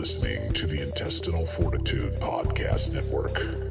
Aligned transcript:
listening 0.00 0.50
to 0.54 0.66
the 0.66 0.80
Intestinal 0.80 1.46
Fortitude 1.58 2.14
Podcast 2.20 2.90
Network. 2.90 3.69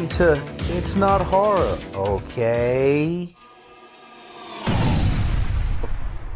Welcome 0.00 0.16
to 0.16 0.78
It's 0.78 0.96
Not 0.96 1.20
Horror, 1.20 1.78
okay? 1.94 3.36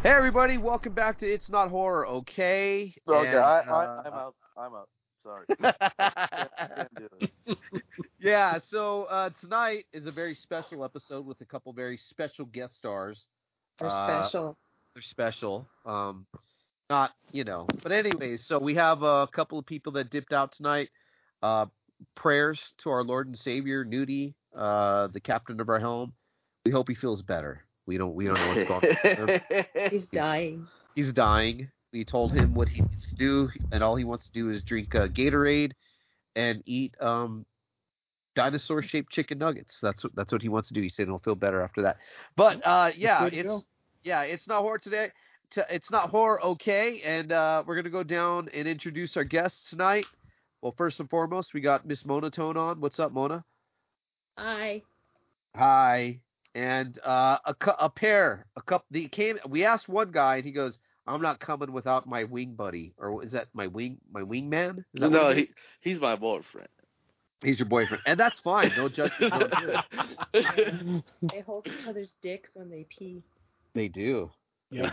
Hey 0.02 0.10
everybody, 0.10 0.58
welcome 0.58 0.92
back 0.92 1.18
to 1.20 1.26
It's 1.26 1.48
Not 1.48 1.70
Horror, 1.70 2.06
okay? 2.06 2.94
Okay, 3.08 3.28
And, 3.28 3.38
I, 3.38 3.62
uh, 3.66 3.72
I, 3.72 4.06
I'm 4.06 4.12
out. 4.12 4.34
I'm 4.58 4.74
out. 4.74 4.88
Sorry. 5.22 5.46
Can't 6.76 6.94
do 6.94 7.08
it. 7.46 7.58
yeah, 8.20 8.58
so 8.68 9.04
uh, 9.04 9.30
tonight 9.40 9.86
is 9.94 10.06
a 10.06 10.12
very 10.12 10.34
special 10.34 10.84
episode 10.84 11.24
with 11.24 11.40
a 11.40 11.46
couple 11.46 11.72
very 11.72 11.98
special 12.10 12.44
guest 12.44 12.76
stars. 12.76 13.28
They're 13.78 13.88
Uh, 13.88 14.24
special. 14.26 14.58
They're 14.92 15.02
special. 15.02 15.66
Um, 15.86 16.26
not, 16.90 17.12
you 17.32 17.44
know. 17.44 17.66
But 17.82 17.92
anyways, 17.92 18.44
so 18.46 18.58
we 18.58 18.74
have 18.74 19.02
a 19.02 19.26
couple 19.28 19.58
of 19.58 19.64
people 19.64 19.92
that 19.92 20.10
dipped 20.10 20.34
out 20.34 20.52
tonight. 20.52 20.90
Uh, 21.42 21.64
prayers 22.14 22.60
to 22.78 22.91
our 22.91 23.05
Lord 23.05 23.27
and 23.27 23.38
Savior, 23.38 23.84
Nudie, 23.84 24.34
uh, 24.56 25.08
the 25.08 25.20
captain 25.20 25.60
of 25.60 25.69
our 25.69 25.78
helm. 25.78 26.12
We 26.64 26.72
hope 26.72 26.88
he 26.88 26.94
feels 26.94 27.22
better. 27.22 27.64
We 27.86 27.98
don't 27.98 28.14
we 28.14 28.27
don't 28.27 28.34
know 28.34 28.48
what's 28.48 28.69
going 28.69 29.30
on. 29.30 29.64
He's 29.91 30.06
dying. 30.06 30.66
He's 30.94 31.12
dying. 31.12 31.69
We 31.92 32.05
told 32.05 32.33
him 32.33 32.55
what 32.55 32.69
he 32.69 32.80
needs 32.80 33.08
to 33.11 33.14
do, 33.14 33.50
and 33.70 33.83
all 33.83 33.94
he 33.96 34.05
wants 34.05 34.27
to 34.27 34.33
do 34.33 34.50
is 34.50 34.62
drink 34.62 34.94
uh, 34.94 35.06
Gatorade 35.06 35.72
and 36.34 36.62
eat 36.66 36.96
um, 37.00 37.44
dinosaur-shaped 38.34 39.12
chicken 39.12 39.39
nuggets. 39.39 39.78
That's 39.80 40.02
what 40.02 40.14
that's 40.14 40.33
what 40.33 40.42
he 40.42 40.48
wants 40.48 40.68
to 40.68 40.74
do. 40.74 40.80
He 40.80 40.89
said 40.89 41.06
he'll 41.06 41.18
feel 41.18 41.34
better 41.34 41.61
after 41.61 41.83
that. 41.83 41.98
But 42.36 42.66
uh, 42.66 42.91
yeah, 42.96 43.27
it's 43.27 43.48
go. 43.48 43.62
yeah, 44.02 44.22
it's 44.22 44.48
not 44.48 44.62
horror 44.62 44.78
today. 44.78 45.08
It's 45.70 45.91
not 45.91 46.11
horror, 46.11 46.42
okay? 46.44 47.00
And 47.05 47.30
uh, 47.30 47.62
we're 47.66 47.77
gonna 47.77 47.91
go 47.91 48.02
down 48.02 48.48
and 48.52 48.66
introduce 48.66 49.16
our 49.16 49.24
guests 49.24 49.70
tonight. 49.70 50.06
Well, 50.64 50.75
first 50.79 50.98
and 50.98 51.11
foremost, 51.11 51.52
we 51.52 51.61
got 51.61 51.86
Miss 51.86 52.07
Monotone 52.07 52.57
on. 52.57 52.80
What's 52.80 52.98
up, 52.98 53.13
Mona? 53.13 53.45
Hi. 54.39 54.80
Hi. 55.55 56.20
And 56.55 56.98
uh, 57.05 57.36
a 57.45 57.52
cou- 57.52 57.77
a 57.79 57.91
pair, 57.91 58.47
a 58.57 58.63
couple. 58.63 58.86
They 58.91 59.08
came. 59.08 59.36
We 59.47 59.67
asked 59.67 59.91
one 59.91 60.11
guy, 60.11 60.36
and 60.36 60.45
he 60.47 60.52
goes, 60.52 60.79
"I'm 61.07 61.20
not 61.20 61.39
coming 61.39 61.70
without 61.70 62.07
my 62.07 62.25
wing 62.25 62.55
buddy, 62.55 62.95
or 62.97 63.23
is 63.23 63.33
that 63.33 63.48
my 63.52 63.67
wing 63.67 63.98
my 64.11 64.23
wingman? 64.23 64.79
Is 64.95 65.02
that 65.02 65.11
no, 65.11 65.25
what 65.25 65.36
he, 65.36 65.48
he's 65.83 66.01
my 66.01 66.17
boyfriend. 66.17 66.69
he's 67.42 67.58
your 67.58 67.69
boyfriend, 67.69 68.02
and 68.07 68.19
that's 68.19 68.41
fine. 68.41 68.73
No 68.75 68.89
judgment. 68.89 69.35
No 69.35 69.83
judgment. 70.41 71.05
They 71.31 71.41
hold 71.41 71.67
each 71.67 71.86
other's 71.86 72.14
dicks 72.23 72.48
when 72.55 72.70
they 72.70 72.86
pee. 72.89 73.23
they 73.75 73.89
do. 73.89 74.31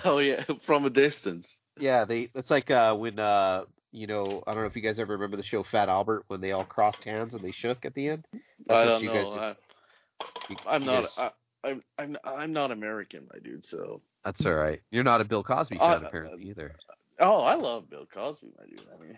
oh 0.04 0.18
yeah, 0.18 0.44
from 0.66 0.84
a 0.84 0.90
distance. 0.90 1.48
Yeah, 1.80 2.04
they. 2.04 2.28
It's 2.36 2.52
like 2.52 2.70
uh, 2.70 2.94
when 2.96 3.20
uh, 3.20 3.64
you 3.92 4.08
know, 4.08 4.44
I 4.48 4.54
don't 4.54 4.64
know 4.64 4.68
if 4.68 4.76
you 4.76 4.82
guys 4.82 5.00
ever 5.00 5.14
remember 5.14 5.38
the 5.38 5.44
show 5.44 5.64
Fat 5.64 5.90
Albert 5.90 6.24
when 6.28 6.42
they 6.42 6.52
all 6.52 6.66
crossed 6.66 7.04
hands 7.04 7.34
and 7.34 7.44
they 7.44 7.52
shook 7.52 7.86
at 7.86 7.94
the 7.94 8.10
end. 8.10 8.26
That's 8.68 8.78
I 8.80 8.86
don't 8.86 9.04
know. 9.06 9.14
do. 9.14 9.40
I, 9.40 10.76
I'm 10.76 10.86
not. 10.86 11.04
guys- 11.04 11.18
I, 11.18 11.32
I'm. 11.70 11.82
I'm. 11.98 12.18
I'm 12.24 12.54
not 12.54 12.72
American, 12.72 13.28
my 13.34 13.40
dude. 13.40 13.66
So. 13.66 14.02
that's 14.26 14.46
all 14.46 14.54
right. 14.54 14.82
You're 14.92 15.04
not 15.04 15.22
a 15.22 15.26
Bill 15.26 15.44
Cosby 15.44 15.78
Uh, 15.80 15.94
fan, 16.00 16.06
apparently 16.06 16.50
either. 16.50 16.74
Oh, 17.20 17.42
I 17.42 17.56
love 17.56 17.90
Bill 17.90 18.08
Cosby, 18.12 18.48
my 18.60 18.66
dude. 18.66 18.82
I 18.98 19.02
mean, 19.04 19.18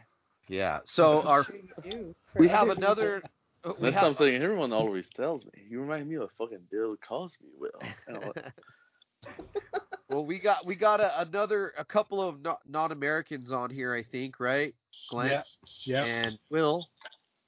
Yeah. 0.49 0.79
So 0.85 1.21
our 1.21 1.43
Sure 1.45 1.55
you 1.55 1.91
do. 1.91 2.15
For 2.33 2.39
we 2.39 2.47
have 2.49 2.69
another. 2.69 3.21
uh, 3.63 3.73
we 3.79 3.91
that's 3.91 3.95
have, 3.95 4.03
something 4.17 4.35
everyone 4.41 4.73
always 4.73 5.05
tells 5.15 5.45
me. 5.45 5.51
You 5.69 5.81
remind 5.81 6.09
me 6.09 6.15
of 6.15 6.29
fucking 6.37 6.67
Bill 6.71 6.95
Cosby. 7.07 7.45
Will. 7.59 7.71
You 10.13 10.19
know, 10.19 10.21
well, 10.21 10.27
we 10.27 10.39
got 10.39 10.65
we 10.65 10.75
got 10.75 10.99
a, 10.99 11.21
another 11.21 11.73
a 11.77 11.85
couple 11.85 12.21
of 12.21 12.41
no, 12.41 12.57
non-Americans 12.67 13.51
on 13.51 13.69
here, 13.69 13.93
I 13.93 14.03
think, 14.03 14.39
right? 14.39 14.73
Glenn 15.09 15.29
Yeah. 15.31 15.43
Yeah. 15.85 16.03
and 16.03 16.39
Will, 16.49 16.87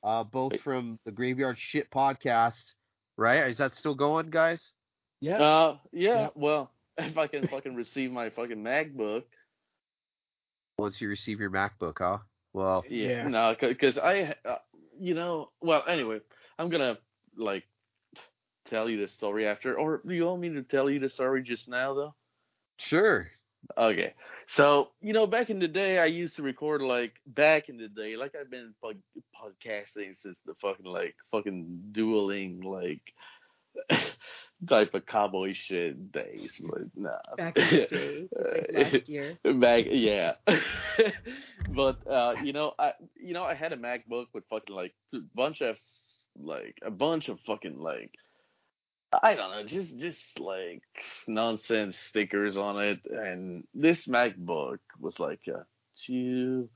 uh, 0.03 0.23
both 0.23 0.59
from 0.61 0.99
the 1.05 1.11
Graveyard 1.11 1.57
Shit 1.59 1.89
podcast, 1.91 2.73
right? 3.17 3.49
Is 3.49 3.57
that 3.59 3.73
still 3.75 3.95
going, 3.95 4.29
guys? 4.29 4.71
Yeah. 5.21 5.37
Uh, 5.37 5.77
yeah. 5.91 6.13
Yeah. 6.21 6.27
Well, 6.35 6.71
if 6.97 7.17
I 7.17 7.27
can 7.27 7.47
fucking 7.47 7.75
receive 7.75 8.11
my 8.11 8.29
fucking 8.29 8.63
MacBook, 8.63 9.23
Once 10.77 10.99
you 10.99 11.07
receive 11.07 11.39
your 11.39 11.51
MacBook, 11.51 11.97
huh? 11.99 12.17
Well, 12.53 12.83
yeah, 12.89 13.07
Yeah. 13.07 13.27
no, 13.27 13.55
because 13.59 13.97
I, 13.97 14.35
uh, 14.45 14.57
you 14.99 15.13
know, 15.13 15.51
well, 15.61 15.83
anyway, 15.87 16.21
I'm 16.57 16.69
gonna 16.69 16.97
like 17.37 17.63
tell 18.69 18.89
you 18.89 18.99
the 19.01 19.07
story 19.09 19.45
after, 19.47 19.77
or 19.77 20.01
do 20.05 20.13
you 20.13 20.25
want 20.25 20.41
me 20.41 20.49
to 20.49 20.63
tell 20.63 20.89
you 20.89 20.99
the 20.99 21.09
story 21.09 21.43
just 21.43 21.67
now, 21.67 21.93
though? 21.93 22.15
Sure. 22.77 23.27
Okay, 23.77 24.13
so 24.55 24.89
you 25.01 25.13
know, 25.13 25.25
back 25.25 25.49
in 25.49 25.59
the 25.59 25.67
day, 25.67 25.97
I 25.97 26.05
used 26.05 26.35
to 26.35 26.43
record 26.43 26.81
like 26.81 27.13
back 27.25 27.69
in 27.69 27.77
the 27.77 27.87
day, 27.87 28.15
like 28.15 28.35
I've 28.39 28.51
been 28.51 28.73
pod- 28.81 29.01
podcasting 29.35 30.15
since 30.21 30.37
the 30.45 30.53
fucking 30.61 30.85
like 30.85 31.15
fucking 31.31 31.81
dueling 31.91 32.61
like 32.61 33.01
type 34.67 34.93
of 34.93 35.05
cowboy 35.05 35.53
shit 35.53 36.11
days, 36.11 36.61
but 36.63 36.81
nah. 36.95 37.17
Back 37.37 37.57
in 37.57 37.69
the 37.69 37.87
day, 37.87 38.27
like 38.71 38.93
last 38.93 39.09
year. 39.09 39.37
Back, 39.55 39.85
yeah. 39.89 40.33
but 41.75 42.05
uh, 42.07 42.35
you 42.43 42.53
know, 42.53 42.73
I 42.77 42.93
you 43.15 43.33
know 43.33 43.43
I 43.43 43.55
had 43.55 43.73
a 43.73 43.77
MacBook 43.77 44.27
with 44.33 44.43
fucking 44.49 44.75
like 44.75 44.93
a 45.13 45.19
bunch 45.35 45.61
of 45.61 45.75
like 46.39 46.77
a 46.85 46.91
bunch 46.91 47.29
of 47.29 47.39
fucking 47.45 47.79
like 47.79 48.11
I 49.21 49.35
don't 49.35 49.51
know, 49.51 49.63
just 49.65 49.97
just 49.97 50.39
like 50.39 50.83
nonsense 51.27 51.97
stickers 51.97 52.57
on 52.57 52.81
it, 52.81 52.99
and 53.05 53.65
this 53.73 54.07
MacBook 54.07 54.79
was 54.99 55.19
like 55.19 55.41
a 55.47 55.65
two 56.05 56.69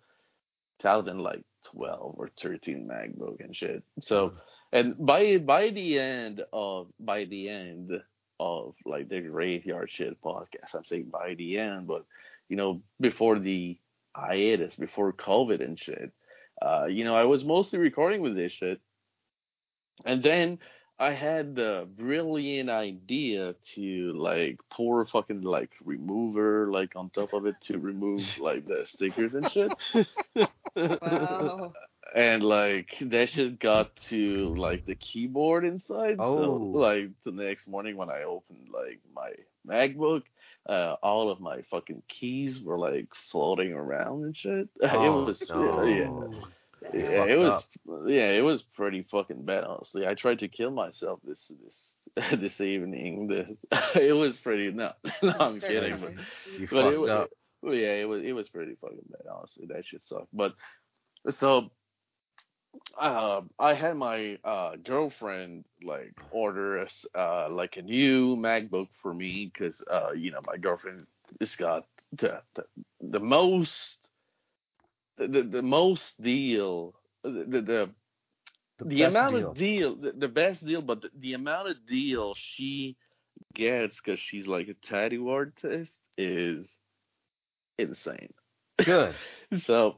thousand 0.82 1.20
like 1.20 1.44
twelve 1.72 2.16
or 2.18 2.30
thirteen 2.42 2.90
MacBook 2.92 3.40
and 3.40 3.56
shit. 3.56 3.84
So 4.02 4.34
and 4.72 4.96
by 4.98 5.38
by 5.38 5.70
the 5.72 6.00
end 6.00 6.42
of 6.54 6.88
by 7.00 7.26
the 7.26 7.50
end 7.50 7.92
of 8.40 8.76
like 8.86 9.10
the 9.10 9.22
graveyard 9.22 9.90
shit 9.92 10.22
podcast, 10.22 10.76
I'm 10.76 10.86
saying 10.86 11.10
by 11.12 11.36
the 11.36 11.58
end, 11.58 11.88
but 11.88 12.06
you 12.48 12.56
know 12.56 12.82
before 13.00 13.40
the 13.40 13.78
hiatus, 14.16 14.76
before 14.76 15.14
COVID 15.14 15.64
and 15.64 15.80
shit, 15.80 16.12
uh, 16.62 16.86
you 16.86 17.04
know 17.04 17.16
I 17.16 17.26
was 17.26 17.44
mostly 17.44 17.80
recording 17.80 18.22
with 18.22 18.36
this 18.36 18.52
shit, 18.52 18.80
and 20.06 20.22
then 20.22 20.60
I 21.02 21.14
had 21.14 21.56
the 21.56 21.88
brilliant 21.98 22.70
idea 22.70 23.56
to 23.76 24.14
like 24.14 24.60
pour 24.70 25.06
fucking 25.06 25.44
like 25.44 25.72
remover 25.84 26.70
like 26.70 26.96
on 26.98 27.10
top 27.10 27.32
of 27.34 27.46
it 27.46 27.56
to 27.68 27.78
remove 27.80 28.22
like 28.38 28.68
the 28.68 28.86
stickers 28.86 29.34
and 29.34 29.50
shit. 29.50 29.72
Wow. 30.76 31.74
and 32.16 32.44
like 32.44 32.96
that 33.02 33.30
shit 33.30 33.60
got 33.60 33.96
to 34.10 34.54
like 34.56 34.86
the 34.86 34.96
keyboard 34.96 35.64
inside. 35.66 36.18
So 36.18 36.24
Oh. 36.24 36.54
like 36.74 37.10
the 37.24 37.32
next 37.32 37.68
morning 37.68 37.96
when 37.96 38.10
I 38.10 38.24
opened 38.24 38.68
like 38.74 39.00
my 39.16 39.32
MacBook, 39.68 40.24
uh, 40.68 40.96
all 41.02 41.30
of 41.30 41.40
my 41.40 41.62
fucking 41.72 42.04
keys 42.10 42.60
were 42.62 42.78
like 42.78 43.08
floating 43.32 43.72
around 43.74 44.24
and 44.26 44.36
shit. 44.36 44.68
Oh, 44.84 45.24
it 45.24 45.26
was 45.28 45.50
no. 45.50 45.84
yeah. 45.86 46.40
Yeah, 46.94 47.26
it 47.26 47.38
was 47.38 47.54
up. 47.54 47.64
yeah, 48.08 48.32
it 48.32 48.44
was 48.44 48.62
pretty 48.62 49.04
fucking 49.04 49.46
bad 49.46 49.64
honestly. 49.64 50.08
I 50.08 50.14
tried 50.14 50.40
to 50.40 50.48
kill 50.48 50.72
myself 50.72 51.20
this 51.24 51.52
this 51.64 51.96
this 52.40 52.62
evening. 52.62 53.28
The, 53.28 53.58
it 54.02 54.14
was 54.14 54.38
pretty 54.38 54.72
no, 54.72 54.94
no 55.24 55.34
I'm 55.40 55.60
kidding, 55.60 56.00
but 56.00 56.14
You 56.58 56.68
but 56.72 56.86
it, 56.86 56.98
fucked 56.98 57.00
wa- 57.00 57.08
up. 57.08 57.30
Well, 57.62 57.76
yeah, 57.76 57.94
it 57.94 58.08
was 58.08 58.24
it 58.24 58.34
was 58.34 58.50
pretty 58.50 58.76
fucking 58.82 59.06
bad. 59.10 59.28
Honestly, 59.32 59.66
that 59.68 59.86
shit 59.86 60.06
sucked. 60.06 60.28
But 60.34 60.54
so 61.32 61.70
uh, 62.98 63.42
I 63.58 63.74
had 63.74 63.98
my 63.98 64.38
uh, 64.44 64.76
girlfriend 64.78 65.66
like 65.84 66.14
order 66.32 66.80
us 66.80 67.06
uh, 67.18 67.50
like 67.50 67.78
a 67.78 67.82
new 67.82 68.36
MacBook 68.36 68.88
for 69.02 69.14
me 69.14 69.52
because 69.54 69.82
uh, 69.92 70.12
you 70.16 70.32
know 70.32 70.42
my 70.46 70.58
girlfriend 70.58 71.08
has 71.40 71.56
got 71.56 71.86
the 72.14 72.42
the, 72.56 72.66
the 73.02 73.20
most 73.20 73.98
the, 75.28 75.44
the 75.44 75.62
most 75.64 76.22
deal 76.22 76.96
the 77.24 77.46
the, 77.48 77.62
the 77.62 77.90
The 78.80 78.86
the 78.86 79.04
amount 79.04 79.36
deal. 79.36 79.52
of 79.52 79.58
deal, 79.58 79.96
the, 79.96 80.12
the 80.14 80.28
best 80.30 80.66
deal, 80.66 80.82
but 80.82 81.02
the, 81.02 81.10
the 81.18 81.34
amount 81.34 81.70
of 81.70 81.86
deal 81.88 82.36
she 82.36 82.98
gets 83.54 83.98
because 83.98 84.20
she's 84.20 84.48
like 84.48 84.68
a 84.70 84.74
tattoo 84.74 85.30
artist 85.30 85.98
is 86.18 86.80
insane. 87.78 88.34
Good. 88.84 89.16
So, 89.66 89.98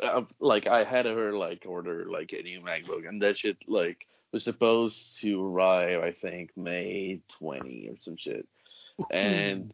uh, 0.00 0.22
like, 0.40 0.66
I 0.66 0.84
had 0.84 1.06
her 1.06 1.32
like 1.32 1.64
order 1.66 2.06
like 2.10 2.32
a 2.32 2.42
new 2.42 2.60
MacBook, 2.60 3.08
and 3.08 3.22
that 3.22 3.38
shit 3.38 3.58
like 3.68 4.06
was 4.32 4.44
supposed 4.44 5.20
to 5.20 5.44
arrive, 5.44 6.02
I 6.02 6.12
think, 6.12 6.50
May 6.56 7.22
twenty 7.38 7.88
or 7.90 7.96
some 8.00 8.16
shit, 8.16 8.46
and 9.10 9.72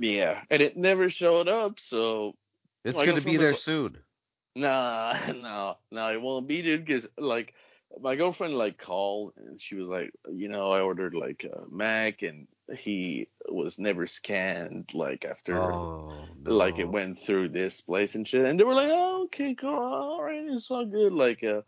yeah, 0.00 0.42
and 0.50 0.62
it 0.62 0.76
never 0.76 1.10
showed 1.10 1.48
up. 1.48 1.78
So 1.80 2.36
It's 2.86 3.04
going 3.04 3.16
to 3.16 3.20
be 3.20 3.36
there 3.36 3.56
soon. 3.56 3.98
Nah, 4.54 5.14
no, 5.32 5.76
no, 5.90 6.12
it 6.12 6.20
won't 6.20 6.48
be, 6.48 6.62
dude. 6.62 6.84
Because 6.84 7.06
like, 7.18 7.52
my 8.00 8.16
girlfriend 8.16 8.54
like 8.54 8.78
called 8.78 9.34
and 9.36 9.60
she 9.60 9.74
was 9.74 9.88
like, 9.88 10.10
you 10.32 10.48
know, 10.48 10.70
I 10.70 10.80
ordered 10.80 11.14
like 11.14 11.44
a 11.44 11.62
Mac 11.70 12.22
and 12.22 12.46
he 12.76 13.28
was 13.48 13.78
never 13.78 14.06
scanned 14.06 14.90
like 14.92 15.24
after 15.24 15.60
Oh, 15.60 16.26
like 16.44 16.78
it 16.78 16.88
went 16.88 17.18
through 17.26 17.50
this 17.50 17.80
place 17.82 18.14
and 18.14 18.26
shit. 18.26 18.44
And 18.44 18.58
they 18.58 18.64
were 18.64 18.74
like, 18.74 18.90
oh, 18.90 19.24
okay, 19.24 19.54
cool, 19.54 19.70
all 19.70 20.22
right, 20.22 20.46
it's 20.48 20.70
all 20.70 20.86
good. 20.86 21.12
Like, 21.12 21.42
uh, 21.44 21.62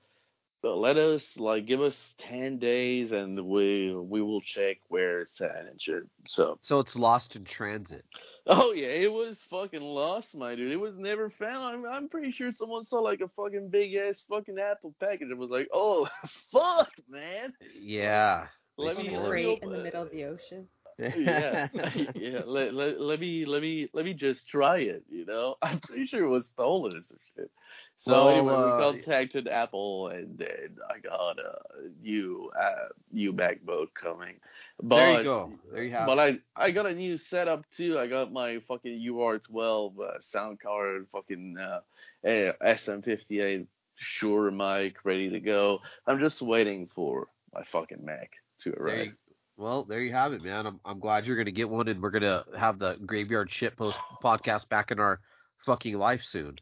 but 0.63 0.77
let 0.77 0.97
us 0.97 1.37
like 1.37 1.67
give 1.67 1.81
us 1.81 1.97
ten 2.19 2.59
days 2.59 3.13
and 3.13 3.47
we 3.47 3.95
we 3.95 4.23
will 4.23 4.41
check 4.41 4.79
where 4.89 5.23
it's 5.23 5.41
at 5.41 5.67
and 5.71 5.81
shit. 5.81 6.03
So 6.27 6.59
So 6.63 6.81
it's 6.81 6.97
lost 6.97 7.37
in 7.37 7.45
transit. 7.45 8.05
Oh 8.49 8.73
yeah, 8.73 8.89
it 8.89 9.13
was 9.13 9.39
fucking 9.51 9.81
lost, 9.83 10.35
my 10.35 10.55
dude. 10.55 10.73
It 10.73 10.77
was 10.77 10.95
never 10.97 11.31
found. 11.31 11.87
I'm, 11.87 11.87
I'm 11.87 12.09
pretty 12.09 12.33
sure 12.33 12.51
someone 12.51 12.85
saw 12.85 12.97
like 13.01 13.21
a 13.21 13.29
fucking 13.29 13.69
big 13.71 13.95
ass 13.95 14.23
fucking 14.29 14.59
Apple 14.59 14.95
package 15.01 15.29
and 15.31 15.39
was 15.39 15.51
like, 15.51 15.69
"Oh, 15.73 16.09
fuck, 16.53 16.91
man." 17.09 17.53
Yeah. 17.79 18.47
Let 18.79 18.97
They 18.97 19.03
me, 19.03 19.09
On 19.09 19.15
stole 19.15 19.23
let 19.25 19.33
a 19.33 19.35
me 19.35 19.45
crate 19.45 19.47
op- 19.47 19.63
in 19.63 19.71
the 19.71 19.79
middle 19.79 20.03
of 20.03 20.11
the 20.11 20.25
ocean. 20.25 20.69
yeah, 20.99 21.69
yeah. 22.15 22.41
Let, 22.47 22.75
let, 22.75 23.01
let 23.01 23.21
me 23.21 23.45
let 23.45 23.63
me 23.63 23.89
let 23.93 24.05
me 24.05 24.15
just 24.15 24.49
try 24.49 24.79
it. 24.79 25.05
You 25.09 25.27
know, 25.27 25.57
I'm 25.63 25.81
pretty 25.81 26.07
sure 26.07 26.25
it 26.25 26.29
was 26.29 26.47
stolen 26.47 26.97
or 26.97 27.03
some 27.03 27.19
shit. 27.37 27.51
So 27.99 28.13
Well, 28.13 28.29
anyway, 28.29 28.55
uh, 28.55 28.93
we 28.93 29.01
contacted 29.03 29.49
Apple, 29.49 30.09
and 30.09 30.39
then 30.39 30.77
I 30.89 31.01
got 31.01 31.39
a 31.39 31.59
new 32.01 32.51
uh, 32.59 32.89
new 33.13 33.33
MacBook 33.33 33.89
coming. 33.95 34.37
But, 34.81 34.97
there 34.97 35.19
you 35.19 35.25
go. 35.25 35.53
There 35.73 35.83
you 35.83 35.91
have 35.91 36.07
But 36.07 36.19
it. 36.29 36.43
I 36.57 36.67
I 36.67 36.71
got 36.71 36.87
a 36.87 36.95
new 36.95 37.19
setup 37.19 37.65
too. 37.77 37.99
I 37.99 38.07
got 38.07 38.33
my 38.33 38.61
fucking 38.69 39.05
UR12 39.05 39.99
uh, 39.99 40.21
sound 40.21 40.61
card, 40.61 41.07
fucking 41.11 41.57
uh, 41.59 41.81
eh, 42.25 42.53
SM58 42.63 43.67
Shure 43.97 44.53
mic 44.53 45.05
ready 45.05 45.29
to 45.31 45.41
go. 45.41 45.81
I'm 46.07 46.21
just 46.21 46.41
waiting 46.41 46.89
for 46.95 47.27
my 47.53 47.65
fucking 47.65 48.05
Mac 48.05 48.31
to 48.63 48.71
There 48.71 48.87
arrive. 48.87 49.07
you, 49.07 49.13
well, 49.57 49.83
there 49.83 50.03
you 50.03 50.13
have 50.13 50.33
it, 50.33 50.45
man. 50.45 50.67
I'm 50.67 50.79
I'm 50.85 51.01
glad 51.01 51.27
you're 51.27 51.37
gonna 51.37 51.51
get 51.51 51.69
one, 51.69 51.89
and 51.89 52.01
we're 52.01 52.11
gonna 52.11 52.45
have 52.57 52.79
the 52.79 52.95
graveyard 53.05 53.51
shit 53.51 53.77
post 53.77 53.99
podcast 54.23 54.69
back 54.69 54.93
in 54.93 55.01
our 55.01 55.19
fucking 55.67 55.99
life 55.99 56.23
soon. 56.23 56.57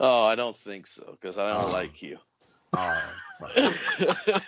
Oh, 0.00 0.24
I 0.24 0.34
don't 0.34 0.56
think 0.58 0.86
so 0.86 1.16
because 1.20 1.38
I 1.38 1.52
don't 1.52 1.70
Oh. 1.70 1.72
like 1.72 2.02
you. 2.02 2.18
Oh. 2.74 3.02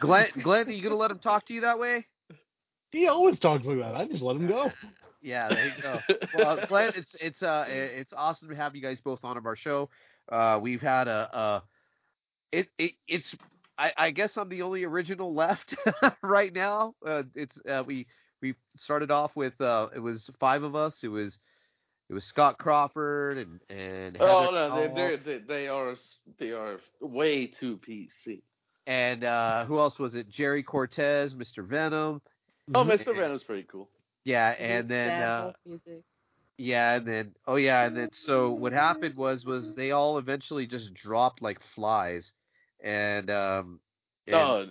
Glenn, 0.01 0.27
Glenn, 0.43 0.69
are 0.69 0.73
you 0.73 0.83
gonna 0.83 0.95
let 0.97 1.11
him 1.11 1.19
talk 1.19 1.47
to 1.47 1.55
you 1.55 1.61
that 1.63 1.79
way? 1.79 2.07
He 2.91 3.07
always 3.09 3.39
talks 3.39 3.65
like 3.67 3.79
that. 3.79 3.95
I 3.97 4.07
just 4.07 4.23
let 4.23 4.37
him 4.37 4.47
go. 4.47 4.71
Yeah, 5.27 5.49
there 5.49 5.69
you 5.69 5.73
go. 5.83 6.01
Well, 6.35 6.67
Glenn, 6.69 6.93
it's 6.95 7.15
it's 7.19 7.43
uh 7.43 7.65
it's 7.67 8.13
awesome 8.15 8.51
to 8.51 8.55
have 8.57 8.77
you 8.77 8.83
guys 8.83 9.01
both 9.01 9.25
on 9.25 9.39
of 9.39 9.47
our 9.47 9.57
show. 9.57 9.89
Uh, 10.31 10.59
we've 10.61 10.83
had 10.83 11.09
a 11.09 11.35
uh, 11.35 11.61
it 12.53 12.69
it 12.77 12.93
it's 13.09 13.35
I, 13.79 13.91
I 13.97 14.11
guess 14.11 14.37
I'm 14.37 14.51
the 14.51 14.61
only 14.61 14.85
original 14.85 15.33
left 15.33 15.77
right 16.23 16.53
now. 16.53 16.95
Uh, 17.07 17.23
it's 17.35 17.59
uh, 17.67 17.83
we 17.87 18.07
we 18.43 18.55
started 18.77 19.11
off 19.11 19.35
with 19.35 19.59
uh 19.63 19.89
it 19.97 20.01
was 20.01 20.29
five 20.39 20.63
of 20.63 20.77
us. 20.77 20.99
It 21.03 21.09
was 21.09 21.39
it 22.09 22.15
was 22.15 22.25
Scott 22.25 22.59
Crawford 22.59 23.39
and 23.39 23.61
and 23.71 24.17
oh 24.21 24.51
no, 24.51 24.77
they 24.77 24.87
Cowell, 24.87 24.95
they're, 24.95 25.17
they 25.17 25.39
they 25.39 25.69
are 25.69 25.95
they 26.39 26.51
are 26.51 26.79
way 27.01 27.47
too 27.47 27.79
PC. 27.79 28.43
and 28.87 29.25
uh 29.25 29.65
who 29.65 29.79
else 29.79 29.99
was 29.99 30.15
it? 30.15 30.29
Jerry 30.31 30.63
Cortez, 30.63 31.35
Mr. 31.35 31.67
Venom. 31.67 32.21
Oh. 32.75 32.85
Mr. 32.85 33.15
Venom's 33.15 33.43
pretty 33.43 33.67
cool. 33.71 33.89
Yeah, 34.25 34.51
and 34.59 34.89
then 34.89 35.23
uh 35.23 35.53
Yeah, 36.57 36.95
and 36.97 37.07
then 37.07 37.35
oh 37.47 37.57
yeah, 37.57 37.87
and 37.87 37.97
then 37.97 38.11
so 38.13 38.51
what 38.53 38.73
happened 38.73 39.17
was 39.17 39.45
was 39.45 39.75
they 39.75 39.91
all 39.91 40.19
eventually 40.19 40.67
just 40.67 40.95
dropped 40.95 41.43
like 41.43 41.59
flies, 41.75 42.33
and 42.83 43.31
um, 43.31 43.81
and, 44.27 44.37
Oh, 44.37 44.67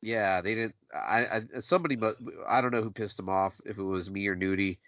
yeah, 0.00 0.40
they 0.40 0.54
didn't. 0.54 0.74
I, 0.94 1.24
I 1.56 1.60
somebody 1.60 1.96
but 1.96 2.16
I 2.48 2.60
don't 2.60 2.72
know 2.72 2.82
who 2.82 2.90
pissed 2.90 3.16
them 3.16 3.28
off 3.28 3.54
if 3.64 3.78
it 3.78 3.82
was 3.82 4.10
me 4.10 4.26
or 4.26 4.36
Nudie. 4.36 4.78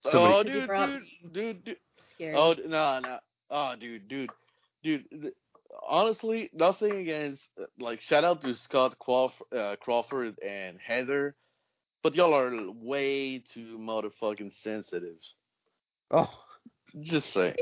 Somebody, 0.00 0.34
oh, 0.34 0.42
dude, 0.42 0.68
dude, 0.68 1.32
dude, 1.32 1.64
dude. 1.64 1.76
Scary. 2.14 2.34
Oh, 2.36 2.54
no, 2.66 3.00
no. 3.00 3.18
Oh, 3.50 3.74
dude, 3.78 4.08
dude, 4.08 4.30
dude. 4.82 5.04
th- 5.10 5.34
Honestly, 5.86 6.48
nothing 6.54 6.92
against. 6.96 7.42
uh, 7.60 7.64
Like, 7.78 8.00
shout 8.00 8.24
out 8.24 8.40
to 8.42 8.54
Scott 8.54 8.96
Crawf- 8.98 9.32
uh, 9.54 9.76
Crawford 9.80 10.38
and 10.40 10.78
Heather, 10.80 11.34
but 12.02 12.14
y'all 12.14 12.34
are 12.34 12.52
way 12.72 13.42
too 13.52 13.76
motherfucking 13.78 14.52
sensitive. 14.62 15.16
oh 16.10 16.30
Just 17.02 17.32
saying. 17.32 17.56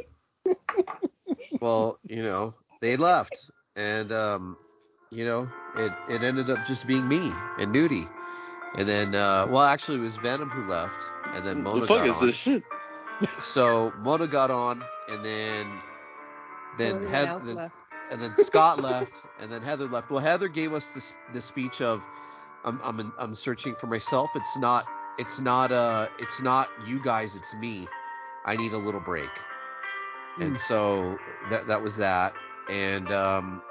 well, 1.61 1.99
you 2.05 2.23
know 2.23 2.55
they 2.81 2.97
left, 2.97 3.51
and 3.77 4.13
um, 4.13 4.57
you 5.11 5.25
know 5.25 5.49
it 5.77 5.93
it 6.09 6.23
ended 6.23 6.51
up 6.51 6.59
just 6.67 6.87
being 6.87 7.09
me 7.09 7.33
and 7.59 7.75
Nudie, 7.75 8.09
and 8.77 8.89
then 8.89 9.15
uh, 9.15 9.47
well 9.49 9.63
actually 9.63 9.99
it 9.99 10.03
was 10.03 10.17
Venom 10.23 10.51
who 10.51 10.69
left, 10.71 10.93
and 11.35 11.47
then 11.47 11.63
Mona 11.63 11.81
the 11.83 11.87
fuck 11.87 11.99
got 11.99 12.07
is 12.09 12.13
on. 12.17 12.27
this 12.27 12.37
shit? 12.37 12.63
So 13.53 13.93
Mona 14.01 14.27
got 14.27 14.51
on, 14.51 14.83
and 15.09 15.25
then 15.25 15.81
then 16.79 16.95
Everyone 16.97 17.13
Heath- 17.15 17.29
else 17.29 17.43
then- 17.47 17.55
left. 17.55 17.75
and 18.11 18.23
then 18.23 18.35
Scott 18.45 18.81
left, 18.83 19.13
and 19.41 19.51
then 19.53 19.63
Heather 19.63 19.87
left. 19.89 20.11
Well, 20.11 20.21
Heather 20.21 20.49
gave 20.49 20.73
us 20.73 20.85
this 20.95 21.13
the 21.33 21.41
speech 21.41 21.81
of, 21.81 22.03
"I'm 22.65 22.81
I'm 22.83 23.13
I'm 23.19 23.35
searching 23.37 23.77
for 23.81 23.87
myself. 23.87 24.31
It's 24.35 24.57
not 24.57 24.85
it's 25.19 25.39
not 25.39 25.71
uh 25.71 26.09
it's 26.19 26.41
not 26.43 26.69
you 26.87 27.01
guys. 27.05 27.35
It's 27.37 27.55
me. 27.61 27.87
I 28.47 28.57
need 28.57 28.73
a 28.73 28.79
little 28.79 29.01
break." 29.01 29.31
And 30.41 30.59
so 30.67 31.17
that 31.51 31.69
that 31.69 31.81
was 31.81 31.97
that, 31.99 32.33
and 32.69 33.13
um, 33.13 33.63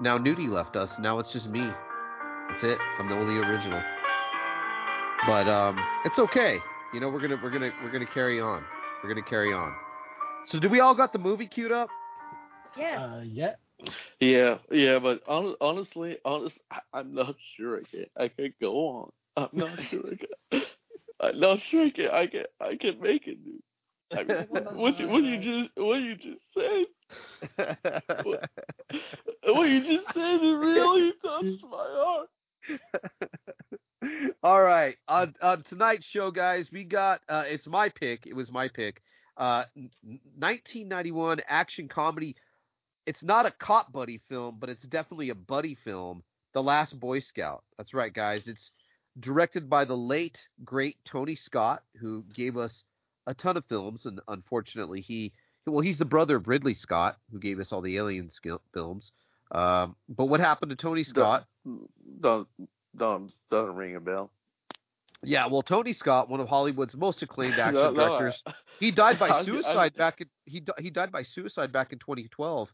now 0.00 0.18
Nudie 0.18 0.48
left 0.48 0.74
us. 0.74 0.98
Now 0.98 1.20
it's 1.20 1.32
just 1.32 1.48
me. 1.48 1.70
That's 2.50 2.64
it. 2.64 2.78
I'm 2.98 3.08
the 3.08 3.14
only 3.14 3.36
original. 3.36 3.80
But 5.24 5.46
um, 5.48 5.78
it's 6.04 6.18
okay. 6.18 6.58
You 6.92 7.00
know, 7.00 7.08
we're 7.08 7.20
gonna 7.20 7.38
we're 7.42 7.50
gonna 7.50 7.72
we're 7.82 7.90
gonna 7.90 8.06
carry 8.06 8.40
on. 8.40 8.64
We're 9.02 9.08
gonna 9.08 9.26
carry 9.26 9.52
on. 9.52 9.74
So, 10.46 10.58
do 10.58 10.68
we 10.68 10.80
all 10.80 10.94
got 10.94 11.12
the 11.12 11.18
movie 11.18 11.46
queued 11.46 11.72
up? 11.72 11.88
Yeah. 12.76 13.04
Uh, 13.04 13.20
yeah. 13.22 13.54
Yeah, 14.20 14.58
yeah, 14.70 14.98
but 14.98 15.22
hon- 15.26 15.56
honestly, 15.60 16.18
honest, 16.24 16.60
I- 16.70 16.80
I'm 16.92 17.14
not 17.14 17.34
sure 17.56 17.80
I 17.80 17.82
can. 17.90 18.06
I 18.16 18.28
can 18.28 18.54
go 18.60 18.74
on. 18.88 19.10
I'm 19.36 19.48
not 19.52 19.80
sure 19.90 20.02
I 20.06 20.16
can. 20.16 20.62
I'm 21.20 21.40
not 21.40 21.58
sure 21.60 21.84
I 21.84 21.90
can. 21.90 22.10
I 22.10 22.26
can. 22.26 22.44
I 22.60 22.76
can 22.76 23.00
make 23.00 23.26
it, 23.26 23.42
dude. 23.44 23.62
I 24.14 24.24
mean, 24.24 24.46
what 24.76 24.98
you 25.00 25.08
what 25.08 25.22
you 25.24 25.38
just 25.38 25.70
what 25.76 26.00
you 26.00 26.14
just 26.16 26.42
said 26.52 26.86
what 29.44 29.68
you 29.68 29.80
just 29.82 30.12
said 30.12 30.42
it 30.42 30.56
really 30.56 31.12
touched 31.22 31.62
my 31.64 31.86
heart. 31.88 32.28
All 34.42 34.62
right. 34.62 34.96
On, 35.08 35.34
on 35.42 35.62
tonight's 35.62 36.06
show, 36.06 36.30
guys, 36.30 36.68
we 36.72 36.84
got 36.84 37.20
uh, 37.28 37.44
it's 37.46 37.66
my 37.66 37.88
pick. 37.88 38.26
It 38.26 38.34
was 38.34 38.50
my 38.50 38.68
pick. 38.68 39.02
Uh, 39.36 39.64
1991 40.02 41.40
action 41.48 41.88
comedy. 41.88 42.36
It's 43.06 43.22
not 43.22 43.46
a 43.46 43.50
cop 43.50 43.92
buddy 43.92 44.20
film, 44.28 44.58
but 44.60 44.68
it's 44.68 44.84
definitely 44.84 45.30
a 45.30 45.34
buddy 45.34 45.76
film. 45.84 46.22
The 46.54 46.62
Last 46.62 46.98
Boy 47.00 47.20
Scout. 47.20 47.64
That's 47.78 47.94
right, 47.94 48.12
guys. 48.12 48.46
It's 48.46 48.72
directed 49.18 49.70
by 49.70 49.84
the 49.84 49.96
late 49.96 50.46
great 50.64 50.96
Tony 51.04 51.34
Scott, 51.34 51.82
who 51.98 52.24
gave 52.34 52.56
us 52.56 52.84
a 53.26 53.34
ton 53.34 53.56
of 53.56 53.64
films, 53.66 54.06
and 54.06 54.20
unfortunately, 54.28 55.00
he 55.00 55.32
well, 55.66 55.80
he's 55.80 55.98
the 55.98 56.04
brother 56.04 56.36
of 56.36 56.48
Ridley 56.48 56.74
Scott, 56.74 57.18
who 57.30 57.38
gave 57.38 57.60
us 57.60 57.72
all 57.72 57.82
the 57.82 57.96
Alien 57.96 58.30
films. 58.74 59.12
Um, 59.52 59.96
but 60.08 60.26
what 60.26 60.40
happened 60.40 60.70
to 60.70 60.76
Tony 60.76 61.04
Scott? 61.04 61.46
Don't 61.64 61.88
don't 62.20 62.48
doesn't 62.96 63.32
ring 63.76 63.96
a 63.96 64.00
bell. 64.00 64.30
Yeah, 65.24 65.46
well, 65.46 65.62
Tony 65.62 65.92
Scott, 65.92 66.28
one 66.28 66.40
of 66.40 66.48
Hollywood's 66.48 66.96
most 66.96 67.22
acclaimed 67.22 67.54
action 67.58 67.74
No, 67.74 67.90
no, 67.92 68.08
directors, 68.08 68.42
he 68.80 68.90
died 68.90 69.18
by 69.18 69.28
I'm- 69.36 69.44
suicide 69.44 69.76
I'm- 69.76 69.92
back 69.96 70.20
in 70.20 70.28
he 70.46 70.62
he 70.78 70.90
died 70.90 71.12
by 71.12 71.22
suicide 71.22 71.72
back 71.72 71.92
in 71.92 71.98
2012. 72.00 72.68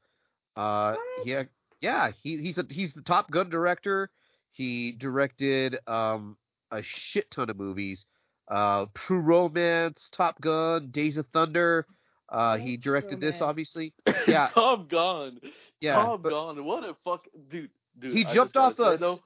Uh, 0.56 0.94
yeah, 1.25 1.42
yeah, 1.80 2.10
he 2.22 2.38
he's 2.38 2.58
a 2.58 2.64
he's 2.70 2.94
the 2.94 3.02
Top 3.02 3.30
Gun 3.30 3.50
director. 3.50 4.10
He 4.50 4.92
directed 4.92 5.76
um 5.87 6.37
a 6.70 6.82
shit 6.82 7.30
ton 7.30 7.50
of 7.50 7.56
movies. 7.58 8.04
Uh, 8.50 8.87
True 8.94 9.20
Romance, 9.20 10.08
Top 10.10 10.40
Gun, 10.40 10.88
Days 10.90 11.18
of 11.18 11.26
Thunder. 11.34 11.87
Uh, 12.30 12.56
he 12.56 12.76
directed 12.78 13.20
this, 13.20 13.40
obviously. 13.42 13.92
Yeah, 14.26 14.48
Top 14.54 14.88
Gun. 14.88 15.38
yeah. 15.80 15.94
Top 15.96 16.22
but- 16.22 16.30
Gun. 16.30 16.64
What 16.64 16.82
a 16.84 16.94
fuck, 17.04 17.26
dude. 17.50 17.70
Dude, 17.98 18.16
He 18.16 18.25
I 18.25 18.32
jumped 18.34 18.56
off 18.56 18.76
the- 18.76 18.96
though, 18.96 19.20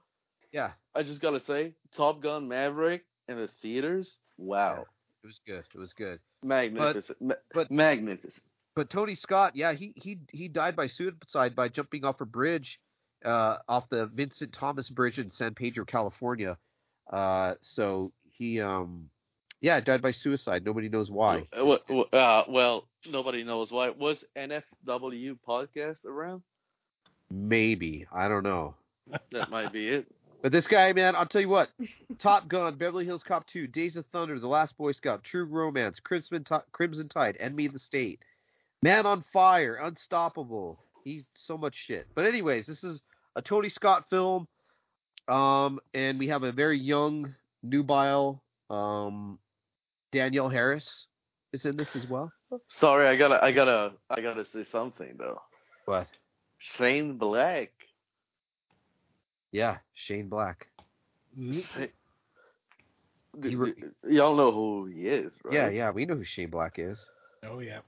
yeah, 0.52 0.70
I 0.94 1.02
just 1.02 1.20
gotta 1.20 1.40
say, 1.40 1.72
Top 1.96 2.22
Gun 2.22 2.48
Maverick 2.48 3.04
in 3.28 3.36
the 3.36 3.48
theaters. 3.60 4.16
Wow, 4.38 4.86
it 5.22 5.26
was 5.26 5.40
good. 5.46 5.64
It 5.74 5.78
was 5.78 5.92
good. 5.92 6.20
magnificent, 6.42 7.20
Ma- 7.20 7.34
but- 7.52 7.70
magnificent. 7.70 8.42
But 8.74 8.88
Tony 8.88 9.14
Scott, 9.14 9.54
yeah, 9.54 9.74
he 9.74 9.92
he 9.96 10.18
he 10.30 10.48
died 10.48 10.74
by 10.76 10.86
suicide 10.86 11.54
by 11.54 11.68
jumping 11.68 12.04
off 12.06 12.22
a 12.22 12.24
bridge, 12.24 12.80
uh, 13.24 13.58
off 13.68 13.88
the 13.90 14.06
Vincent 14.06 14.52
Thomas 14.54 14.88
Bridge 14.88 15.18
in 15.18 15.30
San 15.30 15.54
Pedro, 15.54 15.84
California. 15.84 16.56
Uh, 17.12 17.54
so 17.60 18.12
he 18.30 18.62
um, 18.62 19.10
yeah, 19.60 19.78
died 19.80 20.00
by 20.00 20.10
suicide. 20.10 20.64
Nobody 20.64 20.88
knows 20.88 21.10
why. 21.10 21.46
Uh, 21.52 22.44
well, 22.48 22.88
nobody 23.06 23.44
knows 23.44 23.70
why. 23.70 23.90
Was 23.90 24.24
NFW 24.36 25.36
podcast 25.46 26.06
around? 26.06 26.42
Maybe 27.30 28.06
I 28.12 28.28
don't 28.28 28.42
know. 28.42 28.74
That 29.32 29.50
might 29.50 29.72
be 29.72 29.88
it. 29.88 30.06
But 30.42 30.50
this 30.50 30.66
guy, 30.66 30.92
man, 30.92 31.14
I'll 31.14 31.26
tell 31.26 31.40
you 31.40 31.48
what: 31.48 31.68
Top 32.18 32.48
Gun, 32.48 32.76
Beverly 32.76 33.04
Hills 33.04 33.22
Cop 33.22 33.46
2, 33.46 33.68
Days 33.68 33.96
of 33.96 34.04
Thunder, 34.06 34.38
The 34.38 34.48
Last 34.48 34.76
Boy 34.76 34.92
Scout, 34.92 35.22
True 35.22 35.44
Romance, 35.44 36.00
Crimson 36.00 36.44
Ti- 36.44 36.56
Crimson 36.72 37.08
Tide, 37.08 37.36
Enemy 37.38 37.66
of 37.66 37.72
the 37.74 37.78
State, 37.78 38.20
Man 38.82 39.06
on 39.06 39.22
Fire, 39.32 39.76
Unstoppable. 39.76 40.80
He's 41.04 41.26
so 41.32 41.56
much 41.56 41.76
shit. 41.76 42.08
But 42.14 42.26
anyways, 42.26 42.66
this 42.66 42.82
is 42.84 43.00
a 43.36 43.42
Tony 43.42 43.68
Scott 43.68 44.10
film, 44.10 44.48
um, 45.28 45.80
and 45.94 46.18
we 46.18 46.28
have 46.28 46.42
a 46.42 46.52
very 46.52 46.78
young, 46.78 47.34
nubile, 47.62 48.42
um, 48.68 49.38
Danielle 50.12 50.48
Harris 50.48 51.06
is 51.52 51.64
in 51.64 51.76
this 51.76 51.94
as 51.96 52.08
well. 52.08 52.32
Sorry, 52.68 53.06
I 53.06 53.16
gotta, 53.16 53.42
I 53.42 53.52
gotta, 53.52 53.92
I 54.10 54.20
gotta 54.20 54.44
say 54.44 54.64
something 54.64 55.14
though. 55.18 55.40
What? 55.86 56.08
Shane 56.58 57.16
Black. 57.18 57.70
Yeah, 59.52 59.78
Shane 59.94 60.28
Black. 60.28 60.68
Mhm. 61.38 61.90
D- 63.40 63.48
He 63.50 63.56
re- 63.56 63.72
d- 63.72 64.14
y'all 64.14 64.34
know 64.36 64.52
who 64.52 64.86
he 64.86 65.06
is, 65.06 65.32
right? 65.44 65.54
Yeah, 65.54 65.68
yeah, 65.70 65.90
we 65.90 66.04
know 66.04 66.16
who 66.16 66.24
Shane 66.24 66.50
Black 66.50 66.74
is. 66.78 67.08
Oh 67.44 67.60
yeah. 67.60 67.80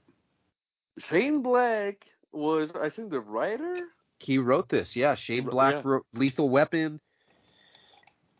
Shane 0.97 1.41
Black 1.41 2.05
was, 2.31 2.71
I 2.81 2.89
think, 2.89 3.11
the 3.11 3.19
writer. 3.19 3.79
He 4.19 4.37
wrote 4.37 4.69
this. 4.69 4.95
Yeah, 4.95 5.15
Shane 5.15 5.45
Black 5.45 5.75
yeah. 5.75 5.81
wrote 5.83 6.05
Lethal 6.13 6.49
Weapon. 6.49 6.99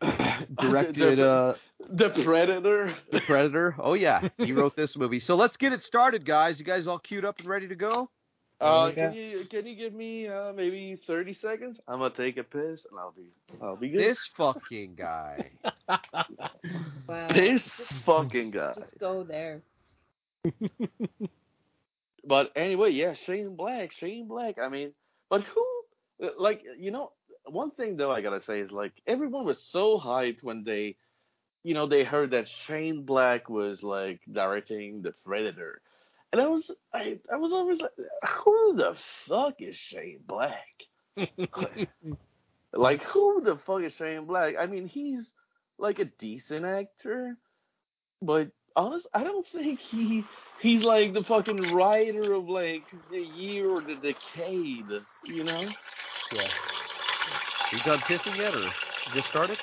directed 0.00 1.18
The- 1.18 1.28
uh 1.28 1.54
The 1.88 2.10
Predator. 2.24 2.94
The 3.12 3.20
Predator. 3.22 3.76
Oh 3.78 3.94
yeah, 3.94 4.28
he 4.38 4.52
wrote 4.52 4.74
this 4.76 4.96
movie. 4.96 5.20
So 5.20 5.34
let's 5.36 5.56
get 5.56 5.72
it 5.72 5.82
started, 5.82 6.24
guys. 6.24 6.58
You 6.58 6.64
guys 6.64 6.86
all 6.86 6.98
queued 6.98 7.24
up 7.24 7.38
and 7.38 7.48
ready 7.48 7.68
to 7.68 7.74
go? 7.76 8.10
Uh, 8.60 8.90
can 8.92 9.12
you 9.12 9.44
can 9.50 9.66
you 9.66 9.76
give 9.76 9.92
me 9.92 10.28
uh, 10.28 10.52
maybe 10.52 10.96
thirty 11.06 11.32
seconds? 11.34 11.78
I'm 11.86 11.98
gonna 11.98 12.14
take 12.14 12.38
a 12.38 12.42
piss 12.44 12.86
and 12.90 12.98
I'll 12.98 13.12
be 13.12 13.30
I'll 13.62 13.76
be 13.76 13.88
good. 13.90 14.00
This 14.00 14.18
fucking 14.36 14.94
guy. 14.96 15.50
Wow. 17.08 17.28
This 17.32 17.62
Just- 17.62 17.92
fucking 18.04 18.50
guy. 18.50 18.74
Just 18.74 18.98
go 18.98 19.22
there. 19.22 19.62
But 22.24 22.50
anyway, 22.56 22.90
yeah, 22.90 23.14
Shane 23.14 23.54
Black, 23.56 23.92
Shane 23.92 24.26
Black. 24.26 24.58
I 24.58 24.68
mean, 24.68 24.92
but 25.30 25.42
who? 25.44 25.64
Like, 26.38 26.62
you 26.78 26.90
know, 26.90 27.12
one 27.46 27.70
thing 27.72 27.96
though 27.96 28.10
I 28.10 28.20
gotta 28.20 28.40
say 28.42 28.60
is 28.60 28.70
like 28.70 28.92
everyone 29.06 29.44
was 29.44 29.60
so 29.70 29.98
hyped 29.98 30.42
when 30.42 30.64
they, 30.64 30.96
you 31.62 31.74
know, 31.74 31.86
they 31.86 32.02
heard 32.04 32.30
that 32.32 32.48
Shane 32.66 33.04
Black 33.04 33.48
was 33.48 33.82
like 33.82 34.20
directing 34.32 35.02
The 35.02 35.12
Predator, 35.24 35.80
and 36.32 36.40
I 36.40 36.46
was, 36.46 36.70
I, 36.92 37.18
I 37.32 37.36
was 37.36 37.52
always 37.52 37.80
like, 37.80 37.92
who 38.44 38.74
the 38.76 38.96
fuck 39.28 39.54
is 39.60 39.76
Shane 39.76 40.20
Black? 40.26 40.52
like, 42.72 43.02
who 43.02 43.42
the 43.42 43.58
fuck 43.66 43.82
is 43.82 43.92
Shane 43.94 44.26
Black? 44.26 44.54
I 44.60 44.66
mean, 44.66 44.86
he's 44.86 45.30
like 45.78 45.98
a 45.98 46.04
decent 46.04 46.64
actor, 46.64 47.36
but 48.22 48.50
honest, 48.76 49.06
I 49.14 49.24
don't 49.24 49.46
think 49.52 49.80
he 49.80 50.24
he's 50.60 50.82
like 50.82 51.12
the 51.12 51.24
fucking 51.24 51.74
writer 51.74 52.32
of 52.34 52.48
like 52.48 52.84
the 53.10 53.20
year 53.20 53.68
or 53.68 53.80
the 53.80 53.96
decade, 53.96 54.90
you 55.24 55.44
know? 55.44 55.62
Yeah. 56.32 56.48
You 57.72 57.78
done 57.80 57.98
pissing 58.00 58.36
yet, 58.36 58.54
or 58.54 58.70
just 59.14 59.28
started? 59.28 59.58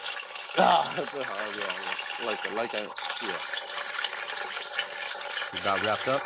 Ah, 0.58 0.94
yeah, 0.96 1.24
yeah. 1.58 2.26
Like 2.26 2.40
like 2.54 2.74
I 2.74 2.82
yeah. 2.82 3.38
You 5.54 5.60
about 5.62 5.84
wrapped 5.84 6.08
up? 6.08 6.22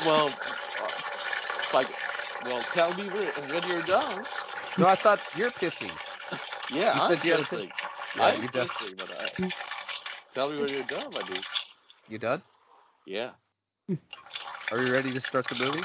Well, 0.00 0.38
uh, 0.78 0.92
like 1.72 1.96
well, 2.40 2.64
tell 2.64 2.92
me 2.94 3.08
when 3.08 3.64
you're 3.64 3.82
done. 3.82 4.26
No, 4.76 4.86
I 4.86 4.96
thought 4.96 5.20
you're 5.32 5.50
pissing. 5.52 5.98
Yeah, 6.68 6.94
You 6.94 7.00
I'm 7.00 7.16
said 7.16 7.24
you 7.24 7.30
had 7.32 7.40
a 7.40 7.46
pissing. 7.46 7.72
Yeah, 8.14 8.32
I'm 8.32 8.34
you 8.34 8.48
done. 8.48 8.68
pissing, 8.70 8.96
but 8.96 9.10
I, 9.10 9.30
tell 10.34 10.50
me 10.50 10.58
when 10.58 10.70
you're 10.70 10.82
done, 10.84 11.12
my 11.12 11.22
dude. 11.22 11.46
You 12.08 12.18
done? 12.18 12.42
Yeah. 13.04 13.32
Are 14.70 14.80
you 14.80 14.90
ready 14.90 15.12
to 15.12 15.20
start 15.20 15.46
the 15.48 15.54
movie? 15.56 15.84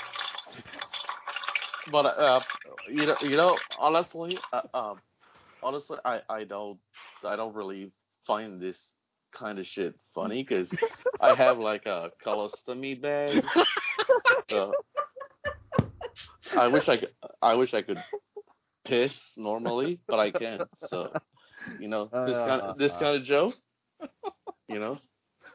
But 1.87 2.05
uh, 2.05 2.41
you 2.87 3.05
know, 3.07 3.17
you 3.21 3.35
know, 3.37 3.63
honestly, 3.77 4.41
uh, 4.51 4.61
um, 4.73 5.01
honestly, 5.61 5.97
I, 6.05 6.21
I 6.29 6.43
don't, 6.43 6.79
I 7.23 7.35
don't 7.35 7.53
really 7.55 7.91
find 8.25 8.61
this 8.61 8.93
kind 9.33 9.59
of 9.59 9.65
shit 9.65 9.95
funny 10.13 10.43
because 10.47 10.71
I 11.19 11.35
have 11.35 11.57
like 11.57 11.85
a 11.85 12.11
colostomy 12.25 13.01
bag. 13.01 13.43
So 14.49 14.73
I 16.55 16.67
wish 16.67 16.87
I 16.87 16.97
could, 16.97 17.11
I 17.41 17.55
wish 17.55 17.73
I 17.73 17.81
could 17.81 18.03
piss 18.85 19.13
normally, 19.37 19.99
but 20.07 20.19
I 20.19 20.31
can't. 20.31 20.63
So 20.89 21.11
you 21.79 21.87
know, 21.87 22.09
this 22.25 22.37
kind, 22.37 22.61
of, 22.61 22.77
this 22.77 22.91
kind 22.95 23.17
of 23.17 23.23
joke, 23.23 23.55
you 24.67 24.79
know. 24.79 24.99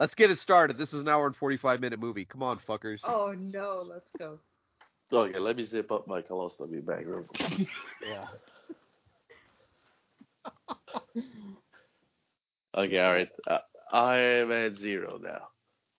Let's 0.01 0.15
get 0.15 0.31
it 0.31 0.39
started. 0.39 0.79
This 0.79 0.93
is 0.93 1.01
an 1.01 1.09
hour 1.09 1.27
and 1.27 1.35
forty-five 1.35 1.81
minute 1.81 1.99
movie. 1.99 2.25
Come 2.25 2.43
on, 2.43 2.59
fuckers. 2.59 3.01
Oh 3.05 3.35
no, 3.37 3.85
let's 3.89 4.11
go. 4.19 4.39
Okay, 5.13 5.39
let 5.39 5.57
me 5.57 5.65
zip 5.65 5.91
up 5.91 6.07
my 6.07 6.23
colostomy 6.23 6.85
bag 6.85 7.07
real 7.07 7.25
quick. 7.25 7.69
Yeah. 8.07 8.27
Okay, 12.79 13.01
all 13.01 13.13
right. 13.13 13.29
Uh, 13.45 13.59
I 13.93 14.17
am 14.19 14.53
at 14.53 14.77
zero 14.77 15.19
now. 15.21 15.49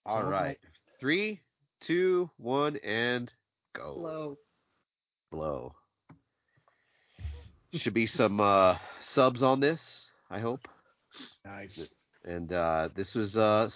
All 0.06 0.24
right. 0.24 0.56
Three, 0.98 1.42
two, 1.82 2.30
one, 2.38 2.78
and 2.78 3.30
go. 3.76 3.96
Low. 3.98 4.38
Blow. 5.30 5.74
Should 7.74 7.92
be 7.92 8.06
some 8.06 8.40
uh, 8.40 8.78
subs 9.04 9.42
on 9.42 9.60
this, 9.60 10.08
I 10.30 10.38
hope. 10.38 10.66
Nice. 11.44 11.88
And 12.24 12.50
uh, 12.50 12.88
this 12.96 13.14
was 13.14 13.36
uh, 13.36 13.68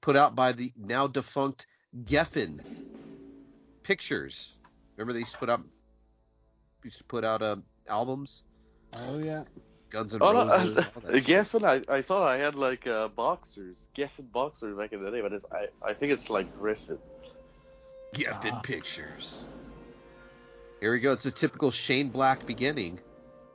put 0.00 0.14
out 0.14 0.36
by 0.36 0.52
the 0.52 0.72
now 0.76 1.08
defunct 1.08 1.66
Geffen 2.04 2.60
Pictures. 3.82 4.52
Remember 4.96 5.12
they 5.12 5.18
used 5.18 5.32
to 5.32 5.38
put 5.38 5.50
out 5.50 5.60
used 6.84 6.98
to 6.98 7.04
put 7.04 7.24
out 7.24 7.42
uh, 7.42 7.56
albums, 7.88 8.44
Oh 8.92 9.18
yeah. 9.18 9.42
Guns 9.94 10.12
N' 10.12 10.18
Oh 10.20 10.32
no, 10.32 10.46
Roses. 10.46 10.76
all 10.96 11.00
that. 11.12 11.24
Geffen. 11.24 11.64
I, 11.64 11.94
I 11.94 12.02
thought 12.02 12.26
I 12.26 12.36
had 12.36 12.56
like 12.56 12.84
uh, 12.86 13.06
boxers, 13.08 13.78
Geffen 13.96 14.30
boxers 14.32 14.76
back 14.76 14.92
in 14.92 15.02
the 15.04 15.10
day, 15.10 15.20
but 15.20 15.32
it's, 15.32 15.44
I 15.52 15.66
I 15.88 15.94
think 15.94 16.12
it's 16.12 16.28
like 16.28 16.52
Griffin. 16.58 16.98
Geffen 18.14 18.52
Ah. 18.54 18.60
Pictures. 18.62 19.44
Here 20.80 20.92
we 20.92 20.98
go. 21.00 21.12
It's 21.12 21.24
a 21.26 21.30
typical 21.30 21.70
Shane 21.70 22.10
Black 22.10 22.44
beginning 22.44 22.98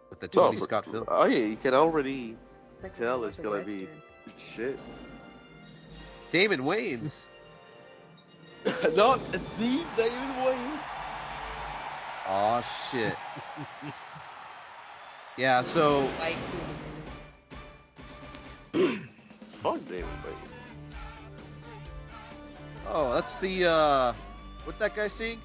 with 0.09 0.19
the 0.21 0.27
Tony 0.29 0.57
Oh, 0.59 0.63
Scott 0.63 0.85
film. 0.85 1.03
Oh 1.09 1.25
yeah, 1.25 1.45
you 1.45 1.57
can 1.57 1.73
already 1.73 2.37
Like 2.81 2.97
Tell 2.97 3.25
it's 3.25 3.39
gonna 3.39 3.63
be- 3.63 3.87
Western. 4.25 4.55
shit. 4.55 4.79
Damon 6.31 6.61
Wayans. 6.61 7.13
Not 8.95 9.19
the 9.31 9.39
David 9.57 10.45
Wayne. 10.45 10.79
Aw, 12.27 12.63
shit. 12.91 13.15
yeah, 15.39 15.63
so 15.63 16.11
Like, 16.19 16.37
Fuck 19.63 19.79
David 19.85 20.03
Wayne. 20.03 20.35
Oh, 22.87 23.13
that's 23.13 23.35
the 23.37 23.65
uh 23.65 24.13
what 24.65 24.77
that 24.79 24.95
guy 24.95 25.07
sing? 25.07 25.39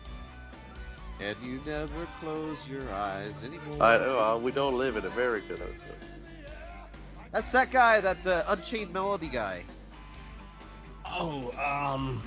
And 1.20 1.36
you 1.42 1.60
never 1.64 2.08
close 2.20 2.58
your 2.68 2.90
eyes 2.92 3.34
anymore. 3.44 3.82
I 3.82 3.98
know 3.98 4.18
uh, 4.18 4.38
we 4.38 4.50
don't 4.50 4.76
live 4.76 4.96
in 4.96 5.04
America 5.04 5.54
though. 5.56 5.64
So. 5.64 5.94
That's 7.32 7.50
that 7.52 7.72
guy, 7.72 8.00
that 8.00 8.22
the 8.24 8.50
Unchained 8.50 8.92
Melody 8.92 9.28
guy. 9.28 9.64
Oh, 11.06 11.50
um, 11.52 12.22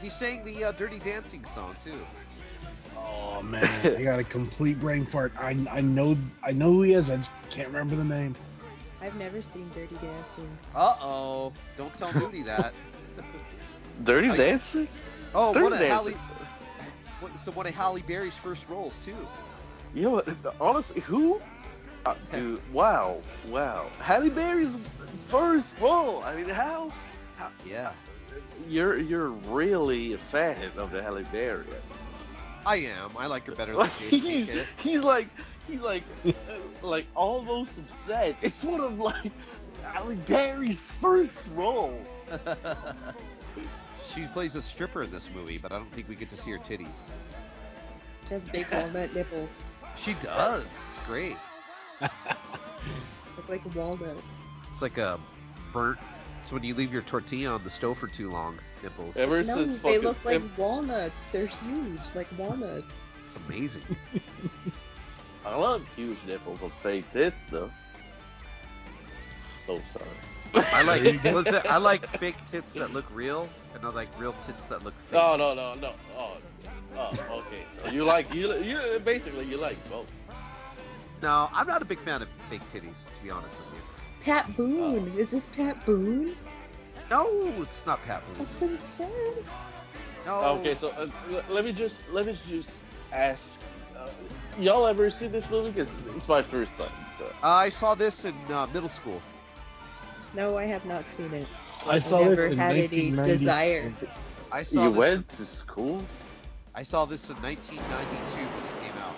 He 0.00 0.10
sang 0.10 0.44
the 0.44 0.64
uh, 0.64 0.72
Dirty 0.72 0.98
Dancing 0.98 1.44
song 1.54 1.76
too. 1.84 2.00
Oh 2.98 3.42
man, 3.44 3.96
I 3.96 4.02
got 4.02 4.18
a 4.18 4.24
complete 4.24 4.80
brain 4.80 5.06
fart. 5.10 5.32
I 5.38 5.50
I 5.70 5.80
know 5.80 6.16
I 6.44 6.52
know 6.52 6.72
who 6.72 6.82
he 6.82 6.94
is. 6.94 7.08
I 7.10 7.16
just 7.16 7.30
can't 7.50 7.68
remember 7.68 7.96
the 7.96 8.04
name. 8.04 8.36
I've 9.00 9.14
never 9.14 9.42
seen 9.54 9.70
Dirty 9.74 9.94
Dancing. 9.94 10.58
Uh 10.74 10.96
oh! 11.00 11.52
Don't 11.76 11.94
tell 11.96 12.12
Moody 12.14 12.42
that. 12.44 12.74
Dirty 14.04 14.36
Dancing? 14.36 14.88
Oh, 15.34 15.52
Dirty 15.52 15.64
one 15.64 15.72
of 15.72 15.78
Dancing. 15.78 16.14
Halle. 16.14 16.28
What, 17.20 17.32
so 17.44 17.52
one 17.52 17.66
of 17.66 17.74
Halle 17.74 18.02
Berry's 18.02 18.34
first 18.42 18.62
roles 18.68 18.94
too. 19.04 19.26
You 19.94 20.02
know 20.02 20.10
what? 20.10 20.28
Honestly, 20.60 21.00
who? 21.00 21.40
Uh, 22.04 22.14
dude, 22.32 22.60
wow, 22.72 23.20
wow. 23.48 23.90
Halle 23.98 24.30
Berry's 24.30 24.74
first 25.30 25.66
role. 25.80 26.22
I 26.22 26.36
mean, 26.36 26.48
how? 26.48 26.92
how 27.36 27.50
Yeah, 27.66 27.92
you're 28.68 28.98
you're 28.98 29.30
really 29.30 30.14
a 30.14 30.18
fan 30.30 30.70
of 30.76 30.90
the 30.90 31.02
Halle 31.02 31.24
Berry. 31.32 31.66
I 32.68 32.76
am. 32.76 33.16
I 33.16 33.26
like 33.26 33.46
her 33.46 33.54
better 33.54 33.72
than 33.72 33.80
Like, 33.80 33.92
he's, 33.92 34.48
he's 34.82 35.00
like 35.00 35.28
he's 35.66 35.80
like 35.80 36.04
uh, 36.26 36.32
like 36.82 37.06
almost 37.16 37.70
upset. 37.70 38.36
It's 38.42 38.62
one 38.62 38.82
of 38.82 38.98
like 38.98 39.32
Halle 39.82 40.16
Berry's 40.28 40.76
first 41.00 41.32
role. 41.54 41.98
she 44.14 44.26
plays 44.34 44.54
a 44.54 44.60
stripper 44.60 45.02
in 45.04 45.10
this 45.10 45.26
movie, 45.34 45.56
but 45.56 45.72
I 45.72 45.78
don't 45.78 45.94
think 45.94 46.10
we 46.10 46.14
get 46.14 46.28
to 46.28 46.36
see 46.36 46.50
her 46.50 46.58
titties. 46.58 46.94
She 48.28 48.34
has 48.34 48.42
big 48.52 48.66
walnut 48.70 49.14
nipples. 49.14 49.48
She 50.04 50.12
does. 50.22 50.64
It's 50.64 51.06
great. 51.06 51.36
Look 52.02 53.48
like 53.48 53.74
walnuts. 53.74 54.20
It's 54.74 54.82
like 54.82 54.98
a 54.98 55.18
burnt. 55.72 55.98
It's 56.42 56.52
when 56.52 56.64
you 56.64 56.74
leave 56.74 56.92
your 56.92 57.02
tortilla 57.02 57.52
on 57.52 57.64
the 57.64 57.70
stove 57.70 57.96
for 57.96 58.08
too 58.08 58.30
long. 58.30 58.58
Nipples. 58.82 59.16
Ever 59.16 59.42
No, 59.42 59.56
since 59.56 59.82
they 59.82 59.98
look 59.98 60.16
like 60.24 60.36
em- 60.36 60.52
walnuts. 60.56 61.14
They're 61.32 61.46
huge, 61.46 62.00
like 62.14 62.26
walnuts. 62.38 62.86
It's 63.26 63.36
amazing. 63.46 63.82
I 65.44 65.56
love 65.56 65.82
huge 65.96 66.18
nipples 66.26 66.60
on 66.62 66.72
fake 66.82 67.04
tits 67.12 67.36
though. 67.50 67.70
Oh 69.68 69.80
sorry. 69.92 70.64
I 70.72 70.82
like. 70.82 71.02
There 71.02 71.14
you 71.14 71.20
go. 71.22 71.34
what's 71.34 71.48
it? 71.48 71.66
I 71.66 71.76
like 71.76 72.08
fake 72.20 72.36
tits 72.50 72.66
that 72.74 72.92
look 72.92 73.04
real, 73.12 73.48
and 73.74 73.84
I 73.84 73.90
like 73.90 74.08
real 74.18 74.34
tits 74.46 74.62
that 74.68 74.82
look 74.82 74.94
fake. 75.10 75.12
No, 75.12 75.36
no, 75.36 75.54
no, 75.54 75.74
no. 75.74 75.94
Oh, 76.16 76.36
oh, 76.96 77.42
okay. 77.46 77.64
So 77.82 77.90
you 77.90 78.04
like 78.04 78.32
you 78.34 78.54
you 78.56 78.98
basically 79.04 79.44
you 79.46 79.58
like 79.58 79.76
both. 79.90 80.06
No, 81.20 81.48
I'm 81.52 81.66
not 81.66 81.82
a 81.82 81.84
big 81.84 82.02
fan 82.04 82.22
of 82.22 82.28
fake 82.48 82.62
titties, 82.72 82.96
to 83.16 83.22
be 83.22 83.30
honest 83.30 83.56
with 83.56 83.74
you. 83.74 83.80
Pat 84.24 84.56
Boone. 84.56 85.12
Oh. 85.14 85.20
Is 85.20 85.28
this 85.30 85.42
Pat 85.56 85.84
Boone? 85.84 86.36
No, 87.10 87.26
it's 87.62 87.82
not 87.86 88.00
Pat 88.02 88.22
Boone. 88.26 88.46
That's 88.46 88.60
what 88.60 88.70
it 88.70 88.80
said. 88.96 89.44
No. 90.26 90.34
Okay, 90.60 90.76
so 90.78 90.88
uh, 90.88 91.06
l- 91.30 91.44
let 91.48 91.64
me 91.64 91.72
just 91.72 91.94
let 92.10 92.26
me 92.26 92.38
just 92.48 92.68
ask. 93.12 93.40
Uh, 93.96 94.08
y'all 94.58 94.86
ever 94.86 95.10
seen 95.10 95.32
this 95.32 95.44
movie? 95.50 95.70
Because 95.70 95.88
it's 96.16 96.28
my 96.28 96.42
first 96.50 96.72
time. 96.76 96.92
So. 97.18 97.30
I 97.42 97.70
saw 97.80 97.94
this 97.94 98.24
in 98.24 98.34
uh, 98.52 98.66
middle 98.66 98.90
school. 98.90 99.22
No, 100.34 100.58
I 100.58 100.66
have 100.66 100.84
not 100.84 101.04
seen 101.16 101.32
it. 101.32 101.48
I 101.86 102.00
saw 102.00 102.20
Never 102.20 102.36
this 102.36 102.52
in 102.52 102.58
had 102.58 102.76
any 102.76 103.10
desire. 103.10 103.94
I 104.52 104.62
saw 104.62 104.84
You 104.84 104.90
this, 104.90 104.98
went 104.98 105.28
to 105.30 105.46
school? 105.46 106.04
I 106.74 106.82
saw 106.82 107.06
this 107.06 107.28
in 107.30 107.36
1992 107.36 108.36
when 108.36 108.64
it 108.66 108.92
came 108.92 109.02
out. 109.02 109.16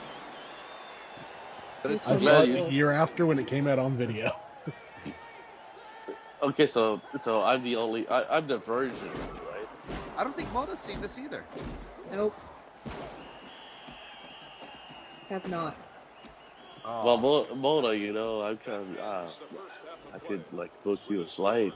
But 1.83 1.91
it's 1.93 2.07
I 2.07 2.19
saw 2.21 2.43
it 2.43 2.49
you- 2.51 2.65
a 2.65 2.71
year 2.71 2.93
after 2.93 3.27
when 3.27 3.39
it 3.39 3.49
came 3.49 3.67
out 3.67 3.79
on 3.79 3.97
video. 3.97 4.33
Okay, 6.43 6.67
so 6.67 7.03
so 7.23 7.43
I'm 7.43 7.63
the 7.63 7.77
only 7.77 8.09
I, 8.09 8.39
I'm 8.39 8.47
the 8.47 8.59
virgin, 8.59 9.09
right? 9.09 9.69
I 10.17 10.25
don't 10.25 10.35
think 10.35 10.51
Mona's 10.51 10.81
seen 10.81 11.01
this 11.01 11.19
either. 11.19 11.45
Nope. 12.11 12.35
Have 15.29 15.47
not. 15.47 15.77
Oh. 16.85 17.05
Well, 17.05 17.19
Mo- 17.19 17.55
Mona, 17.55 17.93
you 17.93 18.13
know, 18.13 18.41
I'm 18.41 18.57
kind 18.57 18.99
of 18.99 18.99
uh, 18.99 19.31
I 20.15 20.19
could 20.19 20.45
like 20.53 20.71
book 20.83 20.99
you 21.09 21.23
a 21.23 21.27
flight 21.27 21.75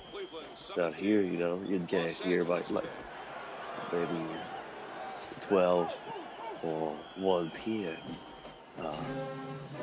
down 0.76 0.94
here. 0.94 1.20
You 1.20 1.36
know, 1.36 1.62
you'd 1.66 1.86
get 1.86 2.14
here 2.14 2.44
by 2.44 2.62
like 2.70 2.84
maybe 3.92 4.26
twelve 5.42 5.90
or 6.62 6.96
one 7.16 7.50
p.m. 7.50 7.96
Uh, 8.80 8.96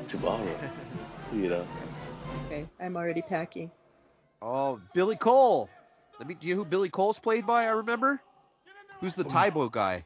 tomorrow. 0.07 0.57
You 1.33 1.47
know. 1.47 1.65
Okay, 2.47 2.67
I'm 2.81 2.97
already 2.97 3.21
packing. 3.21 3.71
Oh, 4.41 4.79
Billy 4.93 5.15
Cole. 5.15 5.69
Let 6.19 6.27
me. 6.27 6.35
Do 6.39 6.47
you 6.47 6.55
know 6.55 6.63
who 6.63 6.69
Billy 6.69 6.89
Cole's 6.89 7.19
played 7.19 7.45
by? 7.45 7.63
I 7.65 7.69
remember. 7.71 8.21
Who's 8.99 9.15
the 9.15 9.25
oh, 9.25 9.29
Tae 9.29 9.49
Bo 9.49 9.69
guy? 9.69 10.05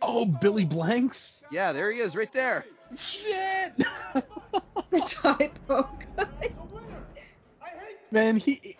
Oh, 0.00 0.24
Billy 0.24 0.64
Blanks. 0.64 1.18
Yeah, 1.50 1.72
there 1.72 1.90
he 1.92 1.98
is, 2.00 2.14
right 2.14 2.32
there. 2.32 2.64
Shit. 2.96 3.86
The 4.90 5.00
typo 5.22 5.88
guy. 6.16 6.52
Man, 8.10 8.36
he 8.36 8.76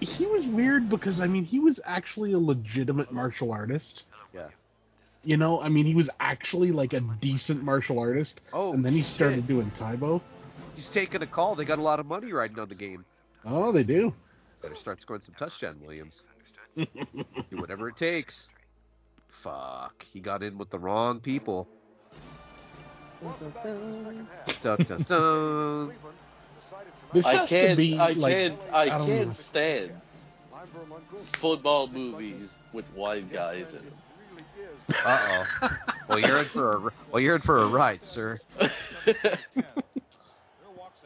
he 0.00 0.24
was 0.24 0.46
weird 0.46 0.88
because 0.88 1.20
I 1.20 1.26
mean 1.26 1.44
he 1.44 1.58
was 1.58 1.78
actually 1.84 2.32
a 2.32 2.38
legitimate 2.38 3.12
martial 3.12 3.52
artist. 3.52 4.04
Yeah. 4.32 4.48
You 5.22 5.36
know, 5.36 5.60
I 5.60 5.68
mean 5.68 5.84
he 5.84 5.94
was 5.94 6.08
actually 6.18 6.72
like 6.72 6.94
a 6.94 7.00
decent 7.20 7.62
martial 7.62 7.98
artist, 7.98 8.40
Oh, 8.54 8.72
and 8.72 8.82
then 8.82 8.94
he 8.94 9.02
shit. 9.02 9.14
started 9.14 9.46
doing 9.46 9.70
Tae 9.78 9.96
Bo. 9.96 10.22
He's 10.74 10.88
taking 10.88 11.20
a 11.20 11.26
call. 11.26 11.54
They 11.54 11.66
got 11.66 11.78
a 11.78 11.82
lot 11.82 12.00
of 12.00 12.06
money 12.06 12.32
riding 12.32 12.58
on 12.58 12.70
the 12.70 12.74
game. 12.74 13.04
Oh, 13.46 13.72
they 13.72 13.82
do. 13.82 14.12
Better 14.62 14.76
start 14.76 15.00
scoring 15.02 15.22
some 15.24 15.34
touchdown, 15.34 15.76
Williams. 15.82 16.22
Do 16.76 16.86
whatever 17.58 17.88
it 17.88 17.96
takes. 17.96 18.48
Fuck. 19.42 20.04
He 20.12 20.20
got 20.20 20.42
in 20.42 20.56
with 20.58 20.70
the 20.70 20.78
wrong 20.78 21.20
people. 21.20 21.68
Dun, 24.62 24.78
dun, 24.86 25.02
dun. 25.08 25.92
This 27.12 27.24
I 27.26 27.46
can't. 27.46 27.76
be 27.76 27.98
I 27.98 28.10
like 28.10 28.32
can't. 28.34 28.58
I, 28.72 28.86
don't 28.86 29.06
can't 29.06 29.28
know. 29.28 29.34
stand 29.50 29.92
football 31.40 31.86
movies 31.86 32.48
with 32.72 32.84
white 32.94 33.32
guys 33.32 33.66
in 33.74 34.94
Uh 35.04 35.44
oh. 35.62 35.68
Well, 36.08 36.18
you're 36.18 36.42
in 36.42 36.48
for 36.48 36.72
a 36.72 36.80
r- 36.84 36.92
well, 37.12 37.20
you're 37.20 37.36
in 37.36 37.42
for 37.42 37.62
a 37.62 37.68
ride, 37.68 38.00
sir. 38.04 38.40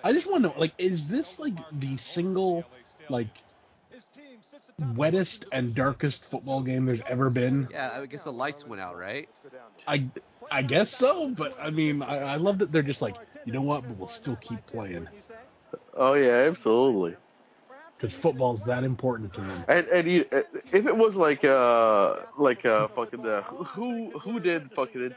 them. 0.09 0.17
I 0.17 0.19
just 0.19 0.31
want 0.31 0.45
to 0.45 0.49
know, 0.51 0.55
like, 0.59 0.73
is 0.79 1.07
this 1.09 1.27
like 1.39 1.55
the 1.81 1.97
single, 1.99 2.65
like, 3.09 3.29
wettest 4.95 5.45
and 5.53 5.75
darkest 5.75 6.21
football 6.31 6.63
game 6.63 6.87
there's 6.87 7.01
ever 7.09 7.31
been? 7.31 7.69
Yeah, 7.71 7.91
I 8.01 8.07
guess 8.07 8.25
the 8.25 8.33
lights 8.33 8.65
went 8.67 8.81
out, 8.81 8.97
right? 8.97 9.29
I, 9.87 10.11
I 10.51 10.63
guess 10.63 10.95
so, 10.97 11.35
but 11.37 11.57
I 11.61 11.71
mean, 11.71 12.03
I, 12.03 12.19
I 12.35 12.37
love 12.37 12.59
that 12.59 12.73
they're 12.73 12.83
just 12.83 13.03
like, 13.03 13.17
you 13.45 13.53
know 13.53 13.63
what, 13.63 13.83
but 13.83 13.97
we'll 13.99 14.09
still 14.09 14.37
keep 14.37 14.67
playing 14.67 15.07
oh 15.99 16.15
yeah, 16.15 16.49
absolutely. 16.51 17.17
because 18.01 18.17
football's 18.21 18.63
that 18.67 18.85
important 18.85 19.35
to 19.35 19.41
them. 19.41 19.65
And 19.69 19.87
and 19.89 20.11
you, 20.11 20.25
if 20.31 20.87
it 20.87 20.97
was 20.97 21.15
like 21.15 21.45
uh 21.45 22.17
like 22.39 22.65
uh 22.65 22.89
fucking 22.95 23.27
uh, 23.27 23.43
who 23.43 24.19
who 24.19 24.41
did 24.41 24.71
fucking 24.75 25.11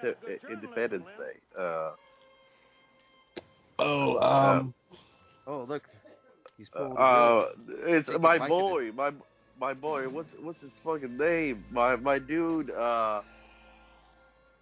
Independence 0.49 1.07
Day? 1.17 1.61
Uh, 1.61 1.91
Oh, 3.79 4.19
um, 4.19 4.73
Oh, 5.47 5.63
look. 5.63 5.83
He's 6.57 6.69
pulling. 6.69 6.97
uh, 6.97 7.45
it's 7.87 8.07
Take 8.07 8.21
my 8.21 8.37
boy, 8.37 8.91
my 8.91 9.11
my 9.59 9.73
boy. 9.73 10.07
What's 10.09 10.29
what's 10.41 10.61
his 10.61 10.71
fucking 10.83 11.17
name? 11.17 11.65
My 11.71 11.95
my 11.95 12.19
dude. 12.19 12.69
Uh, 12.71 13.21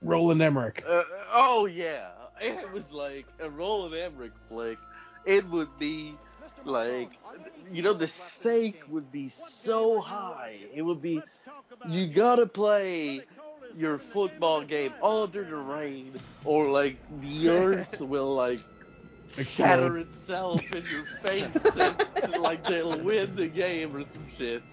Roland 0.01 0.41
Emmerich. 0.41 0.83
uh 0.87 1.03
oh 1.33 1.65
yeah, 1.65 2.09
it 2.39 2.71
was 2.71 2.85
like 2.91 3.25
a 3.39 3.49
Roland 3.49 3.95
Emmerich 3.95 4.33
flick. 4.47 4.79
It 5.25 5.47
would 5.49 5.77
be 5.77 6.15
like 6.65 7.11
you 7.71 7.81
know 7.81 7.93
the 7.93 8.07
stake 8.39 8.77
would 8.87 9.11
be 9.11 9.29
so 9.63 9.99
high. 9.99 10.59
It 10.73 10.81
would 10.81 11.01
be 11.01 11.21
you 11.87 12.07
gotta 12.13 12.45
play 12.45 13.25
your 13.75 13.99
football 14.13 14.63
game 14.63 14.93
under 15.01 15.43
the 15.45 15.55
rain 15.55 16.19
or 16.43 16.69
like 16.69 16.97
the 17.21 17.49
earth 17.49 17.99
will 17.99 18.35
like 18.35 18.61
shatter 19.55 19.97
itself 19.97 20.61
in 20.71 20.83
your 20.85 21.05
face 21.21 21.43
and 22.23 22.41
like 22.41 22.63
they'll 22.67 23.01
win 23.03 23.35
the 23.35 23.47
game 23.47 23.95
or 23.95 24.03
some 24.11 24.27
shit. 24.37 24.63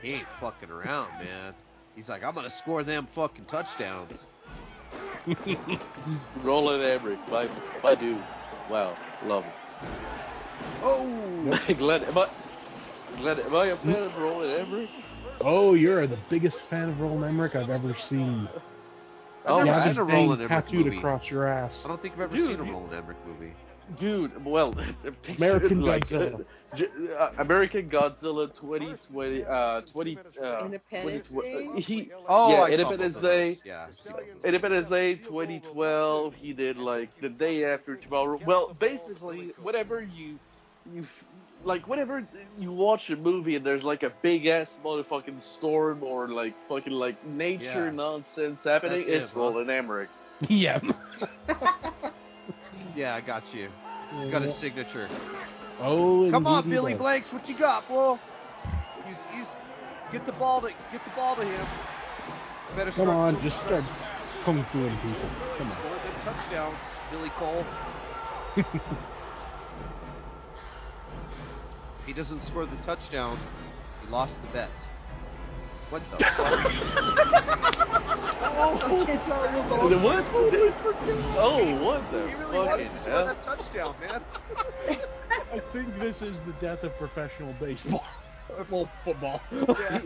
He 0.00 0.14
ain't 0.14 0.26
fucking 0.40 0.70
around, 0.70 1.10
man. 1.24 1.54
He's 1.94 2.08
like, 2.08 2.22
I'm 2.24 2.34
gonna 2.34 2.50
score 2.50 2.82
them 2.84 3.08
fucking 3.14 3.46
touchdowns. 3.46 4.26
Roland 6.42 6.82
Emmerich, 6.82 7.18
my 7.30 7.48
my 7.82 7.94
dude. 7.94 8.22
Wow, 8.70 8.96
love 9.24 9.44
him. 9.44 9.52
Oh. 10.82 11.58
Glenn, 11.78 12.04
am 12.04 12.18
I, 12.18 12.28
Glenn, 13.18 13.40
am 13.40 13.54
I 13.54 13.66
a 13.66 13.76
fan 13.78 14.02
of 14.02 14.14
Roland 14.16 14.60
Emmerich? 14.60 14.90
Oh, 15.40 15.74
you're 15.74 16.06
the 16.06 16.18
biggest 16.30 16.58
fan 16.70 16.88
of 16.88 17.00
Roland 17.00 17.24
Emmerich 17.24 17.54
I've 17.54 17.70
ever 17.70 17.96
seen. 18.08 18.48
I've 19.44 19.64
never 19.64 19.66
You 19.66 19.72
have 19.72 19.82
seen 19.82 19.88
his 19.88 19.98
a 19.98 20.00
name 20.04 20.08
Roland 20.28 20.42
Emmerich 20.42 20.64
tattooed 20.66 20.84
movie. 20.86 20.98
across 20.98 21.30
your 21.30 21.46
ass. 21.46 21.72
I 21.84 21.88
don't 21.88 22.00
think 22.02 22.14
I've 22.14 22.20
ever 22.20 22.36
Dude, 22.36 22.58
seen 22.58 22.68
a 22.68 22.70
Roland 22.72 22.94
Emmerich 22.94 23.16
movie. 23.26 23.52
dude. 23.98 24.44
Well, 24.44 24.74
American 25.38 25.80
like, 25.82 26.04
Godzilla. 26.06 26.40
uh, 26.40 26.44
J- 26.76 26.86
uh, 27.18 27.30
American 27.38 27.90
Godzilla 27.90 28.48
2020, 28.60 29.44
uh, 29.44 29.80
20, 29.92 30.18
uh, 30.42 30.64
Independence 30.64 31.26
20 31.28 31.48
Day? 31.76 31.80
He, 31.82 32.10
Oh, 32.28 32.50
yeah, 32.50 32.62
I 32.62 32.66
saw 32.68 32.72
Independence 32.72 33.14
both 33.14 33.24
of. 33.24 33.30
Day. 33.30 33.58
Yeah. 33.64 33.86
Independence 34.44 34.88
Day 34.88 35.14
2012. 35.16 36.34
He 36.34 36.52
did 36.52 36.76
like 36.78 37.10
the 37.20 37.28
day 37.28 37.64
after 37.64 37.96
tomorrow. 37.96 38.38
Well, 38.46 38.74
basically, 38.80 39.52
whatever 39.62 40.02
you, 40.02 40.38
you, 40.90 41.02
f- 41.02 41.08
like 41.64 41.86
whenever 41.88 42.26
you 42.58 42.72
watch 42.72 43.08
a 43.10 43.16
movie 43.16 43.56
and 43.56 43.64
there's 43.64 43.82
like 43.84 44.02
a 44.02 44.12
big 44.22 44.46
ass 44.46 44.68
motherfucking 44.84 45.40
storm 45.58 46.02
or 46.02 46.28
like 46.28 46.54
fucking 46.68 46.92
like 46.92 47.24
nature 47.26 47.86
Yeah. 47.86 47.90
nonsense 47.90 48.58
happening, 48.64 49.00
That's 49.00 49.08
it's 49.08 49.24
him, 49.24 49.34
huh? 49.34 49.40
Roland 49.40 49.70
Emmerich. 49.70 50.10
yeah. 50.48 50.80
Yeah, 52.94 53.14
I 53.14 53.22
got 53.22 53.42
you. 53.54 53.70
He's 54.18 54.28
got 54.28 54.42
his 54.42 54.54
signature. 54.56 55.08
Oh, 55.80 56.30
Come 56.30 56.46
on, 56.46 56.68
Billy 56.68 56.92
does. 56.92 57.00
Blanks, 57.00 57.32
what 57.32 57.48
you 57.48 57.56
got, 57.58 57.88
boy? 57.88 58.18
He's 59.06 59.16
he's 59.34 59.46
get 60.12 60.26
the 60.26 60.32
ball 60.32 60.60
to 60.60 60.68
get 60.68 61.02
the 61.04 61.10
ball 61.16 61.34
to 61.36 61.42
him. 61.42 61.66
Better 62.76 62.92
Come 62.92 63.08
on, 63.08 63.42
just 63.42 63.56
start 63.60 63.82
kung 64.44 64.64
fuing 64.72 64.94
people. 64.96 65.30
Come 65.56 65.70
on. 65.70 65.78
Score 65.78 65.96
them 66.04 66.14
touchdowns, 66.24 66.78
Billy 67.10 67.30
Cole. 67.38 67.64
if 72.02 72.06
he 72.06 72.12
doesn't 72.12 72.40
score 72.48 72.66
the 72.66 72.76
touchdown, 72.84 73.38
he 74.04 74.10
lost 74.10 74.34
the 74.42 74.48
bet. 74.52 74.70
What 75.90 76.02
the 76.10 76.16
fuck? 76.36 76.72
The 79.90 79.98
what? 79.98 80.24
Oh, 81.38 81.84
what 81.84 82.10
the 82.12 82.28
he 82.28 82.34
really 82.34 82.58
wanted 82.58 82.90
to 82.90 83.00
score 83.02 83.12
hell? 83.12 83.26
that 83.26 83.44
touchdown, 83.44 83.94
man. 84.00 84.22
I 85.52 85.60
think 85.72 85.98
this 85.98 86.16
is 86.22 86.34
the 86.46 86.54
death 86.60 86.82
of 86.82 86.92
professional 86.96 87.54
baseball. 87.60 88.04
Well, 88.70 88.88
football. 89.04 89.40
Yeah. 89.52 90.00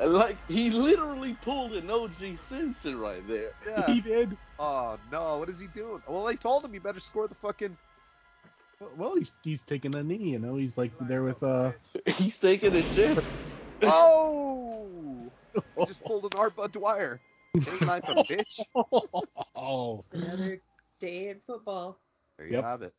Like 0.00 0.36
he 0.48 0.70
literally 0.70 1.36
pulled 1.44 1.72
an 1.72 1.90
O.J. 1.90 2.36
Simpson 2.48 2.98
right 2.98 3.26
there. 3.28 3.50
Yeah. 3.66 3.86
He 3.86 4.00
did. 4.00 4.36
Oh 4.58 4.98
no, 5.10 5.38
what 5.38 5.48
is 5.48 5.60
he 5.60 5.66
doing? 5.68 6.02
Well, 6.08 6.24
they 6.24 6.36
told 6.36 6.64
him 6.64 6.72
he 6.72 6.78
better 6.78 7.00
score 7.00 7.28
the 7.28 7.34
fucking. 7.36 7.76
Well, 8.96 9.14
he's 9.16 9.30
he's 9.42 9.60
taking 9.66 9.94
a 9.94 10.02
knee. 10.02 10.30
You 10.30 10.38
know, 10.38 10.56
he's 10.56 10.76
like 10.76 10.92
there 11.08 11.22
with 11.22 11.42
uh. 11.42 11.72
He's 12.16 12.36
taking 12.38 12.74
a 12.74 12.94
shit. 12.94 13.18
Oh! 13.84 15.32
He 15.76 15.86
just 15.86 16.04
pulled 16.04 16.24
an 16.24 16.30
R. 16.38 16.50
Budd 16.50 16.72
Dwyer. 16.72 17.20
Ain't 17.56 17.82
life 17.82 18.04
a 18.06 18.14
bitch? 18.14 18.60
oh. 19.56 20.04
Another 20.12 20.60
day 21.00 21.30
in 21.30 21.40
football. 21.48 21.98
There 22.38 22.46
you 22.46 22.52
Yep. 22.54 22.64
have 22.64 22.82
it. 22.82 22.94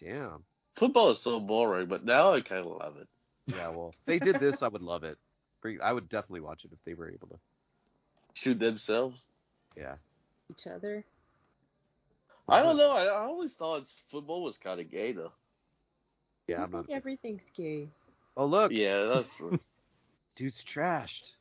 Damn. 0.00 0.44
Football 0.76 1.10
is 1.10 1.20
so 1.20 1.40
boring, 1.40 1.88
but 1.88 2.04
now 2.04 2.32
I 2.32 2.40
kind 2.40 2.60
of 2.66 2.76
love 2.76 2.96
it. 2.98 3.08
Yeah, 3.48 3.70
well, 3.70 3.94
if 3.98 4.06
they 4.06 4.18
did 4.20 4.38
this, 4.38 4.62
I 4.62 4.68
would 4.68 4.82
love 4.82 5.02
it. 5.02 5.18
I 5.82 5.92
would 5.92 6.08
definitely 6.08 6.40
watch 6.42 6.64
it 6.64 6.70
if 6.72 6.78
they 6.84 6.94
were 6.94 7.10
able 7.10 7.26
to. 7.28 7.38
Shoot 8.34 8.60
themselves. 8.60 9.20
Yeah. 9.76 9.96
Each 10.50 10.66
other. 10.68 11.04
I 12.48 12.62
don't 12.62 12.76
know. 12.76 12.90
I, 12.92 13.04
I 13.04 13.22
always 13.22 13.52
thought 13.58 13.84
football 14.10 14.42
was 14.44 14.56
kind 14.62 14.80
of 14.80 14.90
gay 14.90 15.12
though. 15.12 15.32
Yeah, 16.48 16.60
I 16.60 16.64
I'm 16.64 16.70
not. 16.70 16.86
think 16.86 16.96
everything's 16.96 17.40
gay. 17.56 17.88
Oh 18.36 18.46
look, 18.46 18.70
Yeah, 18.72 19.04
that's 19.14 19.28
dude's 20.36 20.62
trashed. 20.74 21.32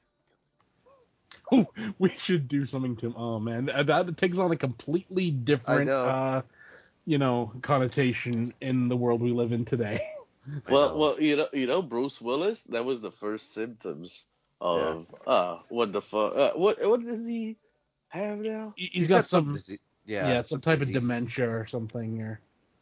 Ooh, 1.53 1.65
we 1.99 2.11
should 2.25 2.47
do 2.47 2.65
something 2.65 2.95
to. 2.97 3.13
Oh 3.15 3.39
man, 3.39 3.65
that, 3.65 3.85
that 3.87 4.17
takes 4.17 4.37
on 4.37 4.51
a 4.51 4.55
completely 4.55 5.29
different, 5.31 5.87
know. 5.87 6.05
uh, 6.05 6.41
you 7.05 7.17
know, 7.19 7.51
connotation 7.61 8.53
in 8.61 8.89
the 8.89 8.95
world 8.95 9.21
we 9.21 9.31
live 9.31 9.51
in 9.51 9.65
today. 9.65 10.01
Well, 10.69 10.89
know. 10.89 10.97
well, 10.97 11.19
you 11.19 11.35
know, 11.37 11.47
you 11.53 11.65
know, 11.65 11.81
Bruce 11.81 12.21
Willis. 12.21 12.59
That 12.69 12.85
was 12.85 13.01
the 13.01 13.09
first 13.19 13.51
symptoms 13.55 14.25
of 14.61 15.07
uh, 15.25 15.57
what 15.69 15.91
the 15.91 16.01
fuck? 16.01 16.35
Uh, 16.35 16.51
what 16.55 16.77
what 16.87 17.03
does 17.03 17.21
he 17.25 17.55
have 18.09 18.37
now? 18.37 18.75
He- 18.75 18.91
he's 18.93 19.07
got, 19.07 19.27
some, 19.27 19.55
dise- 19.55 19.79
yeah, 20.05 20.27
yeah, 20.27 20.41
some 20.43 20.61
type 20.61 20.81
of 20.81 20.91
dementia 20.91 21.49
or 21.49 21.67
something, 21.69 22.21
or 22.21 22.39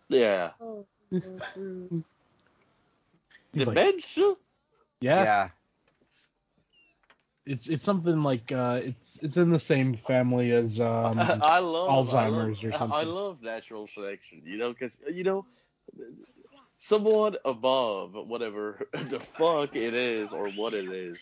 Yeah, 0.09 0.51
Oh, 0.61 0.85
oh, 1.13 1.17
mm. 1.57 2.03
he's 3.53 3.65
like- 3.67 3.75
dementia. 3.75 4.33
yeah, 5.01 5.23
Yeah. 5.23 5.49
it's 7.45 7.67
it's 7.67 7.83
something 7.85 8.23
like 8.23 8.51
uh, 8.51 8.79
it's 8.83 9.17
it's 9.21 9.37
in 9.37 9.49
the 9.51 9.59
same 9.59 9.99
family 10.07 10.51
as 10.51 10.79
um. 10.79 11.19
I 11.19 11.59
love 11.59 12.07
Alzheimer's 12.07 12.59
I 12.63 12.67
or 12.67 12.71
something. 12.71 12.91
I 12.91 13.03
love 13.03 13.41
natural 13.41 13.87
selection. 13.93 14.41
You 14.45 14.57
know, 14.57 14.73
because 14.73 14.91
you 15.11 15.23
know, 15.23 15.45
someone 16.87 17.35
above 17.45 18.13
whatever 18.13 18.79
the 18.93 19.19
fuck 19.37 19.75
it 19.75 19.93
is 19.93 20.31
or 20.31 20.49
what 20.51 20.73
it 20.73 20.89
is. 20.91 21.17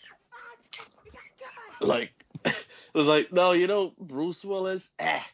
Like, 1.80 2.10
it 2.44 2.54
was 2.94 3.06
like, 3.06 3.32
no, 3.32 3.52
you 3.52 3.66
know, 3.66 3.92
Bruce 3.98 4.44
Willis. 4.44 4.82
Eh, 5.00 5.18
he, 5.18 5.24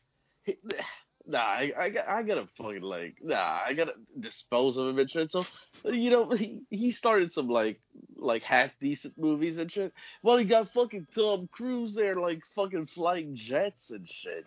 nah, 1.27 1.39
I, 1.39 1.73
I, 1.79 1.89
got- 1.91 2.09
I 2.09 2.23
gotta 2.23 2.49
fucking 2.57 2.83
like, 2.83 3.17
nah, 3.23 3.61
I 3.67 3.75
gotta 3.75 3.95
dispose 4.19 4.77
of 4.77 4.89
him 4.89 4.99
and 4.99 5.11
shit. 5.11 5.31
So, 5.33 5.45
you 5.85 6.11
know, 6.11 6.31
he 6.31 6.63
he 6.71 6.91
started 6.91 7.33
some 7.33 7.49
like 7.49 7.81
like 8.17 8.43
half 8.43 8.71
decent 8.81 9.17
movies 9.19 9.59
and 9.59 9.71
shit. 9.71 9.93
Well, 10.23 10.37
he 10.39 10.45
got 10.45 10.73
fucking 10.73 11.07
Tom 11.15 11.49
Cruise 11.53 11.95
there, 11.95 12.17
like 12.17 12.41
fucking 12.55 12.87
flying 12.95 13.35
jets 13.37 13.91
and 13.91 14.09
shit. 14.09 14.45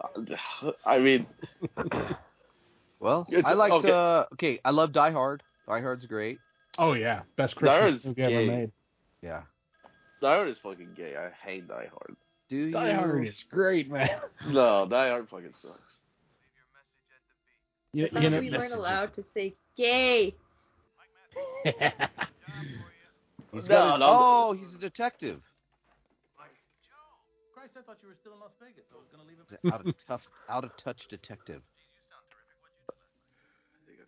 I 0.86 0.98
mean, 0.98 1.26
Well, 3.00 3.26
I 3.44 3.52
liked. 3.54 3.74
okay. 3.74 3.90
uh 3.90 4.24
Okay, 4.34 4.60
I 4.64 4.70
love 4.70 4.92
Die 4.92 5.10
Hard. 5.10 5.42
Die 5.68 5.80
Hard's 5.80 6.06
great. 6.06 6.38
Oh 6.78 6.92
yeah, 6.94 7.22
best 7.36 7.54
That 7.60 7.60
Christmas 7.80 7.92
was 8.04 8.06
movie 8.06 8.22
ever 8.22 8.46
made. 8.46 8.72
Yeah. 9.22 9.42
Die 10.20 10.34
Hard 10.34 10.48
is 10.48 10.58
fucking 10.58 10.94
gay. 10.96 11.14
I 11.16 11.30
hate 11.46 11.68
Die 11.68 11.88
Hard. 11.92 12.16
Do 12.48 12.56
you? 12.56 12.70
Die 12.72 12.92
Hard 12.92 13.26
is 13.26 13.44
great, 13.50 13.90
man. 13.90 14.08
No, 14.48 14.86
Die 14.88 15.08
Hard 15.08 15.28
fucking 15.28 15.52
sucks. 15.60 15.78
You, 17.92 18.08
you 18.12 18.30
know, 18.30 18.40
we 18.40 18.50
weren't 18.50 18.64
is 18.64 18.72
allowed 18.72 19.14
to 19.14 19.24
say 19.34 19.54
gay. 19.76 20.34
He's 23.52 23.66
No, 23.68 23.74
got 23.74 24.00
no. 24.00 24.06
oh, 24.08 24.52
he's 24.58 24.74
a 24.74 24.78
detective. 24.78 25.40
Christ, 27.54 27.72
I 27.78 27.80
thought 27.82 27.96
you 28.02 28.08
were 28.08 28.14
still 28.20 28.34
in 28.34 28.40
Las 28.40 28.50
Vegas. 28.60 28.84
I 28.92 28.96
was 28.98 29.06
going 29.10 29.22
to 29.24 29.28
leave 29.28 29.38
it. 29.40 29.72
Out 29.72 29.86
of 29.86 29.94
tough, 30.06 30.22
out 30.48 30.64
of 30.64 30.76
touch 30.76 31.08
detective. 31.08 31.62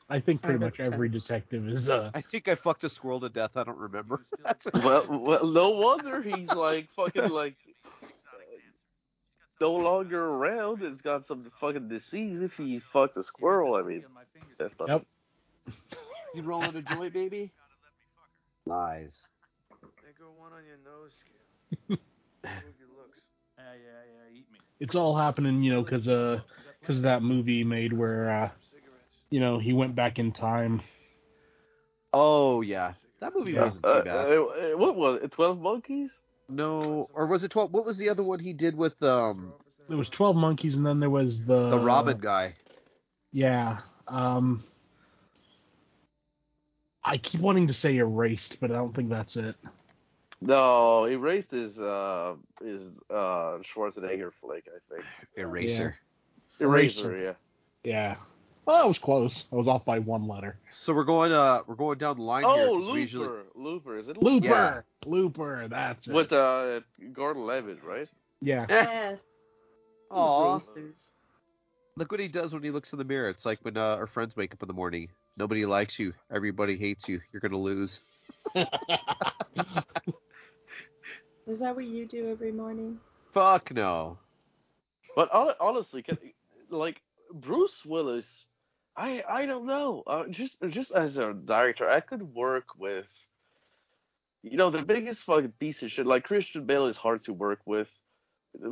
I 0.08 0.20
think 0.20 0.42
pretty 0.42 0.58
much 0.58 0.80
every 0.80 1.08
detective 1.08 1.68
is 1.68 1.88
uh. 1.88 2.10
I 2.14 2.20
think 2.20 2.48
I 2.48 2.56
fucked 2.56 2.82
a 2.84 2.88
squirrel 2.88 3.20
to 3.20 3.28
death. 3.28 3.52
I 3.56 3.64
don't 3.64 3.78
remember. 3.78 4.24
Well, 4.74 5.06
well, 5.08 5.46
no 5.46 5.70
wonder 5.70 6.20
he's 6.22 6.48
like 6.48 6.88
fucking 6.96 7.28
like 7.30 7.54
no 9.60 9.72
longer 9.72 10.24
around. 10.24 10.82
It's 10.82 11.00
got 11.00 11.26
some 11.26 11.50
fucking 11.60 11.88
disease. 11.88 12.40
If 12.40 12.52
he 12.54 12.80
fucked 12.92 13.16
a 13.16 13.22
squirrel, 13.22 13.74
I 13.74 13.82
mean, 13.82 14.04
that's 14.58 14.74
not. 14.78 14.88
Yep. 14.88 15.06
you 16.34 16.42
rolling 16.42 16.76
a 16.76 16.82
joint, 16.82 17.12
baby? 17.12 17.52
Lies. 18.66 19.26
There 19.80 20.12
go 20.18 20.32
one 20.38 20.52
on 20.52 20.62
your 20.64 20.78
nose, 20.84 21.12
Skip. 21.84 21.98
Your 22.78 22.88
looks. 22.96 23.18
Yeah, 23.58 23.64
yeah, 23.74 24.32
yeah. 24.32 24.38
Eat 24.38 24.46
me. 24.52 24.58
It's 24.80 24.94
all 24.94 25.16
happening, 25.16 25.62
you 25.62 25.72
know, 25.72 25.82
because 25.82 26.08
uh, 26.08 26.40
because 26.80 26.98
of 26.98 27.02
that 27.02 27.22
movie 27.22 27.58
he 27.58 27.64
made 27.64 27.92
where 27.92 28.30
uh, 28.30 28.50
you 29.30 29.40
know, 29.40 29.58
he 29.58 29.72
went 29.72 29.94
back 29.94 30.18
in 30.18 30.32
time. 30.32 30.82
Oh 32.12 32.60
yeah, 32.62 32.94
that 33.20 33.32
movie 33.34 33.52
Yeah. 33.52 33.64
wasn't 33.64 33.84
too 33.84 34.02
bad. 34.04 34.06
uh, 34.08 34.42
uh, 34.42 34.76
what 34.76 34.96
was 34.96 35.20
it? 35.22 35.30
Twelve 35.32 35.60
Monkeys? 35.60 36.10
No, 36.50 37.08
or 37.14 37.26
was 37.26 37.44
it 37.44 37.50
twelve? 37.50 37.72
What 37.72 37.86
was 37.86 37.96
the 37.96 38.08
other 38.08 38.22
one 38.22 38.38
he 38.38 38.52
did 38.52 38.76
with 38.76 39.00
um 39.02 39.52
There 39.88 39.98
was 39.98 40.08
Twelve 40.08 40.36
Monkeys, 40.36 40.74
and 40.74 40.84
then 40.84 41.00
there 41.00 41.10
was 41.10 41.38
the 41.46 41.70
the 41.70 41.78
Robin 41.78 42.18
guy? 42.18 42.54
Yeah. 43.32 43.78
Um. 44.08 44.64
I 47.02 47.16
keep 47.16 47.40
wanting 47.40 47.66
to 47.68 47.74
say 47.74 47.96
erased, 47.96 48.58
but 48.60 48.70
I 48.70 48.74
don't 48.74 48.94
think 48.94 49.08
that's 49.08 49.34
it. 49.36 49.56
No, 50.42 51.04
Erased 51.04 51.52
is 51.52 51.78
uh 51.78 52.34
is 52.62 52.82
uh 53.10 53.58
Schwarzenegger 53.74 54.30
flick, 54.40 54.64
I 54.68 54.94
think. 54.94 55.04
Eraser. 55.36 55.96
Eraser, 56.58 57.14
Eraser. 57.14 57.22
yeah. 57.22 57.32
Yeah. 57.82 58.16
Well, 58.70 58.82
I 58.82 58.86
was 58.86 58.98
close. 58.98 59.42
I 59.50 59.56
was 59.56 59.66
off 59.66 59.84
by 59.84 59.98
one 59.98 60.28
letter. 60.28 60.56
So 60.76 60.92
we're 60.94 61.02
going 61.02 61.32
uh 61.32 61.62
we're 61.66 61.74
going 61.74 61.98
down 61.98 62.18
the 62.18 62.22
line 62.22 62.44
here. 62.44 62.52
Oh, 62.52 62.76
'cause 62.78 62.84
Looper, 62.86 62.98
usually- 63.00 63.28
Looper, 63.56 63.98
is 63.98 64.06
it 64.06 64.16
Looper. 64.22 64.46
Yeah. 64.46 64.80
Looper. 65.06 65.66
That's 65.68 66.06
it. 66.06 66.12
With 66.12 66.30
uh 66.32 66.78
Gordon 67.12 67.46
Levitt, 67.46 67.82
right? 67.82 68.08
yeah. 68.40 68.66
Yes. 68.68 69.18
Aw. 70.12 70.60
Look 71.96 72.12
what 72.12 72.20
he 72.20 72.28
does 72.28 72.52
when 72.52 72.62
he 72.62 72.70
looks 72.70 72.92
in 72.92 72.98
the 73.00 73.04
mirror. 73.04 73.28
It's 73.28 73.44
like 73.44 73.58
when 73.62 73.76
uh, 73.76 73.80
our 73.96 74.06
friends 74.06 74.36
wake 74.36 74.52
up 74.54 74.62
in 74.62 74.68
the 74.68 74.72
morning. 74.74 75.08
Nobody 75.36 75.66
likes 75.66 75.98
you. 75.98 76.12
Everybody 76.32 76.76
hates 76.76 77.08
you. 77.08 77.20
You're 77.32 77.40
gonna 77.40 77.56
lose. 77.58 78.00
Is 81.46 81.58
that 81.58 81.74
what 81.74 81.84
you 81.86 82.06
do 82.06 82.30
every 82.30 82.52
morning? 82.52 82.98
Fuck 83.34 83.72
no. 83.72 84.18
But 85.16 85.28
honestly, 85.60 86.02
can, 86.04 86.16
like 86.70 87.00
Bruce 87.34 87.84
Willis, 87.84 88.44
I 89.00 89.22
I 89.28 89.46
don't 89.46 89.66
know. 89.66 90.02
Uh, 90.06 90.24
just 90.30 90.56
just 90.68 90.90
as 90.92 91.16
a 91.16 91.32
director, 91.32 91.88
I 91.88 92.00
could 92.00 92.22
work 92.22 92.66
with. 92.78 93.06
You 94.42 94.56
know, 94.56 94.70
the 94.70 94.82
biggest 94.82 95.22
fucking 95.24 95.52
piece 95.58 95.82
of 95.82 95.90
shit. 95.90 96.06
Like 96.06 96.24
Christian 96.24 96.64
Bale 96.64 96.86
is 96.86 96.96
hard 96.96 97.24
to 97.24 97.32
work 97.32 97.60
with, 97.66 97.88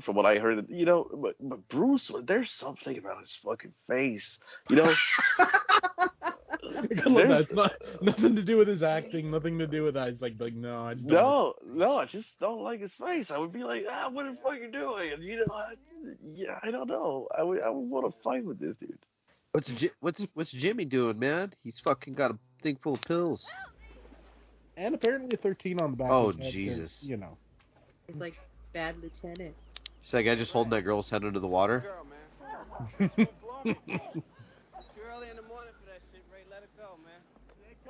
from 0.02 0.16
what 0.16 0.26
I 0.26 0.38
heard. 0.38 0.66
You 0.70 0.86
know, 0.86 1.10
but, 1.14 1.36
but 1.40 1.68
Bruce, 1.68 2.10
there's 2.24 2.50
something 2.50 2.96
about 2.96 3.20
his 3.20 3.36
fucking 3.44 3.74
face. 3.88 4.38
You 4.70 4.76
know, 4.76 4.94
I 5.38 7.08
love 7.08 7.28
that. 7.28 7.40
It's 7.42 7.52
not 7.52 7.72
nothing 8.02 8.36
to 8.36 8.42
do 8.42 8.56
with 8.56 8.68
his 8.68 8.82
acting, 8.82 9.30
nothing 9.30 9.58
to 9.58 9.66
do 9.66 9.82
with 9.82 9.94
that. 9.94 10.08
It's 10.08 10.22
like 10.22 10.34
like 10.38 10.54
no, 10.54 10.84
I 10.84 10.94
just 10.94 11.06
don't 11.08 11.16
no, 11.16 11.54
no, 11.66 11.98
I 11.98 12.06
just 12.06 12.28
don't 12.40 12.62
like 12.62 12.80
his 12.80 12.94
face. 12.94 13.30
I 13.30 13.38
would 13.38 13.52
be 13.52 13.64
like, 13.64 13.84
ah, 13.90 14.08
what 14.10 14.24
the 14.24 14.36
fuck 14.42 14.52
are 14.52 14.56
you 14.56 14.70
doing? 14.70 15.12
And 15.12 15.22
you 15.22 15.36
know, 15.36 15.54
I, 15.54 15.74
yeah, 16.34 16.58
I 16.62 16.70
don't 16.70 16.88
know. 16.88 17.28
I 17.36 17.42
would 17.42 17.62
I 17.62 17.70
would 17.70 17.88
want 17.90 18.06
to 18.12 18.22
fight 18.22 18.44
with 18.44 18.58
this 18.58 18.74
dude. 18.80 18.98
What's 19.52 19.68
Ji- 19.68 19.90
what's 20.00 20.26
what's 20.34 20.50
Jimmy 20.50 20.84
doing, 20.84 21.18
man? 21.18 21.52
He's 21.62 21.78
fucking 21.80 22.14
got 22.14 22.30
a 22.30 22.38
thing 22.62 22.76
full 22.76 22.94
of 22.94 23.00
pills. 23.02 23.46
And 24.76 24.94
apparently 24.94 25.34
a 25.34 25.36
13 25.36 25.80
on 25.80 25.92
the 25.92 25.96
back. 25.96 26.10
Oh, 26.10 26.28
of 26.28 26.36
his 26.36 26.44
head, 26.44 26.44
'cause, 26.44 26.52
Jesus. 26.52 27.02
You 27.02 27.16
know. 27.16 27.36
It's 28.06 28.18
like 28.18 28.34
bad 28.72 28.96
lieutenant. 29.02 29.56
It's 30.00 30.10
that 30.12 30.22
guy 30.22 30.36
just 30.36 30.52
holding 30.52 30.70
that 30.70 30.82
girl's 30.82 31.10
head 31.10 31.24
under 31.24 31.40
the 31.40 31.48
water. 31.48 31.84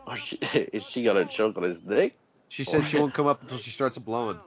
Oh, 0.06 0.14
she, 0.16 0.36
is 0.72 0.84
she 0.84 1.02
got 1.04 1.16
a 1.16 1.26
choke 1.26 1.56
on 1.56 1.64
his 1.64 1.78
dick? 1.80 2.16
She 2.48 2.64
said 2.64 2.86
she 2.88 2.98
won't 2.98 3.12
come 3.12 3.26
up 3.26 3.42
until 3.42 3.58
she 3.58 3.70
starts 3.70 3.98
blowing. 3.98 4.38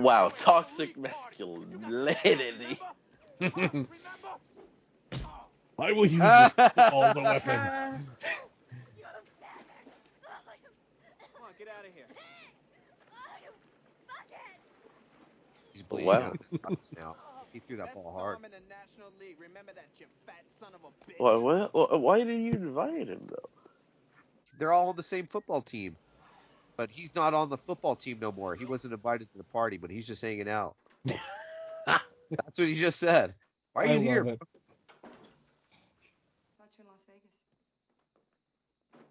Wow, 0.00 0.30
toxic 0.44 0.96
masculinity. 0.96 2.80
I 5.78 5.92
will 5.92 6.06
use 6.06 6.36
it 6.36 6.52
all 6.90 7.12
the 7.12 7.22
weapon. 7.22 7.70
He's 15.72 15.82
bleeding 15.82 16.08
Wow. 16.08 16.22
out 16.22 16.38
his 16.38 16.50
nuts 16.64 16.90
now. 16.96 17.16
He 17.52 17.60
threw 17.60 17.76
that 17.78 17.94
ball 17.94 18.12
hard. 18.12 18.38
Why, 21.18 21.36
what, 21.36 21.74
why, 21.74 21.96
why 21.96 22.18
did 22.24 22.40
you 22.40 22.52
invite 22.52 23.08
him 23.08 23.26
though? 23.30 23.50
They're 24.58 24.72
all 24.72 24.88
on 24.88 24.96
the 24.96 25.02
same 25.02 25.28
football 25.28 25.62
team. 25.62 25.96
But 26.78 26.90
he's 26.90 27.10
not 27.14 27.34
on 27.34 27.50
the 27.50 27.58
football 27.58 27.96
team 27.96 28.18
no 28.20 28.32
more. 28.32 28.54
He 28.54 28.64
wasn't 28.64 28.94
invited 28.94 29.30
to 29.32 29.38
the 29.38 29.44
party, 29.44 29.78
but 29.78 29.90
he's 29.90 30.06
just 30.06 30.22
hanging 30.22 30.48
out. 30.48 30.76
That's 31.06 32.58
what 32.58 32.68
he 32.68 32.80
just 32.80 33.00
said. 33.00 33.34
Why 33.74 33.82
are 33.82 33.86
I 33.86 33.94
you 33.94 33.94
love 33.96 34.04
here? 34.04 34.26
it. 34.26 34.42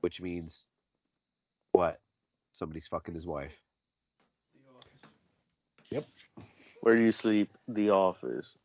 Which 0.01 0.21
means 0.21 0.67
what? 1.73 1.99
Somebody's 2.53 2.87
fucking 2.87 3.15
his 3.15 3.27
wife. 3.27 3.53
Yep. 5.91 6.05
Where 6.81 6.95
do 6.95 7.03
you 7.03 7.11
sleep? 7.11 7.51
The 7.67 7.89
office. 7.91 8.57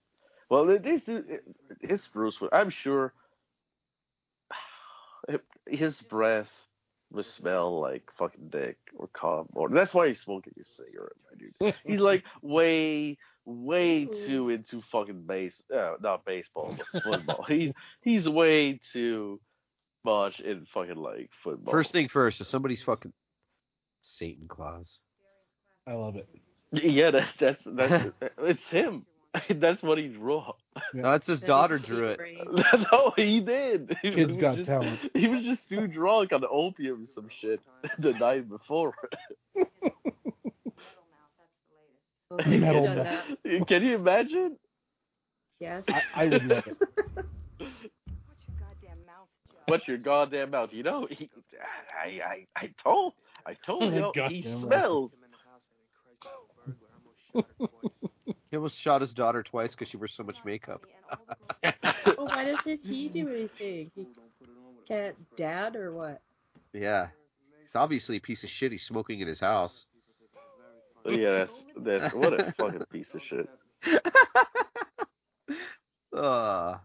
Well, 0.51 0.67
th- 0.67 0.83
this 0.83 1.03
dude, 1.03 1.29
it- 1.29 1.45
it's 1.81 2.07
Bruce. 2.09 2.41
Willis. 2.41 2.53
I'm 2.55 2.71
sure 2.71 3.13
his 5.69 6.01
breath 6.03 6.49
would 7.13 7.27
smell 7.27 7.81
like 7.81 8.11
fucking 8.19 8.49
dick 8.49 8.79
or 8.97 9.09
cum, 9.09 9.47
or 9.55 9.69
that's 9.69 9.95
why 9.95 10.09
he's 10.09 10.21
smoking 10.21 10.55
a 10.61 10.65
cigarette, 10.65 11.13
my 11.31 11.39
dude. 11.39 11.75
He's 11.85 12.01
like 12.01 12.25
way, 12.43 13.19
way 13.45 14.07
too 14.07 14.49
into 14.49 14.83
fucking 14.91 15.23
base, 15.27 15.63
uh, 15.75 15.95
not 16.01 16.25
baseball, 16.25 16.77
but 16.93 17.03
football. 17.05 17.45
He's 17.47 17.73
he's 18.03 18.29
way 18.29 18.81
too 18.93 19.41
much 20.05 20.41
in 20.41 20.67
fucking 20.73 20.97
like 20.97 21.31
football. 21.45 21.73
First 21.73 21.93
thing 21.93 22.09
first, 22.09 22.41
is 22.41 22.49
somebody's 22.49 22.83
fucking 22.83 23.13
Satan 24.03 24.49
Claus. 24.49 25.01
I 25.87 25.93
love 25.93 26.17
it. 26.17 26.29
yeah, 26.73 27.11
that, 27.11 27.29
that's 27.39 27.63
that's 27.67 28.07
it's 28.39 28.63
him. 28.71 29.07
That's 29.49 29.83
what 29.83 29.97
he's 29.97 30.13
drew. 30.13 30.43
No, 30.95 31.11
that's 31.11 31.27
his 31.27 31.41
That 31.41 31.47
daughter 31.47 31.79
drew 31.79 32.09
it. 32.09 32.21
no, 32.93 33.13
he 33.17 33.41
did. 33.41 33.97
He 34.03 34.11
Kid's 34.11 34.29
was 34.29 34.37
got 34.37 34.57
just, 34.57 34.69
talent. 34.69 35.01
He 35.15 35.29
was 35.29 35.43
just 35.43 35.69
too 35.69 35.87
drunk 35.87 36.33
on 36.33 36.43
opium 36.51 37.05
or 37.05 37.07
some 37.15 37.29
shit 37.41 37.61
the 37.99 38.13
night 38.13 38.49
before. 38.49 38.95
Metal 42.31 42.53
you've 42.53 42.63
done 42.63 43.05
mouth. 43.05 43.67
Can 43.69 43.83
you 43.83 43.95
imagine? 43.95 44.57
Yes. 45.61 45.85
I, 45.89 46.03
I 46.15 46.25
would 46.27 46.45
love 46.45 46.65
it. 46.67 46.77
What's 47.59 48.43
your 48.49 48.57
goddamn 48.59 49.07
mouth? 49.07 49.29
Judge? 49.49 49.63
What's 49.67 49.89
your 49.89 49.99
goddamn 49.99 50.51
mouth? 50.51 50.71
You 50.73 50.83
know, 50.83 51.07
he, 51.11 51.31
I, 52.03 52.21
I, 52.27 52.47
I 52.57 52.71
told, 52.83 53.13
I 53.47 53.55
told 53.67 53.95
you, 53.95 54.13
he 54.29 54.43
Goddamn 54.43 54.63
smells. 54.63 55.11
He 58.53 58.57
almost 58.59 58.79
shot 58.79 59.01
his 59.01 59.15
daughter 59.15 59.43
twice 59.43 59.71
because 59.71 59.89
she 59.89 59.97
wears 59.97 60.13
so 60.15 60.23
much 60.25 60.37
makeup. 60.45 60.85
well, 61.65 62.27
why 62.27 62.45
doesn't 62.45 62.81
he 62.85 63.09
do 63.09 63.27
anything? 63.31 63.91
He 63.95 64.07
can't 64.87 65.17
dad 65.39 65.75
or 65.75 65.95
what? 65.95 66.21
Yeah. 66.75 67.07
He's 67.63 67.75
obviously 67.75 68.19
a 68.19 68.21
piece 68.21 68.45
of 68.45 68.51
shit. 68.51 68.71
He's 68.71 68.83
smoking 68.85 69.21
in 69.21 69.27
his 69.27 69.41
house. 69.41 69.87
Yeah, 71.07 71.31
that's 71.33 71.53
that's 71.79 72.15
what 72.15 72.35
a 72.39 72.53
fucking 72.59 72.85
piece 72.93 73.09
of 73.15 73.23
shit. 73.23 73.49
uh, 76.15 76.77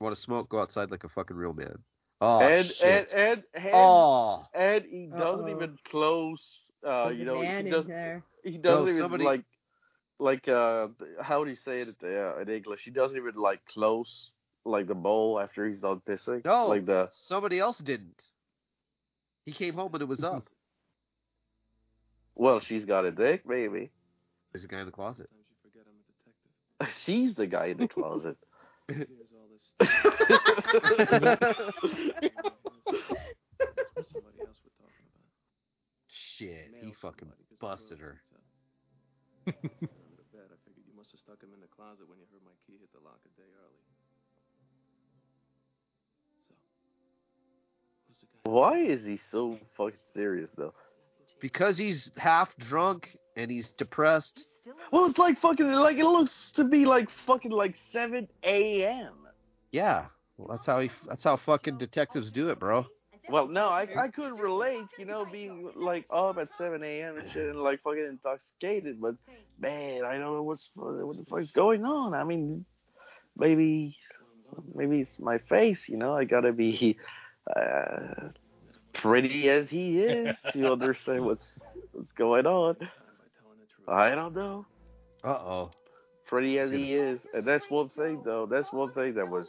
want 0.00 0.16
to 0.16 0.20
smoke? 0.20 0.48
Go 0.48 0.60
outside 0.60 0.90
like 0.90 1.04
a 1.04 1.10
fucking 1.10 1.36
real 1.36 1.52
man. 1.52 1.76
Oh, 2.22 2.40
and, 2.40 2.66
shit. 2.70 3.10
and 3.12 3.20
and 3.28 3.42
and 3.54 3.74
oh. 3.74 4.46
and 4.54 4.84
he 4.90 5.08
doesn't 5.08 5.44
Uh-oh. 5.44 5.54
even 5.54 5.76
close. 5.90 6.42
Uh, 6.82 7.08
There's 7.08 7.16
you 7.18 7.22
a 7.22 7.26
know, 7.26 7.42
man 7.42 7.60
he 7.66 7.68
in 7.68 7.70
doesn't. 7.70 7.90
there. 7.90 8.22
He 8.44 8.56
doesn't 8.56 8.84
No, 8.86 8.90
even 8.90 9.02
somebody- 9.02 9.24
like 9.24 9.44
like 10.18 10.48
uh 10.48 10.88
how 11.20 11.40
would 11.40 11.48
he 11.48 11.54
say 11.54 11.80
it 11.82 11.96
uh, 12.02 12.38
in 12.38 12.48
English? 12.48 12.80
He 12.84 12.90
doesn't 12.90 13.16
even 13.16 13.34
like 13.34 13.60
close 13.66 14.30
like 14.64 14.86
the 14.86 14.94
bowl 14.94 15.38
after 15.40 15.66
he's 15.66 15.80
done 15.80 16.00
pissing. 16.08 16.44
No. 16.44 16.66
like 16.68 16.86
the 16.86 17.10
Somebody 17.26 17.58
else 17.58 17.78
didn't. 17.78 18.22
He 19.44 19.52
came 19.52 19.74
home 19.74 19.92
and 19.94 20.02
it 20.02 20.08
was 20.08 20.24
up. 20.24 20.48
well, 22.34 22.60
she's 22.60 22.84
got 22.84 23.04
a 23.04 23.12
dick, 23.12 23.42
maybe. 23.46 23.90
There's 24.52 24.64
a 24.64 24.68
guy 24.68 24.80
in 24.80 24.86
the 24.86 24.92
closet. 24.92 25.30
She's 27.04 27.34
the 27.34 27.46
guy 27.46 27.66
in 27.66 27.78
the 27.78 27.88
closet. 27.88 28.36
Shit, 36.08 36.74
he 36.82 36.92
fucking 37.00 37.32
busted 37.60 37.98
her. 37.98 38.20
Why 48.46 48.78
is 48.78 49.04
he 49.04 49.16
so 49.16 49.58
fucking 49.76 49.98
serious 50.14 50.50
though? 50.56 50.72
Because 51.40 51.76
he's 51.76 52.12
half 52.16 52.56
drunk 52.56 53.16
and 53.36 53.50
he's 53.50 53.72
depressed. 53.72 54.46
Well, 54.92 55.06
it's 55.06 55.18
like 55.18 55.38
fucking 55.40 55.66
like 55.72 55.96
it 55.96 56.04
looks 56.04 56.52
to 56.52 56.64
be 56.64 56.86
like 56.86 57.08
fucking 57.26 57.50
like 57.50 57.76
seven 57.92 58.28
a.m. 58.42 59.14
Yeah. 59.72 60.06
Well, 60.38 60.48
that's 60.48 60.66
how 60.66 60.80
he. 60.80 60.90
That's 61.08 61.24
how 61.24 61.36
fucking 61.36 61.78
detectives 61.78 62.30
do 62.30 62.50
it, 62.50 62.58
bro. 62.58 62.86
Well, 63.28 63.48
no, 63.48 63.68
I 63.68 63.86
I 63.98 64.08
couldn't 64.08 64.38
relate, 64.38 64.86
you 64.98 65.04
know, 65.04 65.26
being 65.30 65.70
like 65.74 66.06
up 66.10 66.38
at 66.38 66.48
seven 66.58 66.82
a.m. 66.82 67.18
and 67.18 67.30
shit 67.32 67.50
and 67.50 67.62
like 67.62 67.82
fucking 67.82 68.06
intoxicated. 68.06 69.00
But 69.00 69.16
man, 69.58 70.04
I 70.04 70.12
don't 70.12 70.34
know 70.34 70.42
what's 70.42 70.68
what 70.74 71.16
the 71.16 71.24
fuck's 71.28 71.50
going 71.50 71.84
on. 71.84 72.14
I 72.14 72.24
mean, 72.24 72.64
maybe 73.36 73.96
maybe 74.74 75.00
it's 75.00 75.18
my 75.18 75.38
face, 75.38 75.80
you 75.88 75.96
know. 75.96 76.14
I 76.14 76.24
gotta 76.24 76.52
be 76.52 76.96
uh, 77.54 78.28
pretty 78.94 79.48
as 79.48 79.68
he 79.68 79.98
is 79.98 80.36
to 80.52 80.72
understand 80.72 81.24
what's 81.24 81.46
what's 81.92 82.12
going 82.12 82.46
on. 82.46 82.76
I 83.88 84.14
don't 84.14 84.34
know. 84.34 84.66
Uh 85.22 85.28
oh. 85.28 85.70
Pretty 86.26 86.58
as 86.58 86.70
he 86.70 86.94
is, 86.94 87.20
and 87.34 87.46
that's 87.46 87.64
one 87.68 87.88
thing 87.90 88.20
though. 88.24 88.46
That's 88.46 88.72
one 88.72 88.92
thing 88.94 89.14
that 89.14 89.28
was 89.28 89.46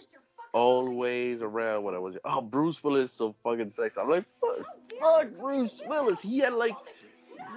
always 0.53 1.41
around 1.41 1.83
when 1.83 1.95
I 1.95 1.99
was. 1.99 2.15
Oh, 2.25 2.41
Bruce 2.41 2.77
Willis 2.83 3.09
is 3.11 3.17
so 3.17 3.35
fucking 3.43 3.73
sexy. 3.75 3.99
I'm 3.99 4.09
like, 4.09 4.25
fuck, 4.41 4.65
fuck 4.99 5.27
Bruce 5.39 5.79
Willis. 5.87 6.17
He 6.21 6.39
had 6.39 6.53
like 6.53 6.73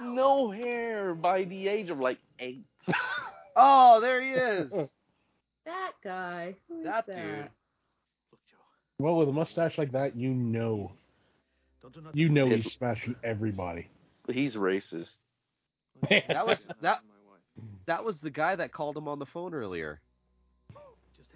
no 0.01 0.51
hair 0.51 1.13
by 1.15 1.43
the 1.45 1.67
age 1.67 1.89
of 1.89 1.99
like 1.99 2.17
eight. 2.39 2.65
Oh, 3.53 3.99
there 3.99 4.21
he 4.21 4.29
is. 4.29 4.71
That 5.65 5.91
guy. 6.03 6.55
Who's 6.69 6.85
That 6.85 7.05
that? 7.05 7.15
dude. 7.15 7.49
Well, 8.97 9.17
with 9.17 9.27
a 9.29 9.31
mustache 9.33 9.77
like 9.77 9.91
that, 9.91 10.15
you 10.15 10.29
know, 10.29 10.93
you 12.13 12.29
know 12.29 12.47
he's 12.49 12.71
smashing 12.73 13.15
everybody. 13.23 13.89
He's 14.29 14.53
racist. 14.55 15.09
That 16.09 16.47
was 16.47 16.57
that. 16.81 16.99
That 17.87 18.03
was 18.05 18.15
the 18.21 18.29
guy 18.31 18.55
that 18.55 18.71
called 18.71 18.95
him 18.97 19.07
on 19.09 19.19
the 19.19 19.25
phone 19.27 19.53
earlier. 19.53 19.99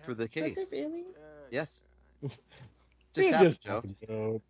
for 0.05 0.13
the 0.15 0.23
Was 0.23 0.29
case. 0.31 0.57
it 0.57 0.67
really? 0.71 1.03
Yes. 1.51 1.84
Just 3.13 3.29
happened, 3.29 3.51
just 3.51 3.63
Joe. 3.63 3.84
joke. 4.08 4.41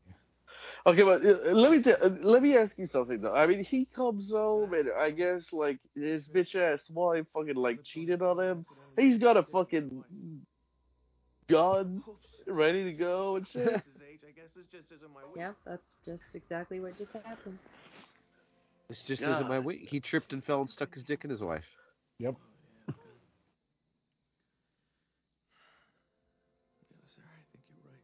Okay, 0.87 1.03
but 1.03 1.25
uh, 1.25 1.51
let 1.51 1.71
me 1.71 1.81
tell, 1.81 1.97
uh, 2.01 2.09
let 2.21 2.41
me 2.41 2.57
ask 2.57 2.77
you 2.77 2.87
something 2.87 3.21
though. 3.21 3.35
I 3.35 3.45
mean, 3.45 3.63
he 3.63 3.85
comes 3.85 4.31
home 4.31 4.73
and 4.73 4.89
I 4.99 5.11
guess 5.11 5.51
like 5.51 5.79
his 5.95 6.27
bitch 6.27 6.55
ass 6.55 6.89
wife 6.89 7.25
fucking 7.33 7.55
like 7.55 7.83
cheated 7.83 8.21
on 8.21 8.39
him. 8.39 8.65
He's 8.97 9.17
got 9.17 9.37
a 9.37 9.43
fucking 9.43 10.03
gun 11.47 12.03
ready 12.47 12.83
to 12.85 12.93
go 12.93 13.35
and 13.35 13.47
shit. 13.47 13.63
His 13.63 13.73
age, 13.73 14.19
I 14.27 14.31
guess 14.31 14.49
this 14.55 14.65
just 14.71 14.91
isn't 14.91 15.13
my 15.13 15.21
way. 15.21 15.37
Yeah, 15.37 15.51
that's 15.65 15.83
just 16.05 16.23
exactly 16.33 16.79
what 16.79 16.97
just 16.97 17.11
happened. 17.13 17.59
This 18.89 19.01
just 19.01 19.21
isn't 19.23 19.47
my 19.47 19.59
way. 19.59 19.77
He 19.77 19.99
tripped 19.99 20.33
and 20.33 20.43
fell 20.43 20.61
and 20.61 20.69
stuck 20.69 20.93
his 20.93 21.03
dick 21.03 21.23
in 21.23 21.29
his 21.29 21.41
wife. 21.41 21.65
Yep. 22.19 22.35
Yeah, 22.87 22.93
sir, 27.15 27.23
I 27.25 27.41
think 27.51 27.63
you're 27.73 27.91
right. 27.91 28.01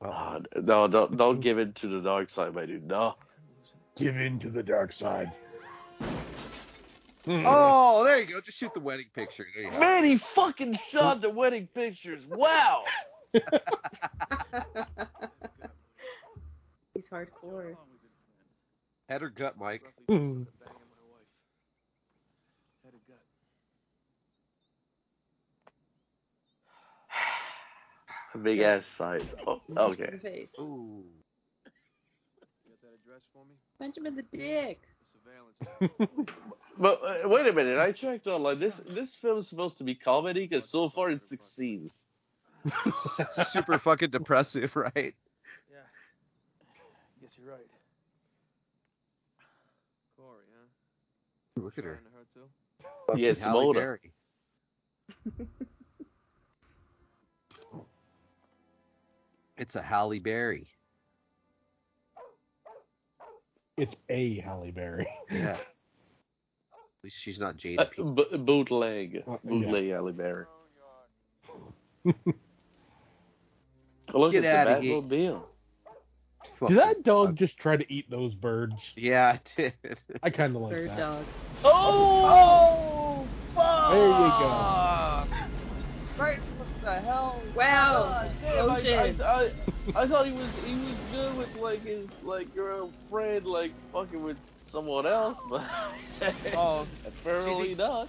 Well, 0.00 0.12
Ah, 0.14 0.38
no, 0.56 0.88
don't 0.88 1.16
don't 1.16 1.40
give 1.40 1.58
in 1.58 1.72
to 1.74 1.88
the 1.88 2.00
dark 2.00 2.30
side, 2.30 2.54
my 2.54 2.64
dude. 2.66 2.86
No. 2.86 3.14
Give 3.96 4.16
in 4.16 4.38
to 4.40 4.48
the 4.50 4.62
dark 4.62 4.92
side. 4.94 5.30
oh, 7.26 8.02
there 8.04 8.20
you 8.20 8.26
go. 8.26 8.40
Just 8.40 8.58
shoot 8.58 8.72
the 8.72 8.80
wedding 8.80 9.06
picture. 9.14 9.46
There 9.54 9.72
you. 9.72 9.78
Man, 9.78 10.04
he 10.04 10.18
fucking 10.34 10.78
shot 10.90 11.20
the 11.20 11.28
wedding 11.28 11.68
pictures. 11.74 12.24
Wow. 12.28 12.84
He's 13.32 13.42
hardcore. 17.12 17.76
Head 19.08 19.22
or 19.22 19.28
gut, 19.28 19.58
Mike? 19.58 19.82
Hmm. 20.08 20.14
Banging 20.14 20.46
my 20.64 21.04
wife. 21.10 21.26
Had 22.84 22.94
a 22.94 23.00
gut. 23.06 23.18
Big 28.42 28.60
ass 28.60 28.82
size. 28.96 29.22
Oh, 29.46 29.60
In 29.68 29.78
okay. 29.78 30.10
the 30.12 30.18
face. 30.18 30.48
Ooh. 30.58 31.04
You 32.64 32.70
got 32.70 32.80
that 32.82 32.94
address 33.02 33.22
for 33.32 33.44
me? 33.44 33.54
Punch 33.78 33.96
him 33.96 34.06
in 34.06 34.16
the 34.16 34.22
dick. 34.22 34.80
But 36.78 37.00
uh, 37.04 37.28
wait 37.28 37.46
a 37.46 37.52
minute, 37.52 37.78
I 37.78 37.92
checked 37.92 38.26
online. 38.26 38.58
This 38.58 38.74
this 38.88 39.14
film 39.20 39.38
is 39.40 39.48
supposed 39.48 39.76
to 39.78 39.84
be 39.84 39.94
comedy 39.94 40.46
because 40.46 40.70
so 40.70 40.88
far 40.88 41.10
it 41.10 41.22
succeeds. 41.28 41.92
Super 43.52 43.78
fucking 43.78 44.10
depressive, 44.10 44.74
right? 44.76 45.14
yeah. 45.70 45.84
Guess 47.20 47.30
you're 47.36 47.50
right. 47.50 47.66
Corey, 50.16 50.44
huh? 50.56 51.62
Look 51.62 51.76
at 51.78 51.84
her. 51.84 51.98
Into 51.98 52.10
her 52.16 52.24
too? 55.36 55.66
It's 59.60 59.74
a 59.76 59.82
Halle 59.82 60.18
Berry. 60.18 60.66
It's 63.76 63.94
a 64.08 64.40
Halle 64.40 64.70
Berry. 64.70 65.06
Yes. 65.30 65.58
At 66.72 67.04
least 67.04 67.16
she's 67.22 67.38
not 67.38 67.58
Jada 67.58 67.80
Uh, 67.98 68.02
b- 68.14 68.36
bootleg, 68.38 69.22
Uh, 69.28 69.36
bootleg 69.44 69.90
Halle 69.90 70.12
Berry. 70.12 70.46
Oh, 74.12 74.18
look 74.18 74.32
Get 74.32 74.44
at 74.44 74.64
the 74.64 74.80
here. 74.80 74.94
Batmobile. 75.02 75.42
Did 76.66 76.78
that 76.78 77.04
dog 77.04 77.36
just 77.36 77.56
try 77.58 77.76
to 77.76 77.84
eat 77.92 78.10
those 78.10 78.34
birds? 78.34 78.74
Yeah, 78.96 79.34
it 79.34 79.52
did. 79.84 79.98
I 80.22 80.30
kind 80.30 80.56
of 80.56 80.62
like 80.62 80.72
Bird 80.74 80.88
that. 80.90 80.98
dog. 80.98 81.24
Oh, 81.62 83.28
fuck! 83.54 83.92
There 83.92 84.08
you 84.08 84.30
go. 84.40 86.24
Right, 86.24 86.40
what 86.40 86.49
the 86.82 87.00
hell? 87.00 87.40
Wow. 87.54 88.30
Damn, 88.42 88.70
I, 88.70 88.78
I, 88.78 89.24
I, 89.96 90.02
I 90.04 90.08
thought 90.08 90.26
he 90.26 90.32
was 90.32 90.52
he 90.64 90.74
was 90.74 90.96
good 91.12 91.36
with 91.36 91.48
like 91.60 91.84
his 91.84 92.08
like 92.22 92.54
girlfriend 92.54 93.46
like 93.46 93.72
fucking 93.92 94.22
with 94.22 94.36
someone 94.72 95.06
else, 95.06 95.36
but 95.50 95.62
Oh, 96.56 96.86
apparently 97.06 97.74
thinks- 97.74 97.78
not. 97.78 98.08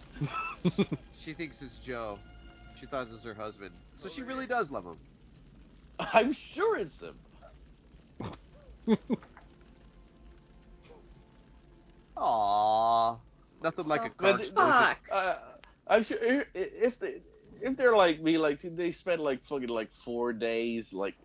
she 1.25 1.33
thinks 1.33 1.57
it's 1.61 1.73
Joe. 1.85 2.19
She 2.79 2.85
thought 2.87 3.07
it 3.07 3.11
was 3.11 3.23
her 3.23 3.33
husband. 3.33 3.71
So 4.01 4.09
she 4.15 4.21
really 4.23 4.47
does 4.47 4.69
love 4.71 4.85
him. 4.85 4.97
I'm 5.99 6.35
sure 6.55 6.77
it's 6.79 6.99
him. 6.99 7.15
Aww. 12.17 13.19
Nothing 13.63 13.87
like 13.87 14.01
a 14.05 14.09
car 14.09 14.37
But. 14.37 14.53
Fuck. 14.55 14.97
uh, 15.11 15.35
I'm 15.87 16.03
sure 16.03 16.17
i- 16.21 16.45
if 16.53 16.97
they 16.99 17.21
if 17.61 17.77
they're 17.77 17.95
like 17.95 18.21
me, 18.21 18.37
like 18.37 18.59
they 18.63 18.91
spend 18.91 19.21
like 19.21 19.41
fucking 19.47 19.69
like 19.69 19.89
four 20.03 20.33
days 20.33 20.87
like 20.91 21.15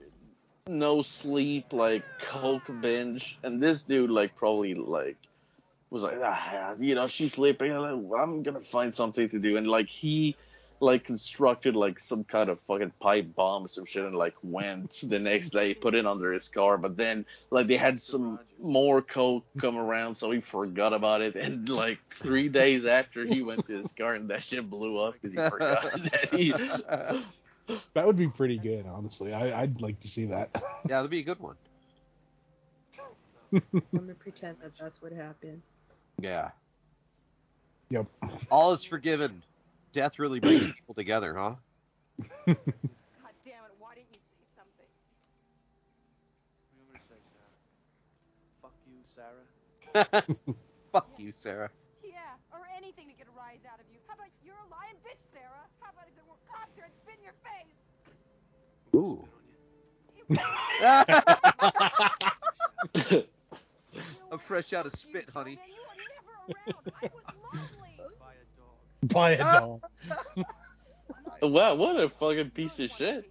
no 0.69 1.03
sleep, 1.03 1.73
like 1.73 2.05
coke 2.31 2.71
binge, 2.81 3.39
and 3.43 3.63
this 3.63 3.83
dude 3.83 4.11
like 4.11 4.37
probably 4.37 4.75
like 4.75 5.17
was 5.91 6.03
like 6.03 6.19
ah, 6.23 6.75
you 6.79 6.95
know 6.95 7.09
she's 7.09 7.33
sleeping, 7.33 7.73
I'm 7.73 8.43
gonna 8.43 8.61
find 8.73 8.95
something 8.95 9.29
to 9.31 9.39
do, 9.39 9.57
and 9.57 9.67
like 9.67 9.87
he 9.89 10.37
like 10.81 11.05
constructed 11.05 11.75
like 11.75 11.99
some 11.99 12.25
kind 12.25 12.49
of 12.49 12.59
fucking 12.67 12.93
pipe 13.01 13.35
bomb 13.35 13.65
or 13.65 13.69
some 13.69 13.85
shit 13.87 14.05
and 14.05 14.15
like 14.15 14.35
went 14.43 14.95
the 15.03 15.19
next 15.19 15.51
day 15.51 15.73
put 15.75 15.95
it 15.95 16.07
under 16.07 16.33
his 16.33 16.49
car 16.49 16.77
but 16.77 16.97
then 16.97 17.25
like 17.51 17.67
they 17.67 17.77
had 17.77 18.03
some 18.03 18.39
more 18.61 19.01
coke 19.01 19.45
come 19.61 19.77
around 19.77 20.17
so 20.17 20.31
he 20.31 20.41
forgot 20.51 20.93
about 20.93 21.21
it 21.21 21.35
and 21.35 21.69
like 21.69 21.99
three 22.21 22.49
days 22.49 22.85
after 22.85 23.25
he 23.25 23.43
went 23.43 23.67
to 23.67 23.83
his 23.83 23.91
car 23.99 24.15
and 24.15 24.29
that 24.29 24.43
shit 24.45 24.69
blew 24.69 24.99
up 24.99 25.15
because 25.15 25.31
he 25.31 25.51
forgot 25.51 25.93
that 26.13 26.35
he 26.35 26.53
That 27.95 28.07
would 28.07 28.17
be 28.17 28.29
pretty 28.29 28.59
good, 28.59 28.87
honestly. 28.87 29.33
I, 29.33 29.63
I'd 29.63 29.81
like 29.81 30.01
to 30.01 30.09
see 30.09 30.27
that. 30.27 30.51
Yeah, 30.89 30.99
that'd 30.99 31.11
be 31.11 31.21
a 31.21 31.25
good 31.25 31.41
one. 31.41 31.57
I'm 33.53 33.83
gonna 33.93 34.15
pretend 34.15 34.57
that 34.63 34.73
that's 34.79 35.01
what 35.01 35.13
happened. 35.13 35.63
Yeah. 36.21 36.51
Yep. 37.91 38.07
All 38.51 38.75
is 38.75 38.85
forgiven. 38.85 39.43
Death 39.97 40.19
really 40.19 40.41
brings 40.41 40.61
people 40.77 40.93
together, 40.95 41.33
huh? 41.33 41.57
God 42.21 42.57
damn 43.49 43.65
it, 43.65 43.73
why 43.81 43.95
didn't 43.97 44.13
you 44.13 44.21
say 44.29 44.45
something? 44.53 44.85
What 46.69 46.77
do 46.77 46.77
you 46.77 46.85
want 46.85 46.93
me 46.93 47.01
to 47.01 47.09
say, 47.09 47.17
Sarah? 47.33 47.57
Fuck 48.61 48.77
you, 48.85 49.01
Sarah. 49.17 49.41
Fuck 50.93 51.09
you, 51.17 51.33
Sarah. 51.33 51.71
Yeah, 52.05 52.37
or 52.53 52.69
anything 52.77 53.09
to 53.09 53.15
get 53.17 53.27
a 53.27 53.31
rise 53.33 53.65
out 53.65 53.81
of 53.81 53.87
you. 53.91 53.97
How 54.07 54.21
about 54.21 54.29
you're 54.45 54.61
a 54.61 54.69
lying 54.69 55.01
bitch, 55.01 55.25
Sarah? 55.33 55.65
How 55.81 55.89
about 55.97 56.05
if 56.09 56.15
there 56.15 56.29
were 56.29 56.37
cops 56.45 56.77
here 56.77 56.85
and 56.85 56.93
spit 57.01 57.17
in 57.17 57.25
your 57.25 57.41
face? 57.41 57.73
Ooh. 58.93 59.25
I'm 64.31 64.41
fresh 64.47 64.75
out 64.75 64.85
of 64.85 64.93
spit, 64.93 65.31
honey. 65.33 65.57
You 65.57 65.81
were 65.89 65.97
never 66.05 66.37
around. 66.53 66.85
I 67.01 67.09
was 67.09 67.25
lonely. 67.41 67.96
Buy 69.13 69.33
a 69.33 69.39
dog. 69.39 69.81
Buy 71.25 71.37
a 71.39 71.41
dog. 71.41 71.53
wow 71.53 71.75
what 71.75 71.97
a 71.97 72.09
fucking 72.19 72.51
piece 72.51 72.79
of 72.79 72.91
shit 72.99 73.25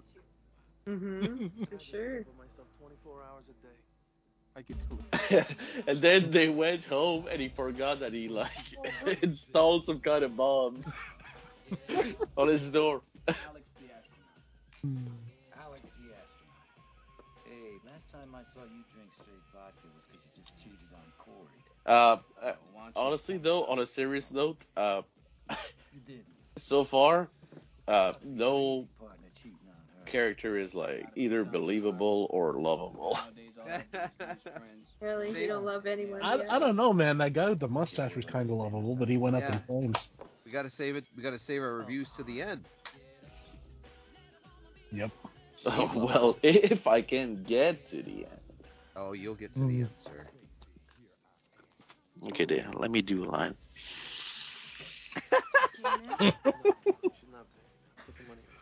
Mm-hmm. 0.88 1.48
For 1.70 1.80
sure. 1.92 2.24
Put 2.24 2.38
myself 2.38 2.68
24 2.80 3.24
hours 3.24 3.44
a 3.50 3.66
day. 3.66 3.74
I 4.56 4.62
get 4.62 4.78
to 4.88 5.92
and 5.92 6.02
then 6.02 6.32
they 6.32 6.48
went 6.48 6.86
home 6.86 7.26
and 7.30 7.42
he 7.42 7.50
forgot 7.56 8.00
that 8.00 8.14
he 8.14 8.30
like 8.30 8.50
installed 9.22 9.86
some 9.86 10.00
kind 10.00 10.24
of 10.24 10.38
bomb 10.38 10.86
on 12.38 12.48
his 12.48 12.70
door 12.70 13.02
Alex 13.28 13.66
the 13.82 13.90
astronaut. 13.92 14.40
Alex 15.60 15.84
the 16.00 16.14
astronaut. 16.14 16.70
Hey, 17.44 17.72
last 17.84 18.06
time 18.14 18.32
I 18.34 18.44
saw 18.54 18.64
you 18.64 18.84
drink 18.94 19.12
straight 19.14 19.44
vodka 19.52 19.88
was 19.92 20.04
because 20.08 20.24
you 20.24 20.32
just 20.42 20.54
cheated 20.64 20.92
on 20.94 21.04
Corey. 21.18 21.60
uh, 21.86 21.92
uh 21.92 22.54
So 22.54 22.60
why 22.72 22.84
don't 22.86 22.96
you 22.96 23.02
honestly 23.02 23.38
though 23.38 23.66
on 23.66 23.80
a 23.80 23.86
serious 23.88 24.26
note 24.32 24.64
uh 24.78 25.02
You 25.96 26.02
did. 26.16 26.26
so 26.60 26.86
far 26.86 27.30
uh 27.88 28.14
no 28.24 28.86
Partner 29.00 29.28
cheating 29.42 29.58
on 29.68 30.06
her. 30.06 30.12
character 30.12 30.58
is 30.58 30.74
like 30.74 31.06
either 31.16 31.44
believable 31.46 32.28
or 32.30 32.60
lovable 32.60 33.18
Nowadays, 33.18 33.52
all 33.58 33.70
I 33.70 33.78
do 33.78 33.98
is 33.98 34.30
use 34.30 34.42
friends. 34.44 34.88
Really? 35.02 35.42
You 35.42 35.48
don't 35.48 35.66
love 35.66 35.86
anyone? 35.86 36.22
I, 36.22 36.36
yet? 36.38 36.46
I 36.52 36.58
don't 36.58 36.76
know, 36.76 36.92
man. 36.94 37.18
That 37.20 37.34
guy 37.34 37.50
with 37.50 37.60
the 37.60 37.68
mustache 37.68 38.16
was 38.16 38.26
kind 38.26 38.50
of 38.50 38.56
lovable, 38.56 38.96
but 38.96 39.08
he 39.10 39.18
went 39.18 39.36
up 39.36 39.44
in 39.44 39.62
flames. 39.68 39.98
We 40.46 40.52
gotta 40.52 40.70
save 40.70 40.96
it. 40.96 41.04
We 41.16 41.22
gotta 41.22 41.38
save 41.38 41.62
our 41.62 41.74
reviews 41.76 42.10
to 42.18 42.24
the 42.24 42.42
end. 42.42 42.68
Yep. 44.92 45.12
oh, 45.66 45.92
well 46.06 46.38
if 46.44 46.86
i 46.88 47.02
can 47.02 47.44
get 47.44 47.88
to 47.90 48.02
the 48.04 48.26
end 48.26 48.40
Oh, 48.96 49.12
you'll 49.12 49.36
get 49.36 49.54
to 49.56 49.60
the 49.60 49.66
end, 49.66 49.90
sir. 50.04 50.26
okay 52.30 52.46
Dan, 52.46 52.72
let 52.78 52.92
me 52.92 53.02
do 53.02 53.26
a 53.26 53.28
line 53.30 53.32
Should 53.34 53.34
not 53.36 53.56
pay. 53.56 54.15
Put 58.06 58.18
the 58.18 58.24
money 58.28 58.42
away. 58.42 58.56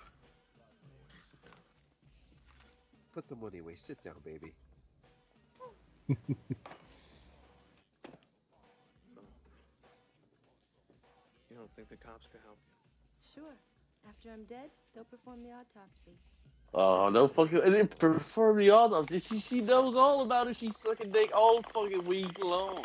Put 3.14 3.28
the 3.30 3.36
money 3.36 3.60
away. 3.60 3.76
Sit 3.76 4.02
down, 4.04 4.16
baby. 4.24 4.54
You 11.50 11.58
don't 11.58 11.70
think 11.76 11.90
the 11.90 11.98
cops 11.98 12.26
could 12.32 12.42
help 12.44 12.58
you? 12.66 12.74
Sure. 13.36 13.56
After 14.10 14.32
I'm 14.32 14.44
dead, 14.46 14.70
they'll 14.94 15.06
perform 15.06 15.44
the 15.44 15.52
autopsy. 15.52 16.18
Oh 16.74 17.10
no 17.10 17.28
fucking 17.28 17.62
and 17.64 17.76
then 17.76 17.88
perform 17.88 18.58
the 18.58 18.72
autopsy. 18.72 19.20
She 19.30 19.40
she 19.42 19.62
knows 19.62 19.96
all 19.96 20.24
about 20.24 20.48
it. 20.48 20.58
She's 20.60 20.74
sucking 20.84 21.12
dick 21.12 21.30
all 21.34 21.62
fucking 21.74 22.06
week 22.06 22.38
long. 22.44 22.84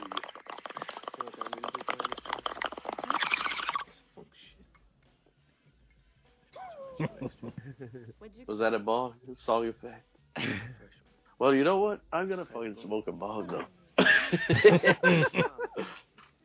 Was 8.46 8.58
that 8.58 8.74
a 8.74 8.78
bong? 8.78 9.14
Song 9.44 9.66
effect. 9.66 10.04
well, 11.38 11.54
you 11.54 11.64
know 11.64 11.78
what? 11.78 12.00
I'm 12.12 12.28
gonna 12.28 12.44
fucking 12.44 12.76
smoke 12.82 13.06
a 13.08 13.12
bong 13.12 13.46
though. 13.48 14.04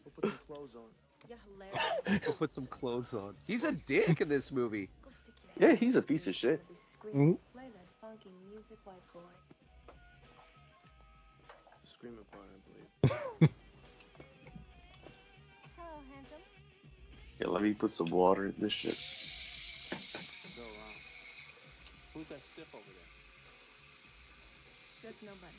We'll 0.05 0.31
put 0.31 0.31
some 0.31 0.39
clothes 0.47 0.69
on. 0.75 0.89
You're 1.29 1.37
hilarious. 2.05 2.23
He'll 2.25 2.33
put 2.35 2.53
some 2.53 2.67
clothes 2.67 3.13
on. 3.13 3.35
He's 3.47 3.63
a 3.63 3.71
dick 3.87 4.21
in 4.21 4.29
this 4.29 4.51
movie. 4.51 4.89
yeah, 5.59 5.75
he's 5.75 5.95
a 5.95 6.01
piece 6.01 6.27
of 6.27 6.35
shit. 6.35 6.61
Mhm. 7.05 7.37
Play 7.53 7.67
that 7.73 7.87
funky 7.99 8.29
music, 8.49 8.77
white 8.85 8.95
boy. 9.13 9.19
The 11.81 11.89
screaming 11.97 12.25
part, 12.31 12.45
I 12.47 13.07
believe. 13.09 13.51
Hello, 15.75 15.99
handsome. 16.13 16.41
Yeah, 17.39 17.47
let 17.47 17.61
me 17.63 17.73
put 17.73 17.91
some 17.91 18.09
water 18.09 18.45
in 18.45 18.55
this 18.59 18.71
shit. 18.71 18.95
So, 22.13 22.19
who's 22.19 22.27
that 22.29 22.39
stiff 22.53 22.67
over 22.73 22.83
there? 22.85 23.11
That's 25.03 25.21
nobody. 25.23 25.53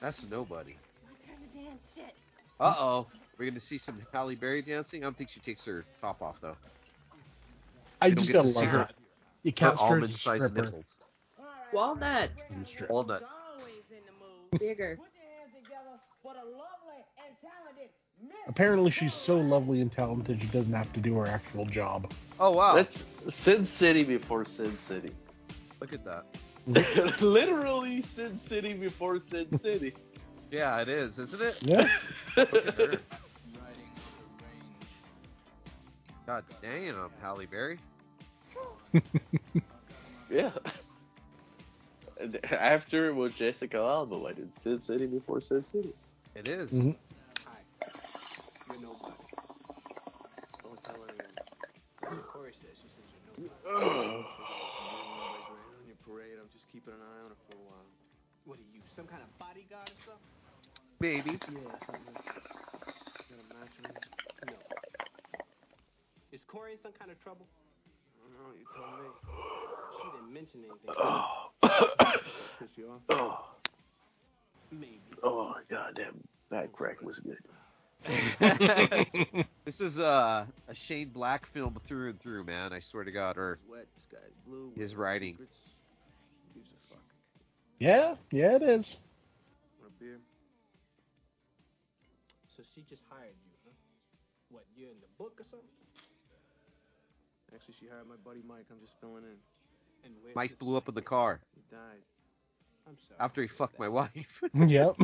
That's 0.00 0.24
nobody. 0.30 0.76
My 1.04 1.10
turn 1.26 1.40
to 1.40 1.68
dance 1.70 1.80
shit. 1.94 2.14
Uh 2.58 2.74
oh. 2.78 3.06
We're 3.38 3.46
going 3.46 3.54
to 3.54 3.60
see 3.60 3.78
some 3.78 3.98
Halle 4.12 4.34
Berry 4.34 4.60
dancing. 4.60 5.02
I 5.02 5.04
don't 5.04 5.16
think 5.16 5.30
she 5.30 5.40
takes 5.40 5.64
her 5.64 5.84
top 6.00 6.20
off, 6.20 6.36
though. 6.42 6.56
I 8.02 8.08
don't 8.10 8.16
just 8.18 8.26
get 8.28 8.32
gotta 8.34 8.48
see 8.48 8.54
love 8.54 8.64
her- 8.66 8.78
her. 8.80 8.88
You 9.42 9.52
can't 9.52 9.76
strip 9.76 9.90
almond 9.90 10.10
sized 10.10 10.44
stripper. 10.44 10.62
nipples. 10.62 10.86
Walnut. 11.72 12.30
Walnut. 12.90 13.22
Bigger. 14.58 14.98
Apparently, 18.48 18.90
she's 18.90 19.14
so 19.24 19.36
lovely 19.36 19.80
and 19.80 19.90
talented, 19.90 20.40
she 20.42 20.48
doesn't 20.48 20.72
have 20.72 20.92
to 20.92 21.00
do 21.00 21.14
her 21.16 21.26
actual 21.26 21.64
job. 21.64 22.12
Oh, 22.40 22.50
wow. 22.52 22.74
That's 22.74 22.96
Sin 23.44 23.66
City 23.78 24.02
before 24.02 24.46
Sin 24.46 24.78
City. 24.88 25.12
Look 25.80 25.92
at 25.92 26.04
that. 26.04 26.24
Literally 27.20 28.04
Sin 28.16 28.40
City 28.48 28.72
before 28.72 29.18
Sin 29.20 29.46
City. 29.62 29.94
Yeah, 30.50 30.80
it 30.80 30.88
is, 30.88 31.18
isn't 31.18 31.40
it? 31.40 31.54
Yeah. 31.60 31.86
Look 32.36 32.54
at 32.54 32.74
her. 32.74 32.94
God 36.26 36.44
damn, 36.62 37.10
Halle 37.20 37.46
Berry. 37.46 37.78
yeah. 40.30 40.50
And 42.20 42.38
after 42.52 43.08
it 43.08 43.14
was 43.14 43.32
Jessica 43.34 43.78
Alba, 43.78 44.16
I 44.28 44.32
did 44.32 44.50
Sin 44.62 44.80
City 44.86 45.06
before 45.06 45.40
Sin 45.40 45.64
City. 45.72 45.92
It 46.34 46.48
is. 46.48 46.70
Mhm. 46.70 46.96
You're 48.68 48.80
nobody. 48.80 49.14
Don't 50.62 50.84
tell 50.84 51.00
anyone. 52.50 52.58
Corey 52.58 52.58
says 52.58 52.74
she 52.82 52.88
says 52.90 53.06
you're 53.14 53.22
on 53.30 53.46
your 55.86 56.00
parade. 56.02 56.36
I'm 56.40 56.50
just 56.50 56.66
keeping 56.72 56.94
an 56.94 57.00
eye 57.00 57.20
on 57.24 57.30
her 57.30 57.40
for 57.46 57.54
a 57.54 57.62
while. 57.62 57.86
What 58.44 58.58
are 58.58 58.68
you, 58.74 58.80
some 58.96 59.06
kind 59.06 59.22
of 59.22 59.30
bodyguard 59.38 59.90
or 59.90 60.00
something? 60.02 60.34
Maybe. 60.98 61.30
Yeah, 61.30 61.70
something. 61.86 62.14
Got 62.14 63.38
a 63.38 63.46
match 63.54 63.74
on? 63.86 63.92
No. 64.46 64.56
Is 66.32 66.40
Corey 66.48 66.72
in 66.72 66.78
some 66.82 66.92
kind 66.98 67.10
of 67.10 67.20
trouble? 67.22 67.46
I. 67.46 68.54
You 68.56 68.64
told 68.74 68.98
me. 68.98 69.08
She 70.00 70.06
didn't 70.16 70.32
mention 70.32 70.64
anything. 70.64 70.90
Piss 72.58 72.72
you 72.76 72.90
off? 72.90 73.02
Oh, 73.10 73.44
Maybe. 74.72 75.00
oh, 75.22 75.54
goddamn, 75.70 76.22
that 76.50 76.72
crack 76.72 77.02
was 77.02 77.18
good. 77.20 77.38
this 79.64 79.78
is 79.80 79.98
uh, 79.98 80.46
a 80.68 80.74
Shane 80.88 81.10
Black 81.10 81.46
film 81.52 81.78
through 81.86 82.10
and 82.10 82.20
through, 82.20 82.44
man. 82.44 82.72
I 82.72 82.80
swear 82.90 83.04
to 83.04 83.12
God. 83.12 83.36
Or 83.36 83.58
It's 83.62 83.70
wet. 83.70 83.86
This 83.96 84.06
guy's 84.10 84.32
blue. 84.46 84.72
his 84.76 84.94
writing. 84.94 85.34
Secrets. 85.34 85.56
Gives 86.54 86.68
a 86.68 86.94
fuck. 86.94 87.02
Yeah, 87.78 88.14
yeah, 88.32 88.56
it 88.56 88.62
is. 88.62 88.94
Want 89.80 89.92
a 89.96 90.02
beer? 90.02 90.18
So 92.56 92.62
she 92.74 92.82
just 92.88 93.02
hired 93.10 93.34
you, 93.44 93.52
huh? 93.64 93.72
What, 94.50 94.64
you're 94.76 94.88
in 94.90 95.00
the 95.00 95.08
book 95.18 95.34
or 95.38 95.44
something? 95.44 95.68
Actually, 97.54 97.74
she 97.80 97.86
hired 97.86 98.06
my 98.08 98.16
buddy 98.24 98.40
Mike. 98.46 98.66
I'm 98.70 98.80
just 98.80 98.92
filling 99.00 99.24
in. 99.24 99.36
And 100.04 100.14
Mike 100.34 100.58
blew 100.58 100.76
up 100.78 100.88
in 100.88 100.94
the 100.94 101.02
car 101.02 101.40
He 101.54 101.60
died. 101.70 102.00
I'm 102.88 102.96
sorry. 103.06 103.20
after 103.20 103.42
he 103.42 103.48
fucked 103.58 103.78
my 103.78 103.88
wife. 103.88 104.10
Yep. 104.54 104.96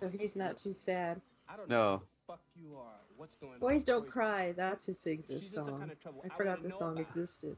He 0.00 0.06
was 0.06 0.10
an 0.10 0.12
ass. 0.12 0.12
So 0.12 0.18
he's 0.18 0.36
not 0.36 0.56
too 0.62 0.74
sad. 0.86 1.20
I 1.48 1.56
don't 1.56 1.68
No. 1.68 1.76
know 1.96 2.02
fuck 2.26 2.40
you 2.56 2.74
are. 2.76 3.00
What's 3.16 3.34
going 3.40 3.52
on? 3.54 3.58
Boys 3.60 3.84
don't 3.84 4.08
cry. 4.10 4.52
That's 4.52 4.84
who 4.86 4.94
sings 5.04 5.24
She's 5.28 5.40
this 5.40 5.48
in 5.50 5.54
some 5.54 5.68
song. 5.68 5.78
kind 5.80 5.92
of. 5.92 5.98
I 6.06 6.34
I 6.34 6.36
forgot 6.36 6.58
wanna 6.58 6.68
the 6.68 6.78
song 6.78 6.92
about 6.98 7.06
existed. 7.16 7.56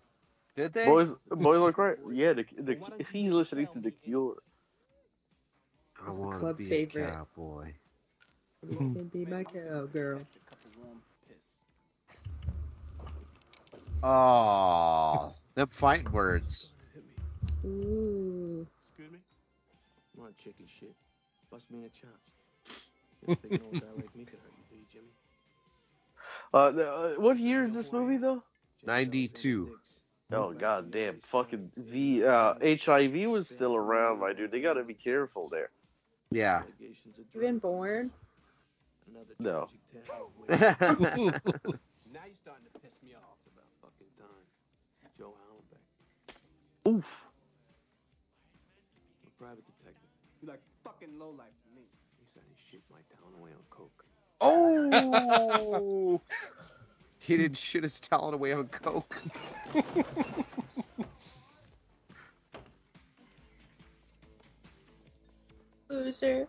Did 0.57 0.72
they? 0.72 0.87
Boys, 0.87 1.09
boys 1.30 1.59
look 1.61 1.74
Cry? 1.74 1.95
Yeah, 2.12 2.32
the, 2.32 2.45
the, 2.62 2.72
if 2.99 3.09
he's 3.09 3.30
listening 3.30 3.68
to 3.74 3.80
The 3.80 3.91
Cure. 3.91 4.37
I 6.05 6.11
want 6.11 6.34
to 6.34 6.41
club 6.41 6.59
be 6.59 6.68
favorite. 6.68 7.05
a 7.05 7.11
cowboy. 7.12 7.72
You 8.68 8.76
can 8.76 9.11
be 9.12 9.24
my 9.26 9.45
cowgirl. 9.45 10.18
Catch 10.18 10.26
a 10.37 10.51
couple 10.51 10.70
warm 10.82 11.03
piss. 11.28 11.37
Oh, 14.03 15.34
them 15.55 15.68
fighting 15.78 16.11
words. 16.12 16.70
Ooh. 17.64 18.66
Excuse 18.89 19.12
me? 19.12 19.18
Come 20.16 20.24
on, 20.26 20.34
chicken 20.43 20.66
shit. 20.80 20.95
Bust 21.57 21.70
me 21.70 21.78
in 21.78 21.84
the 21.84 21.88
chops. 21.88 22.76
You 23.26 23.34
think 23.40 23.62
an 23.62 23.66
old 23.72 23.80
guy 23.80 23.86
like 23.96 24.14
me 24.14 24.26
could 24.26 24.38
hurt 24.40 24.52
you, 24.59 24.64
do 24.68 24.76
you, 24.76 24.84
Jimmy? 24.92 25.07
Uh, 26.52 26.70
the- 26.70 26.92
uh, 26.92 27.14
what 27.18 27.38
year 27.38 27.64
is 27.64 27.72
this 27.72 27.90
movie 27.92 28.18
though? 28.18 28.42
92. 28.84 29.70
Oh 30.32 30.52
god 30.52 30.90
damn, 30.90 31.18
Fucking 31.32 31.70
the 31.78 32.26
uh, 32.26 32.54
HIV 32.84 33.30
was 33.30 33.46
still 33.48 33.74
around, 33.74 34.20
my 34.20 34.34
dude. 34.34 34.50
They 34.50 34.61
gotta 34.61 34.84
be 34.84 34.92
careful 34.92 35.48
there. 35.48 35.70
Yeah. 36.30 36.61
You 36.78 37.40
been 37.40 37.59
born? 37.59 38.11
No. 39.38 39.68
tragic 40.04 40.07
tale 40.07 40.30
of 40.36 41.00
witch. 41.09 41.32
now 42.12 42.20
you're 42.26 42.36
starting 42.42 42.66
to 42.70 42.80
piss 42.82 42.92
me 43.02 43.14
off. 43.14 43.38
About 43.48 43.64
fucking 43.80 44.12
time. 44.18 44.44
Joe 45.16 45.32
Hallenbeck. 45.40 46.96
Oof. 46.98 47.04
A 49.26 49.30
private 49.42 49.57
detective. 49.64 49.72
You 49.72 49.72
like 49.72 49.76
fucking 50.99 51.18
lowlife 51.18 51.47
to 51.62 51.68
me. 51.74 51.82
He 52.18 52.26
said 52.32 52.42
he 52.49 52.55
shit 52.70 52.80
my 52.90 53.01
town 53.14 53.32
away 53.38 53.51
on 53.51 53.64
coke. 53.70 54.05
oh. 54.40 56.20
he 57.18 57.36
didn't 57.36 57.59
shit 57.70 57.82
his 57.82 58.01
talent 58.09 58.34
away 58.34 58.53
on 58.53 58.68
coke. 58.68 59.16
Loser. 65.88 66.47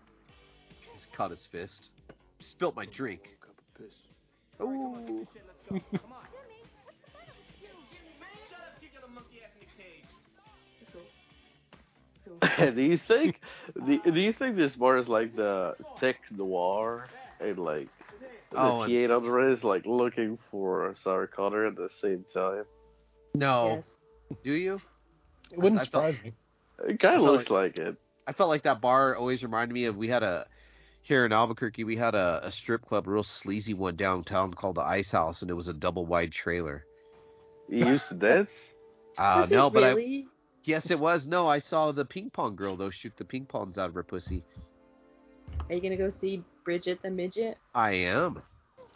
He's 0.94 1.08
caught 1.16 1.32
his 1.32 1.46
fist. 1.52 1.90
Spilt 2.40 2.76
my 2.76 2.86
drink. 2.86 3.22
One 4.58 5.28
do 12.76 12.82
you 12.82 13.00
think? 13.08 13.40
Do, 13.86 14.00
do 14.12 14.20
you 14.20 14.34
think 14.34 14.56
this 14.56 14.76
bar 14.76 14.98
is 14.98 15.08
like 15.08 15.36
the 15.36 15.76
tech 16.00 16.18
noir 16.32 17.08
and 17.40 17.58
like 17.58 17.90
the 18.52 18.58
Oh, 18.60 18.82
and- 18.82 18.92
T8 18.92 19.16
under 19.16 19.52
is 19.52 19.64
like 19.64 19.86
looking 19.86 20.38
for 20.52 20.94
Sarah 21.04 21.28
Connor 21.28 21.66
at 21.66 21.76
the 21.76 21.90
same 22.02 22.26
time? 22.34 22.64
No. 23.34 23.84
Yes. 24.30 24.38
Do 24.44 24.52
you? 24.52 24.82
It 25.52 25.60
wouldn't 25.60 25.82
I 25.82 25.86
felt- 25.86 26.16
surprise 26.16 26.24
me. 26.24 26.34
It 26.88 27.00
kind 27.00 27.16
of 27.16 27.24
looks 27.24 27.50
like 27.50 27.78
it. 27.78 27.96
I 28.28 28.34
felt 28.34 28.50
like 28.50 28.64
that 28.64 28.82
bar 28.82 29.16
always 29.16 29.42
reminded 29.42 29.74
me 29.74 29.86
of 29.86 29.96
we 29.96 30.10
had 30.10 30.22
a 30.22 30.46
here 31.02 31.26
in 31.26 31.32
Albuquerque 31.32 31.86
we 31.86 31.96
had 31.96 32.14
a, 32.14 32.42
a 32.44 32.52
strip 32.52 32.86
club, 32.86 33.08
a 33.08 33.12
real 33.12 33.24
sleazy 33.24 33.74
one 33.74 33.96
downtown 33.96 34.54
called 34.54 34.76
the 34.76 34.82
Ice 34.82 35.12
House, 35.12 35.42
and 35.42 35.50
it 35.50 35.54
was 35.54 35.68
a 35.70 35.74
double 35.74 36.06
wide 36.06 36.34
trailer. 36.34 36.86
You 37.70 37.86
used 37.88 38.08
to 38.10 38.16
dance. 38.16 38.50
Uh, 39.18 39.48
no, 39.50 39.70
but 39.70 39.84
I 39.84 39.90
really? 39.90 40.28
Yes 40.68 40.90
it 40.92 41.00
was. 41.00 41.26
No, 41.26 41.48
I 41.48 41.60
saw 41.60 41.92
the 41.92 42.06
ping 42.06 42.30
pong 42.30 42.56
girl 42.56 42.76
though 42.78 42.90
shoot 42.92 43.14
the 43.18 43.26
ping 43.26 43.46
pongs 43.46 43.78
out 43.78 43.90
of 43.90 43.96
her 43.96 44.04
pussy. 44.04 44.44
Are 45.70 45.76
you 45.76 45.82
gonna 45.82 45.98
go 45.98 46.12
see 46.22 46.44
Bridget 46.66 47.00
the 47.02 47.10
midget? 47.10 47.58
I 47.74 47.92
am. 47.92 48.42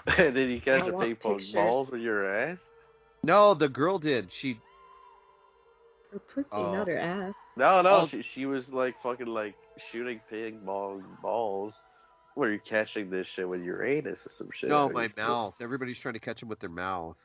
and 0.06 0.36
then 0.36 0.50
you 0.50 0.60
catch 0.62 0.82
I 0.84 0.92
the 0.92 0.98
ping 0.98 1.16
pong 1.16 1.38
pictures. 1.38 1.54
balls 1.54 1.90
with 1.92 2.02
your 2.02 2.30
ass. 2.30 2.58
No, 3.24 3.54
the 3.54 3.70
girl 3.70 4.00
did. 4.00 4.30
She 4.42 4.60
Her 6.12 6.20
pussy, 6.20 6.48
Oh. 6.52 6.74
not 6.74 6.88
her 6.88 6.98
ass. 6.98 7.34
No, 7.56 7.82
no, 7.82 7.90
Oh. 8.02 8.08
she 8.10 8.24
she 8.34 8.46
was 8.46 8.68
like 8.70 8.96
fucking 9.04 9.28
like 9.28 9.56
shooting 9.92 10.20
ping 10.30 10.60
pong 10.66 11.04
balls 11.22 11.74
What 12.36 12.48
are 12.48 12.54
you 12.54 12.60
catching 12.68 13.10
this 13.10 13.28
shit 13.36 13.48
with 13.48 13.62
your 13.62 13.84
anus 13.86 14.20
or 14.26 14.32
some 14.38 14.50
shit? 14.58 14.70
No, 14.70 14.90
my 14.90 15.04
you- 15.04 15.10
mouth. 15.18 15.56
Everybody's 15.62 16.00
trying 16.00 16.14
to 16.16 16.20
catch 16.20 16.42
him 16.42 16.48
with 16.50 16.60
their 16.60 16.70
mouth. 16.70 17.16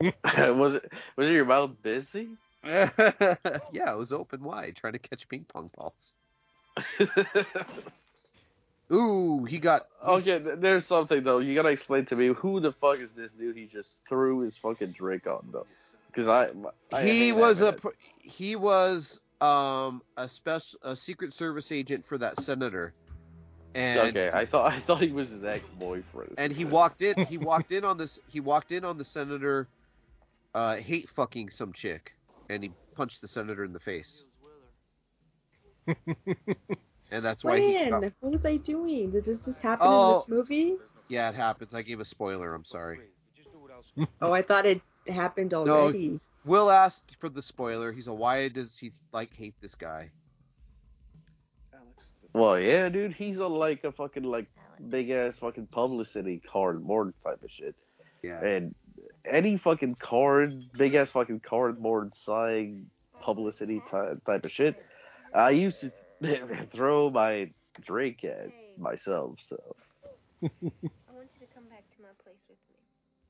was 0.00 0.74
it 0.74 0.92
was 1.16 1.28
it 1.28 1.32
your 1.32 1.44
mouth 1.44 1.70
busy? 1.82 2.28
yeah, 2.64 3.92
it 3.92 3.96
was 3.96 4.12
open 4.12 4.42
wide, 4.42 4.76
trying 4.76 4.94
to 4.94 4.98
catch 4.98 5.28
ping 5.28 5.46
pong 5.52 5.70
balls. 5.76 6.14
Ooh, 8.92 9.44
he 9.44 9.58
got. 9.58 9.86
okay, 10.06 10.38
th- 10.38 10.58
there's 10.60 10.86
something 10.86 11.22
though. 11.22 11.38
You 11.38 11.54
gotta 11.54 11.68
explain 11.68 12.06
to 12.06 12.16
me 12.16 12.28
who 12.28 12.60
the 12.60 12.72
fuck 12.80 12.98
is 12.98 13.10
this 13.16 13.32
dude? 13.32 13.56
He 13.56 13.66
just 13.66 13.90
threw 14.08 14.40
his 14.40 14.56
fucking 14.62 14.92
drink 14.92 15.26
on 15.26 15.48
though. 15.52 15.66
Because 16.06 16.26
I, 16.26 16.48
I 16.96 17.04
he 17.04 17.32
was 17.32 17.60
a 17.60 17.72
pr- 17.72 17.88
he 18.18 18.56
was 18.56 19.20
um 19.40 20.02
a 20.16 20.26
special 20.28 20.78
a 20.82 20.96
secret 20.96 21.34
service 21.34 21.70
agent 21.70 22.06
for 22.08 22.16
that 22.18 22.40
senator, 22.42 22.94
and 23.74 24.16
okay, 24.16 24.30
I 24.32 24.46
thought 24.46 24.72
I 24.72 24.80
thought 24.80 25.02
he 25.02 25.12
was 25.12 25.28
his 25.28 25.44
ex 25.44 25.68
boyfriend. 25.78 26.34
and 26.38 26.50
he 26.52 26.64
walked 26.64 27.02
in 27.02 27.26
he 27.26 27.36
walked 27.36 27.72
in 27.72 27.84
on 27.84 27.98
this 27.98 28.18
he 28.26 28.40
walked 28.40 28.72
in 28.72 28.84
on 28.86 28.96
the 28.96 29.04
senator, 29.04 29.68
uh 30.54 30.76
hate 30.76 31.10
fucking 31.14 31.50
some 31.50 31.74
chick, 31.74 32.14
and 32.48 32.62
he 32.62 32.70
punched 32.94 33.20
the 33.20 33.28
senator 33.28 33.64
in 33.64 33.72
the 33.72 33.80
face, 33.80 34.24
and 35.86 37.24
that's 37.24 37.44
why 37.44 37.58
he. 37.58 37.74
When? 37.90 38.12
What 38.20 38.32
was 38.32 38.44
I 38.44 38.56
doing? 38.56 39.10
Did 39.10 39.24
this 39.24 39.38
just 39.44 39.58
happen 39.58 39.86
Oh. 39.88 40.10
in 40.10 40.16
this 40.18 40.24
oh. 40.28 40.34
movie? 40.34 40.74
Yeah, 41.08 41.30
it 41.30 41.34
happens. 41.34 41.74
I 41.74 41.82
gave 41.82 42.00
a 42.00 42.04
spoiler. 42.04 42.54
I'm 42.54 42.64
sorry. 42.64 43.00
Oh, 44.20 44.32
I 44.32 44.42
thought 44.42 44.66
it 44.66 44.80
happened 45.08 45.54
already. 45.54 46.08
No, 46.08 46.20
Will 46.44 46.70
asked 46.70 47.16
for 47.20 47.28
the 47.28 47.42
spoiler. 47.42 47.92
He's 47.92 48.06
a 48.06 48.12
why 48.12 48.48
does 48.48 48.70
he 48.80 48.92
like 49.12 49.34
hate 49.34 49.54
this 49.60 49.74
guy? 49.74 50.10
Well, 52.32 52.58
yeah, 52.58 52.88
dude, 52.88 53.14
he's 53.14 53.38
on 53.38 53.52
like 53.52 53.84
a 53.84 53.92
fucking 53.92 54.22
like 54.22 54.46
big 54.88 55.10
ass 55.10 55.34
fucking 55.40 55.68
publicity 55.68 56.40
cardboard 56.50 57.14
type 57.24 57.42
of 57.42 57.50
shit. 57.50 57.74
Yeah. 58.22 58.44
And 58.44 58.74
any 59.30 59.58
fucking 59.58 59.96
card, 60.00 60.64
big 60.76 60.94
ass 60.94 61.08
fucking 61.12 61.40
cardboard 61.48 62.12
sign 62.24 62.86
publicity 63.22 63.80
type 63.90 64.24
type 64.24 64.44
of 64.44 64.50
shit, 64.50 64.76
I 65.34 65.50
used 65.50 65.76
to 65.80 65.90
throw 66.74 67.10
my 67.10 67.50
drink 67.86 68.24
at 68.24 68.48
myself. 68.78 69.36
So 69.48 69.56
I 70.42 70.46
want 71.14 71.28
you 71.34 71.46
to 71.46 71.54
come 71.54 71.64
back 71.64 71.84
to 71.96 72.02
my 72.02 72.08
place 72.22 72.40
with 72.48 72.58
me. 72.70 72.76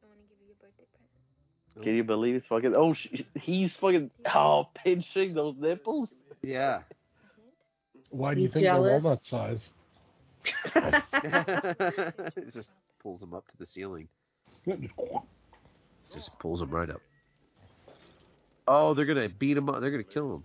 I 0.02 0.06
want 0.06 0.20
to 0.20 0.26
give 0.28 0.38
you 0.46 0.52
a 0.58 0.62
birthday 0.62 0.84
present. 0.92 1.84
can 1.84 1.94
you 1.94 2.04
believe 2.04 2.34
it's 2.36 2.46
fucking? 2.46 2.74
Oh, 2.76 2.94
sh- 2.94 3.22
he's 3.34 3.74
fucking 3.80 4.10
oh 4.34 4.68
pinching 4.74 5.34
those 5.34 5.54
nipples. 5.58 6.10
Yeah. 6.42 6.80
Why 8.10 8.34
do 8.34 8.40
you 8.40 8.46
You 8.46 8.52
think 8.52 8.64
jealous? 8.64 8.88
they're 8.88 9.00
walnut 9.00 9.24
size? 9.24 9.68
it 10.74 12.52
just 12.54 12.70
pulls 13.02 13.20
them 13.20 13.34
up 13.34 13.46
to 13.48 13.56
the 13.58 13.66
ceiling. 13.66 14.08
Just 16.12 16.30
pulls 16.38 16.62
him 16.62 16.70
right 16.70 16.88
up. 16.88 17.00
Oh, 18.66 18.94
they're 18.94 19.06
gonna 19.06 19.28
beat 19.28 19.56
him 19.56 19.68
up. 19.68 19.80
They're 19.80 19.90
gonna 19.90 20.04
kill 20.04 20.36
him. 20.36 20.44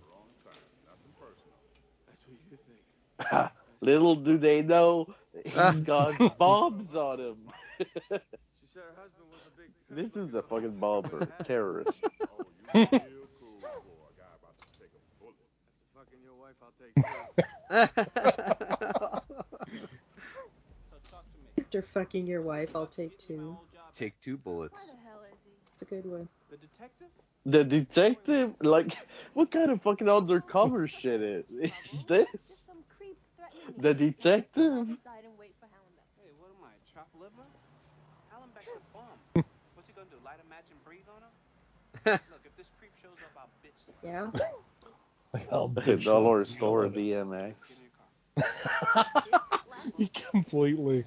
Little 3.80 4.14
do 4.14 4.38
they 4.38 4.62
know, 4.62 5.12
he's 5.44 5.52
ah. 5.56 5.72
got 5.72 6.38
bombs 6.38 6.94
on 6.94 7.18
him. 7.20 7.36
She 7.78 7.86
said 8.02 8.10
her 8.10 8.20
husband 8.96 9.26
was 9.30 9.40
a 9.46 9.50
big. 9.58 9.70
This 9.90 10.16
is 10.16 10.34
a 10.34 10.42
fucking 10.42 10.78
bomber, 10.78 11.26
terrorist. 11.44 12.02
After 12.74 13.00
fucking 15.94 16.22
your 16.24 16.34
wife, 16.34 16.56
I'll 16.62 16.72
take 16.80 16.94
two. 16.94 17.02
After 21.58 21.82
fucking 21.92 22.26
your 22.26 22.42
wife, 22.42 22.70
I'll 22.74 22.86
take 22.86 23.18
two. 23.18 23.56
Take 23.92 24.20
two 24.22 24.36
bullets. 24.36 24.90
It's 25.74 25.90
a 25.90 25.94
good 25.94 26.06
one. 26.06 26.28
The 26.50 26.56
detective? 26.56 27.08
The 27.46 27.64
detective, 27.64 28.54
like, 28.60 28.94
what 29.34 29.50
kind 29.50 29.70
of 29.70 29.82
fucking 29.82 30.08
undercover 30.08 30.86
shit 30.86 31.20
is, 31.20 31.44
is 31.60 31.70
this? 32.08 32.26
Just 32.46 32.62
some 32.66 32.78
creep 32.96 33.18
threatening 33.36 33.82
The 33.82 33.92
detective? 33.92 34.94
Inside 34.94 35.26
and 35.26 35.34
wait 35.38 35.50
for 35.58 35.66
Hallenbeck. 35.66 36.06
Hey, 36.22 36.30
what 36.38 36.54
am 36.54 36.62
I, 36.62 36.72
chop 36.94 37.08
liver? 37.18 37.42
Hallenbeck's 38.30 38.70
a 38.70 38.80
bum. 38.94 39.44
What's 39.74 39.88
he 39.88 39.94
gonna 39.94 40.06
do, 40.10 40.16
light 40.24 40.38
a 40.38 40.48
match 40.48 40.64
and 40.70 40.78
breathe 40.84 41.10
on 41.10 41.26
him? 41.26 41.34
Look, 42.30 42.44
if 42.46 42.56
this 42.56 42.66
creep 42.78 42.92
shows 43.02 43.18
up, 43.26 43.34
I'll 43.34 43.50
bitch 43.66 43.74
slap 43.84 43.98
him. 44.04 44.40
Yeah. 45.34 45.40
Hell, 45.50 45.68
Dollar 46.04 46.44
store 46.44 46.84
BMX. 46.84 47.54
Give 47.66 47.78
me 47.82 47.88
a 47.90 48.94
car. 48.94 49.06
you 49.98 50.08
completely. 50.30 51.04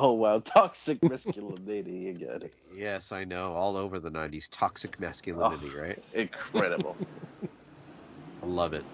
Oh 0.00 0.12
wow, 0.12 0.38
toxic 0.44 1.02
masculinity, 1.02 1.90
you 1.90 2.12
get 2.12 2.44
it. 2.44 2.52
Yes, 2.72 3.10
I 3.10 3.24
know. 3.24 3.52
All 3.52 3.76
over 3.76 3.98
the 3.98 4.10
'90s, 4.10 4.48
toxic 4.52 4.98
masculinity, 5.00 5.70
oh, 5.74 5.80
right? 5.80 5.98
Incredible. 6.14 6.96
I 8.42 8.46
love 8.46 8.74
it. 8.74 8.84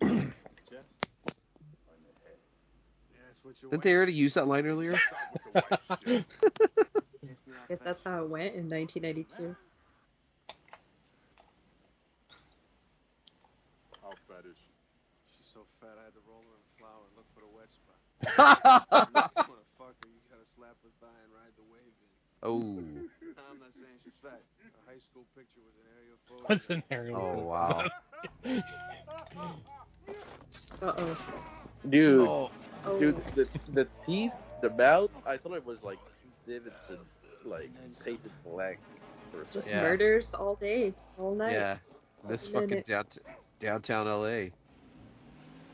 Yes, 3.12 3.34
what 3.42 3.54
your 3.60 3.70
Didn't 3.70 3.82
they 3.84 3.92
already 3.92 4.12
use 4.14 4.34
that 4.34 4.46
line 4.48 4.66
earlier? 4.66 4.94
I 5.54 6.24
Guess 7.68 7.78
that's 7.84 8.00
how 8.04 8.24
it 8.24 8.30
went 8.30 8.54
in 8.54 8.68
1992. 8.68 9.54
How 14.00 14.10
fat 14.28 14.46
is 14.48 14.56
she? 14.56 14.72
She's 15.36 15.50
so 15.52 15.66
fat 15.80 15.98
I 16.00 16.04
had 16.04 16.14
to 16.14 16.22
roll 16.28 16.40
her 16.48 16.56
in 16.56 16.64
flour 16.78 17.04
and 17.08 17.16
look 17.16 17.26
for 17.34 17.40
the 17.40 17.50
wet 17.52 17.68
spot. 17.74 17.98
Motherfucker, 18.36 20.06
you 20.08 20.20
gotta 20.30 20.46
slap 20.56 20.76
her 20.82 20.92
thigh 21.00 21.20
and 21.24 21.32
ride 21.32 21.54
the 21.56 21.66
wave 21.72 21.94
in. 22.00 22.10
oh. 22.42 22.78
I'm 23.50 23.58
not 23.60 23.72
saying 23.74 23.98
she's 24.04 24.12
fat. 24.22 24.40
Her 24.62 24.70
high 24.86 24.98
school 25.10 25.24
picture 25.36 25.60
was 25.64 25.74
an 25.78 25.86
aerial 25.94 26.18
photo. 26.28 26.42
What's 26.46 26.66
in 26.70 26.82
there? 26.90 27.10
Oh 27.14 27.38
wow. 27.44 27.88
Uh 30.82 30.92
oh. 30.98 31.16
Dude, 31.88 32.20
Oh. 32.28 32.50
Oh. 32.84 32.98
dude, 32.98 33.16
the, 33.34 33.48
the 33.72 33.86
teeth, 34.04 34.32
the 34.62 34.70
mouth, 34.70 35.10
I 35.26 35.36
thought 35.36 35.54
it 35.54 35.64
was 35.64 35.78
like 35.82 35.98
Davidson, 36.46 36.98
like 37.44 37.70
painted 38.04 38.30
black 38.44 38.78
for 39.32 39.42
a 39.42 39.44
Just 39.44 39.54
second. 39.54 39.70
Yeah. 39.70 39.82
murders 39.82 40.26
all 40.34 40.54
day, 40.56 40.94
all 41.18 41.34
night. 41.34 41.52
Yeah. 41.52 41.76
This 42.28 42.46
All 42.48 42.54
fucking 42.62 42.82
minute. 42.88 43.18
downtown 43.60 44.06
LA. 44.06 44.50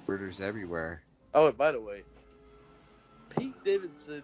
Murders 0.07 0.41
everywhere. 0.41 1.03
Oh, 1.35 1.47
and 1.49 1.57
by 1.57 1.73
the 1.73 1.81
way, 1.81 2.03
Pete 3.39 3.65
Davidson, 3.65 4.23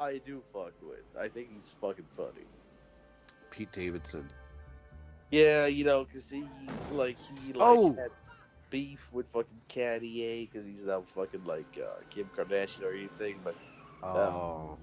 I 0.00 0.20
do 0.26 0.42
fuck 0.52 0.72
with. 0.82 0.98
I 1.18 1.28
think 1.28 1.48
he's 1.52 1.64
fucking 1.80 2.06
funny. 2.16 2.46
Pete 3.50 3.72
Davidson. 3.72 4.28
Yeah, 5.30 5.66
you 5.66 5.84
know, 5.84 6.04
because 6.04 6.28
he 6.30 6.44
like 6.92 7.16
he 7.44 7.52
like 7.52 7.62
Oh. 7.62 7.92
had 7.94 8.10
beef 8.70 9.00
with 9.12 9.26
fucking 9.32 9.60
Cartier 9.72 10.46
because 10.50 10.66
he's 10.66 10.84
not 10.84 11.04
fucking 11.14 11.44
like 11.44 11.66
uh, 11.80 12.00
Kim 12.14 12.28
Kardashian 12.36 12.82
or 12.82 12.92
anything. 12.92 13.36
But 13.44 13.54
Oh. 14.02 14.76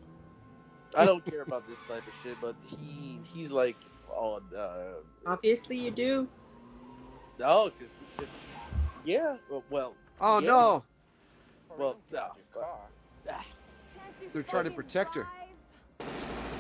I 0.96 1.06
don't 1.06 1.24
care 1.24 1.42
about 1.44 1.68
this 1.68 1.78
type 1.88 2.04
of 2.06 2.14
shit. 2.24 2.38
But 2.42 2.56
he 2.68 3.20
he's 3.34 3.50
like 3.50 3.78
on 4.10 4.42
uh 4.58 4.94
Obviously, 5.26 5.78
you 5.78 5.92
do. 5.92 6.28
no, 7.40 7.70
because 7.78 7.94
yeah, 9.06 9.38
well, 9.50 9.64
well 9.70 9.94
Oh 10.20 10.40
yeah. 10.40 10.48
no. 10.48 10.84
well 11.78 11.96
no. 12.12 12.28
But- 14.22 14.34
They're 14.34 14.44
trying 14.44 14.66
to 14.66 14.72
protect 14.72 15.16
her. 15.16 15.28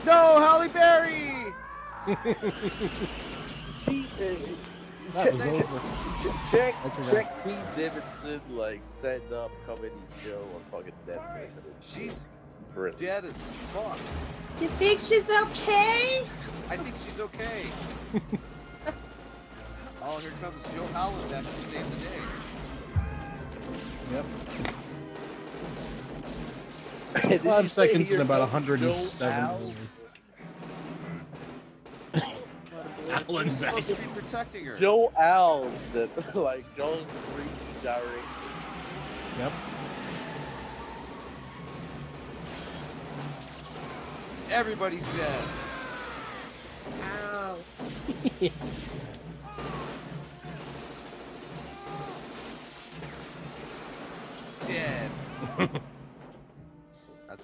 No, 0.03 0.39
Halle 0.39 0.67
Berry. 0.69 1.53
She, 3.85 4.07
uh, 4.17 5.13
That 5.13 5.33
was 5.33 5.41
check, 5.43 5.65
over. 5.65 5.81
check, 6.51 6.73
I 6.73 7.11
check 7.11 7.43
Pete 7.43 7.75
Davidson 7.77 8.41
like 8.49 8.81
stand 8.99 9.31
up 9.31 9.51
comedy 9.67 9.91
show 10.25 10.41
on 10.55 10.61
fucking 10.71 10.93
Netflix. 11.07 11.49
and 11.55 11.65
it's 11.77 11.93
She's 11.93 12.17
brilliant. 12.73 12.99
dead 12.99 13.25
as 13.25 13.33
fuck. 13.75 13.99
You 14.59 14.69
think 14.79 15.01
she's 15.01 15.23
okay? 15.29 16.27
I 16.69 16.77
think 16.77 16.95
she's 17.05 17.19
okay. 17.19 17.69
oh, 20.03 20.17
here 20.17 20.33
comes 20.41 20.63
Joe 20.73 20.87
Hallenbeck 20.93 21.43
to 21.43 21.71
save 21.71 21.85
the 21.91 21.97
day. 21.97 22.21
Yep. 24.13 24.25
Five 27.43 27.71
seconds 27.71 28.09
and 28.09 28.21
about 28.21 28.39
107. 28.41 29.75
Alan's 33.09 33.61
owls 33.61 33.83
protecting 34.13 34.65
her. 34.65 34.77
Joe 34.79 35.11
Al's 35.19 35.79
that 35.93 36.35
like 36.35 36.63
Joe's 36.77 37.05
freaking 37.33 37.83
gyrating. 37.83 38.23
Yep. 39.37 39.51
Everybody's 44.49 45.03
dead. 45.03 45.47
Ow. 47.03 47.57
dead. 54.67 55.81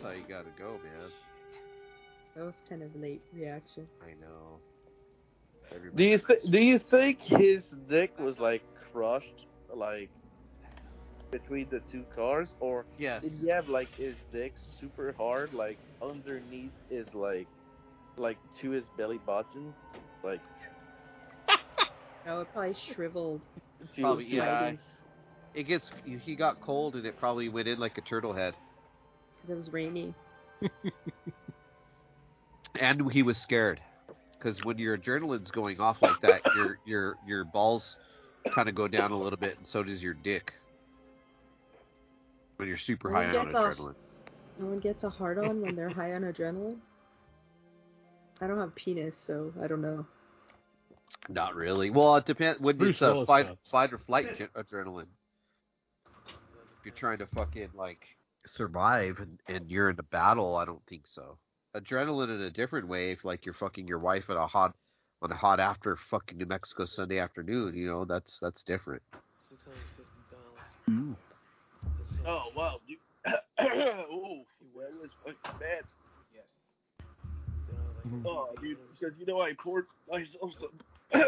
gotta 0.03 0.49
go, 0.57 0.79
man. 0.83 1.11
That 2.35 2.43
was 2.45 2.53
kind 2.69 2.83
of 2.83 2.95
late 2.95 3.21
reaction. 3.33 3.87
I 4.01 4.11
know. 4.21 4.59
Do 5.95 6.03
you 6.03 6.19
th- 6.19 6.39
do 6.49 6.59
you 6.59 6.79
think 6.79 7.19
his 7.19 7.67
dick 7.89 8.17
was 8.19 8.37
like 8.39 8.61
crushed, 8.91 9.45
like 9.73 10.09
between 11.31 11.67
the 11.69 11.81
two 11.91 12.03
cars, 12.15 12.53
or 12.59 12.85
Yes. 12.97 13.23
did 13.23 13.31
he 13.41 13.49
have 13.49 13.67
like 13.69 13.93
his 13.95 14.15
dick 14.31 14.53
super 14.79 15.13
hard, 15.17 15.53
like 15.53 15.77
underneath 16.01 16.71
his 16.89 17.13
like, 17.13 17.47
like 18.17 18.37
to 18.61 18.71
his 18.71 18.85
belly 18.97 19.19
button, 19.25 19.73
like 20.23 20.41
Oh, 22.27 22.41
it 22.41 22.47
probably 22.53 22.75
shriveled. 22.93 23.41
Probably, 23.99 24.25
yeah. 24.25 24.73
It 25.53 25.63
gets 25.63 25.89
he 26.05 26.35
got 26.35 26.61
cold 26.61 26.95
and 26.95 27.05
it 27.05 27.17
probably 27.17 27.49
went 27.49 27.67
in 27.67 27.79
like 27.79 27.97
a 27.97 28.01
turtle 28.01 28.33
head. 28.33 28.53
Because 29.47 29.55
it 29.55 29.65
was 29.65 29.73
rainy. 29.73 30.13
And 32.79 33.11
he 33.11 33.23
was 33.23 33.37
scared 33.37 33.81
because 34.37 34.63
when 34.63 34.77
your 34.77 34.97
adrenaline's 34.97 35.51
going 35.51 35.79
off 35.79 35.97
like 36.01 36.21
that, 36.21 36.41
your 36.55 36.77
your 36.85 37.15
your 37.25 37.43
balls 37.43 37.95
kind 38.53 38.69
of 38.69 38.75
go 38.75 38.87
down 38.87 39.11
a 39.11 39.17
little 39.17 39.37
bit, 39.37 39.57
and 39.57 39.65
so 39.67 39.83
does 39.83 40.01
your 40.01 40.13
dick. 40.13 40.53
When 42.57 42.67
you're 42.67 42.77
super 42.77 43.11
high 43.11 43.25
on 43.25 43.31
get 43.31 43.55
off. 43.55 43.77
adrenaline. 43.77 43.95
No 44.59 44.67
one 44.67 44.79
gets 44.79 45.03
a 45.03 45.09
hard 45.09 45.37
on 45.37 45.61
when 45.61 45.75
they're 45.75 45.89
high 45.89 46.13
on 46.13 46.21
adrenaline. 46.33 46.77
I 48.41 48.47
don't 48.47 48.59
have 48.59 48.75
penis, 48.75 49.13
so 49.25 49.51
I 49.63 49.67
don't 49.67 49.81
know. 49.81 50.05
Not 51.29 51.55
really. 51.55 51.89
Well, 51.89 52.15
it 52.17 52.25
depends. 52.25 52.59
When 52.59 52.77
Bruce 52.77 52.95
it's 52.95 53.01
a 53.01 53.25
fight, 53.25 53.47
fight 53.71 53.93
or 53.93 53.97
flight 53.97 54.27
adrenaline. 54.55 55.07
If 56.27 56.85
you're 56.85 56.93
trying 56.93 57.17
to 57.19 57.27
fucking 57.27 57.69
like 57.73 58.01
survive 58.55 59.19
and, 59.19 59.39
and 59.47 59.69
you're 59.69 59.89
in 59.89 59.99
a 59.99 60.03
battle, 60.03 60.55
I 60.55 60.65
don't 60.65 60.85
think 60.87 61.03
so. 61.05 61.37
Adrenaline 61.75 62.35
in 62.35 62.41
a 62.41 62.51
different 62.51 62.87
way. 62.87 63.11
If 63.11 63.23
like 63.23 63.45
you're 63.45 63.53
fucking 63.53 63.87
your 63.87 63.99
wife 63.99 64.29
at 64.29 64.37
a 64.37 64.47
hot 64.47 64.73
on 65.21 65.31
a 65.31 65.35
hot 65.35 65.59
after 65.59 65.97
fucking 66.09 66.37
New 66.37 66.45
Mexico 66.45 66.85
Sunday 66.85 67.19
afternoon, 67.19 67.75
you 67.75 67.87
know 67.87 68.05
that's 68.05 68.37
that's 68.41 68.63
different. 68.63 69.01
Six 69.49 69.61
hundred 69.63 69.77
fifty 69.95 70.21
dollars. 70.31 71.15
Oh 72.25 72.45
wow, 72.55 72.79
dude. 72.87 72.97
oh, 73.59 74.41
that 74.79 75.01
was 75.01 75.11
fucking 75.23 75.59
bad. 75.59 75.83
Yes. 76.33 76.45
Then 77.67 77.77
I 77.77 78.15
was 78.15 78.23
like, 78.23 78.25
Oh, 78.25 78.49
dude, 78.61 78.77
because 78.99 79.17
you 79.19 79.25
know 79.25 79.41
I 79.41 79.53
poured 79.61 79.85
myself 80.09 80.53
some 80.59 80.79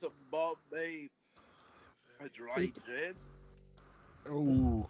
some 0.00 0.10
Bombay 0.30 1.10
a 2.20 2.28
dry 2.28 2.66
gin, 2.86 3.14
Oh. 4.30 4.88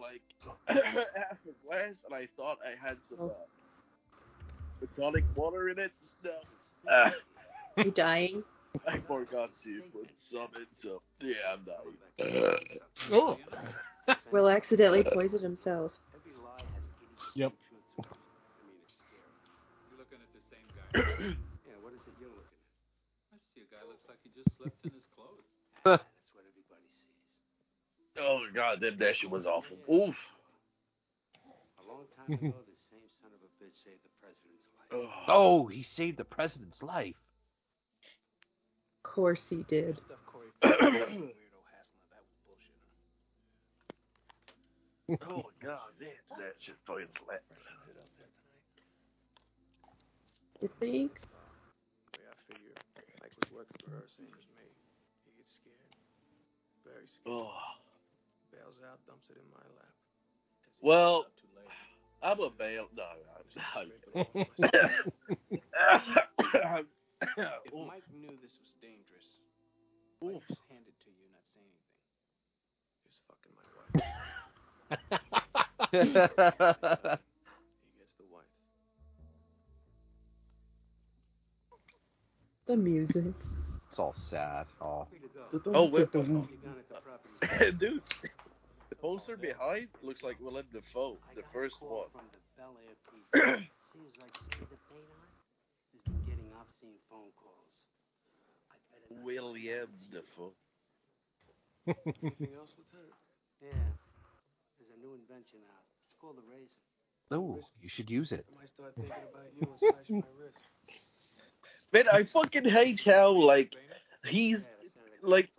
Like 0.00 0.22
half 0.68 1.38
a 1.48 1.54
glass, 1.66 1.94
and 2.06 2.14
I 2.14 2.26
thought 2.36 2.58
I 2.64 2.74
had 2.86 2.96
some 3.08 3.30
uh, 3.30 4.86
tonic 5.00 5.24
water 5.34 5.68
in 5.70 5.78
it. 5.78 5.92
No, 6.24 6.30
uh, 6.90 7.10
You 7.84 7.90
dying? 7.90 8.42
I 8.88 8.98
forgot 9.06 9.50
to 9.64 9.82
put 9.92 10.10
some 10.30 10.48
in, 10.56 10.66
so 10.74 11.00
yeah, 11.20 11.54
I'm 11.54 11.64
dying. 11.64 12.82
Oh. 13.12 13.36
Will 14.32 14.48
accidentally 14.50 15.02
poison 15.04 15.40
himself. 15.40 15.92
Every 16.12 16.34
lie 16.36 16.60
has 16.74 16.84
80% 17.00 17.40
Yep. 17.40 17.52
truth 17.70 17.86
to 17.96 18.02
it. 18.02 18.10
I 18.10 18.62
mean, 18.68 18.78
it's 18.84 18.94
scary. 19.08 19.32
You're 19.88 19.98
looking 20.02 20.20
at 20.20 20.30
the 20.36 20.44
same 20.52 20.66
guy. 20.76 20.90
yeah, 21.64 21.78
what 21.80 21.94
is 21.96 22.02
it 22.04 22.14
you're 22.20 22.28
looking 22.34 22.52
at? 22.52 23.34
I 23.34 23.38
see 23.56 23.62
a 23.64 23.68
guy 23.72 23.80
looks 23.88 24.04
like 24.10 24.18
he 24.26 24.30
just 24.36 24.50
slept 24.58 24.76
in 24.84 24.92
his 24.92 25.06
clothes. 25.16 25.46
That's 25.86 26.04
what 26.36 26.44
everybody 26.44 26.84
sees. 26.92 27.24
Oh 28.24 28.40
god, 28.54 28.80
that 28.80 28.98
that 28.98 29.16
shit 29.16 29.30
was 29.30 29.44
awful. 29.44 29.76
Oof. 29.92 30.16
A 31.78 31.84
long 31.86 32.06
time 32.16 32.32
ago, 32.32 32.56
the 32.64 32.80
same 32.88 33.04
son 33.20 33.30
of 33.36 33.40
a 33.44 33.50
bitch 33.60 33.76
saved 33.84 34.00
the 34.00 34.10
president's 34.16 34.64
life. 34.80 34.88
Oh, 34.92 35.08
oh 35.28 35.66
he 35.66 35.82
saved 35.82 36.16
the 36.16 36.24
president's 36.24 36.82
life. 36.82 37.16
Of 39.04 39.10
course 39.12 39.42
he 39.50 39.64
did. 39.68 39.96
stuff 39.96 40.24
Corey 40.24 40.48
weirdo 40.64 40.72
hassling 40.88 42.08
that 42.08 42.24
was 42.24 42.36
bullshit. 42.48 42.80
Oh 45.28 45.44
god, 45.62 45.92
that 46.00 46.16
that 46.38 46.54
shit 46.60 46.76
fucking 46.86 47.12
slapped. 47.20 47.44
You 50.62 50.70
think? 50.80 51.20
Yeah, 52.16 52.32
I 52.32 52.36
figure 52.48 52.72
Mike 53.20 53.36
was 53.36 53.52
working 53.52 53.76
for 53.84 53.90
her, 53.90 54.08
same 54.16 54.32
as 54.32 54.48
me. 54.56 54.64
He 55.28 55.36
gets 55.36 55.52
scared. 55.60 55.92
Very 56.88 57.04
scared. 57.04 57.44
Oh. 57.44 57.83
Bails 58.84 58.92
out, 58.92 59.00
dumps 59.06 59.28
it 59.30 59.36
in 59.40 59.48
my 59.48 59.64
lap. 59.80 59.96
Well, 60.82 61.24
finds 61.24 61.32
out 61.32 61.40
too 61.40 61.48
late. 61.56 61.72
I'm 62.20 62.40
a 62.40 62.50
bail. 62.52 62.88
No, 62.94 63.04
I'm 63.74 63.88
If 67.64 67.72
Oof. 67.72 67.86
Mike 67.88 68.04
knew 68.20 68.36
this 68.42 68.52
was 68.60 68.72
dangerous, 68.82 69.24
Oof. 70.22 70.32
Mike 70.34 70.44
just 70.48 70.60
hand 70.68 70.84
it 70.86 70.92
to 71.00 71.08
you, 71.10 71.24
not 71.32 71.40
say 71.54 71.64
anything. 71.64 71.96
He 73.00 73.08
was 73.08 73.16
fucking 73.24 73.54
my 73.56 73.64
wife. 73.80 74.04
He 75.94 75.98
gets 77.98 78.14
the 78.18 78.26
wife. 78.30 78.52
The 82.66 82.76
music. 82.76 83.34
it's 83.88 83.98
all 83.98 84.12
sad. 84.12 84.66
Oh, 84.80 85.06
Oh, 85.72 85.84
wait. 85.88 86.08
You 86.12 86.22
down 86.24 86.48
at 86.78 86.88
the 86.88 86.96
property. 87.00 87.70
Dude, 87.78 88.02
the 88.22 88.28
poster 89.04 89.36
behind 89.36 89.88
looks 90.00 90.24
like 90.24 90.40
Willem 90.40 90.64
Dafoe, 90.72 91.20
the 91.36 91.44
first 91.52 91.76
one. 91.84 92.08
From 92.08 92.24
the 92.32 92.40
Bel 92.56 92.72
Air 92.88 92.96
police. 93.04 93.68
Seems 93.92 94.16
like 94.16 94.32
the 94.64 94.80
Date 94.88 95.04
on 95.12 95.28
has 95.92 96.00
been 96.08 96.24
getting 96.24 96.48
obscene 96.56 96.96
phone 97.12 97.28
calls. 97.36 97.76
I 98.72 98.80
better 98.88 99.20
William 99.20 99.92
Dafoe. 100.08 100.56
Anything 101.84 102.56
else, 102.56 102.72
Lieutenant? 102.80 103.12
Yeah. 103.60 103.76
There's 104.80 104.92
a 104.96 105.00
new 105.04 105.12
invention 105.12 105.60
out. 105.68 105.84
It's 106.08 106.16
called 106.16 106.40
the 106.40 106.46
razor. 106.48 106.80
no, 107.28 107.60
you 107.84 107.90
should 107.92 108.08
use 108.08 108.32
it. 108.32 108.48
I 108.48 108.56
might 108.56 108.72
start 108.72 108.96
thinking 108.96 109.12
about 109.12 109.52
you 109.52 109.68
and 109.68 109.78
slash 109.84 110.08
my 110.08 110.32
wrist. 110.40 110.56
Man, 111.92 112.08
I 112.08 112.24
fucking 112.32 112.64
hate 112.64 113.04
how 113.04 113.36
like 113.36 113.68
he's 114.24 114.64
like 115.20 115.50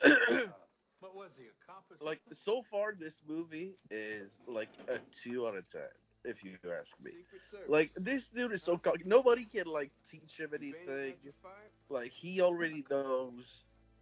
What 1.04 1.12
was 1.12 1.36
he, 1.36 1.44
a 1.44 1.56
cop 1.68 1.83
or 1.83 1.83
like 2.00 2.20
so 2.44 2.62
far 2.70 2.94
this 2.98 3.14
movie 3.28 3.72
is 3.90 4.30
like 4.46 4.68
a 4.88 4.98
two 5.22 5.46
out 5.46 5.56
of 5.56 5.64
ten, 5.70 5.82
if 6.24 6.36
you 6.42 6.52
ask 6.64 6.90
me. 7.02 7.12
Like 7.68 7.90
this 7.96 8.22
dude 8.34 8.52
is 8.52 8.62
so 8.64 8.78
cocky. 8.78 9.02
Nobody 9.04 9.46
can 9.54 9.66
like 9.66 9.90
teach 10.10 10.22
him 10.38 10.50
anything. 10.54 11.14
Like 11.90 12.12
he 12.12 12.40
already 12.40 12.84
knows 12.90 13.44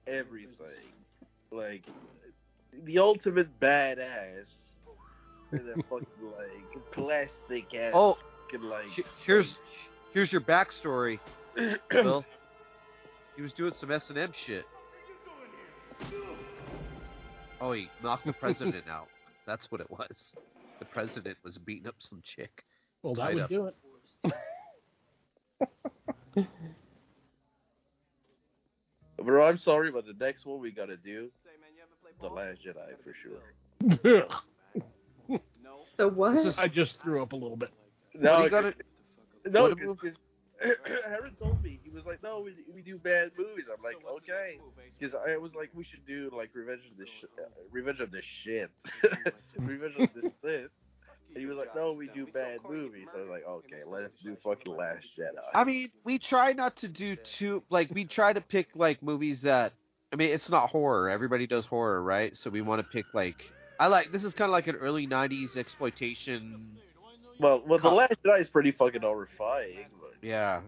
everything. 0.06 0.56
Like 1.54 1.82
the 2.86 2.98
ultimate 2.98 3.60
badass. 3.60 4.46
And 5.50 5.60
a 5.68 5.74
fucking 5.82 6.06
like 6.22 6.92
plastic 6.92 7.74
ass. 7.74 7.92
Oh, 7.94 8.16
fucking, 8.50 8.66
like 8.66 8.86
Here's 9.26 9.58
here's 10.14 10.32
your 10.32 10.40
backstory, 10.40 11.18
Bill. 11.90 12.24
He 13.36 13.42
was 13.42 13.52
doing 13.52 13.74
some 13.78 13.90
S 13.90 14.04
and 14.08 14.16
M 14.16 14.32
shit. 14.46 14.64
Oh, 17.62 17.70
he 17.72 17.88
knocked 18.02 18.26
the 18.26 18.32
president 18.32 18.84
out. 18.90 19.06
That's 19.46 19.70
what 19.70 19.80
it 19.80 19.88
was. 19.90 20.34
The 20.80 20.84
president 20.84 21.38
was 21.44 21.58
beating 21.58 21.86
up 21.86 21.94
some 22.00 22.20
chick. 22.36 22.64
Well, 23.02 23.14
that 23.14 23.22
Tied 23.22 23.34
would 23.36 23.42
up. 23.44 23.50
do 23.50 23.66
it. 26.34 26.46
Bro, 29.24 29.46
I'm 29.46 29.58
sorry, 29.58 29.92
but 29.92 30.04
the 30.06 30.14
next 30.24 30.44
one 30.46 30.60
we 30.60 30.72
gotta 30.72 30.96
do, 30.96 31.28
The 32.20 32.26
Last 32.26 32.58
Jedi 32.66 32.88
for 33.04 33.14
sure. 33.22 34.26
So 35.96 36.08
what? 36.14 36.58
I 36.58 36.66
just 36.66 37.00
threw 37.00 37.22
up 37.22 37.32
a 37.32 37.36
little 37.36 37.56
bit. 37.56 37.70
No, 38.14 38.32
What 38.32 38.38
do 38.38 38.44
you 38.44 38.50
gotta- 38.50 38.74
no, 39.50 39.62
what 39.62 39.78
because 39.78 40.16
Aaron 41.06 41.34
told 41.40 41.62
me 41.62 41.80
he 41.82 41.90
was 41.90 42.04
like, 42.04 42.22
no, 42.22 42.40
we, 42.40 42.54
we 42.74 42.82
do 42.82 42.98
bad 42.98 43.32
movies. 43.38 43.66
I'm 43.72 43.82
like, 43.82 43.96
okay, 44.18 44.58
because 44.98 45.14
I 45.14 45.36
was 45.36 45.54
like, 45.54 45.70
we 45.74 45.84
should 45.84 46.06
do 46.06 46.30
like 46.34 46.50
Revenge 46.54 46.82
of 46.90 46.96
the 46.98 47.06
sh- 47.06 47.24
uh, 47.38 47.48
Revenge 47.70 48.00
of 48.00 48.10
the 48.10 48.22
shit, 48.42 48.70
Revenge 49.58 49.94
of 49.98 50.08
the 50.14 50.30
Sith. 50.42 50.70
And 51.34 51.40
he 51.40 51.46
was 51.46 51.56
like, 51.56 51.74
no, 51.74 51.92
we 51.92 52.08
do 52.08 52.26
bad 52.26 52.58
movies. 52.68 53.08
I 53.16 53.20
was 53.20 53.28
like, 53.30 53.46
okay, 53.46 53.82
let's 53.86 54.12
do 54.22 54.36
fucking 54.44 54.76
Last 54.76 55.06
Jedi. 55.18 55.40
I 55.54 55.64
mean, 55.64 55.90
we 56.04 56.18
try 56.18 56.52
not 56.52 56.76
to 56.78 56.88
do 56.88 57.16
too 57.38 57.62
like 57.70 57.90
we 57.90 58.04
try 58.04 58.32
to 58.32 58.40
pick 58.40 58.68
like 58.74 59.02
movies 59.02 59.40
that 59.42 59.72
I 60.12 60.16
mean, 60.16 60.30
it's 60.30 60.50
not 60.50 60.68
horror. 60.68 61.08
Everybody 61.08 61.46
does 61.46 61.64
horror, 61.64 62.02
right? 62.02 62.36
So 62.36 62.50
we 62.50 62.60
want 62.60 62.80
to 62.80 62.88
pick 62.88 63.06
like 63.14 63.50
I 63.80 63.86
like 63.86 64.12
this 64.12 64.24
is 64.24 64.34
kind 64.34 64.48
of 64.48 64.52
like 64.52 64.66
an 64.66 64.76
early 64.76 65.06
'90s 65.06 65.56
exploitation. 65.56 66.76
well, 67.40 67.62
well, 67.66 67.78
The 67.78 67.88
Last 67.88 68.16
Jedi 68.24 68.40
is 68.42 68.50
pretty 68.50 68.72
fucking 68.72 69.00
horrifying. 69.00 69.86
But 70.22 70.28
Yeah, 70.28 70.60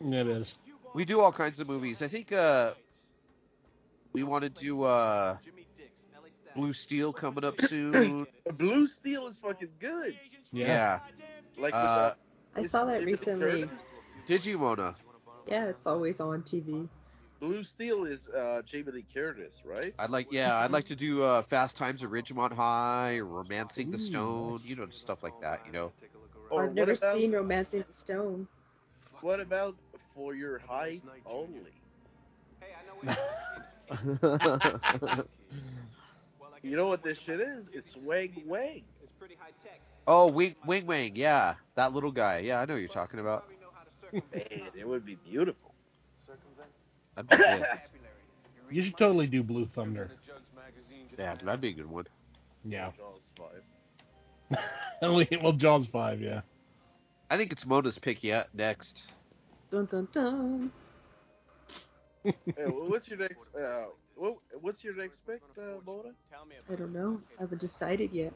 It 0.00 0.26
is. 0.26 0.52
we 0.94 1.04
do 1.04 1.20
all 1.20 1.32
kinds 1.32 1.60
of 1.60 1.68
movies. 1.68 2.02
I 2.02 2.08
think 2.08 2.32
uh 2.32 2.72
we 4.12 4.22
want 4.22 4.42
to 4.42 4.48
do 4.50 4.82
uh 4.82 5.36
Blue 6.56 6.72
Steel 6.72 7.12
coming 7.12 7.44
up 7.44 7.54
soon. 7.68 8.26
Blue 8.58 8.86
Steel 8.86 9.26
is 9.26 9.38
fucking 9.42 9.68
good. 9.80 10.14
Yeah. 10.52 10.66
yeah. 10.66 11.00
Like 11.58 11.74
Uh, 11.74 12.12
I 12.56 12.66
saw 12.68 12.84
that 12.86 13.04
recently. 13.04 13.70
Digimona. 14.28 14.94
Yeah, 15.46 15.66
it's 15.68 15.86
always 15.86 16.20
on 16.20 16.42
TV. 16.42 16.88
Blue 17.40 17.64
Steel 17.64 18.04
is 18.04 18.20
uh, 18.28 18.62
Jamie 18.70 18.92
Lee 18.92 19.04
Curtis, 19.12 19.52
right? 19.64 19.92
I'd 19.98 20.10
like, 20.10 20.28
yeah, 20.30 20.56
I'd 20.58 20.70
like 20.70 20.84
to 20.86 20.94
do 20.94 21.22
uh, 21.24 21.42
Fast 21.50 21.76
Times 21.76 22.02
at 22.04 22.08
Ridgemont 22.10 22.52
High, 22.52 23.14
or 23.16 23.24
Romancing 23.24 23.90
the 23.90 23.98
Stone, 23.98 24.60
you 24.62 24.76
know, 24.76 24.86
stuff 24.90 25.22
like 25.24 25.40
that, 25.40 25.60
you 25.66 25.72
know. 25.72 25.90
Or 26.50 26.64
I've 26.66 26.74
never 26.74 26.94
seen 26.94 27.32
Romancing 27.32 27.80
the 27.80 28.04
Stone. 28.04 28.46
What 29.22 29.40
about 29.40 29.76
for 30.14 30.34
your 30.34 30.58
height 30.58 31.02
only? 31.26 31.72
You 36.62 36.76
know 36.76 36.86
what 36.86 37.02
this 37.02 37.18
shit 37.26 37.40
is? 37.40 37.64
It's 37.72 37.88
Wang 38.04 38.30
Wang. 38.46 38.82
oh, 40.06 40.28
Wing 40.28 40.54
Wing 40.64 40.86
Wang, 40.86 41.16
yeah, 41.16 41.54
that 41.74 41.92
little 41.92 42.12
guy, 42.12 42.38
yeah, 42.38 42.60
I 42.60 42.66
know 42.66 42.74
what 42.74 42.80
you're 42.80 42.88
talking 42.88 43.18
about. 43.18 43.46
Man, 44.12 44.22
it 44.78 44.86
would 44.86 45.04
be 45.04 45.16
beautiful. 45.28 45.74
That'd 47.16 47.30
be 47.30 47.36
good. 47.36 47.66
You 48.70 48.84
should 48.84 48.96
totally 48.96 49.26
do 49.26 49.42
Blue 49.42 49.66
Thunder. 49.74 50.08
Yeah, 51.18 51.34
that'd 51.44 51.60
be 51.60 51.70
a 51.70 51.72
good 51.72 51.90
one. 51.90 52.06
Yeah. 52.64 52.92
Jaws 52.96 53.18
five. 53.36 53.62
Well, 55.42 55.52
Jaws 55.54 55.86
5, 55.92 56.20
yeah. 56.20 56.42
I 57.32 57.36
think 57.38 57.50
it's 57.50 57.64
Mona's 57.64 57.98
pick 57.98 58.22
yet 58.22 58.48
next. 58.52 59.04
Dun 59.70 59.88
dun 59.90 60.06
dun. 60.12 60.70
Hey, 62.24 62.32
what's 62.66 63.08
your 63.08 63.20
next? 63.20 63.48
Uh, 63.58 63.86
what, 64.16 64.36
what's 64.60 64.84
your 64.84 64.94
next 64.94 65.16
pick, 65.26 65.40
uh, 65.56 65.80
Mona? 65.86 66.10
I 66.70 66.74
don't 66.74 66.92
know. 66.92 67.22
I 67.38 67.44
haven't 67.44 67.62
decided 67.62 68.12
yet. 68.12 68.34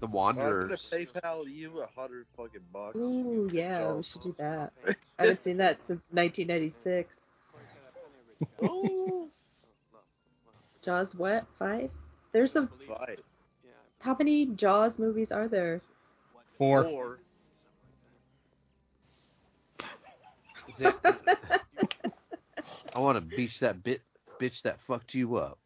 The 0.00 0.06
Wanderers. 0.06 0.70
I'm 0.94 1.20
gonna 1.20 1.36
PayPal 1.44 1.54
you 1.54 1.82
a 1.82 1.86
hundred 1.94 2.24
fucking 2.34 2.62
bucks. 2.72 2.96
Ooh, 2.96 3.50
yeah, 3.52 3.92
we 3.92 4.02
should 4.02 4.22
do 4.22 4.34
that. 4.38 4.72
I 5.18 5.22
haven't 5.22 5.44
seen 5.44 5.58
that 5.58 5.76
since 5.86 6.00
1996. 6.12 7.10
Ooh, 8.62 9.28
Jaws 10.82 11.08
what? 11.14 11.44
Five? 11.58 11.90
There's 12.32 12.52
a. 12.56 12.66
five, 12.88 13.18
How 13.98 14.16
many 14.18 14.46
Jaws 14.46 14.92
movies 14.96 15.28
are 15.30 15.46
there? 15.46 15.82
Four. 16.58 16.84
four. 16.84 17.18
Is 20.68 20.80
it- 20.82 20.94
I 22.94 22.98
want 22.98 23.16
to 23.16 23.36
beach 23.36 23.60
that 23.60 23.82
bit, 23.82 24.02
bitch 24.40 24.62
that 24.62 24.80
fucked 24.86 25.14
you 25.14 25.36
up. 25.36 25.58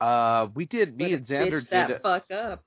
Uh, 0.00 0.48
we 0.54 0.64
did. 0.66 0.96
Me 0.96 1.04
Better 1.04 1.16
and 1.16 1.26
Xander 1.26 1.60
bitch 1.62 1.68
that 1.70 1.88
did. 1.88 2.02
fuck 2.02 2.30
up. 2.30 2.64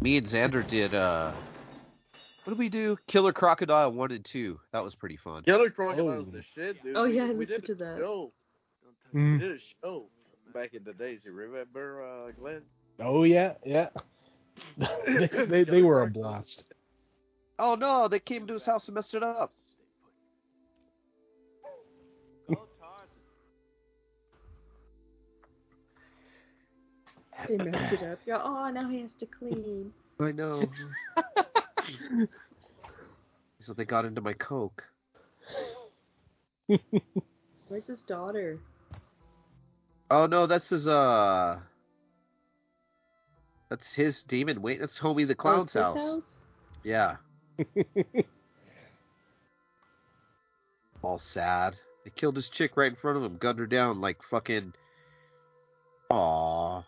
Me 0.00 0.16
and 0.16 0.26
Xander 0.26 0.66
did. 0.66 0.94
Uh, 0.94 1.32
what 2.44 2.52
did 2.52 2.58
we 2.58 2.68
do? 2.68 2.96
Killer 3.06 3.32
Crocodile 3.32 3.92
one 3.92 4.10
and 4.12 4.24
two. 4.24 4.58
That 4.72 4.82
was 4.82 4.94
pretty 4.94 5.16
fun. 5.16 5.42
Killer 5.44 5.70
Crocodile 5.70 6.08
Oh. 6.10 6.22
the 6.22 6.42
shit, 6.54 6.82
dude. 6.82 6.96
Oh, 6.96 7.04
We- 7.04 7.16
yeah, 7.16 7.26
I 7.26 7.32
we 7.32 7.46
did 7.46 7.64
to 7.66 7.74
that. 7.76 7.98
Show. 7.98 8.32
We 9.12 9.20
Mm. 9.20 9.40
did 9.40 9.50
a 9.52 9.58
show 9.82 10.06
back 10.54 10.74
in 10.74 10.84
the 10.84 10.92
days. 10.92 11.20
You 11.24 11.32
remember, 11.32 12.04
uh, 12.04 12.30
Glenn? 12.32 12.62
Oh, 13.00 13.24
yeah, 13.24 13.54
yeah. 13.64 13.88
they, 15.06 15.46
they, 15.46 15.64
they 15.64 15.82
were 15.82 16.02
a 16.02 16.06
blast. 16.06 16.62
Oh 17.58 17.74
no, 17.74 18.08
they 18.08 18.20
came 18.20 18.46
to 18.46 18.54
his 18.54 18.64
house 18.64 18.86
and 18.86 18.94
messed 18.94 19.14
it 19.14 19.22
up. 19.22 19.52
They 27.48 27.56
messed 27.56 27.94
it 27.94 28.02
up. 28.02 28.18
Yeah, 28.26 28.40
oh, 28.42 28.70
now 28.70 28.88
he 28.88 29.00
has 29.00 29.10
to 29.18 29.26
clean. 29.26 29.92
I 30.20 30.32
know. 30.32 30.64
so 33.60 33.72
they 33.72 33.84
got 33.84 34.04
into 34.04 34.20
my 34.20 34.34
coke. 34.34 34.82
Where's 36.66 37.86
his 37.86 38.00
daughter? 38.06 38.58
Oh 40.10 40.26
no, 40.26 40.46
that's 40.46 40.68
his. 40.68 40.88
Uh, 40.88 41.58
that's 43.70 43.94
his 43.94 44.22
demon. 44.24 44.60
Wait, 44.60 44.80
that's 44.80 44.98
homie 44.98 45.26
the 45.26 45.32
Oh, 45.32 45.36
clown's 45.36 45.64
it's 45.68 45.72
his 45.74 45.82
house. 45.82 45.96
house? 45.96 46.22
Yeah. 46.84 47.16
All 51.02 51.18
sad. 51.18 51.76
They 52.04 52.10
killed 52.10 52.36
his 52.36 52.48
chick 52.48 52.76
right 52.76 52.90
in 52.90 52.96
front 52.96 53.16
of 53.16 53.24
him, 53.24 53.38
gunned 53.38 53.58
her 53.58 53.66
down 53.66 54.00
like 54.00 54.18
fucking. 54.30 54.74
Aww. 56.10 56.84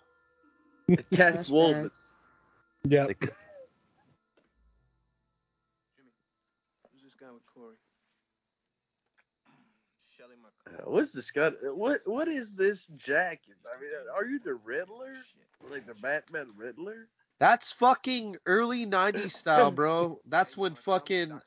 Cat's 1.15 1.49
Woman. 1.51 1.91
Yeah. 2.85 3.07
They 3.07 3.15
Who's 3.15 3.31
this 7.05 7.15
guy 7.21 7.31
with 7.33 7.43
Corey? 7.55 7.77
Shelly 10.19 10.37
Uh, 10.67 10.91
what's 10.91 11.13
this 11.13 11.31
guy? 11.31 11.51
What 11.75 12.01
What 12.07 12.29
is 12.29 12.49
this 12.57 12.81
jacket? 12.99 13.55
I 13.75 13.81
mean, 13.81 13.91
are 14.15 14.25
you 14.27 14.41
the 14.45 14.55
Riddler? 14.55 15.15
Like 15.71 15.87
the 15.87 15.95
Batman 15.95 16.53
Riddler? 16.57 17.09
That's 17.41 17.73
fucking 17.73 18.37
early 18.47 18.85
'90s 18.87 19.35
style, 19.35 19.71
bro. 19.73 20.21
That's 20.27 20.57
when 20.57 20.75
fucking 20.75 21.41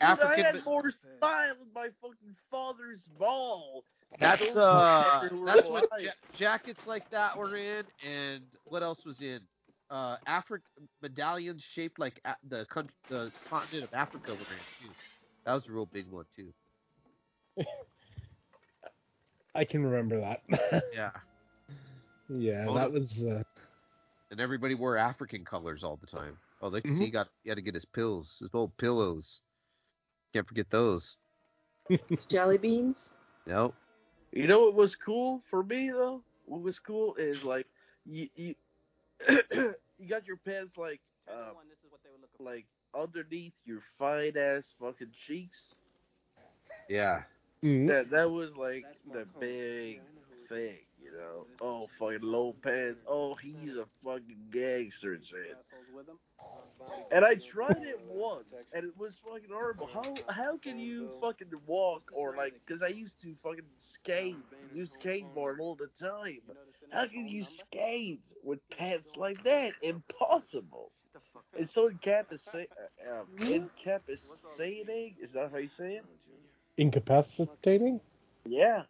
African. 0.00 0.44
I 0.44 0.46
had 0.46 0.64
more 0.64 0.90
style 0.90 1.56
in 1.62 1.72
my 1.74 1.88
fucking 2.00 2.36
father's 2.50 3.08
ball. 3.18 3.84
That's 4.18 4.54
Those 4.54 4.56
uh, 4.56 5.28
that's 5.44 5.68
when 5.68 5.84
alive. 5.90 6.00
ja- 6.00 6.10
jackets 6.34 6.86
like 6.86 7.08
that 7.10 7.36
were 7.36 7.54
in, 7.56 7.84
and 8.02 8.44
what 8.68 8.82
else 8.82 9.04
was 9.04 9.20
in? 9.20 9.40
Uh, 9.90 10.16
Africa 10.26 10.64
medallions 11.02 11.62
shaped 11.62 11.98
like 11.98 12.20
a- 12.24 12.36
the 12.48 12.66
country, 12.66 12.94
the 13.08 13.32
continent 13.48 13.84
of 13.84 13.92
Africa 13.94 14.34
were 14.34 14.52
in 14.54 14.64
too. 14.78 14.94
That 15.44 15.54
was 15.54 15.66
a 15.68 15.72
real 15.72 15.86
big 15.86 16.08
one 16.10 16.26
too. 16.34 16.52
I 19.54 19.64
can 19.64 19.84
remember 19.84 20.18
that. 20.20 20.82
Yeah, 20.90 21.10
yeah, 22.28 22.66
Well, 22.66 22.74
that 22.74 22.92
was. 22.92 23.12
Uh, 23.22 23.42
and 24.30 24.40
everybody 24.40 24.74
wore 24.74 24.96
African 24.96 25.44
colors 25.44 25.82
all 25.84 25.96
the 25.96 26.06
time. 26.06 26.38
Oh, 26.60 26.70
they 26.70 26.82
Mhm. 26.84 26.98
he 26.98 27.10
got 27.10 27.28
he 27.42 27.48
had 27.50 27.56
to 27.56 27.62
get 27.62 27.74
his 27.74 27.84
pills, 27.84 28.38
his 28.40 28.50
old 28.54 28.76
pillows. 28.76 29.40
Can't 30.32 30.46
forget 30.48 30.70
those. 30.70 31.16
Jelly 32.28 32.58
beans? 32.58 32.96
Nope. 33.46 33.74
You 34.32 34.46
know 34.46 34.60
what 34.60 34.74
was 34.74 34.94
cool 34.96 35.42
for 35.50 35.62
me 35.62 35.90
though? 35.90 36.22
What 36.46 36.62
was 36.62 36.78
cool 36.78 37.14
is 37.16 37.42
like 37.44 37.66
you 38.04 38.28
you, 38.34 38.54
you 39.98 40.08
got 40.08 40.26
your 40.26 40.36
pants 40.36 40.76
like 40.76 41.00
uh, 41.28 41.52
like 42.40 42.66
underneath 42.94 43.54
your 43.64 43.80
fine 43.98 44.36
ass 44.36 44.64
fucking 44.80 45.12
cheeks. 45.26 45.58
Yeah. 46.88 47.22
mm, 47.62 47.86
That 47.88 48.10
that 48.10 48.30
was 48.30 48.50
like 48.56 48.86
the 49.12 49.26
big 49.40 50.00
thing, 50.48 50.87
you 51.10 51.18
know. 51.18 51.46
Oh 51.60 51.88
fucking 51.98 52.22
low 52.22 52.54
pants. 52.62 53.00
Oh 53.08 53.34
he's 53.34 53.76
a 53.76 53.86
fucking 54.04 54.36
gangster 54.52 55.14
and 55.14 55.24
shit. 55.24 55.56
And 57.10 57.24
I 57.24 57.34
tried 57.34 57.82
it 57.82 58.00
once, 58.08 58.46
and 58.72 58.84
it 58.84 58.96
was 58.96 59.14
fucking 59.24 59.50
horrible. 59.52 59.88
How 59.92 60.14
how 60.28 60.58
can 60.58 60.78
you 60.78 61.10
fucking 61.20 61.48
walk 61.66 62.02
or 62.12 62.36
like? 62.36 62.54
Because 62.66 62.82
I 62.82 62.88
used 62.88 63.20
to 63.22 63.34
fucking 63.42 63.64
skate, 63.94 64.36
do 64.74 64.86
skateboard 65.02 65.60
all 65.60 65.76
the 65.76 65.88
time. 66.04 66.40
How 66.90 67.06
can 67.06 67.26
you 67.26 67.44
skate 67.44 68.20
with 68.44 68.60
pants 68.70 69.10
like 69.16 69.42
that? 69.44 69.72
Impossible. 69.82 70.92
And 71.58 71.68
so 71.74 71.88
incapacitating. 71.88 72.68
Uh, 73.10 73.20
um, 73.20 73.26
incapacitating. 73.38 75.14
Is 75.20 75.32
that 75.34 75.50
how 75.50 75.58
you 75.58 75.70
say 75.76 75.94
it? 75.94 76.04
incapacitating? 76.78 78.00
Yeah. 78.46 78.82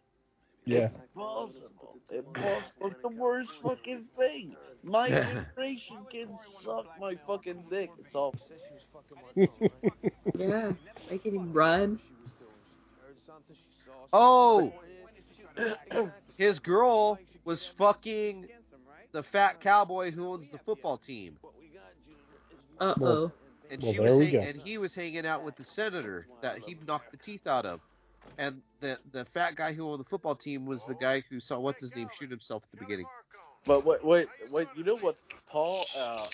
Yeah. 0.69 0.89
Impossible. 1.15 1.97
Impossible. 2.11 2.87
It's 2.87 3.01
the 3.01 3.09
worst 3.09 3.49
fucking 3.63 4.05
thing. 4.17 4.55
My 4.83 5.09
generation 5.09 5.97
can 6.11 6.29
suck 6.63 6.85
my 6.99 7.15
fucking 7.27 7.65
dick. 7.69 7.89
It's 7.99 8.15
all. 8.15 8.33
Yeah. 10.37 10.71
Making 11.09 11.35
him 11.35 11.53
run. 11.53 11.99
Oh, 14.11 14.73
his 16.37 16.59
girl 16.59 17.19
was 17.45 17.69
fucking 17.77 18.47
the 19.11 19.23
fat 19.23 19.59
cowboy 19.61 20.11
who 20.11 20.27
owns 20.27 20.49
the 20.51 20.59
football 20.59 20.97
team. 20.97 21.37
Uh 22.79 22.93
oh. 23.01 23.31
and 23.69 23.83
Well, 23.83 23.93
she 23.93 23.99
was 23.99 24.17
hang- 24.19 24.35
and 24.37 24.61
he 24.61 24.77
was 24.77 24.95
hanging 24.95 25.25
out 25.25 25.43
with 25.43 25.55
the 25.57 25.63
senator 25.63 26.27
that 26.41 26.59
he 26.59 26.75
knocked 26.87 27.11
the 27.11 27.17
teeth 27.17 27.45
out 27.45 27.65
of. 27.65 27.81
And 28.37 28.61
the 28.79 28.97
the 29.11 29.25
fat 29.33 29.55
guy 29.57 29.73
who 29.73 29.89
owned 29.89 29.99
the 29.99 30.09
football 30.09 30.35
team 30.35 30.65
was 30.65 30.79
the 30.87 30.95
guy 30.95 31.23
who 31.29 31.39
saw 31.39 31.59
what's 31.59 31.81
his 31.81 31.93
name 31.95 32.07
shoot 32.17 32.29
himself 32.29 32.63
at 32.65 32.79
the 32.79 32.85
beginning. 32.85 33.05
But 33.67 33.85
wait, 33.85 34.03
wait, 34.03 34.27
wait. 34.51 34.67
You 34.77 34.83
know 34.83 34.97
what 34.97 35.17
Paul, 35.51 35.85
uh, 35.97 36.27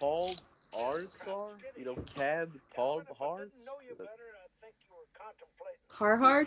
Paul 0.00 0.34
Arscar? 0.74 1.50
You 1.76 1.84
know, 1.84 1.96
Cad 2.16 2.50
Paul 2.74 3.02
Hart? 3.16 3.50
Carhartt? 5.96 6.46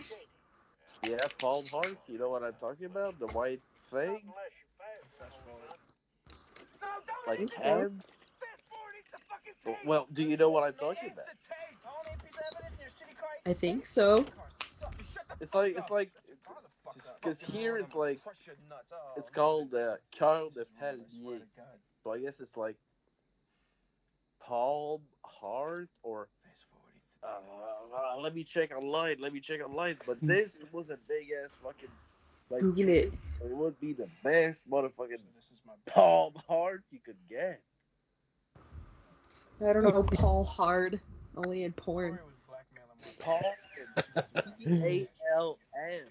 Yeah, 1.04 1.28
Paul 1.40 1.64
Hart. 1.72 1.98
You 2.08 2.18
know 2.18 2.30
what 2.30 2.44
I'm 2.44 2.54
talking 2.60 2.86
about? 2.88 3.20
The 3.20 3.28
white 3.28 3.62
thing? 3.92 4.22
Like 7.28 7.38
Think. 7.38 7.52
Cad? 7.56 7.92
Well, 9.86 10.08
do 10.14 10.24
you 10.24 10.36
know 10.36 10.50
what 10.50 10.64
I'm 10.64 10.74
talking 10.74 11.12
about? 11.14 11.26
I 13.46 13.54
think 13.54 13.84
so. 13.94 14.26
It's 15.42 15.54
like 15.54 15.76
it's 15.78 15.92
like 15.92 16.12
because 17.22 17.38
here 17.52 17.78
it's 17.78 17.94
like 17.94 18.20
it's 19.18 19.30
called 19.36 19.74
uh, 19.74 19.96
Carl 20.18 20.50
de 20.52 20.66
Palier. 20.80 21.42
So 22.04 22.14
I 22.14 22.20
guess 22.20 22.36
it's 22.40 22.56
like 22.56 22.78
Palm 24.42 25.02
Heart 25.24 25.90
or 26.04 26.30
uh, 27.22 27.28
uh, 27.28 28.22
let 28.22 28.34
me 28.34 28.46
check 28.54 28.72
online. 28.76 29.18
Let 29.20 29.34
me 29.34 29.42
check 29.42 29.60
online. 29.66 29.98
But 30.06 30.18
this 30.22 30.52
was 30.72 30.86
a 30.90 30.98
big 31.08 31.28
ass 31.44 31.52
fucking 31.62 31.90
like 32.50 32.62
Google 32.62 32.90
it. 32.90 33.14
It 33.44 33.56
would 33.58 33.78
be 33.82 33.92
the 33.92 34.08
best 34.24 34.60
motherfucking 34.72 35.20
Palm 35.88 36.34
Heart 36.48 36.84
you 36.92 37.00
could 37.06 37.18
get. 37.30 37.60
I 39.66 39.74
don't 39.74 39.84
know 39.84 40.04
Paul 40.04 40.46
Hard. 40.46 41.02
Only 41.36 41.64
in 41.64 41.74
porn. 41.74 42.20
Paul 43.20 43.42
A 44.68 45.08
L 45.36 45.58
M. 45.76 46.02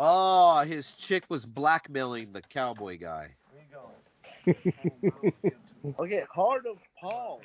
Oh, 0.00 0.64
his 0.66 0.92
chick 1.06 1.24
was 1.28 1.44
blackmailing 1.46 2.32
the 2.32 2.42
cowboy 2.42 2.98
guy. 2.98 3.34
Okay, 5.98 6.22
Heart 6.34 6.64
of 6.66 6.78
Paul. 6.98 7.42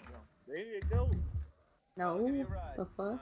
There 0.47 0.57
you 0.57 0.79
go. 0.89 1.09
No. 1.97 2.25
The 2.77 2.87
fuck? 2.95 3.19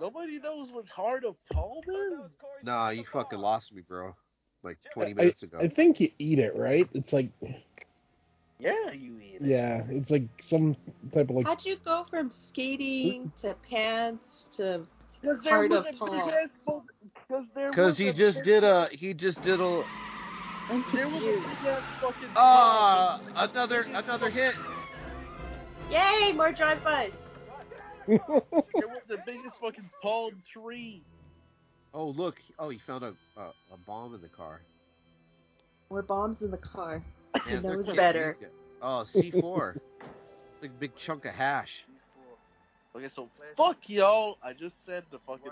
Nobody 0.00 0.38
knows 0.38 0.70
what 0.72 0.88
Heart 0.88 1.24
of 1.24 1.36
Paul 1.52 1.82
is. 1.86 2.30
Nah, 2.62 2.88
you 2.90 3.04
fucking 3.12 3.38
lost 3.38 3.72
me, 3.72 3.82
bro. 3.86 4.14
Like 4.62 4.78
20 4.94 5.14
minutes 5.14 5.42
ago. 5.42 5.58
I 5.60 5.68
think 5.68 6.00
you 6.00 6.10
eat 6.18 6.38
it, 6.38 6.56
right? 6.56 6.88
It's 6.94 7.12
like, 7.12 7.28
Yeah, 8.60 8.90
you 8.92 9.18
eat 9.20 9.38
yeah, 9.40 9.82
it's 9.88 10.10
like 10.10 10.24
some 10.40 10.74
type 11.12 11.30
of 11.30 11.36
like. 11.36 11.46
How'd 11.46 11.64
you 11.64 11.76
go 11.84 12.04
from 12.10 12.32
skating 12.50 13.30
to 13.42 13.54
pants 13.68 14.44
to 14.56 14.84
Because 15.20 15.38
there 15.44 15.52
Heart 15.54 15.70
was 15.70 15.78
of 15.78 15.86
a 15.86 15.90
big 15.90 15.98
Paul? 15.98 16.82
Because 17.28 17.44
there 17.54 17.70
Because 17.70 17.96
he 17.96 18.08
a 18.08 18.12
just 18.12 18.42
did 18.42 18.64
a 18.64 18.88
he 18.90 19.14
just 19.14 19.40
did 19.42 19.60
a 19.60 19.84
I'm 20.70 20.84
There 20.92 21.06
was 21.08 21.22
a 21.22 21.26
confused. 21.26 21.46
big 21.62 21.68
ass 21.68 21.82
fucking. 22.00 22.28
ah 22.34 23.20
another 23.36 23.82
another 23.82 24.28
hit. 24.30 24.54
Yay! 25.90 26.32
More 26.34 26.52
drive-bys. 26.52 27.12
There 28.06 28.18
was 28.28 29.02
the 29.08 29.18
biggest 29.24 29.54
fucking 29.60 29.88
palm 30.02 30.42
tree. 30.52 31.02
Oh 31.94 32.08
look! 32.08 32.36
Oh, 32.58 32.68
he 32.70 32.78
found 32.86 33.04
a 33.04 33.14
a, 33.36 33.42
a 33.72 33.76
bomb 33.86 34.14
in 34.14 34.20
the 34.20 34.28
car. 34.28 34.60
More 35.90 36.02
bombs 36.02 36.42
in 36.42 36.50
the 36.50 36.58
car. 36.58 37.02
He 37.46 37.52
Man, 37.54 37.62
they're 37.62 37.94
better. 37.94 38.36
these. 38.40 38.48
Oh, 38.82 39.04
C4. 39.14 39.78
big 40.60 40.78
big 40.80 40.92
chunk 41.06 41.24
of 41.24 41.34
hash. 41.34 41.68
Okay, 42.96 43.08
so 43.14 43.28
fuck 43.56 43.76
y'all. 43.86 44.38
I 44.42 44.52
just 44.52 44.74
said 44.86 45.04
the 45.12 45.18
fucking 45.26 45.50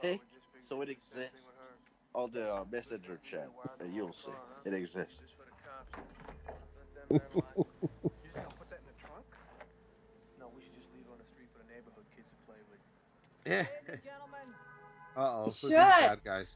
pic, 0.00 0.20
so 0.68 0.80
it 0.82 0.88
exists 0.88 1.46
on 2.14 2.30
the 2.32 2.48
uh, 2.50 2.64
messenger 2.70 3.18
chat, 3.30 3.48
and 3.80 3.94
you'll 3.94 4.12
see 4.24 4.32
it 4.64 4.74
exists. 4.74 5.14
No, 10.38 10.46
we 10.56 10.62
should 10.62 10.74
just 10.74 10.88
leave 10.94 11.04
it 11.06 11.12
on 11.12 11.18
the 11.18 11.28
street 11.34 11.48
for 11.52 11.58
the 11.62 11.68
neighborhood 11.72 12.04
kids 12.16 12.26
to 12.32 12.38
play 12.46 12.60
with. 12.70 12.80
Yeah. 13.46 13.66
Uh 15.16 15.20
oh, 15.20 15.46
You 15.46 15.52
so 15.52 15.68
these 15.68 15.76
should. 15.76 15.76
bad 15.76 16.24
guys. 16.24 16.48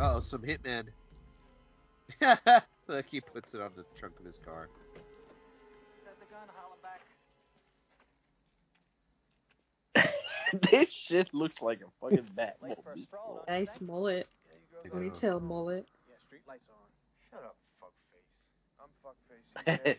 Uh 0.00 0.16
oh, 0.16 0.20
some 0.20 0.42
hitman. 0.42 0.88
Look, 2.88 3.06
he 3.10 3.20
puts 3.20 3.52
it 3.54 3.60
on 3.60 3.70
the 3.76 3.84
trunk 3.98 4.14
of 4.18 4.26
his 4.26 4.38
car. 4.44 4.68
this 10.70 10.88
shit 11.08 11.32
looks 11.32 11.56
like 11.60 11.80
a 11.80 11.90
fucking 12.00 12.28
Batmobile. 12.36 13.48
Nice 13.48 13.68
mullet. 13.80 14.28
Ponytail 14.86 15.42
mullet. 15.42 15.86
Yeah, 16.08 16.14
street 16.26 16.42
lights 16.46 16.68
on. 16.70 16.76
Shut 17.30 17.42
up, 17.42 17.56
fuckface. 17.82 18.30
I'm 18.78 18.90
fuckface. 19.02 19.98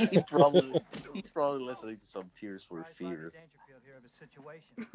you 0.00 0.06
he 0.08 0.18
probably 0.30 0.72
he's 1.12 1.30
probably 1.34 1.64
listening 1.64 1.96
to 1.96 2.06
some 2.12 2.30
Tears 2.40 2.62
for 2.68 2.86
Fears. 2.96 3.32
Dangerfield 3.32 3.82
here 3.84 3.96
of 3.98 4.04
a 4.04 4.12
situation. 4.16 4.88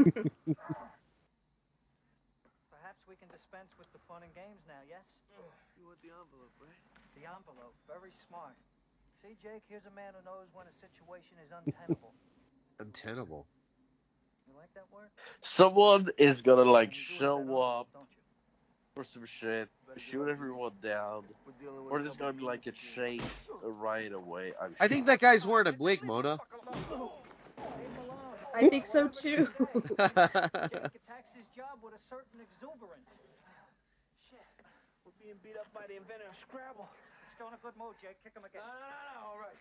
Perhaps 2.73 2.99
we 3.07 3.15
can 3.15 3.29
dispense 3.29 3.71
with 3.77 3.87
the 3.93 3.99
fun 4.09 4.23
and 4.23 4.33
games 4.33 4.59
now, 4.67 4.81
yes? 4.89 5.05
Mm. 5.39 5.47
You 5.83 5.91
want 5.91 5.99
the 5.99 6.15
envelope, 6.15 6.55
right? 6.63 6.79
The 7.19 7.27
envelope, 7.27 7.75
very 7.91 8.15
smart. 8.31 8.55
See, 9.19 9.35
Jake, 9.43 9.67
here's 9.67 9.83
a 9.83 9.91
man 9.91 10.15
who 10.15 10.23
knows 10.23 10.47
when 10.55 10.63
a 10.63 10.75
situation 10.79 11.35
is 11.43 11.51
untenable. 11.51 12.15
Untenable. 12.79 13.45
You 14.47 14.55
like 14.55 14.71
that 14.79 14.87
word? 14.95 15.11
Someone 15.41 16.07
is 16.17 16.39
gonna 16.41 16.63
like 16.63 16.95
You 16.95 17.19
show 17.19 17.43
it 17.43 17.47
that 17.47 17.51
often, 17.51 17.81
up 17.81 17.87
don't 17.91 18.07
you? 18.15 18.23
for 18.95 19.03
some 19.13 19.27
shit, 19.41 19.67
shoot 20.09 20.29
everyone 20.29 20.71
down, 20.81 21.25
or 21.91 22.01
there's 22.01 22.15
gonna 22.15 22.31
be 22.31 22.43
like 22.43 22.65
a 22.65 22.71
chase 22.95 23.21
right 23.61 24.11
away. 24.13 24.53
I'm 24.61 24.77
I 24.79 24.87
think 24.87 25.05
that 25.07 25.19
guy's 25.19 25.45
wearing 25.45 25.67
a 25.67 25.75
wig, 25.77 25.99
Mona. 26.01 26.37
I 28.55 28.69
think 28.69 28.85
so 28.93 29.09
too. 29.09 29.47
Jake 29.59 29.99
attacks 29.99 31.35
his 31.35 31.47
job 31.51 31.83
with 31.83 31.93
a 31.93 32.01
certain 32.09 32.39
exuberance. 32.39 33.03
Shit. 35.23 35.31
Being 35.31 35.35
beat 35.43 35.59
up 35.59 35.67
by 35.73 35.87
the 35.87 35.95
inventor 35.95 36.25
of 36.29 36.35
Scrabble. 36.47 36.89
Still 37.35 37.47
in 37.47 37.53
a 37.53 37.57
good 37.63 37.73
mood, 37.79 37.95
Jake. 38.01 38.17
Kick 38.23 38.33
him 38.35 38.43
again. 38.43 38.61
No, 38.61 38.67
no, 38.67 38.79
no, 38.83 39.15
no, 39.15 39.27
all 39.31 39.39
right. 39.39 39.55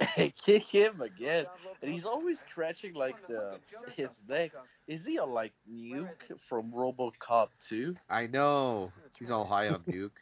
kick 0.46 0.62
him 0.62 1.00
again, 1.00 1.44
and 1.82 1.92
he's 1.92 2.04
always 2.04 2.36
scratching 2.50 2.94
like 2.94 3.16
the 3.26 3.58
his 3.96 4.08
neck. 4.28 4.52
Is 4.86 5.00
he 5.04 5.18
on 5.18 5.32
like 5.32 5.52
Nuke 5.68 6.06
from 6.48 6.70
RoboCop 6.70 7.48
2? 7.68 7.96
I 8.08 8.26
know. 8.26 8.92
He's 9.18 9.30
all 9.30 9.44
high 9.44 9.68
on 9.68 9.82
Duke. 9.90 10.12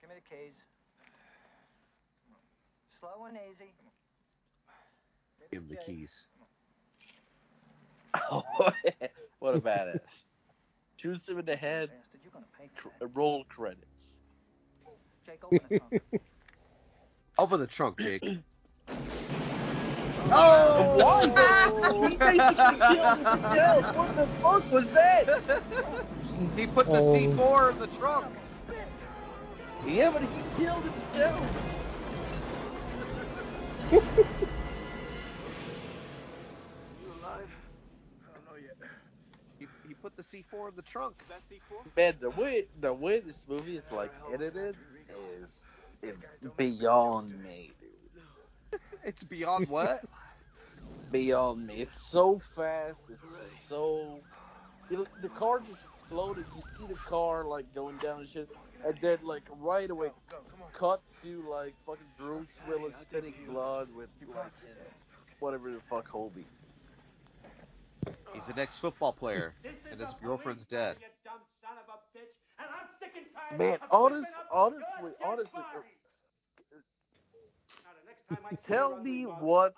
Give 0.00 0.10
me 0.10 0.16
the 0.16 0.36
keys. 0.36 0.52
Slow 2.98 3.26
and 3.26 3.36
easy. 3.36 3.72
Give 5.52 5.62
him 5.62 5.68
the 5.68 5.76
keys. 5.76 6.26
what 9.38 9.54
a 9.54 9.60
badass! 9.60 10.00
Shoots 10.96 11.28
him 11.28 11.38
in 11.38 11.44
the 11.46 11.54
head. 11.54 11.90
Bastard, 12.38 12.38
you're 12.38 12.40
gonna 12.40 12.46
pay 12.58 12.68
for 12.82 12.88
Cr- 12.88 13.04
uh, 13.04 13.08
roll 13.14 13.44
credits. 13.44 13.84
Jake, 15.26 15.44
open 15.44 15.60
the 15.68 15.78
trunk. 15.78 16.02
Open 17.38 17.60
the 17.60 17.66
trunk, 17.68 17.98
Jake. 17.98 18.24
Oh! 20.30 20.34
oh 20.34 20.96
Why? 20.98 21.22
he 22.10 22.16
basically 22.16 22.76
killed 22.94 23.18
himself. 23.18 23.96
What 23.96 24.16
the 24.16 24.26
fuck 24.42 24.64
was 24.70 24.86
that? 24.92 25.24
he 26.56 26.66
put 26.66 26.86
the 26.86 26.98
Oh. 26.98 27.14
C4 27.14 27.72
in 27.72 27.78
the 27.78 27.86
trunk. 27.98 28.34
Yeah, 29.86 30.10
but 30.10 30.22
he 30.22 30.28
killed 30.58 30.84
himself. 30.84 31.44
Put 40.02 40.16
the 40.16 40.22
C4 40.22 40.70
in 40.70 40.76
the 40.76 40.82
trunk. 40.82 41.14
That 41.28 41.42
C4? 41.50 41.96
Man, 41.96 42.14
the 42.20 42.30
way 42.30 42.64
the 42.80 42.92
way 42.92 43.20
this 43.20 43.36
movie 43.48 43.76
is 43.76 43.84
like 43.92 44.12
edited 44.32 44.76
is 45.42 45.48
is 46.02 46.50
beyond 46.56 47.42
me. 47.42 47.72
It's 49.04 49.22
beyond 49.22 49.68
what? 49.68 50.04
Beyond 51.12 51.66
me. 51.66 51.76
It's 51.82 51.90
so 52.12 52.42
fast. 52.54 52.98
It's 53.08 53.22
so. 53.70 54.18
You 54.90 54.98
know, 54.98 55.06
the 55.22 55.30
car 55.30 55.60
just 55.60 55.80
exploded. 56.08 56.44
You 56.54 56.62
see 56.78 56.92
the 56.92 56.98
car 57.08 57.44
like 57.44 57.72
going 57.74 57.96
down 57.98 58.20
and 58.20 58.28
shit, 58.28 58.48
and 58.84 58.94
then 59.00 59.18
like 59.22 59.42
right 59.60 59.88
away, 59.88 60.08
cut 60.78 61.00
to 61.22 61.44
like 61.48 61.74
fucking 61.86 62.04
Bruce 62.18 62.48
Willis 62.68 62.94
spitting 63.08 63.34
blood 63.48 63.88
with 63.96 64.08
like 64.28 64.52
his 64.60 64.92
whatever 65.40 65.70
the 65.70 65.80
fuck 65.88 66.08
Hobie. 66.10 66.44
He's 68.32 68.48
an 68.48 68.58
ex-football 68.58 69.12
player, 69.12 69.54
and 69.90 70.00
his 70.00 70.14
girlfriend's 70.22 70.64
dead. 70.66 70.96
Man, 73.56 73.78
honest, 73.90 74.26
honestly, 74.50 75.12
honestly, 75.24 75.60
uh, 78.30 78.56
tell 78.66 78.96
me 79.02 79.24
what 79.24 79.74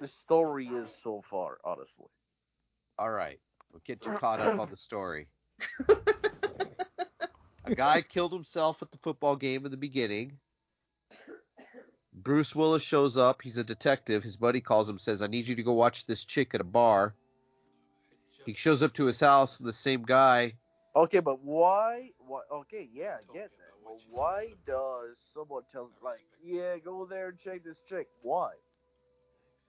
the 0.00 0.08
story 0.08 0.66
is 0.66 0.90
so 1.02 1.22
far. 1.30 1.58
Honestly, 1.64 2.06
All 2.98 3.10
right, 3.10 3.38
we'll 3.72 3.82
get 3.86 4.04
you 4.04 4.12
caught 4.18 4.40
up 4.40 4.58
on 4.58 4.70
the 4.70 4.76
story. 4.76 5.28
A 7.66 7.74
guy 7.74 8.02
killed 8.02 8.32
himself 8.32 8.82
at 8.82 8.90
the 8.90 8.98
football 8.98 9.36
game 9.36 9.64
in 9.64 9.70
the 9.70 9.76
beginning. 9.76 10.38
Bruce 12.14 12.54
Willis 12.54 12.82
shows 12.82 13.16
up. 13.16 13.42
He's 13.42 13.56
a 13.56 13.64
detective. 13.64 14.22
His 14.22 14.36
buddy 14.36 14.60
calls 14.60 14.88
him, 14.88 14.98
says, 14.98 15.20
"I 15.20 15.26
need 15.26 15.48
you 15.48 15.56
to 15.56 15.62
go 15.62 15.72
watch 15.72 16.06
this 16.06 16.24
chick 16.24 16.54
at 16.54 16.60
a 16.60 16.64
bar." 16.64 17.14
He 18.46 18.54
shows 18.54 18.82
up 18.82 18.94
to 18.94 19.06
his 19.06 19.20
house, 19.20 19.58
and 19.58 19.66
the 19.66 19.72
same 19.72 20.02
guy. 20.02 20.54
okay, 20.94 21.20
but 21.20 21.42
why? 21.42 22.10
Why? 22.18 22.42
Okay, 22.52 22.88
yeah, 22.92 23.16
I 23.18 23.32
get 23.32 23.50
that. 23.50 23.84
well, 23.84 23.98
why 24.10 24.54
does 24.66 25.16
someone 25.32 25.62
tell 25.72 25.90
like, 26.02 26.20
yeah, 26.42 26.76
go 26.78 27.04
there 27.06 27.30
and 27.30 27.38
check 27.38 27.64
this 27.64 27.78
chick? 27.88 28.08
Why? 28.22 28.50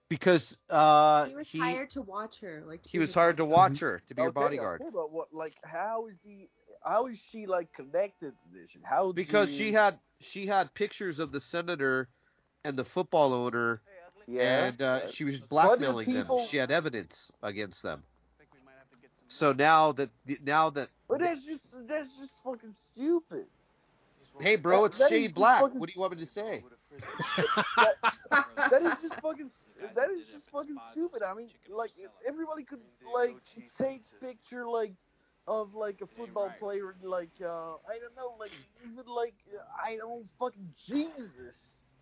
Because 0.08 0.56
uh, 0.70 1.24
he 1.24 1.34
was 1.34 1.48
he 1.48 1.58
hired 1.58 1.90
to 1.92 2.02
watch 2.02 2.36
her. 2.40 2.62
Like 2.64 2.80
he 2.84 3.00
was 3.00 3.12
hired 3.12 3.38
to 3.38 3.44
watch 3.44 3.80
her 3.80 4.02
to 4.06 4.14
be 4.14 4.22
her 4.22 4.30
bodyguard. 4.30 4.82
Okay, 4.82 4.90
but 4.92 5.10
what, 5.10 5.34
like, 5.34 5.54
how 5.64 6.06
is 6.06 6.18
he? 6.22 6.48
How 6.84 7.06
is 7.06 7.18
she 7.32 7.46
like 7.46 7.72
connected 7.72 8.30
to 8.30 8.48
this? 8.52 8.70
shit? 8.70 8.82
How? 8.84 9.10
Because 9.10 9.48
do 9.48 9.56
she 9.56 9.72
had 9.72 9.98
she 10.20 10.46
had 10.46 10.72
pictures 10.74 11.18
of 11.18 11.32
the 11.32 11.40
senator 11.40 12.08
and 12.66 12.76
the 12.76 12.84
football 12.84 13.32
owner, 13.32 13.80
Yeah. 14.26 14.64
and 14.66 14.82
uh, 14.82 15.10
she 15.12 15.24
was 15.24 15.38
blackmailing 15.40 16.06
people- 16.06 16.38
them. 16.38 16.48
She 16.50 16.56
had 16.56 16.70
evidence 16.70 17.30
against 17.42 17.82
them. 17.82 18.02
So 19.28 19.52
now 19.52 19.92
that 19.92 20.10
now 20.44 20.70
that 20.70 20.88
But 21.08 21.20
that's 21.20 21.44
just 21.44 21.64
that's 21.88 22.08
just 22.18 22.32
fucking 22.44 22.74
stupid. 22.92 23.46
hey, 24.40 24.56
bro, 24.56 24.82
That- 24.82 24.86
it's 24.86 24.98
that 24.98 25.04
is 25.04 25.10
Shane 25.10 25.32
Black. 25.32 25.60
fucking- 25.62 25.78
What 25.80 25.88
do 25.88 25.92
you 25.94 26.00
want 26.00 26.16
me 26.16 26.24
to 26.24 26.30
say? 26.32 26.64
that 28.70 28.82
is 28.82 28.92
just 29.02 29.20
fucking. 29.20 29.50
That 29.94 30.10
is 30.10 30.26
just 30.32 30.48
fucking 30.50 30.76
stupid. 30.92 31.22
I 31.22 31.34
mean, 31.34 31.50
like 31.68 31.90
everybody 32.26 32.62
could 32.64 32.80
like 33.14 33.36
take 33.78 34.02
picture 34.20 34.66
like 34.66 34.92
of 35.46 35.74
like 35.74 36.00
a 36.00 36.06
football 36.16 36.52
player 36.58 36.90
and 37.00 37.08
like 37.10 37.30
uh 37.42 37.46
I 37.86 37.98
don't 38.00 38.16
know 38.16 38.34
like 38.38 38.52
even 38.84 39.04
like 39.06 39.34
I 39.84 39.96
don't 39.96 40.26
fucking 40.38 40.72
Jesus. 40.86 41.54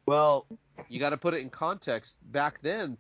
Well, 0.07 0.47
you 0.89 1.01
got 1.01 1.11
to 1.11 1.17
put 1.17 1.35
it 1.35 1.39
in 1.41 1.51
context. 1.51 2.13
Back 2.33 2.61
then, 2.63 2.97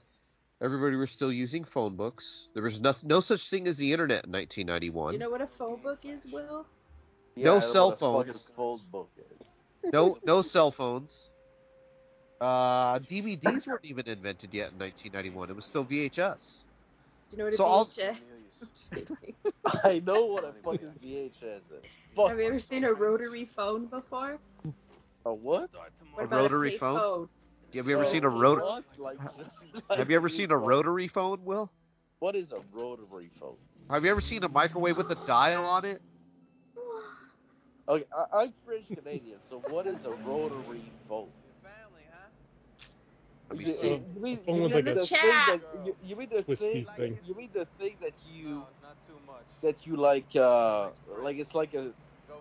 everybody 0.63 0.97
was 0.97 1.11
still 1.11 1.33
using 1.33 1.65
phone 1.65 1.97
books. 1.97 2.25
There 2.55 2.63
was 2.63 2.81
no, 2.81 2.95
no 3.03 3.21
such 3.21 3.41
thing 3.51 3.67
as 3.67 3.77
the 3.77 3.93
internet 3.93 4.25
in 4.27 4.33
1991. 4.33 5.13
You 5.13 5.19
know 5.19 5.31
what 5.31 5.41
a 5.41 5.49
phone 5.59 5.81
book 5.83 5.99
is, 6.05 6.21
Will? 6.33 6.67
Yeah, 7.37 7.45
no 7.47 7.57
I 7.57 7.61
know 7.61 7.73
cell 7.73 7.89
what 7.89 7.97
a 7.97 8.01
phones. 8.33 8.49
phone 8.57 8.81
book 8.91 9.11
is. 9.19 9.47
No, 9.93 10.19
no 10.25 10.43
cell 10.43 10.71
phones. 10.73 11.11
Uh, 12.41 12.99
DVDs 13.01 13.67
weren't 13.67 13.85
even 13.85 14.07
invented 14.09 14.53
yet 14.53 14.73
in 14.73 14.79
1991. 14.79 15.51
It 15.51 15.57
was 15.57 15.65
still 15.67 15.85
VHS. 15.85 16.37
Do 17.31 17.33
you 17.33 17.39
know 17.39 17.45
what 17.45 17.55
a 17.55 17.57
So 17.57 17.65
all- 17.65 17.87
VHS? 17.87 18.17
I'm 18.63 18.69
just 18.77 18.91
kidding. 18.95 19.35
I 19.85 19.99
know 20.07 20.25
what 20.27 20.45
a 20.45 20.53
fucking 20.65 20.95
VHS 21.05 21.33
is. 21.33 21.61
Fuck. 22.17 22.29
Have 22.31 22.39
you 22.39 22.47
ever 22.47 22.61
seen 22.71 22.85
a 22.85 22.93
rotary 22.95 23.51
phone 23.55 23.87
before? 23.87 24.39
A 25.25 25.33
what? 25.33 25.71
What 26.15 26.25
A 26.25 26.27
rotary 26.27 26.69
a 26.69 26.79
phone? 26.79 27.01
payphone? 27.01 27.29
Have 27.75 27.87
you 27.89 27.95
ever 27.95 28.05
Oh, 28.05 28.13
seen 28.13 28.25
a 28.25 28.29
rotary? 28.29 28.65
what? 28.65 28.85
Like, 28.99 29.19
Have 29.99 30.11
you 30.11 30.17
ever 30.17 30.29
seen 30.29 30.51
a 30.51 30.57
rotary 30.57 31.09
phone, 31.09 31.45
Will? 31.45 31.71
What 32.21 32.37
is 32.37 32.53
a 32.53 32.61
rotary 32.73 33.31
phone? 33.41 33.57
Have 33.91 34.05
you 34.05 34.11
ever 34.11 34.21
seen 34.21 34.45
a 34.45 34.49
microwave 34.49 34.97
with 34.97 35.11
a 35.11 35.15
dial 35.27 35.65
on 35.65 35.85
it? 35.85 36.03
Okay, 37.87 38.05
I, 38.17 38.39
I'm 38.43 38.55
French 38.65 38.87
Canadian, 38.95 39.41
so 39.49 39.63
what 39.69 39.87
is 39.87 40.05
a 40.05 40.13
rotary 40.13 40.91
phone? 41.07 41.29
You, 43.55 43.67
see. 43.67 44.01
you 44.15 44.21
mean, 44.21 44.41
you 44.47 44.55
mean 44.55 44.73
like 44.73 44.85
the 44.85 45.07
thing 45.07 45.19
that 45.21 45.61
you, 45.85 45.95
you 46.03 46.17
mean 46.17 46.29
the 46.31 46.43
thing, 46.57 46.87
thing. 46.97 47.19
you 47.23 47.35
mean 47.35 47.51
the 47.53 47.67
thing 47.79 47.97
that 48.01 48.15
you 48.25 48.65
not 48.81 48.97
too 49.07 49.21
much. 49.25 49.45
that 49.63 49.85
you 49.87 49.97
like 49.97 50.35
uh 50.35 50.91
like 51.23 51.37
it's 51.37 51.55
like 51.55 51.75
a 51.75 51.93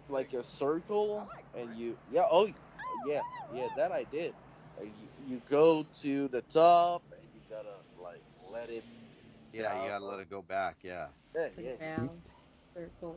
like 0.09 0.33
a 0.33 0.43
circle 0.57 1.27
and 1.55 1.75
you 1.77 1.97
yeah 2.09 2.23
oh 2.31 2.47
yeah 3.07 3.21
yeah 3.53 3.67
that 3.77 3.91
I 3.91 4.05
did. 4.11 4.33
You, 4.81 4.91
you 5.27 5.41
go 5.49 5.85
to 6.01 6.27
the 6.29 6.41
top 6.53 7.03
and 7.11 7.27
you 7.33 7.41
gotta 7.49 7.77
like 8.01 8.23
let 8.51 8.69
it 8.69 8.83
Yeah, 9.53 9.83
you 9.83 9.89
gotta 9.89 10.05
let 10.05 10.19
it 10.19 10.29
go 10.29 10.41
back. 10.41 10.77
Yeah. 10.81 11.07
yeah, 11.35 11.47
yeah. 11.59 11.71
round, 11.79 12.21
circle. 12.73 13.15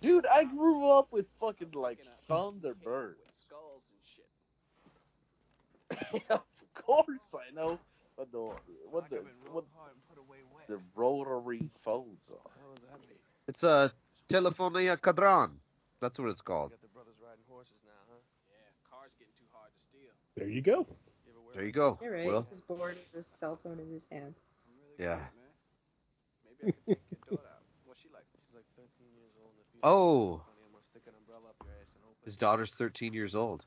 Dude, 0.00 0.26
I 0.26 0.44
grew 0.44 0.90
up 0.90 1.08
with 1.10 1.26
fucking 1.40 1.72
like 1.74 1.98
Thunderbirds. 2.30 3.16
Skulls 3.46 3.82
of 6.30 6.42
course 6.74 7.24
I 7.34 7.54
know 7.54 7.78
what 8.16 8.30
the 8.32 8.38
what 8.90 9.08
the 9.10 9.16
Like 9.16 9.24
I've 9.24 9.30
been 9.30 9.40
real 9.44 9.54
what 9.54 9.64
hard 9.74 9.92
and 9.94 10.02
put 10.08 10.18
away 10.18 10.44
wet. 10.52 10.68
the 10.68 10.80
rotary 10.94 11.70
phones 11.84 12.20
are. 12.30 12.36
What 12.36 12.52
the 12.54 12.60
hell 12.60 12.74
does 12.74 12.84
that 12.90 13.00
mean? 13.00 13.20
It's 13.48 13.62
a 13.62 13.92
telefonia 14.28 14.96
cadran. 14.98 15.56
That's 16.00 16.18
what 16.18 16.28
it's 16.30 16.42
called. 16.42 16.70
Got 16.70 16.82
the 16.82 16.94
brothers 16.94 17.18
riding 17.18 17.42
horses 17.48 17.80
now, 17.82 17.98
huh? 18.06 18.22
Yeah, 18.46 18.70
cars 18.86 19.10
getting 19.18 19.34
too 19.34 19.50
hard 19.50 19.72
to 19.74 19.80
steal. 19.90 20.14
There 20.38 20.46
you 20.48 20.62
go. 20.62 20.86
You 21.26 21.32
ever 21.34 21.42
wear 21.42 21.54
There 21.54 21.64
you 21.66 21.72
go. 21.72 21.98
You're 22.00 22.12
right. 22.14 22.26
Will. 22.26 22.46
He's 22.50 22.60
bored 22.62 22.94
with 22.94 23.12
his 23.12 23.24
cell 23.40 23.58
phone 23.62 23.80
in 23.80 23.90
his 23.90 24.02
hand. 24.10 24.34
Yeah. 24.98 25.18
I 25.18 25.26
could 26.62 26.64
take 26.74 26.76
your 26.86 26.96
daughter 27.26 27.42
out. 27.50 27.62
What's 27.84 28.00
she 28.02 28.08
like? 28.14 28.22
She's 28.46 28.54
like 28.54 28.62
13 28.78 28.86
years 29.18 29.34
old. 29.42 29.50
and 29.50 29.58
if 29.66 29.74
you 29.74 29.80
Oh, 29.82 30.38
funny, 30.46 30.62
I'm 30.62 30.70
gonna 30.70 30.86
stick 30.90 31.02
an 31.10 31.14
umbrella 31.18 31.50
up 31.50 31.56
your 31.66 31.74
ass 31.74 31.90
and 31.94 32.04
open 32.06 32.22
his 32.22 32.36
daughter's 32.38 32.70
13 32.78 33.12
years 33.14 33.34
old. 33.34 33.64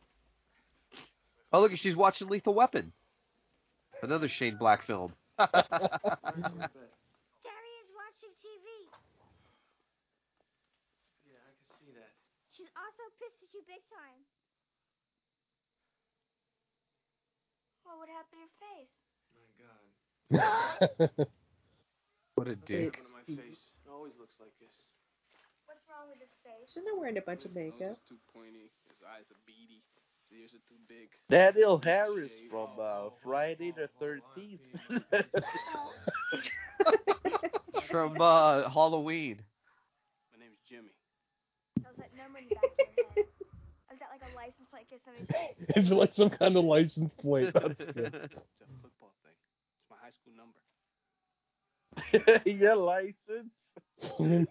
Oh, 1.51 1.59
look, 1.59 1.75
she's 1.75 1.95
watching 1.95 2.29
Lethal 2.29 2.53
Weapon. 2.55 2.93
Another 4.01 4.29
Shane 4.29 4.55
Black 4.55 4.85
film. 4.87 5.11
Daddy 5.37 5.51
is 5.51 5.67
watching 7.91 8.31
TV. 8.39 8.67
Yeah, 11.27 11.43
I 11.43 11.51
can 11.51 11.67
see 11.83 11.91
that. 11.99 12.15
She's 12.55 12.71
also 12.79 13.03
pissed 13.19 13.43
at 13.43 13.51
you 13.51 13.59
big 13.67 13.83
time. 13.91 14.23
What 18.01 18.09
would 18.09 18.17
happen 18.17 18.33
to 18.33 18.41
your 18.41 18.49
face? 18.57 18.89
My 19.37 19.45
God. 19.61 19.85
what 22.33 22.47
a 22.47 22.55
dick. 22.55 22.97
One 22.97 23.05
of 23.05 23.13
my 23.13 23.21
face 23.45 23.61
it 23.61 23.89
always 23.93 24.17
looks 24.17 24.33
like 24.41 24.49
this. 24.57 24.73
What's 25.69 25.85
wrong 25.85 26.09
with 26.09 26.17
his 26.17 26.33
face? 26.41 26.65
She's 26.73 26.81
not 26.83 26.97
wearing 26.97 27.19
a 27.19 27.21
bunch 27.21 27.45
of 27.45 27.53
His 27.53 27.61
nose 27.61 27.73
makeup. 27.77 27.93
is 27.93 28.01
too 28.09 28.17
pointy. 28.33 28.73
His 28.89 28.97
eyes 29.05 29.29
are 29.29 29.37
beady. 29.45 29.85
His 30.33 30.33
ears 30.33 30.49
are 30.57 30.65
too 30.65 30.81
big. 30.89 31.13
Danielle 31.29 31.77
Harris 31.77 32.33
from 32.49 32.69
uh, 32.81 33.13
Friday 33.21 33.69
the 33.69 33.85
Thirteenth. 34.01 34.65
From 37.91 38.19
uh, 38.19 38.67
Halloween. 38.67 39.43
My 40.33 40.39
name's 40.39 40.57
Jimmy. 40.67 40.89
It's 45.75 45.89
like 45.89 46.13
some 46.15 46.29
kind 46.29 46.57
of 46.57 46.65
license 46.65 47.11
plate. 47.21 47.51
That's 47.53 47.75
good. 47.77 47.97
It's 47.97 48.33
a 48.33 48.81
football 48.81 49.13
thing. 49.23 49.37
It's 49.77 49.89
my 49.89 49.95
high 50.01 50.11
school 50.19 50.35
number. 50.37 50.59
yeah, 52.45 52.73
license. 52.73 53.53
You 54.19 54.47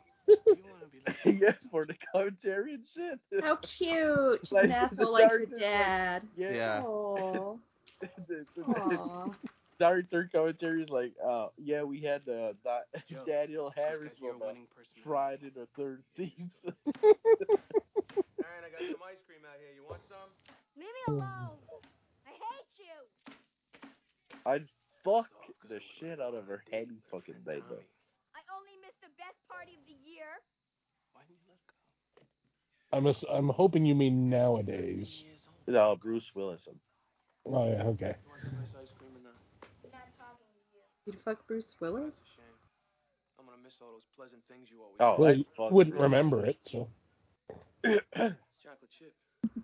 want 0.64 0.80
to 0.80 0.86
be 0.93 1.01
like 1.07 1.43
yeah, 1.43 1.53
for 1.70 1.84
the 1.86 1.95
commentary 2.12 2.74
and 2.74 2.84
shit. 2.95 3.18
How 3.43 3.57
cute! 3.78 4.41
She's 4.45 4.53
Like 4.53 4.64
an 4.64 4.72
asshole 4.72 5.12
like 5.12 5.24
her 5.30 5.38
darkness, 5.38 5.51
like- 5.53 5.61
dad. 5.61 6.22
Yeah. 6.36 6.53
Yeah. 6.53 6.82
Aww. 6.84 7.59
the, 8.01 8.47
the, 8.57 8.62
Aww. 8.62 9.34
Director 9.78 10.28
commentary 10.30 10.82
is 10.82 10.91
like, 10.91 11.12
uh, 11.26 11.47
yeah, 11.57 11.82
we 11.82 12.01
had 12.03 12.20
uh, 12.28 12.53
da- 12.62 12.84
Joe, 13.09 13.24
Danielle 13.26 13.72
Harris 13.74 14.12
you're 14.20 14.30
a 14.30 14.38
from 14.38 14.47
winning 14.49 14.66
person. 14.76 15.01
Friday 15.03 15.51
the 15.55 15.66
Thirteenth. 15.74 16.53
Aaron, 16.66 16.76
I 18.61 18.68
got 18.68 18.84
some 18.84 19.01
ice 19.09 19.20
cream 19.26 19.41
out 19.49 19.57
here. 19.59 19.72
You 19.74 19.84
want 19.88 20.03
some? 20.09 20.28
Leave 20.81 20.89
me 20.89 21.05
alone. 21.12 21.61
I 22.24 22.33
hate 22.33 22.72
you. 22.81 22.97
I'd 24.47 24.64
fuck 25.05 25.28
the 25.68 25.78
shit 26.01 26.20
out 26.20 26.33
of 26.35 26.47
her 26.47 26.64
any 26.72 26.97
fucking 27.12 27.45
day, 27.45 27.61
though. 27.68 27.85
I 28.33 28.41
only 28.57 28.72
missed 28.81 29.01
the 29.05 29.12
best 29.20 29.37
party 29.45 29.76
of 29.76 29.85
the 29.85 29.99
year. 30.09 30.41
Why 31.12 31.20
didn't 31.28 31.37
you 31.45 31.53
let 31.53 31.61
go? 31.68 32.97
I'm 32.97 33.07
ass- 33.07 33.24
I'm 33.31 33.51
hoping 33.51 33.85
you 33.85 33.95
mean 33.95 34.31
nowadays. 34.31 35.24
No, 35.66 35.97
Bruce 36.01 36.24
Willison. 36.35 36.81
Oh 37.45 37.68
yeah, 37.68 37.85
okay. 37.95 38.16
You 38.24 38.28
want 38.31 38.41
some 38.43 38.57
nice 38.57 38.72
ice 38.81 38.93
cream 38.99 39.12
or 39.16 39.22
not? 39.22 39.37
I'm 39.85 39.91
not 39.93 40.09
talking 40.18 40.49
to 40.49 40.61
you. 40.72 40.83
You'd 41.12 41.20
fuck 41.24 41.47
Bruce 41.47 41.76
Willis? 41.81 42.05
That's 42.16 42.16
a 42.16 42.41
shame. 42.41 42.57
I'm 43.39 43.45
gonna 43.47 43.62
miss 43.62 43.74
all 43.81 43.93
those 43.93 44.09
pleasant 44.16 44.43
things 44.49 44.68
you 44.70 44.81
always 44.81 44.97
Oh, 45.01 45.16
do. 45.16 45.22
Well, 45.22 45.31
I'd 45.31 45.39
you 45.39 45.45
fuck 45.57 45.70
wouldn't 45.72 45.97
remember 45.97 46.45
it, 46.47 46.57
so. 46.62 46.89
Chocolate 47.85 48.91
chip. 48.99 49.14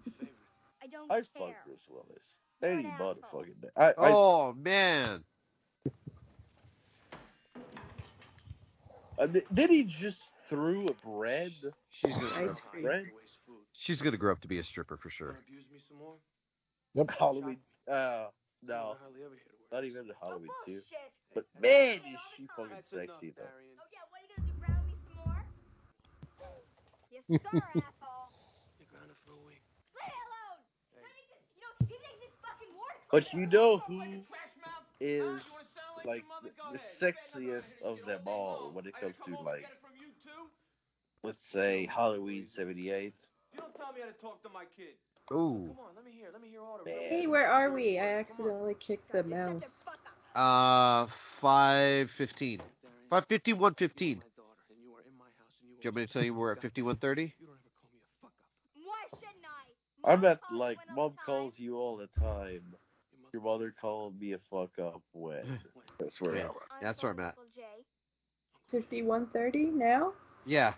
Your 0.05 0.13
favorite. 0.21 0.36
I 0.87 0.89
don't 0.91 1.11
I'd 1.11 1.27
care. 1.37 1.47
fuck 1.49 1.65
Bruce 1.67 1.81
Willis. 1.91 2.25
Any 2.63 2.85
motherfucking 2.85 3.61
day. 3.61 3.69
I, 3.77 3.87
I, 3.87 3.93
Oh 4.13 4.55
man. 4.57 5.25
uh, 9.19 9.27
di- 9.27 9.43
did 9.53 9.71
he 9.71 9.85
just 10.01 10.19
threw 10.49 10.87
a 10.89 10.95
bread? 11.07 11.51
She's 11.91 12.13
gonna 12.15 12.29
grow, 12.29 12.51
Ice. 12.51 12.83
Bread? 12.83 13.05
She's 13.73 14.01
gonna 14.01 14.17
grow 14.17 14.33
up 14.33 14.41
to 14.43 14.49
be 14.49 14.59
a 14.59 14.65
stripper 14.65 14.97
for 15.03 15.11
sure. 15.11 15.39
abuse 15.47 15.65
me 15.73 15.81
some 15.89 15.99
more? 15.99 16.15
Yep. 16.95 17.11
Halloween. 17.19 17.59
Uh, 17.91 18.29
no, 18.63 18.97
hardly 19.01 19.21
ever 19.25 19.35
hear 19.37 19.53
the 19.53 19.59
word. 19.61 19.73
not 19.73 19.85
even 19.85 20.09
the 20.09 20.15
Halloween 20.21 20.49
oh, 20.51 20.65
too. 20.65 20.81
But 21.35 21.45
man, 21.61 21.97
is 22.01 22.21
she 22.37 22.47
fucking 22.57 22.73
That's 22.73 22.93
enough, 22.93 23.21
sexy 23.21 23.35
though. 23.37 23.45
Darian. 23.45 23.77
Oh, 23.77 23.85
yeah, 23.93 24.01
what 24.09 24.21
are 24.21 24.25
you 24.25 24.33
gonna 24.33 24.49
do? 24.49 24.57
Ground 24.65 24.87
me 24.89 24.95
some 25.05 25.17
more? 25.25 25.45
Yes, 27.13 27.23
sir, 27.29 27.57
asshole. 27.57 28.29
You're 28.77 28.89
grounded 28.93 29.17
for 29.25 29.33
a 29.37 29.43
week. 29.49 29.65
Leave 29.97 30.05
me 30.09 30.21
alone. 30.29 30.61
Hey. 30.93 31.01
Don't 31.01 31.17
even- 31.17 31.41
You 31.57 31.61
know, 31.65 31.73
he 31.89 31.97
makes 32.01 32.21
this 32.21 32.35
fucking 32.45 32.73
worse. 32.77 32.96
But 33.11 33.25
you 33.33 33.47
know 33.47 33.79
who 33.87 34.03
is 35.01 35.41
like 36.05 36.25
the, 36.43 36.51
the 36.73 36.81
sexiest 37.01 37.73
of 37.85 37.99
them 38.07 38.21
all 38.27 38.71
when 38.73 38.87
it 38.87 38.95
comes 39.01 39.15
to 39.27 39.33
like, 39.43 39.65
let's 41.23 41.39
say 41.53 41.89
Halloween 41.95 42.47
'78. 42.55 43.15
You 43.53 43.61
don't 43.61 43.75
tell 43.77 43.93
me 43.93 44.01
how 44.01 44.07
to 44.07 44.21
talk 44.21 44.43
to 44.43 44.49
my 44.49 44.65
kid. 44.77 44.95
Ooh. 45.33 45.69
Come 45.69 45.79
on, 45.79 45.95
let 45.97 46.05
me 46.05 46.13
hear. 46.13 46.29
Let 46.33 46.43
me 46.43 46.49
hear 46.49 46.61
all 46.61 46.81
the. 46.85 46.91
Hey, 46.91 47.27
where 47.27 47.51
are 47.51 47.71
we? 47.73 47.99
I 47.99 48.21
accidentally 48.21 48.75
kicked 48.75 49.11
the 49.13 49.23
mouse. 49.23 49.63
Uh, 50.35 51.07
five 51.41 52.09
fifteen. 52.19 52.61
Five 53.09 53.25
fifty 53.29 53.53
one 53.53 53.75
fifteen. 53.75 54.19
Do 54.19 55.83
you 55.83 55.91
want 55.91 55.97
me 55.97 56.07
to 56.07 56.13
tell 56.13 56.23
you 56.23 56.35
we're 56.35 56.53
at 56.53 56.63
fifty 56.63 56.83
one 56.83 56.97
thirty? 56.97 57.35
Why 60.03 60.13
I'm 60.13 60.25
at 60.25 60.41
like 60.53 60.79
mom 60.95 61.15
calls 61.25 61.55
you 61.57 61.77
all 61.77 61.97
the 61.97 62.09
time. 62.21 62.63
Your 63.33 63.43
mother 63.43 63.75
called 63.81 64.19
me 64.21 64.33
a 64.33 64.39
fuck 64.51 64.71
up 64.79 65.03
when. 65.13 65.59
That's 65.99 66.21
where 66.21 66.37
Yeah, 66.37 66.49
that's 66.83 67.03
where 67.03 67.13
I'm 67.13 67.21
at. 67.21 67.35
Fifty-one 68.71 69.29
thirty 69.33 69.67
now. 69.67 70.13
Yeah, 70.45 70.75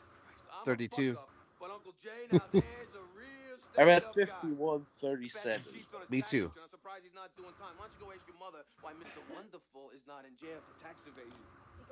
thirty 0.65 0.87
two. 0.89 1.17
But 1.61 1.71
Uncle 1.73 1.93
Jay, 2.03 2.29
now 2.31 2.43
there's 2.53 2.63
a 2.95 3.03
real 3.19 3.59
I'm 3.79 3.89
at 3.89 4.03
stand-up 4.03 4.15
guy. 4.15 4.25
fifty-one 4.43 4.87
thirty-seven. 5.01 5.61
Me 6.09 6.23
too. 6.23 6.53
I'm 6.55 6.71
surprised 6.71 7.03
he's 7.03 7.15
not 7.15 7.31
doing 7.37 7.51
time. 7.59 7.75
Why 7.79 7.87
don't 7.87 7.99
you 7.99 8.07
go 8.07 8.13
ask 8.13 8.23
your 8.29 8.39
mother 8.39 8.63
why 8.81 8.93
Mr. 8.93 9.19
Wonderful 9.35 9.91
is 9.95 10.03
not 10.07 10.23
in 10.25 10.31
jail 10.41 10.59
for 10.63 10.85
tax 10.87 10.99
evasion? 11.07 11.35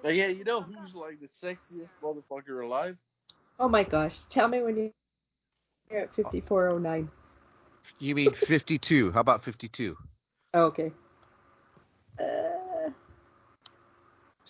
But 0.02 0.14
yeah, 0.14 0.28
you 0.28 0.44
know 0.44 0.62
who's 0.62 0.94
like 0.94 1.18
the 1.20 1.28
sexiest 1.44 1.90
motherfucker 2.02 2.64
alive? 2.64 2.96
Oh 3.58 3.68
my 3.68 3.82
gosh! 3.82 4.16
Tell 4.30 4.46
me 4.46 4.62
when 4.62 4.76
you- 4.76 4.92
you're 5.90 6.00
at 6.00 6.14
fifty-four 6.14 6.68
oh 6.68 6.78
nine. 6.78 7.10
You 7.98 8.14
mean 8.14 8.32
fifty 8.34 8.78
two? 8.78 9.10
How 9.12 9.20
about 9.20 9.42
fifty 9.42 9.68
two? 9.68 9.96
Oh, 9.98 10.04
okay. 10.64 10.92
Uh, 12.18 12.90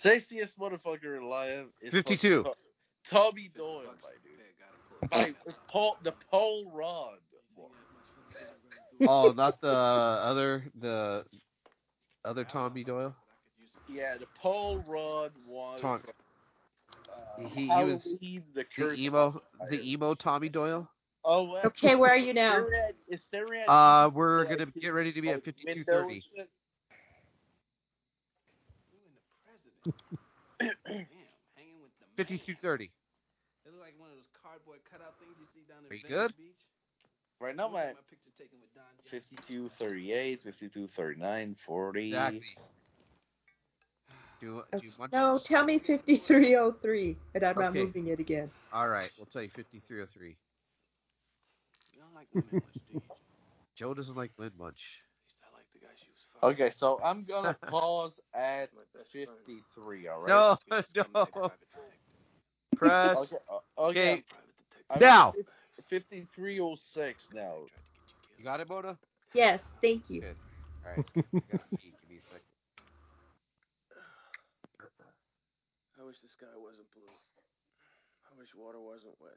Sexiest 0.02 0.56
motherfucker 0.60 1.20
alive 1.22 1.66
is 1.80 1.92
52. 1.92 2.42
fucking 2.44 2.54
Tommy 3.10 3.50
Doyle, 3.56 3.82
my 4.02 4.10
dude. 4.22 5.10
My, 5.10 5.34
the 5.46 5.54
Paul, 5.70 5.96
the 6.02 6.12
Paul 6.30 6.70
Rudd. 6.72 7.18
Oh, 9.08 9.32
not 9.36 9.60
the 9.60 9.68
other 9.68 10.64
the 10.80 11.24
other 12.24 12.44
Tommy 12.44 12.82
Doyle. 12.82 13.14
Yeah, 13.88 14.16
the 14.18 14.26
Paul 14.40 14.82
Rudd 14.86 15.32
was. 15.46 15.80
Tom- 15.82 16.02
uh, 17.36 17.48
He- 17.48 17.68
he 17.68 17.84
was 17.84 18.04
the, 18.20 18.64
The 18.78 18.94
emo, 18.94 19.42
the 19.70 19.92
emo 19.92 20.14
Tommy 20.14 20.48
Doyle. 20.48 20.88
Oh, 21.28 21.42
well, 21.42 21.62
okay. 21.66 21.96
Where 21.96 22.12
are 22.12 22.16
you 22.16 22.32
now? 22.32 22.64
Is 23.08 23.20
there 23.32 23.52
at, 23.52 23.68
uh, 23.68 24.08
we're 24.14 24.44
yeah, 24.44 24.50
gonna 24.50 24.66
get 24.80 24.90
ready 24.90 25.12
to 25.12 25.20
be 25.20 25.30
at 25.30 25.42
fifty-two 25.44 25.82
thirty. 25.82 26.22
Fifty-two 32.16 32.54
thirty. 32.62 32.84
It 32.84 33.72
looked 33.72 33.82
like 33.82 33.98
one 33.98 34.10
of 34.10 34.16
those 34.16 34.30
cardboard 34.40 34.78
cutout 34.88 35.14
things 35.18 35.34
you 35.36 35.46
see 35.52 35.66
down 35.68 35.78
at 35.84 35.90
Are 35.90 35.94
you 35.96 36.06
good? 36.08 36.36
Beach. 36.36 36.54
Right 37.40 37.56
now, 37.56 37.66
my, 37.66 37.86
my 37.86 37.92
picture 38.08 38.30
taken 38.38 38.58
with 38.60 38.72
Don. 38.72 38.84
52, 39.10 39.68
Exactly. 42.08 42.40
Do, 44.38 44.62
do 44.78 44.90
no, 45.12 45.40
tell 45.46 45.64
me 45.64 45.78
5303, 45.86 47.16
and 47.34 47.42
I'm 47.42 47.56
okay. 47.56 47.64
not 47.64 47.74
moving 47.74 48.08
it 48.08 48.20
again. 48.20 48.50
All 48.70 48.86
right, 48.86 49.10
we'll 49.16 49.24
tell 49.32 49.40
you 49.40 49.48
5303 49.56 50.36
like 52.16 52.28
women 52.32 52.62
much. 52.62 53.02
Joe 53.76 53.94
doesn't 53.94 54.16
like 54.16 54.30
Lynn 54.38 54.52
much. 54.58 54.80
I 55.44 55.54
like 55.54 55.66
the 55.72 55.78
guys 55.80 55.90
you 56.00 56.08
was. 56.42 56.52
Okay, 56.54 56.72
so 56.78 57.00
I'm 57.04 57.24
gonna 57.24 57.56
pause 57.68 58.12
at 58.34 58.70
53, 59.12 60.08
alright? 60.08 60.28
No, 60.28 60.56
no. 61.14 61.50
Press. 62.76 63.16
Okay, 63.16 63.36
uh, 63.50 63.80
okay. 63.80 64.12
Okay. 64.12 64.24
I'm 64.90 65.00
Now. 65.00 65.34
at 65.78 65.84
5306 65.90 67.22
now. 67.34 67.54
You 68.38 68.44
got 68.44 68.60
it, 68.60 68.68
Mona? 68.68 68.96
Yes, 69.34 69.60
thank 69.82 70.08
you. 70.08 70.20
Good. 70.22 70.36
All 70.84 70.92
right. 70.96 71.06
I 71.16 71.20
gotta 71.50 71.64
pee. 71.76 71.92
Give 72.00 72.10
me 72.10 72.18
a 72.18 72.22
second. 72.28 72.46
I 76.00 76.04
wish 76.04 76.16
the 76.22 76.28
sky 76.28 76.46
wasn't 76.56 76.86
blue. 76.94 77.12
I 78.28 78.38
wish 78.38 78.48
water 78.56 78.80
wasn't 78.80 79.14
wet. 79.20 79.36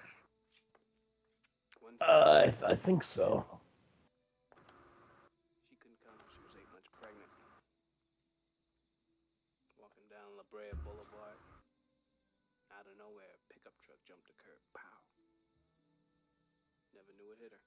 Uh, 2.01 2.05
I, 2.09 2.45
th- 2.49 2.65
I 2.65 2.75
think 2.75 3.05
so. 3.05 3.45
She 5.69 5.77
couldn't 5.85 6.01
come. 6.01 6.17
She 6.33 6.41
was 6.41 6.57
eight 6.57 6.65
months 6.73 6.89
pregnant. 6.97 7.29
Walking 9.77 10.09
down 10.09 10.33
La 10.41 10.49
Brea 10.49 10.73
Boulevard. 10.81 11.37
Out 12.73 12.89
of 12.89 12.97
nowhere, 12.97 13.29
a 13.29 13.41
pickup 13.53 13.77
truck 13.85 14.01
jumped 14.09 14.25
the 14.25 14.33
curb. 14.41 14.57
Pow. 14.73 14.97
Never 16.97 17.13
knew 17.21 17.37
it 17.37 17.45
hit 17.45 17.53
her. 17.53 17.61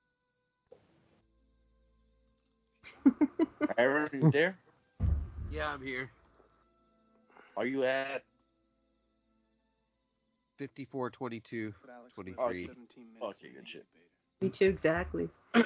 Aaron, 3.78 4.10
you 4.12 4.32
there? 4.32 4.58
Yeah, 5.52 5.70
I'm 5.70 5.86
here. 5.86 6.10
Are 7.58 7.66
you 7.66 7.84
at? 7.84 8.24
Fifty 10.60 10.86
four 10.86 11.10
twenty 11.10 11.40
two 11.40 11.74
But 11.82 11.90
Alex 11.92 12.14
twenty 12.14 12.36
was 12.38 12.52
three. 12.52 12.68
17 12.68 13.04
minutes 13.14 13.38
Okay, 13.42 13.50
good 13.54 13.68
shit. 13.68 13.86
incubator. 14.40 14.42
Me 14.42 14.50
too, 14.50 14.66
exactly. 14.66 15.30
He 15.56 15.62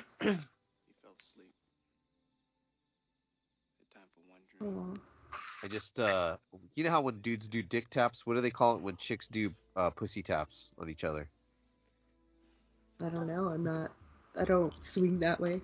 fell 1.02 1.16
asleep. 1.34 1.54
Time 3.94 4.04
for 4.16 4.22
one 4.30 4.40
dream. 4.50 5.02
I 5.64 5.68
just 5.68 6.00
uh, 6.00 6.38
you 6.76 6.84
know 6.86 6.92
how 6.92 7.02
when 7.02 7.20
dudes 7.22 7.48
do 7.48 7.62
dick 7.62 7.90
taps, 7.90 8.22
what 8.26 8.36
do 8.36 8.42
they 8.42 8.52
call 8.52 8.78
it 8.78 8.82
when 8.82 8.96
chicks 8.98 9.28
do 9.32 9.52
uh, 9.76 9.90
pussy 9.90 10.24
taps 10.24 10.72
on 10.80 10.90
each 10.90 11.04
other? 11.04 11.28
I 13.04 13.10
don't 13.10 13.28
know. 13.28 13.48
I'm 13.48 13.64
not. 13.66 13.92
I 14.40 14.46
don't 14.46 14.72
swing 14.94 15.20
that 15.20 15.42
way. 15.42 15.60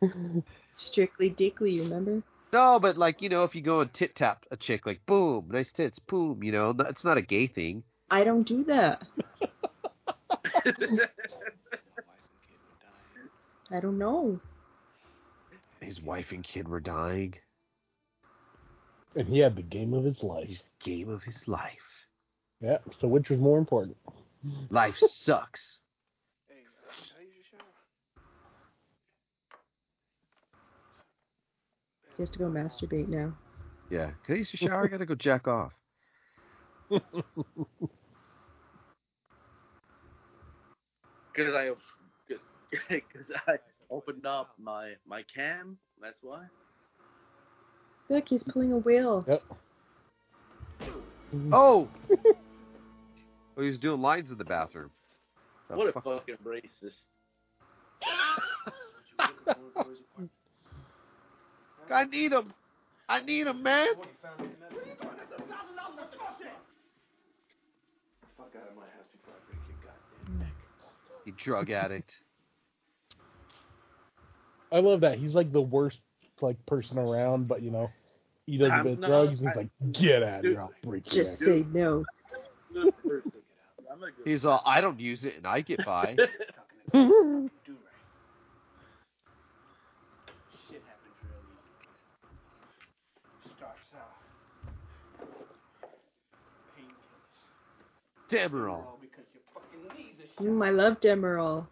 Strictly 0.78 1.28
dickly, 1.30 1.72
you 1.72 1.82
remember? 1.82 2.22
No, 2.52 2.78
but 2.80 2.96
like 2.96 3.20
you 3.20 3.28
know, 3.28 3.44
if 3.44 3.54
you 3.54 3.60
go 3.60 3.80
and 3.80 3.92
tit 3.92 4.14
tap 4.14 4.46
a 4.50 4.56
chick, 4.56 4.86
like 4.86 5.04
boom, 5.04 5.48
nice 5.50 5.70
tits, 5.72 5.98
boom, 5.98 6.42
you 6.42 6.52
know, 6.52 6.74
it's 6.78 7.04
not 7.04 7.18
a 7.18 7.22
gay 7.22 7.46
thing. 7.46 7.82
I 8.10 8.24
don't 8.24 8.46
do 8.46 8.64
that. 8.64 9.02
I 13.70 13.80
don't 13.80 13.98
know. 13.98 14.40
His 15.80 16.00
wife 16.00 16.32
and 16.32 16.42
kid 16.42 16.68
were 16.68 16.80
dying. 16.80 17.34
And 19.14 19.28
he 19.28 19.40
had 19.40 19.56
the 19.56 19.62
game 19.62 19.92
of 19.92 20.04
his 20.04 20.22
life. 20.22 20.46
He's 20.46 20.62
the 20.62 20.90
game 20.90 21.08
of 21.10 21.22
his 21.22 21.46
life. 21.46 22.06
Yeah. 22.60 22.78
So 23.00 23.08
which 23.08 23.28
was 23.30 23.38
more 23.40 23.58
important? 23.58 23.96
Life 24.70 24.96
sucks. 24.98 25.78
Hey, 26.48 26.54
uh, 26.56 26.92
can 26.92 27.16
I 27.18 27.22
use 27.24 27.34
your 27.52 27.60
shower? 27.60 27.66
He 32.18 32.22
has 32.24 32.30
to 32.30 32.38
go 32.40 32.46
masturbate 32.46 33.06
now. 33.08 33.32
Yeah. 33.90 34.10
Can 34.26 34.34
I 34.34 34.38
use 34.38 34.50
your 34.52 34.68
shower? 34.68 34.84
I 34.84 34.88
gotta 34.88 35.06
go 35.06 35.14
jack 35.14 35.46
off. 35.48 35.72
Because 41.32 41.54
I, 41.54 41.70
because 42.88 43.26
I 43.46 43.52
opened 43.90 44.26
up 44.26 44.54
my 44.60 44.94
my 45.06 45.22
cam. 45.32 45.78
That's 46.02 46.18
why. 46.20 46.46
Look, 48.08 48.24
he's 48.28 48.42
pulling 48.42 48.72
a 48.72 48.78
wheel. 48.78 49.24
Yep. 49.28 49.42
Oh. 51.52 51.86
oh, 53.56 53.60
he 53.60 53.66
was 53.66 53.78
doing 53.78 54.00
lines 54.00 54.32
in 54.32 54.38
the 54.38 54.44
bathroom. 54.44 54.90
The 55.70 55.76
What 55.76 55.90
a 55.90 55.92
fuck- 55.92 56.02
fucking 56.04 56.38
racist. 56.44 57.02
I 61.90 62.04
need 62.04 62.32
him. 62.32 62.52
I 63.08 63.20
need 63.22 63.46
him, 63.46 63.62
man. 63.62 63.88
Fuck 68.36 68.52
out 68.56 68.68
of 68.70 68.76
my 68.76 68.82
house 68.82 69.06
before 69.12 69.34
I 69.34 69.40
break 69.50 69.60
your 69.68 69.76
goddamn 69.82 70.38
neck. 70.40 70.52
You 71.24 71.32
drug 71.36 71.70
addict. 71.70 72.12
I 74.70 74.80
love 74.80 75.00
that. 75.00 75.18
He's 75.18 75.34
like 75.34 75.52
the 75.52 75.60
worst 75.62 75.98
like 76.40 76.64
person 76.66 76.98
around, 76.98 77.48
but 77.48 77.62
you 77.62 77.70
know, 77.70 77.90
he 78.46 78.58
does 78.58 78.70
a 78.70 78.74
I'm 78.74 78.84
bit 78.84 78.92
of 78.94 78.98
not- 79.00 79.08
drugs 79.08 79.38
and 79.40 79.48
he's 79.48 79.56
I- 79.56 79.60
like, 79.60 79.70
"Get 79.92 80.22
out 80.22 80.36
of 80.36 80.42
Dude, 80.42 80.52
here! 80.52 80.60
I'll 80.60 80.72
break 80.84 81.12
your 81.14 81.24
Just 81.24 81.38
say 81.40 81.64
no. 81.72 82.04
Good 82.72 82.94
person. 83.02 83.32
I'm 83.90 84.02
a 84.02 84.06
good 84.06 84.14
He's 84.26 84.44
all, 84.44 84.62
I 84.64 84.80
don't 84.80 85.00
use 85.00 85.24
it 85.24 85.36
and 85.36 85.46
I 85.46 85.62
get 85.62 85.84
by. 85.84 86.14
Do 86.16 86.28
right. 86.92 87.50
Shit 90.70 90.82
happens 90.86 91.16
real 91.24 91.42
easy. 91.80 91.98
Starts 93.56 93.80
out. 93.96 94.12
Painkillers. 96.76 97.38
Demerol. 98.30 98.84
All 98.84 98.98
because 99.00 99.24
your 99.32 99.42
fucking 99.54 99.80
knees 99.96 100.20
are 100.20 100.28
shot. 100.36 100.44
Mm, 100.44 100.66
I 100.66 100.70
love 100.70 101.00
Demerol. 101.00 101.66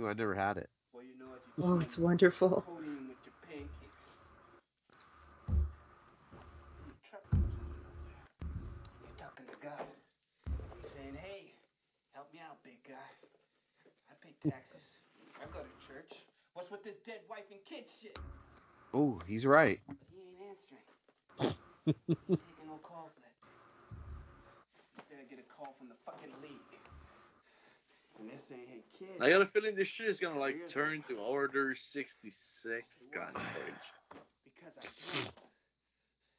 Ooh, 0.00 0.08
I 0.08 0.14
never 0.14 0.34
had 0.34 0.56
it. 0.56 0.68
Well, 0.92 1.04
you 1.04 1.18
know 1.20 1.28
what 1.28 1.42
you 1.44 1.64
Oh, 1.64 1.80
it's 1.80 1.98
wonderful. 1.98 2.48
Codeine 2.66 3.12
with 3.12 3.20
your 3.28 3.36
pancakes. 3.44 4.02
You 5.52 6.92
trucking 7.10 7.44
You're 9.04 9.18
talking 9.20 9.46
to 9.52 9.58
God. 9.60 9.84
You're 10.48 10.92
saying, 10.96 11.16
hey, 11.20 11.52
help 12.16 12.32
me 12.32 12.40
out, 12.40 12.56
big 12.64 12.80
guy. 12.88 13.10
I 14.08 14.14
pay 14.24 14.32
taxes. 14.48 14.80
I 15.42 15.44
go 15.52 15.60
to 15.60 15.74
church. 15.84 16.12
What's 16.54 16.70
with 16.70 16.82
this 16.82 16.96
dead 17.04 17.20
wife 17.28 17.44
and 17.52 17.60
kid 17.68 17.84
shit? 18.00 18.18
Oh, 18.94 19.20
he's 19.28 19.44
right. 19.44 19.78
He 20.08 20.16
ain't 20.24 20.40
answering. 20.56 21.54
Taking 21.86 22.66
no 22.66 22.80
calls 22.80 23.12
lately. 23.20 23.52
Instead, 24.96 25.20
I 25.20 25.26
get 25.28 25.38
a 25.38 25.48
call 25.52 25.76
from 25.78 25.92
the 25.92 25.97
fucking 26.08 26.34
league. 26.42 26.72
And 28.18 28.28
they're 28.28 28.42
saying, 28.48 28.82
kid. 28.98 29.20
I 29.20 29.30
got 29.30 29.42
a 29.42 29.46
feeling 29.52 29.76
this 29.76 29.88
shit 29.88 30.08
is 30.08 30.18
gonna 30.18 30.40
like 30.40 30.56
turn 30.72 31.04
to 31.08 31.16
Order 31.18 31.76
66 31.92 32.34
kind 33.14 33.36
of 33.36 33.42
thing. 33.54 33.76
Because 34.44 34.74
I 34.74 34.82
do. 34.82 35.30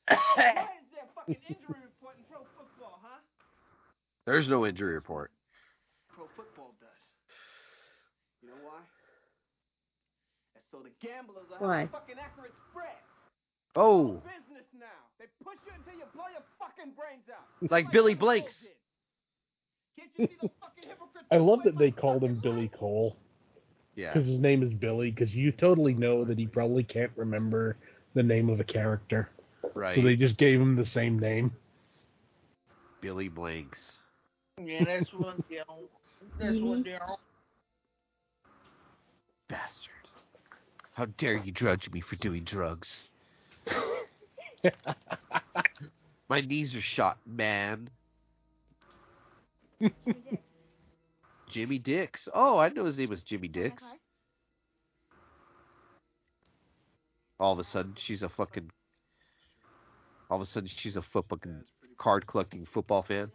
Why 0.35 0.67
is 0.81 0.87
there 0.91 1.05
a 1.05 1.13
fucking 1.15 1.37
injury 1.47 1.79
report 1.85 2.17
in 2.17 2.23
pro 2.27 2.41
football, 2.57 2.99
huh? 3.05 3.21
There's 4.25 4.49
no 4.49 4.65
injury 4.65 4.93
report. 4.93 5.31
Pro 6.09 6.25
football 6.35 6.73
does. 6.81 6.89
You 8.41 8.49
know 8.49 8.61
why? 8.63 8.79
And 10.55 10.63
so 10.71 10.79
the 10.83 10.91
gamblers 11.05 11.47
will 11.49 11.59
Why? 11.67 11.79
have 11.87 11.89
a 11.89 11.91
fucking 11.91 12.15
accurate 12.19 12.53
spread. 12.71 12.99
Oh, 13.75 14.21
Business 14.25 14.67
now. 14.77 14.99
They 15.19 15.25
push 15.43 15.57
you 15.65 15.73
until 15.75 15.93
you 15.99 16.05
blow 16.15 16.27
your 16.31 16.43
fucking 16.59 16.93
brains 16.97 17.27
out. 17.31 17.45
like 17.71 17.91
Billy 17.91 18.15
Blanks. 18.15 18.53
Can't 18.53 18.63
you 18.63 18.69
see 18.69 18.73
the 18.73 18.75
fucking 18.75 18.75
hypocrites? 18.75 18.77
I 21.31 21.37
love 21.37 21.59
that 21.63 21.77
they 21.77 21.91
called 21.91 22.23
him 22.23 22.35
Billy 22.35 22.69
Cole 22.69 23.15
Yeah. 23.95 24.13
because 24.13 24.27
his 24.27 24.37
name 24.39 24.63
is 24.63 24.73
Billy. 24.73 25.11
Because 25.11 25.33
you 25.35 25.51
totally 25.51 25.93
know 25.93 26.25
that 26.25 26.37
he 26.37 26.47
probably 26.47 26.83
can't 26.83 27.11
remember 27.15 27.77
the 28.15 28.23
name 28.23 28.49
of 28.49 28.59
a 28.59 28.63
character, 28.63 29.29
Right. 29.75 29.95
so 29.95 30.01
they 30.01 30.15
just 30.15 30.37
gave 30.37 30.59
him 30.59 30.75
the 30.75 30.85
same 30.85 31.19
name. 31.19 31.51
Billy 33.01 33.27
Blanks. 33.29 33.97
Yeah, 34.61 34.83
that's 34.83 35.13
one 35.13 35.43
down. 35.49 35.77
That's 36.39 36.57
one 36.59 36.83
down. 36.83 36.99
Bastard. 39.47 39.89
How 40.93 41.05
dare 41.05 41.37
you 41.37 41.51
judge 41.51 41.89
me 41.91 42.01
for 42.01 42.15
doing 42.17 42.43
drugs? 42.43 43.09
My 46.29 46.41
knees 46.41 46.75
are 46.75 46.81
shot, 46.81 47.17
man. 47.25 47.89
Jimmy 51.49 51.79
Dix. 51.79 52.27
Oh, 52.33 52.57
I 52.57 52.69
know 52.69 52.85
his 52.85 52.97
name 52.97 53.09
was 53.09 53.23
Jimmy 53.23 53.47
Dix. 53.47 53.83
All 57.39 57.53
of 57.53 57.59
a 57.59 57.63
sudden, 57.63 57.95
she's 57.97 58.21
a 58.23 58.29
fucking. 58.29 58.69
All 60.29 60.37
of 60.41 60.47
a 60.47 60.49
sudden, 60.49 60.69
she's 60.71 60.95
a 60.95 61.01
foot 61.01 61.25
fucking 61.29 61.63
card 61.97 62.27
collecting 62.27 62.65
football 62.65 63.01
fan. 63.03 63.31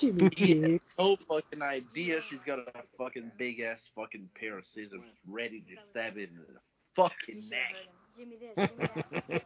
Jimmy 0.00 0.28
Dix. 0.30 0.84
No 0.98 1.16
fucking 1.28 1.62
idea. 1.62 2.20
She's 2.30 2.40
got 2.46 2.60
a 2.60 2.72
fucking 2.96 3.32
big 3.38 3.60
ass 3.60 3.80
fucking 3.94 4.28
pair 4.38 4.58
of 4.58 4.64
scissors 4.64 5.00
ready 5.28 5.60
to 5.60 5.82
stab 5.90 6.16
it 6.16 6.30
in 6.30 6.36
the 6.36 6.60
fucking 6.96 7.48
neck. 7.48 7.74
Jimmy 8.16 8.36
this, 8.40 8.68
Jimmy 8.68 8.88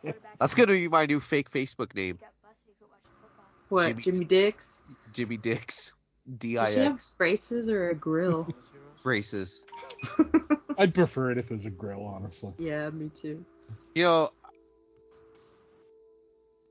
that. 0.05 0.17
That's 0.41 0.55
gonna 0.55 0.73
be 0.73 0.89
my 0.89 1.07
new 1.07 1.21
fake 1.21 1.51
Facebook 1.51 1.95
name, 1.95 2.19
What, 3.69 3.89
Jimmy- 3.89 4.03
Jimmy 4.03 4.25
Dix? 4.25 4.63
Jimmy 5.15 5.37
Dix. 5.39 5.93
D 6.39 6.55
Does 6.55 6.75
she 6.75 6.81
have 6.81 7.01
braces 7.19 7.69
or 7.69 7.91
a 7.91 7.95
grill? 7.95 8.49
braces. 9.03 9.61
I'd 10.79 10.95
prefer 10.95 11.31
it 11.31 11.39
if 11.39 11.51
it 11.51 11.55
was 11.55 11.67
a 11.67 11.71
grill, 11.71 12.05
honestly. 12.05 12.53
yeah, 12.59 12.91
me 12.91 13.11
too. 13.21 13.45
You 13.95 14.05
know. 14.05 14.31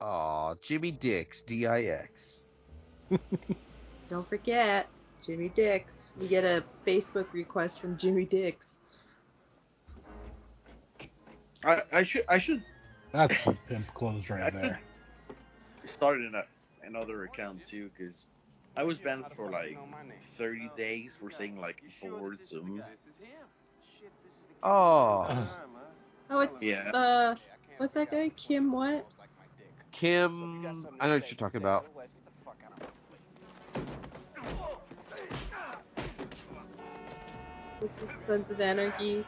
Aw, 0.01 0.55
Jimmy 0.67 0.91
Dix. 0.91 1.41
D 1.47 1.65
I 1.65 1.83
X. 1.83 2.41
Don't 4.09 4.27
forget, 4.27 4.87
Jimmy 5.25 5.49
Dix. 5.55 5.89
You 6.19 6.27
get 6.27 6.43
a 6.43 6.63
Facebook 6.85 7.31
request 7.31 7.79
from 7.79 7.97
Jimmy 7.97 8.25
Dix. 8.25 8.57
I, 11.63 11.81
I 11.93 12.03
should 12.03 12.23
I 12.27 12.39
should 12.39 12.61
That's 13.13 13.33
some 13.43 13.57
pimp 13.69 13.93
clothes 13.93 14.29
right 14.29 14.51
there. 14.53 14.81
Started 15.95 16.25
in 16.25 16.35
a, 16.35 16.43
another 16.85 17.23
account 17.23 17.59
too 17.69 17.89
because 17.97 18.13
I 18.75 18.83
was 18.83 18.97
banned 18.97 19.25
for 19.35 19.51
like 19.51 19.77
30 20.37 20.71
days 20.77 21.11
for 21.19 21.29
saying 21.37 21.57
like 21.59 21.77
forward 22.01 22.39
zoom. 22.49 22.83
Oh, 24.63 25.47
Oh, 26.29 26.39
it's 26.39 26.53
Yeah. 26.61 26.89
uh, 26.91 27.35
what's 27.77 27.93
that 27.93 28.09
guy? 28.09 28.31
Kim 28.47 28.71
what? 28.71 29.05
Kim. 29.91 30.87
I 30.99 31.07
know 31.07 31.15
what 31.15 31.29
you're 31.29 31.37
talking 31.37 31.61
about. 31.61 31.85
This 37.81 37.91
is 38.01 38.09
Sons 38.27 38.45
of 38.49 38.59
Anarchy. 38.61 39.25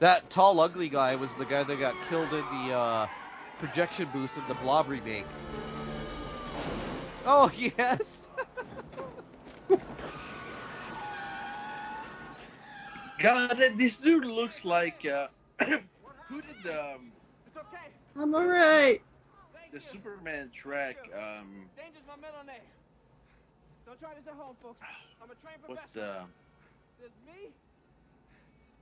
That 0.00 0.28
tall, 0.30 0.58
ugly 0.58 0.88
guy 0.88 1.14
was 1.14 1.30
the 1.38 1.44
guy 1.44 1.62
that 1.62 1.76
got 1.78 1.94
killed 2.08 2.32
in 2.32 2.66
the 2.66 2.74
uh, 2.74 3.06
projection 3.58 4.08
booth 4.12 4.30
in 4.36 4.42
the 4.48 4.54
Blob 4.54 4.88
remake. 4.88 5.26
Oh 7.24 7.50
yes. 7.56 8.00
God, 13.20 13.62
this 13.78 13.96
dude 13.96 14.24
looks 14.24 14.64
like 14.64 15.04
uh, 15.06 15.28
who 16.28 16.42
did 16.42 16.66
um, 16.70 17.12
I'm 18.16 18.34
alright. 18.34 19.00
the 19.72 19.80
Superman 19.92 20.50
track? 20.60 20.96
Um, 21.14 21.66
Danger's 21.76 22.02
my 22.06 22.16
middle 22.16 22.44
name. 22.46 22.56
Don't 23.86 23.98
try 24.00 24.14
this 24.14 24.26
at 24.26 24.34
home, 24.34 24.56
folks. 24.62 24.78
I'm 25.22 25.30
a 25.30 25.34
trained 25.34 25.62
what's 25.66 25.80
professional. 25.92 26.26
the? 26.26 26.28
There's 27.00 27.12
me, 27.26 27.50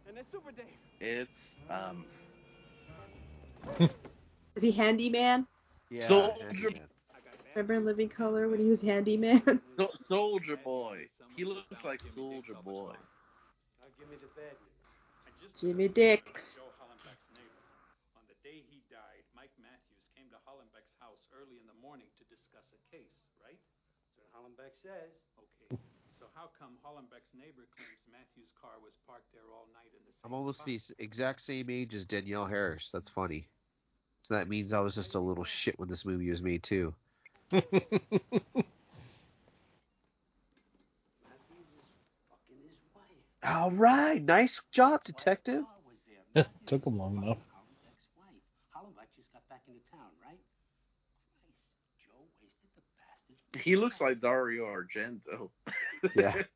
and 0.08 0.16
there's 0.16 0.26
Super 0.32 0.52
Dave. 0.52 0.66
It's 1.00 1.30
um, 1.70 2.04
Is 4.56 4.62
he 4.62 4.70
handyman? 4.72 5.46
Yeah. 5.90 6.08
Soldier- 6.08 6.44
Handyman. 6.46 6.80
Remember 7.54 7.74
in 7.74 7.84
Living 7.84 8.08
Color 8.08 8.48
when 8.48 8.60
he 8.60 8.70
was 8.70 8.80
handyman? 8.80 9.42
Sol- 9.76 9.98
Soldier 10.06 10.56
Boy. 10.62 11.10
He 11.36 11.44
looks 11.44 11.82
like 11.84 12.00
Soldier 12.14 12.54
Boy. 12.62 12.94
Now 13.80 13.90
give 13.98 14.06
me 14.06 14.16
the 14.22 14.30
bad 14.38 14.54
news. 14.62 14.70
Jimmy 15.58 15.88
Dix. 15.90 16.22
Joe 16.54 16.70
Hallenbeck's 16.78 17.26
neighbor. 17.34 17.64
On 18.14 18.22
the 18.30 18.38
day 18.46 18.62
he 18.70 18.86
died, 18.86 19.26
Mike 19.34 19.50
Matthews 19.58 20.04
came 20.14 20.30
to 20.30 20.38
Hallenbeck's 20.46 20.94
house 21.02 21.26
early 21.34 21.58
in 21.58 21.66
the 21.66 21.76
morning 21.82 22.06
to 22.20 22.24
discuss 22.30 22.64
a 22.70 22.80
case, 22.86 23.18
right? 23.42 23.58
That's 24.14 24.30
Hallenbeck 24.30 24.78
says. 24.78 25.10
Okay. 25.34 25.74
So 26.22 26.30
how 26.38 26.54
come 26.54 26.78
Hallenbeck's 26.86 27.34
neighbor 27.34 27.66
claims 27.74 28.00
Matthews' 28.06 28.52
car 28.60 28.78
was 28.84 28.94
parked 29.08 29.32
there 29.32 29.48
all 29.50 29.66
night 29.74 29.90
in 29.90 30.04
the 30.06 30.12
same 30.12 30.28
I'm 30.28 30.36
almost 30.36 30.62
spot? 30.62 30.70
the 30.70 31.02
exact 31.02 31.40
same 31.42 31.66
age 31.68 31.94
as 31.96 32.06
Danielle 32.06 32.46
Harris. 32.46 32.88
That's 32.92 33.10
funny. 33.10 33.48
So 34.22 34.34
that 34.34 34.48
means 34.48 34.72
I 34.72 34.80
was 34.80 34.94
just 34.94 35.14
a 35.16 35.20
little 35.20 35.44
shit 35.64 35.78
when 35.78 35.88
this 35.88 36.04
movie 36.04 36.30
was 36.30 36.42
made 36.42 36.62
too. 36.62 36.94
Matthews 37.52 37.72
is 37.82 37.90
fucking 42.30 42.60
his 42.62 42.80
wife. 42.94 43.44
All 43.44 43.70
right, 43.72 44.22
nice 44.22 44.60
job, 44.72 45.02
detective. 45.04 45.64
Car. 45.64 46.46
Took 46.66 46.86
him 46.86 46.96
long 46.96 47.16
enough. 47.16 47.38
Hallenbeck's 47.50 48.06
wife. 48.16 48.38
Hallenbeck 48.74 49.10
just 49.16 49.32
got 49.32 49.42
back 49.48 49.62
into 49.66 49.80
town, 49.90 50.10
right? 50.24 50.38
Christ, 51.42 51.58
Joe 51.98 52.22
wasted 52.40 52.70
the 52.76 52.82
bastard. 52.94 53.62
He 53.64 53.74
looks 53.74 54.00
like 54.00 54.20
Dario 54.20 54.64
Argento. 54.66 55.50
Yeah. 56.14 56.34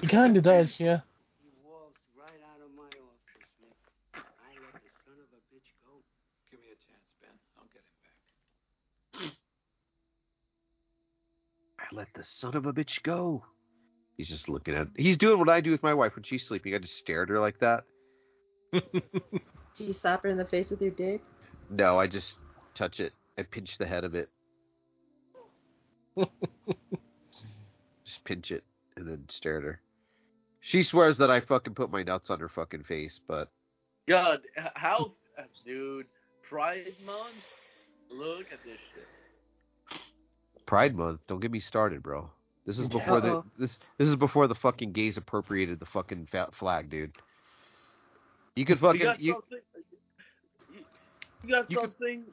He 0.00 0.06
kind 0.06 0.36
of 0.36 0.44
does, 0.44 0.76
yeah. 0.78 1.00
He 1.40 1.48
waltzed 1.64 1.96
right 2.12 2.42
out 2.52 2.60
of 2.60 2.68
my 2.76 2.84
office, 2.84 3.48
man. 3.56 3.72
I 4.12 4.52
let 4.60 4.76
the 4.84 4.92
son 5.00 5.16
of 5.16 5.32
a 5.32 5.40
bitch 5.48 5.64
go. 5.80 6.04
Give 6.52 6.60
me 6.60 6.68
a 6.68 6.76
chance, 6.76 7.08
Ben. 7.24 7.32
I'll 7.56 7.64
get 7.72 7.80
him 7.80 7.96
back. 8.04 9.32
I 11.90 11.94
let 11.94 12.08
the 12.14 12.24
son 12.24 12.54
of 12.56 12.66
a 12.66 12.72
bitch 12.72 13.02
go. 13.02 13.44
He's 14.16 14.28
just 14.28 14.48
looking 14.48 14.74
at. 14.74 14.88
He's 14.96 15.16
doing 15.16 15.38
what 15.38 15.48
I 15.48 15.60
do 15.60 15.70
with 15.70 15.82
my 15.82 15.94
wife 15.94 16.16
when 16.16 16.24
she's 16.24 16.46
sleeping. 16.46 16.74
I 16.74 16.78
just 16.78 16.98
stare 16.98 17.22
at 17.22 17.28
her 17.28 17.40
like 17.40 17.60
that. 17.60 17.84
Do 18.72 19.84
you 19.84 19.94
slap 19.94 20.24
her 20.24 20.28
in 20.28 20.36
the 20.36 20.44
face 20.44 20.70
with 20.70 20.82
your 20.82 20.90
dick? 20.90 21.22
No, 21.70 21.98
I 21.98 22.08
just 22.08 22.36
touch 22.74 23.00
it. 23.00 23.12
I 23.38 23.42
pinch 23.42 23.78
the 23.78 23.86
head 23.86 24.04
of 24.04 24.14
it. 24.14 24.28
just 28.04 28.24
pinch 28.24 28.50
it 28.50 28.64
and 28.96 29.06
then 29.06 29.24
stare 29.28 29.58
at 29.58 29.62
her. 29.62 29.80
She 30.60 30.82
swears 30.82 31.18
that 31.18 31.30
I 31.30 31.40
fucking 31.40 31.74
put 31.74 31.92
my 31.92 32.02
nuts 32.02 32.28
on 32.30 32.40
her 32.40 32.48
fucking 32.48 32.82
face, 32.84 33.20
but 33.28 33.48
God, 34.08 34.40
how, 34.74 35.12
dude? 35.64 36.06
Pride 36.48 36.94
Month. 37.06 37.44
Look 38.10 38.46
at 38.52 38.64
this 38.64 38.78
shit. 38.94 39.06
Pride 40.68 40.94
Month. 40.94 41.20
Don't 41.26 41.40
get 41.40 41.50
me 41.50 41.60
started, 41.60 42.02
bro. 42.02 42.30
This 42.66 42.78
is 42.78 42.86
before 42.88 43.22
the 43.22 43.28
Uh-oh. 43.38 43.44
this 43.58 43.78
this 43.96 44.06
is 44.06 44.16
before 44.16 44.46
the 44.46 44.54
fucking 44.54 44.92
gays 44.92 45.16
appropriated 45.16 45.80
the 45.80 45.86
fucking 45.86 46.28
fa- 46.30 46.50
flag, 46.58 46.90
dude. 46.90 47.12
You 48.54 48.66
could 48.66 48.78
fucking 48.78 49.00
you 49.00 49.06
got 49.06 49.20
you, 49.20 49.32
something. 49.32 49.58
You, 50.70 50.80
you 51.42 51.48
got 51.50 51.70
You 51.70 51.76
could- 51.78 51.84
something. 51.98 52.24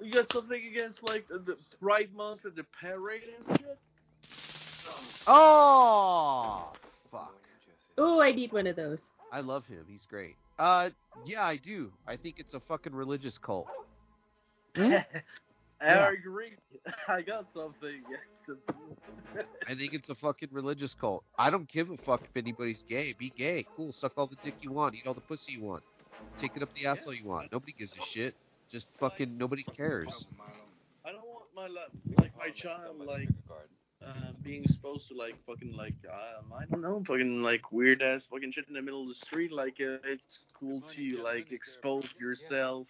You 0.00 0.12
got 0.12 0.30
something 0.32 0.62
against 0.66 1.02
like 1.04 1.26
the, 1.28 1.38
the 1.38 1.56
Pride 1.80 2.10
Month 2.14 2.40
and 2.44 2.54
the 2.56 2.64
parade 2.82 3.22
and 3.48 3.58
shit. 3.60 3.78
Oh 5.28 6.72
fuck. 7.10 7.32
Oh, 7.96 8.20
I 8.20 8.32
need 8.32 8.52
one 8.52 8.66
of 8.66 8.74
those. 8.76 8.98
I 9.32 9.40
love 9.40 9.64
him. 9.66 9.84
He's 9.88 10.04
great. 10.10 10.34
Uh 10.58 10.90
yeah, 11.24 11.44
I 11.44 11.56
do. 11.56 11.92
I 12.06 12.16
think 12.16 12.36
it's 12.38 12.52
a 12.54 12.60
fucking 12.60 12.94
religious 12.94 13.38
cult. 13.38 13.68
I 15.80 16.12
agree. 16.12 16.52
I 17.08 17.22
got 17.22 17.46
something. 17.54 18.02
I 19.68 19.74
think 19.74 19.92
it's 19.92 20.08
a 20.08 20.14
fucking 20.14 20.48
religious 20.52 20.94
cult. 20.94 21.24
I 21.38 21.50
don't 21.50 21.68
give 21.70 21.90
a 21.90 21.96
fuck 21.98 22.22
if 22.22 22.36
anybody's 22.36 22.84
gay. 22.88 23.14
Be 23.18 23.30
gay. 23.36 23.66
Cool. 23.76 23.92
Suck 23.92 24.12
all 24.16 24.26
the 24.26 24.36
dick 24.42 24.54
you 24.60 24.72
want. 24.72 24.94
Eat 24.94 25.06
all 25.06 25.14
the 25.14 25.20
pussy 25.20 25.52
you 25.52 25.62
want. 25.62 25.82
Take 26.40 26.56
it 26.56 26.62
up 26.62 26.68
the 26.74 26.86
asshole 26.86 27.14
you 27.14 27.24
want. 27.24 27.52
Nobody 27.52 27.74
gives 27.78 27.92
a 27.92 28.06
shit. 28.12 28.34
Just 28.70 28.86
fucking 28.98 29.36
nobody 29.36 29.62
cares. 29.62 30.26
I 31.04 31.12
don't 31.12 31.24
want 31.26 31.44
my 31.54 31.68
li- 31.68 32.14
like 32.18 32.32
my 32.36 32.50
child 32.50 32.96
like 33.06 33.28
uh, 34.04 34.32
being 34.42 34.64
exposed 34.64 35.08
to 35.08 35.14
like 35.16 35.34
fucking 35.46 35.76
like 35.76 35.94
um, 36.10 36.52
I 36.52 36.64
don't 36.66 36.82
know 36.82 37.02
fucking 37.06 37.42
like 37.42 37.70
weird 37.70 38.02
ass 38.02 38.22
fucking 38.30 38.52
shit 38.52 38.66
in 38.68 38.74
the 38.74 38.82
middle 38.82 39.02
of 39.02 39.08
the 39.08 39.14
street. 39.14 39.52
Like 39.52 39.76
uh, 39.80 39.98
it's 40.04 40.38
cool 40.58 40.82
to 40.94 41.22
like 41.22 41.52
expose 41.52 42.06
yourself 42.18 42.88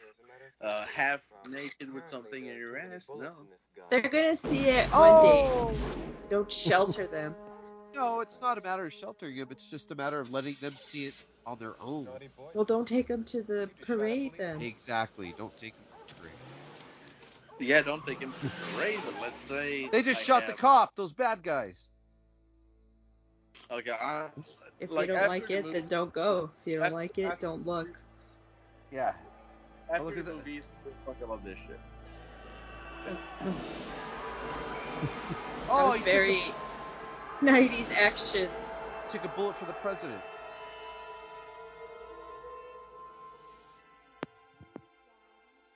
uh, 0.65 0.85
half 0.95 1.21
naked 1.49 1.93
with 1.93 2.05
something 2.11 2.47
in 2.47 2.57
your 2.57 2.79
ass. 2.79 3.03
No. 3.09 3.33
They're 3.91 4.01
gonna 4.03 4.37
see 4.51 4.69
it 4.69 4.91
one 4.91 4.93
Oh! 4.93 5.71
day. 5.73 5.79
Don't 6.31 6.51
shelter 6.51 7.07
them. 7.07 7.35
No, 7.95 8.21
it's 8.21 8.39
not 8.41 8.59
a 8.59 8.61
matter 8.61 8.87
of 8.87 8.93
sheltering 8.93 9.37
them. 9.39 9.49
It's 9.51 9.69
just 9.71 9.91
a 9.91 9.95
matter 9.95 10.21
of 10.21 10.31
letting 10.31 10.57
them 10.61 10.77
see 10.91 11.05
it 11.07 11.15
on 11.47 11.59
their 11.59 11.81
own. 11.81 12.09
Well, 12.55 12.65
don't 12.65 12.87
take 12.89 13.09
them 13.09 13.25
to 13.33 13.43
the 13.43 13.71
parade 13.87 14.33
then. 14.39 14.61
Exactly. 14.61 15.35
Don't 15.39 15.57
take 15.59 15.75
them 15.75 15.85
to 16.09 16.15
the 16.15 16.21
parade. 16.21 16.33
Yeah, 17.69 17.83
don't 17.83 18.05
take 18.05 18.19
him 18.19 18.33
to 18.43 18.47
the 18.49 18.53
parade, 18.75 18.99
but 19.05 19.15
let's 19.23 19.37
say 19.49 19.89
They 19.91 20.03
just 20.03 20.21
I 20.21 20.25
shot 20.25 20.43
the 20.47 20.53
cop. 20.55 20.95
Those 20.97 21.13
bad 21.13 21.43
guys. 21.43 21.79
Okay, 23.71 23.91
I, 23.91 24.29
If 24.79 24.91
like, 24.91 25.09
you 25.09 25.15
don't 25.15 25.17
after 25.17 25.29
like 25.29 25.49
the 25.49 25.55
it, 25.59 25.65
movie- 25.65 25.81
then 25.81 25.89
don't 25.89 26.13
go. 26.13 26.51
If 26.65 26.71
you 26.71 26.77
don't 26.77 26.85
After- 26.87 26.95
like 26.97 27.19
it, 27.19 27.23
after- 27.25 27.47
don't 27.47 27.67
look. 27.67 27.89
Yeah. 28.93 29.13
After 29.91 30.05
look 30.05 30.15
the 30.15 30.21
at 30.21 30.27
the- 30.27 30.35
movies, 30.35 30.65
fuck 31.05 31.17
about 31.23 31.45
this 31.45 31.57
shit. 31.67 31.81
Oh, 35.69 35.79
That 35.79 35.85
was 35.99 36.03
very 36.05 36.55
90s 37.43 37.87
action. 37.97 38.49
took 39.11 39.25
a 39.25 39.29
bullet 39.29 39.57
for 39.59 39.65
the 39.67 39.73
president. 39.83 40.21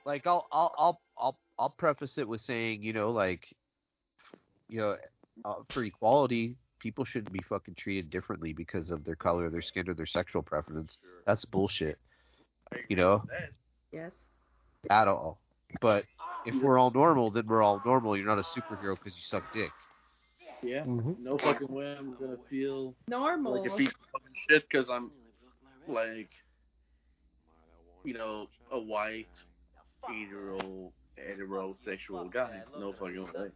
Like 0.05 0.25
I'll 0.25 0.47
I'll 0.51 0.73
I'll 0.77 1.01
I'll 1.17 1.37
I'll 1.59 1.69
preface 1.71 2.17
it 2.17 2.27
with 2.27 2.41
saying, 2.41 2.81
you 2.83 2.93
know, 2.93 3.11
like 3.11 3.47
you 4.67 4.79
know, 4.79 4.95
uh, 5.45 5.55
for 5.69 5.83
equality, 5.83 6.55
people 6.79 7.05
shouldn't 7.05 7.33
be 7.33 7.41
fucking 7.47 7.75
treated 7.75 8.09
differently 8.09 8.53
because 8.53 8.89
of 8.89 9.03
their 9.03 9.15
color, 9.15 9.49
their 9.49 9.61
skin, 9.61 9.87
or 9.89 9.93
their 9.93 10.05
sexual 10.05 10.41
preference. 10.41 10.97
That's 11.27 11.45
bullshit. 11.45 11.99
You 12.87 12.95
know, 12.95 13.23
Yes. 13.91 14.11
at 14.89 15.07
all. 15.07 15.37
But 15.79 16.05
if 16.45 16.55
we're 16.61 16.77
all 16.77 16.91
normal, 16.91 17.31
then 17.31 17.47
we're 17.47 17.61
all 17.61 17.81
normal. 17.85 18.17
You're 18.17 18.25
not 18.27 18.39
a 18.39 18.43
superhero 18.43 18.95
because 18.95 19.15
you 19.15 19.23
suck 19.23 19.43
dick. 19.53 19.71
Yeah. 20.63 20.83
Mm-hmm. 20.83 21.23
No 21.23 21.37
fucking 21.37 21.67
way 21.69 21.95
I'm 21.97 22.15
gonna 22.19 22.37
feel 22.49 22.93
Normal. 23.07 23.61
like 23.61 23.71
a 23.71 23.75
piece 23.75 23.89
of 23.89 23.95
fucking 24.11 24.35
shit 24.47 24.63
because 24.69 24.89
I'm 24.89 25.11
like, 25.87 26.29
you 28.03 28.13
know, 28.13 28.47
a 28.71 28.79
white, 28.79 29.27
hetero, 30.07 30.91
heterosexual 31.17 32.31
guy. 32.31 32.61
No 32.79 32.93
fucking 32.93 33.25
way. 33.25 33.49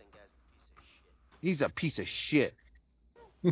He's 1.42 1.62
a 1.62 1.70
piece 1.70 2.00
of 2.00 2.08
shit. 2.08 2.56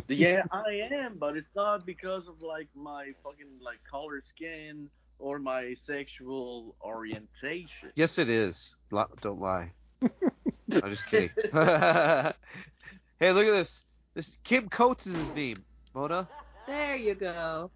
yeah, 0.08 0.42
I 0.50 0.88
am, 0.92 1.16
but 1.18 1.36
it's 1.36 1.54
not 1.54 1.86
because 1.86 2.26
of 2.26 2.42
like 2.42 2.66
my 2.74 3.12
fucking 3.22 3.46
like 3.62 3.78
color 3.88 4.20
skin 4.28 4.88
or 5.24 5.38
my 5.38 5.74
sexual 5.86 6.76
orientation. 6.82 7.90
Yes, 7.94 8.18
it 8.18 8.28
is. 8.28 8.74
Li- 8.90 9.04
Don't 9.22 9.40
lie. 9.40 9.72
I'm 10.02 10.90
just 10.90 11.06
kidding. 11.06 11.30
hey, 11.52 13.32
look 13.32 13.46
at 13.46 13.52
this. 13.52 13.70
This 14.14 14.36
Kim 14.44 14.68
Coates 14.68 15.06
is 15.06 15.14
his 15.14 15.34
name. 15.34 15.64
Mona. 15.94 16.28
There 16.66 16.96
you 16.96 17.14
go. 17.14 17.70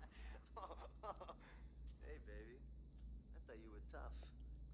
Hey, 2.04 2.18
baby. 2.26 2.58
I 3.34 3.38
thought 3.46 3.56
you 3.64 3.70
were 3.72 3.98
tough. 3.98 4.12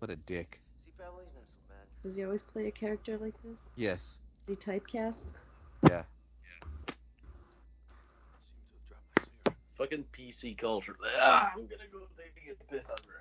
What 0.00 0.10
a 0.10 0.16
dick. 0.16 0.60
See, 0.84 0.92
family's 0.98 1.28
not 1.32 1.44
so 1.44 1.60
bad. 1.68 1.86
Does 2.02 2.16
he 2.16 2.24
always 2.24 2.42
play 2.42 2.66
a 2.66 2.72
character 2.72 3.16
like 3.18 3.34
this? 3.44 3.56
Yes. 3.76 4.00
Is 4.48 4.56
he 4.58 4.72
typecast? 4.72 5.14
Yeah. 5.88 6.02
Fucking 9.78 10.04
PC 10.16 10.56
culture. 10.56 10.94
Ah, 11.20 11.50
I'm 11.54 11.62
gonna 11.66 11.88
go 11.92 12.00
take 12.16 12.32
a 12.48 12.64
piss 12.72 12.84
on 12.88 12.96
the 12.96 13.12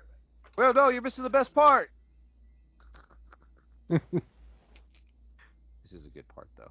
Well, 0.56 0.72
no, 0.72 0.88
you're 0.88 1.02
missing 1.02 1.24
the 1.24 1.30
best 1.30 1.52
part. 1.52 1.90
this 3.88 4.00
is 5.92 6.06
a 6.06 6.10
good 6.10 6.28
part, 6.28 6.48
though. 6.56 6.70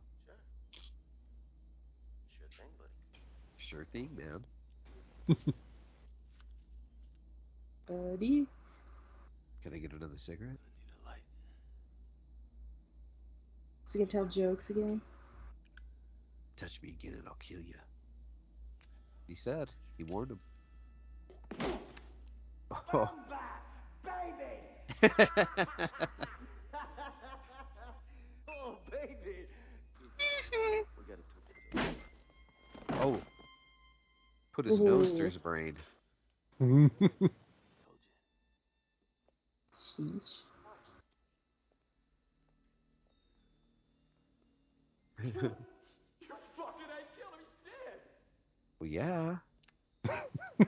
Sure 2.40 2.48
thing, 2.58 2.70
buddy. 2.80 2.94
Sure 3.58 3.86
thing, 3.92 4.10
man. 4.18 4.46
Buddy. 7.88 8.48
Can 9.62 9.74
I 9.74 9.78
get 9.78 9.92
another 9.92 10.18
cigarette? 10.18 10.58
I 10.58 10.80
need 10.80 10.94
a 11.04 11.10
light. 11.10 11.22
So 13.88 14.00
you 14.00 14.06
can 14.06 14.12
tell 14.12 14.26
jokes 14.26 14.70
again? 14.70 15.02
Touch 16.58 16.80
me 16.82 16.96
again 16.98 17.14
and 17.20 17.28
I'll 17.28 17.38
kill 17.46 17.60
you. 17.60 17.76
He 19.28 19.36
said. 19.36 19.70
He 19.98 20.04
warned 20.04 20.32
him. 20.32 20.40
Oh. 22.94 23.10
Oh, 28.48 28.78
baby. 28.92 29.48
talk 31.74 31.82
to 32.90 32.96
oh. 33.02 33.22
Put 34.54 34.66
his 34.66 34.80
nose 34.80 35.12
through 35.16 35.26
his 35.26 35.38
brain. 35.38 35.76
Sheesh. 39.98 40.44
well, 48.84 48.92
yeah. 48.92 49.38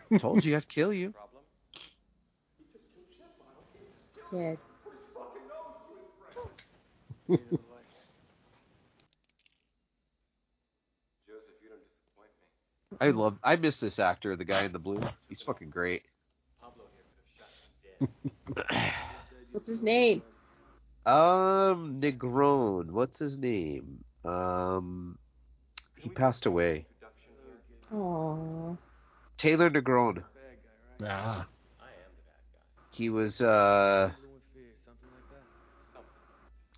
Told 0.19 0.43
you 0.43 0.55
I'd 0.55 0.67
kill 0.69 0.93
you. 0.93 1.13
Dead. 4.31 4.57
Joseph, 7.27 7.45
you 11.61 11.69
don't 11.69 11.81
disappoint 11.83 12.31
me. 12.39 12.97
I 12.99 13.09
love. 13.11 13.37
I 13.43 13.55
miss 13.55 13.79
this 13.79 13.99
actor, 13.99 14.35
the 14.35 14.45
guy 14.45 14.65
in 14.65 14.71
the 14.71 14.79
blue. 14.79 15.01
He's 15.29 15.41
fucking 15.41 15.69
great. 15.69 16.03
What's 19.51 19.67
his 19.67 19.81
name? 19.81 20.21
Um, 21.05 22.01
Negron. 22.01 22.91
What's 22.91 23.19
his 23.19 23.37
name? 23.37 24.03
Um, 24.23 25.17
he 25.97 26.09
passed 26.09 26.45
away. 26.45 26.87
Aww. 27.95 28.77
Taylor 29.37 29.69
Negron. 29.69 30.23
Ah. 31.05 31.47
He 32.91 33.09
was 33.09 33.41
uh 33.41 34.11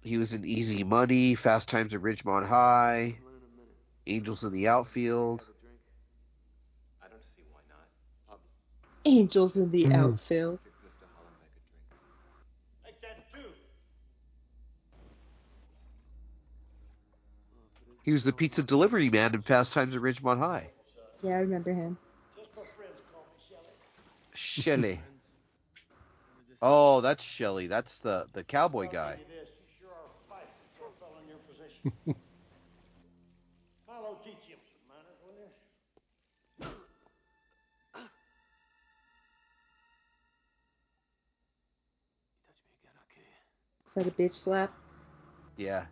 he 0.02 0.18
was 0.18 0.34
in 0.34 0.46
Easy 0.46 0.84
Money, 0.84 1.36
Fast 1.36 1.70
Times 1.70 1.94
at 1.94 2.02
Ridgemont 2.02 2.48
High, 2.48 3.18
Angels 4.06 4.44
in 4.44 4.54
the 4.54 4.68
Outfield. 4.68 5.46
Angels 9.06 9.56
in 9.56 9.72
the 9.72 9.86
mm. 9.86 9.96
Outfield. 9.96 10.60
He 18.04 18.14
was 18.14 18.24
the 18.24 18.32
pizza 18.32 18.64
delivery 18.64 19.10
man 19.10 19.36
in 19.36 19.42
Fast 19.42 19.74
Times 19.74 19.94
at 19.94 20.02
Ridgemont 20.02 20.40
High. 20.40 20.70
Yeah, 21.24 21.32
I 21.32 21.40
remember 21.40 21.74
him. 21.74 21.98
Shelley. 24.34 25.02
Oh, 26.60 27.02
that's 27.02 27.24
Shelly. 27.24 27.68
That's 27.68 28.00
the 28.00 28.26
the 28.34 28.44
cowboy 28.44 28.90
guy. 28.92 29.20
Milo 33.88 34.18
teach 34.24 34.42
him 34.48 34.58
some 34.66 34.82
manners, 34.90 35.20
will 35.24 35.36
you? 35.38 35.50
Is 43.88 43.94
that 43.96 44.08
a 44.08 44.12
bitch 44.12 44.44
slap? 44.44 44.74
Yeah. 45.58 45.86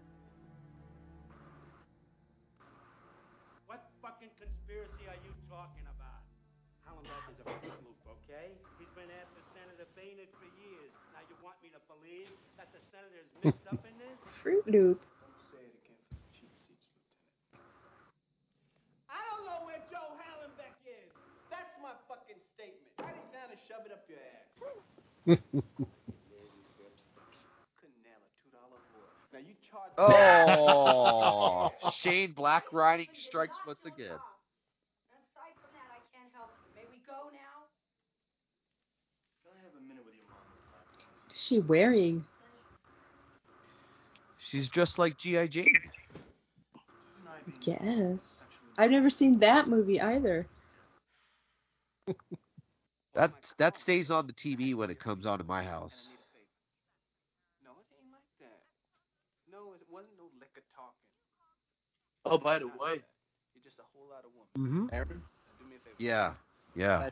Hallenbeck 7.46 7.62
is 7.62 7.70
a 7.70 7.70
fluke, 7.78 8.06
okay? 8.06 8.58
He's 8.78 8.90
been 8.96 9.10
after 9.12 9.42
Senator 9.54 9.86
Baynard 9.96 10.30
for 10.40 10.46
years. 10.46 10.92
Now 11.14 11.20
you 11.30 11.36
want 11.42 11.62
me 11.62 11.70
to 11.70 11.80
believe 11.88 12.30
that 12.58 12.72
the 12.74 12.80
senator 12.92 13.20
is 13.22 13.30
mixed 13.38 13.68
up 13.68 13.86
in 13.86 13.98
this? 13.98 14.18
Fruit 14.42 14.66
Loop. 14.68 15.02
I 19.10 19.22
don't 19.30 19.46
know 19.46 19.66
where 19.66 19.80
Joe 19.90 20.18
Hallenbeck 20.18 20.74
is. 20.86 21.12
That's 21.50 21.78
my 21.82 21.94
fucking 22.08 22.42
statement. 22.54 22.92
Write 22.98 23.16
it 23.16 23.30
down 23.32 23.52
and 23.52 23.60
shove 23.68 23.86
it 23.86 23.92
up 23.92 24.04
your 24.10 24.18
ass. 24.20 24.50
Couldn't 27.78 28.02
nail 28.02 28.22
a 28.26 28.32
two 28.42 28.50
dollar 28.50 28.80
boy. 28.92 29.10
Now 29.32 29.40
you 29.40 29.54
charge. 29.62 29.92
Oh, 29.98 31.72
Shane 32.02 32.34
Black 32.34 32.72
riding 32.74 33.10
strikes 33.28 33.58
once 33.66 33.86
again. 33.86 34.18
Aside 35.12 35.56
from 35.62 35.72
that, 35.74 35.90
I 35.94 36.02
can't 36.12 36.32
help 36.34 36.52
you. 36.66 36.70
May 36.74 36.86
we 36.90 36.98
go 37.06 37.30
now? 37.32 37.70
Can 39.44 39.54
I 39.54 39.62
have 39.64 39.76
a 39.76 39.84
minute 39.84 40.06
with 40.06 40.16
your 40.16 40.26
mom? 40.30 40.46
What's 41.18 41.34
she 41.48 41.60
wearing? 41.60 42.24
She's 44.52 44.70
just 44.70 45.00
like 45.00 45.18
G.I. 45.18 45.48
Jane. 45.48 45.74
I 46.76 47.66
guess. 47.66 48.20
I've 48.78 48.92
never 48.92 49.10
seen 49.10 49.40
that 49.40 49.68
movie 49.68 50.00
either. 50.02 50.46
That 53.16 53.32
that 53.60 53.78
stays 53.78 54.12
on 54.12 54.28
the 54.28 54.34
TV 54.34 54.76
when 54.76 54.90
it 54.90 55.00
comes 55.00 55.26
on 55.26 55.40
in 55.40 55.48
my 55.48 55.64
house. 55.64 56.08
No, 57.64 57.72
it 57.72 57.88
ain't 57.96 58.12
like 58.12 58.28
that. 58.42 58.60
No, 59.50 59.72
it 59.72 59.80
wasn't 59.90 60.12
no 60.18 60.26
liquor 60.38 60.62
talking. 60.76 60.92
Oh, 62.26 62.38
by 62.38 62.60
the 62.60 62.68
way, 62.68 63.00
You're 63.56 63.64
just 63.64 63.80
a 63.80 63.88
whole 63.96 64.10
lot 64.12 64.26
of 64.26 64.32
woman. 64.36 64.90
Mm-hmm. 64.90 64.94
Aaron, 64.94 65.22
Do 65.60 65.66
me 65.66 65.76
a 65.78 65.80
favor. 65.80 65.96
Yeah, 65.98 66.34
yeah. 66.76 67.10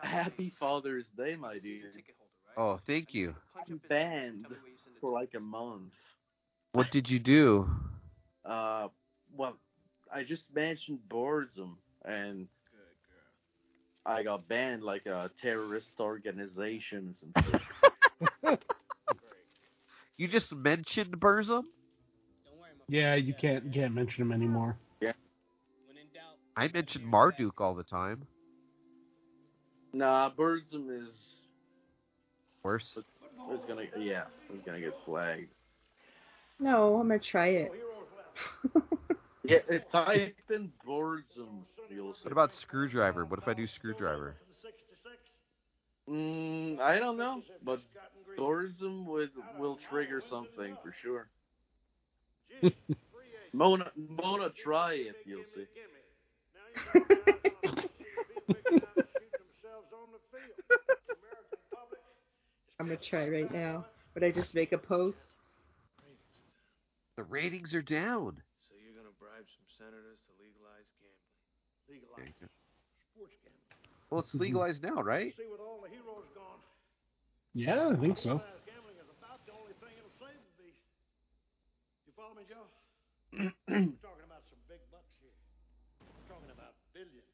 Happy 0.00 0.54
Father's 0.58 1.04
Day, 1.18 1.36
my 1.36 1.58
dear. 1.58 1.92
Oh, 2.56 2.78
thank 2.86 3.14
you. 3.14 3.34
I'm 3.56 3.80
banned 3.88 4.46
for 5.00 5.10
like 5.10 5.34
a 5.34 5.40
month. 5.40 5.92
What 6.72 6.90
did 6.90 7.08
you 7.10 7.18
do? 7.18 7.68
Uh, 8.44 8.88
well, 9.36 9.56
I 10.12 10.24
just 10.24 10.54
mentioned 10.54 11.00
Burzum, 11.08 11.76
and 12.04 12.48
I 14.04 14.22
got 14.22 14.48
banned 14.48 14.82
like 14.82 15.06
a 15.06 15.30
terrorist 15.40 15.92
organizations 16.00 17.22
and. 17.22 18.58
You 20.18 20.28
just 20.28 20.52
mentioned 20.52 21.18
Burzum? 21.18 21.64
Yeah, 22.88 23.14
you 23.14 23.34
can't 23.34 23.64
you 23.64 23.72
can't 23.72 23.94
mention 23.94 24.22
him 24.22 24.30
anymore. 24.30 24.76
Yeah. 25.00 25.12
I 26.56 26.68
mentioned 26.68 27.04
Marduk 27.06 27.60
all 27.60 27.74
the 27.74 27.82
time. 27.82 28.26
Nah, 29.92 30.30
Burzum 30.30 30.90
is 30.90 31.16
Worse. 32.62 32.96
it's 32.96 33.64
gonna 33.66 33.84
yeah, 33.98 34.24
it's 34.52 34.64
gonna 34.64 34.80
get 34.80 34.94
flagged. 35.04 35.48
No, 36.60 36.96
I'm 36.96 37.08
gonna 37.08 37.20
try 37.20 37.48
it. 37.48 37.72
Yeah, 39.44 39.58
if 39.68 39.82
type 39.90 40.36
in 40.50 40.70
Burzum, 40.86 41.64
you'll 41.90 42.14
see. 42.14 42.20
What 42.22 42.32
about 42.32 42.50
Skrewdriver? 42.64 43.28
What 43.28 43.40
if 43.40 43.48
I 43.48 43.54
do 43.54 43.66
Skrewdriver? 43.66 44.34
Mm, 46.08 46.78
I 46.78 46.98
don't 46.98 47.16
know, 47.16 47.42
but 47.64 47.80
tourism 48.36 49.04
would 49.06 49.30
will 49.58 49.78
trigger 49.90 50.22
something 50.30 50.76
for 50.82 50.94
sure. 51.02 51.26
Mona, 53.52 53.90
Mona, 53.96 54.50
try 54.62 54.92
it. 54.94 55.16
You'll 55.26 55.42
see. 55.54 55.66
I'm 62.82 62.88
gonna 62.90 62.98
try 62.98 63.28
right 63.30 63.46
now. 63.54 63.86
Would 64.14 64.24
I 64.26 64.32
just 64.34 64.50
make 64.58 64.72
a 64.72 64.78
post? 64.78 65.14
The 67.14 67.22
ratings 67.22 67.74
are 67.78 67.82
down. 67.82 68.42
So 68.66 68.74
you're 68.74 68.98
gonna 68.98 69.14
bribe 69.22 69.46
some 69.46 69.68
senators 69.78 70.18
to 70.26 70.32
legalize 70.42 70.90
gambling? 70.98 71.30
Legalize 71.86 72.34
sports 73.14 73.38
gambling. 73.38 73.86
Well, 74.10 74.26
it's 74.26 74.34
legalized 74.34 74.82
now, 74.82 74.98
right? 74.98 75.30
See, 75.38 75.46
with 75.46 75.62
all 75.62 75.78
the 75.78 75.94
heroes 75.94 76.26
gone, 76.34 76.58
Yeah, 77.54 77.94
I 77.94 77.96
think 78.02 78.18
so. 78.18 78.42
gambling 78.66 78.98
is 78.98 79.06
about 79.14 79.38
the 79.46 79.54
only 79.54 79.78
thing 79.78 79.94
that'll 79.94 80.18
save 80.18 80.34
the 80.42 80.54
beast. 80.58 80.82
You 82.02 82.12
follow 82.18 82.34
me, 82.34 82.42
Joe? 82.50 82.66
We're 83.70 84.02
talking 84.02 84.26
about 84.26 84.42
some 84.50 84.58
big 84.66 84.82
bucks 84.90 85.14
here. 85.22 85.30
We're 86.02 86.26
talking 86.34 86.50
about 86.50 86.74
billions. 86.90 87.30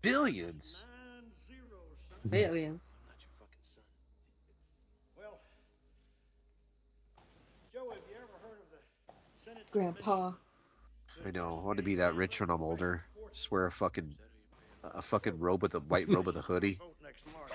Billions. 0.00 0.64
Nine 0.80 1.28
zeros, 1.44 2.00
son. 2.08 2.24
Aliens. 2.32 2.80
Not 3.04 3.18
your 3.20 3.34
fucking 3.42 3.66
son. 3.74 3.84
Well, 5.18 5.42
Joe, 7.74 7.90
have 7.90 8.06
you 8.06 8.14
ever 8.22 8.38
heard 8.42 8.62
of 8.62 8.70
the 8.70 8.78
Senate 9.42 9.57
Grandpa. 9.70 10.32
I 11.26 11.30
know. 11.30 11.60
I 11.62 11.66
want 11.66 11.78
to 11.78 11.84
be 11.84 11.96
that 11.96 12.14
rich 12.14 12.40
when 12.40 12.50
I'm 12.50 12.62
older. 12.62 13.02
Just 13.34 13.50
wear 13.50 13.66
a 13.66 13.72
fucking 13.72 14.14
a 14.94 15.02
fucking 15.02 15.38
robe 15.38 15.62
with 15.62 15.74
a 15.74 15.80
white 15.80 16.08
robe 16.08 16.26
with 16.26 16.36
a 16.36 16.42
hoodie. 16.42 16.78
vote 16.78 16.94
next 17.02 17.22
March? 17.32 17.52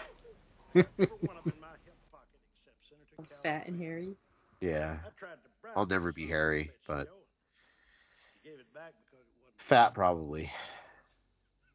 Every 0.76 1.18
one 1.28 1.38
of 1.38 1.44
them 1.44 1.54
in 1.56 1.62
my 1.62 1.68
hip 1.86 1.96
pocket 2.12 2.40
except 2.58 2.78
Senator 2.90 3.16
I'm 3.20 3.26
fat 3.44 3.68
and 3.68 3.80
hairy. 3.80 4.16
Yeah. 4.62 4.98
I 5.06 5.10
tried 5.18 5.32
to 5.32 5.50
bribe 5.62 5.74
I'll 5.76 5.86
never 5.86 6.12
be 6.12 6.24
son 6.24 6.26
of 6.26 6.32
a 6.32 6.34
hairy, 6.34 6.72
but 6.88 7.06
Joe. 7.06 7.12
He 8.44 8.50
gave 8.50 8.60
it 8.60 8.74
back 8.74 8.94
because 9.06 9.26
it 9.26 9.44
wasn't 9.44 9.70
fat 9.70 9.94
probably. 9.94 10.52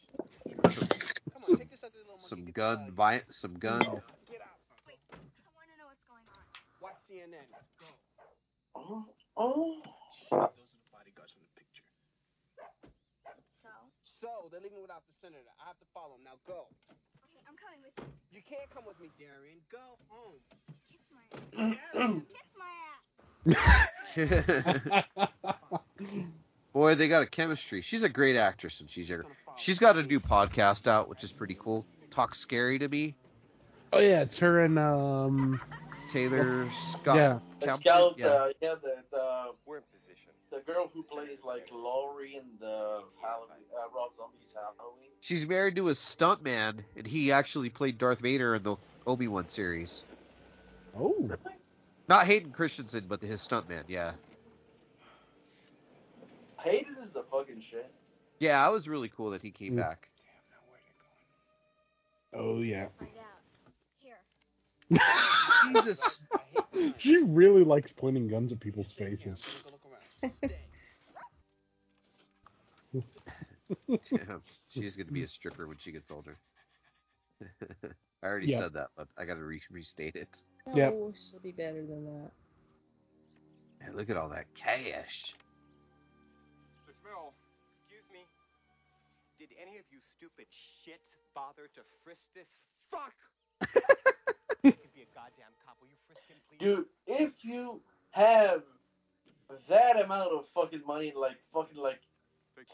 You 0.68 0.76
probably 0.76 0.88
killed 0.88 1.00
yourself 1.00 1.00
first. 1.00 1.22
Come 1.32 1.42
on, 1.44 1.58
take 1.58 1.70
this 1.70 1.82
out 1.84 1.92
to 1.92 1.98
the 1.98 2.04
little 2.04 2.20
Some 2.28 2.40
monkey. 2.44 2.52
gun, 2.52 2.92
vi- 2.92 3.24
some 3.40 3.54
gun. 3.58 3.80
Get 4.28 4.42
out. 4.44 4.58
Wait, 4.86 5.00
I 5.12 5.50
want 5.56 5.68
to 5.72 5.76
know 5.80 5.88
what's 5.88 6.04
going 6.08 6.26
on. 6.28 6.44
Watch 6.84 6.98
CNN. 7.08 7.48
Go. 7.80 7.88
Oh, 8.76 9.04
oh. 9.36 9.80
Shit, 10.28 10.36
those 10.56 10.70
are 10.72 10.80
the 10.82 10.90
bodyguards 10.92 11.32
from 11.32 11.42
the 11.48 11.52
picture. 11.56 11.86
So? 13.64 13.72
So, 14.20 14.48
they're 14.52 14.60
leaving 14.62 14.82
without 14.82 15.02
the 15.08 15.14
senator. 15.22 15.50
I 15.62 15.66
have 15.72 15.78
to 15.80 15.88
follow 15.94 16.16
them. 16.20 16.24
Now 16.28 16.36
go. 16.46 16.68
Okay, 17.24 17.40
I'm 17.48 17.56
coming 17.58 17.80
with 17.82 17.94
you. 17.98 18.06
You 18.30 18.42
can't 18.46 18.68
come 18.70 18.84
with 18.86 18.98
me, 19.00 19.08
Darian. 19.18 19.58
Go 19.72 19.98
home. 20.12 20.38
Kiss 20.92 21.02
my 21.10 21.24
ass. 21.74 22.22
Kiss 22.28 22.50
my 22.54 22.72
ass. 22.86 23.04
Boy, 26.78 26.94
they 26.94 27.08
got 27.08 27.22
a 27.22 27.26
chemistry. 27.26 27.82
She's 27.82 28.04
a 28.04 28.08
great 28.08 28.36
actress 28.36 28.78
and 28.78 28.88
she's 28.88 29.08
younger. 29.08 29.26
She's 29.56 29.80
got 29.80 29.96
a 29.96 30.02
new 30.04 30.20
podcast 30.20 30.86
out, 30.86 31.08
which 31.08 31.24
is 31.24 31.32
pretty 31.32 31.56
cool. 31.58 31.84
Talk 32.12 32.36
scary 32.36 32.78
to 32.78 32.88
me. 32.88 33.16
Oh 33.92 33.98
yeah, 33.98 34.20
it's 34.20 34.38
her 34.38 34.64
and 34.64 34.78
um. 34.78 35.60
Taylor 36.12 36.70
Scott. 36.92 37.16
Yeah. 37.16 37.38
The 37.60 37.76
scout, 37.78 38.14
yeah. 38.16 38.26
uh, 38.26 38.48
yeah, 38.62 38.74
the, 38.80 38.94
the, 39.10 39.50
We're 39.66 39.78
in 39.78 39.82
position. 39.92 40.30
the 40.52 40.60
girl 40.72 40.88
who 40.94 41.02
plays, 41.02 41.38
like, 41.44 41.66
Laurie 41.72 42.36
in 42.36 42.44
the 42.60 43.00
Halloween, 43.20 43.64
uh, 43.76 43.88
Rob 43.92 44.12
Zombie's 44.16 44.54
Halloween. 44.54 45.10
She's 45.20 45.46
married 45.46 45.74
to 45.76 45.88
a 45.88 45.94
stuntman, 45.94 46.84
and 46.96 47.06
he 47.08 47.32
actually 47.32 47.70
played 47.70 47.98
Darth 47.98 48.20
Vader 48.20 48.54
in 48.54 48.62
the 48.62 48.76
Obi 49.04 49.26
Wan 49.26 49.48
series. 49.48 50.04
Oh. 50.96 51.28
Not 52.08 52.26
Hayden 52.26 52.52
Christensen, 52.52 53.06
but 53.08 53.20
his 53.20 53.40
stuntman. 53.40 53.82
Yeah. 53.88 54.12
Hayden 56.64 56.96
is 57.02 57.12
the 57.12 57.24
fucking 57.30 57.62
shit. 57.70 57.92
Yeah, 58.40 58.66
it 58.68 58.72
was 58.72 58.86
really 58.88 59.10
cool 59.16 59.30
that 59.30 59.42
he 59.42 59.50
came 59.50 59.74
Mm. 59.74 59.76
back. 59.78 60.08
Oh 62.34 62.60
yeah. 62.60 62.88
Find 62.98 63.10
out. 63.18 63.40
Here. 64.00 64.18
Jesus. 65.72 65.98
she 66.98 67.16
really 67.24 67.64
likes 67.64 67.90
pointing 67.96 68.28
guns 68.28 68.52
at 68.52 68.60
people's 68.60 68.92
faces. 68.98 69.42
Go 69.64 69.70
look 69.70 69.80
around. 69.86 70.32
Stay. 70.44 70.66
Damn. 74.16 74.42
She's 74.68 74.94
going 74.94 75.06
to 75.06 75.12
be 75.12 75.24
a 75.24 75.28
stripper 75.28 75.66
when 75.66 75.78
she 75.82 75.90
gets 75.92 76.10
older. 76.10 76.36
I 78.22 78.26
already 78.26 78.48
Yeah. 78.48 78.60
said 78.60 78.72
that, 78.74 78.88
but 78.96 79.08
I 79.16 79.24
got 79.24 79.34
to 79.34 79.44
re- 79.44 79.62
restate 79.70 80.16
it. 80.16 80.28
No, 80.66 80.74
Yep. 80.76 80.94
she'll 81.30 81.40
be 81.40 81.52
better 81.52 81.86
than 81.86 82.04
that. 82.04 82.30
Man, 83.80 83.96
look 83.96 84.10
at 84.10 84.16
all 84.16 84.28
that 84.30 84.46
cash. 84.54 85.34
Stupid 90.18 90.46
shits 90.82 91.06
bother 91.34 91.70
to 91.74 91.80
frisk 92.02 92.22
this 92.34 92.48
fuck? 92.90 93.14
you 94.62 94.72
could 94.72 94.94
be 94.94 95.02
a 95.02 95.10
goddamn 95.14 95.54
cop. 95.64 95.76
Will 95.80 95.88
you 95.88 95.96
frisk? 96.06 96.18
Dude, 96.58 96.86
if 97.06 97.44
you 97.44 97.80
have 98.10 98.62
that 99.68 100.02
amount 100.02 100.32
of 100.32 100.44
fucking 100.54 100.82
money, 100.86 101.12
like, 101.16 101.36
fucking, 101.54 101.78
like, 101.78 102.00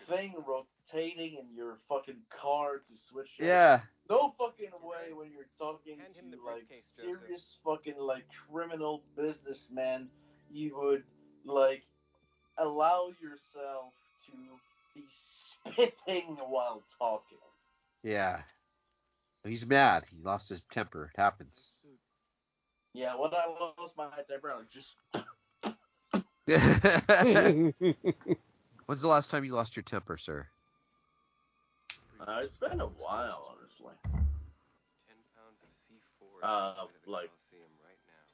thing 0.09 0.35
rotating 0.47 1.37
in 1.39 1.55
your 1.55 1.77
fucking 1.89 2.17
car 2.31 2.79
to 2.79 2.93
switch 3.11 3.31
it. 3.39 3.47
Yeah. 3.47 3.81
No 4.09 4.35
fucking 4.39 4.71
way 4.83 5.13
when 5.15 5.31
you're 5.31 5.51
talking 5.59 5.99
Hand 5.99 6.15
him 6.17 6.31
to 6.31 6.43
like 6.45 6.67
briefcase, 6.69 6.85
serious 6.97 7.57
fucking 7.65 7.99
like 7.99 8.25
criminal 8.51 9.03
businessman, 9.17 10.09
you 10.51 10.77
would 10.79 11.05
like 11.45 11.83
allow 12.59 13.09
yourself 13.21 13.93
to 14.27 14.33
be 14.95 15.05
spitting 15.73 16.37
while 16.49 16.83
talking. 16.99 17.39
Yeah. 18.03 18.41
He's 19.45 19.65
mad. 19.67 20.05
He 20.11 20.17
lost 20.23 20.49
his 20.49 20.63
temper. 20.73 21.11
It 21.15 21.21
happens. 21.21 21.73
Yeah, 22.95 23.17
when 23.17 23.31
I 23.35 23.47
lost 23.79 23.95
my 23.97 24.09
temper, 24.31 24.53
I 24.53 24.57
was 24.57 24.67
just 24.73 24.95
When's 28.87 29.01
the 29.01 29.09
last 29.09 29.31
time 29.31 29.45
you 29.45 29.53
lost 29.55 29.77
your 29.77 29.83
temper, 29.83 30.19
sir? 30.21 30.47
uh, 32.21 32.41
it's 32.43 32.57
been 32.57 32.81
a 32.81 32.87
while, 32.87 33.57
honestly. 33.57 33.97
Ten 34.05 35.19
pounds 35.35 35.59
of 35.65 35.69
C4. 35.89 36.45
Uh, 36.45 36.87
like 37.11 37.33
Coliseum 37.51 37.73
right 37.83 38.01
now. 38.07 38.25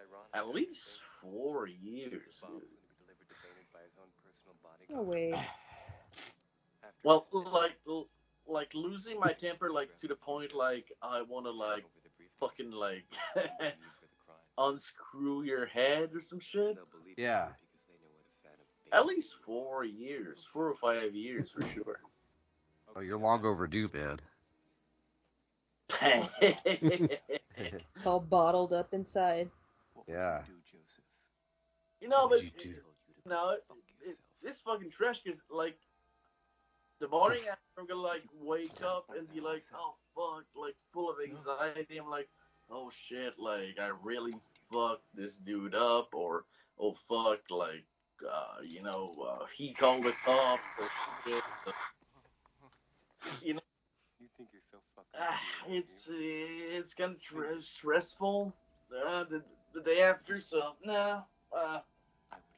Ironic 0.00 0.32
at 0.34 0.48
least 0.54 0.80
four 1.20 1.66
years. 1.66 2.22
bomb 2.40 2.60
dude. 2.60 2.68
is 2.68 2.78
going 2.78 3.10
to 3.10 3.16
be 3.18 3.26
delivered 3.26 3.28
to 3.28 3.36
Baynard 3.42 3.68
by 3.72 3.80
his 3.82 3.96
own 3.98 4.10
personal 4.22 4.54
bodyguard. 4.62 4.92
No 4.94 5.02
way. 5.02 5.32
After 7.06 7.38
Well, 7.38 7.50
like, 7.52 7.72
like 8.46 8.70
losing 8.74 9.18
my 9.20 9.32
temper, 9.32 9.70
like 9.70 9.90
to 10.00 10.08
the 10.08 10.14
point, 10.16 10.54
like 10.54 10.86
I 11.02 11.22
want 11.22 11.46
to 11.46 11.50
like 11.52 11.84
over 11.84 12.00
the 12.02 12.10
briefcase 12.16 12.36
fucking 12.40 12.70
like 12.72 13.04
used 13.34 13.48
for 13.54 14.06
the 14.06 14.18
crime. 14.26 14.72
unscrew 14.74 15.42
your 15.42 15.66
head 15.66 16.10
or 16.14 16.20
some 16.28 16.40
shit. 16.40 16.76
Yeah. 17.16 17.48
you 17.48 17.68
because 17.72 17.86
they 17.88 17.98
know 17.98 18.10
what 18.14 18.26
a 18.26 18.42
fan 18.42 18.56
of 18.58 19.00
At 19.00 19.06
least 19.06 19.28
four 19.44 19.84
years, 19.84 20.38
four 20.52 20.68
or 20.68 20.76
five 20.80 21.14
years 21.14 21.50
for 21.54 21.62
sure. 21.74 22.00
Oh, 22.96 23.00
you're 23.00 23.18
long 23.18 23.44
overdue, 23.44 23.88
man. 23.92 24.18
It's 26.40 27.84
all 28.06 28.20
bottled 28.20 28.72
up 28.72 28.92
inside. 28.92 29.50
Yeah. 30.08 30.40
you 30.40 30.54
do, 30.54 30.60
Joseph? 30.72 31.04
you 32.00 32.08
know, 32.08 32.28
but 32.28 32.42
you 32.42 32.50
do? 32.50 32.70
I 32.70 32.72
told 32.80 32.94
you 33.06 33.14
to 33.22 33.28
no, 33.28 33.50
it, 33.50 33.64
it, 34.00 34.06
yourself. 34.06 34.16
this 34.42 34.56
fucking 34.64 34.90
trash 34.96 35.18
is 35.26 35.36
like 35.50 35.76
the 37.00 37.08
morning 37.08 37.42
after 37.50 37.62
I'm 37.78 37.86
gonna 37.86 38.00
like 38.00 38.22
wake 38.42 38.82
up 38.84 39.06
and 39.16 39.32
be 39.32 39.40
like, 39.40 39.64
oh 39.74 39.94
fuck, 40.14 40.44
like 40.60 40.74
full 40.92 41.10
of 41.10 41.16
anxiety. 41.24 41.98
I'm 41.98 42.10
like, 42.10 42.28
oh 42.70 42.90
shit, 43.08 43.34
like 43.38 43.78
I 43.80 43.90
really 44.02 44.34
fucked 44.72 45.04
this 45.14 45.34
dude 45.46 45.74
up, 45.74 46.08
or 46.12 46.44
oh 46.80 46.94
fuck, 47.08 47.40
like 47.50 47.84
uh, 48.28 48.62
you 48.66 48.82
know, 48.82 49.14
uh, 49.28 49.44
he 49.56 49.74
called 49.74 50.04
the 50.04 50.12
cops 50.24 50.62
or 50.80 50.88
shit. 51.24 51.42
You 53.42 53.54
know, 53.54 53.60
You 54.20 54.28
think 54.36 54.48
you're 54.52 54.62
so 54.72 54.78
fucking 54.96 55.20
ah, 55.20 55.38
it's 55.68 56.08
it's 56.08 56.94
kind 56.94 57.12
of 57.12 57.22
tr- 57.22 57.60
stressful 57.78 58.52
uh, 59.06 59.24
the 59.30 59.42
the 59.74 59.82
day 59.82 60.02
after, 60.02 60.40
so 60.40 60.72
no, 60.84 61.22
uh, 61.56 61.78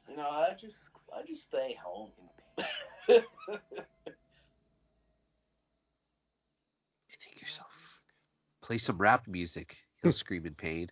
you 0.09 0.17
know, 0.17 0.23
I 0.23 0.53
just 0.59 0.75
I 1.15 1.21
just 1.27 1.43
stay 1.43 1.77
home. 1.83 2.09
in 3.07 3.15
pain. 3.15 3.23
You 7.09 7.17
think 7.23 7.41
yourself. 7.41 7.67
Play 8.71 8.77
some 8.77 8.97
rap 8.97 9.27
music. 9.27 9.75
He'll 10.01 10.13
scream 10.13 10.45
in 10.45 10.55
pain. 10.55 10.89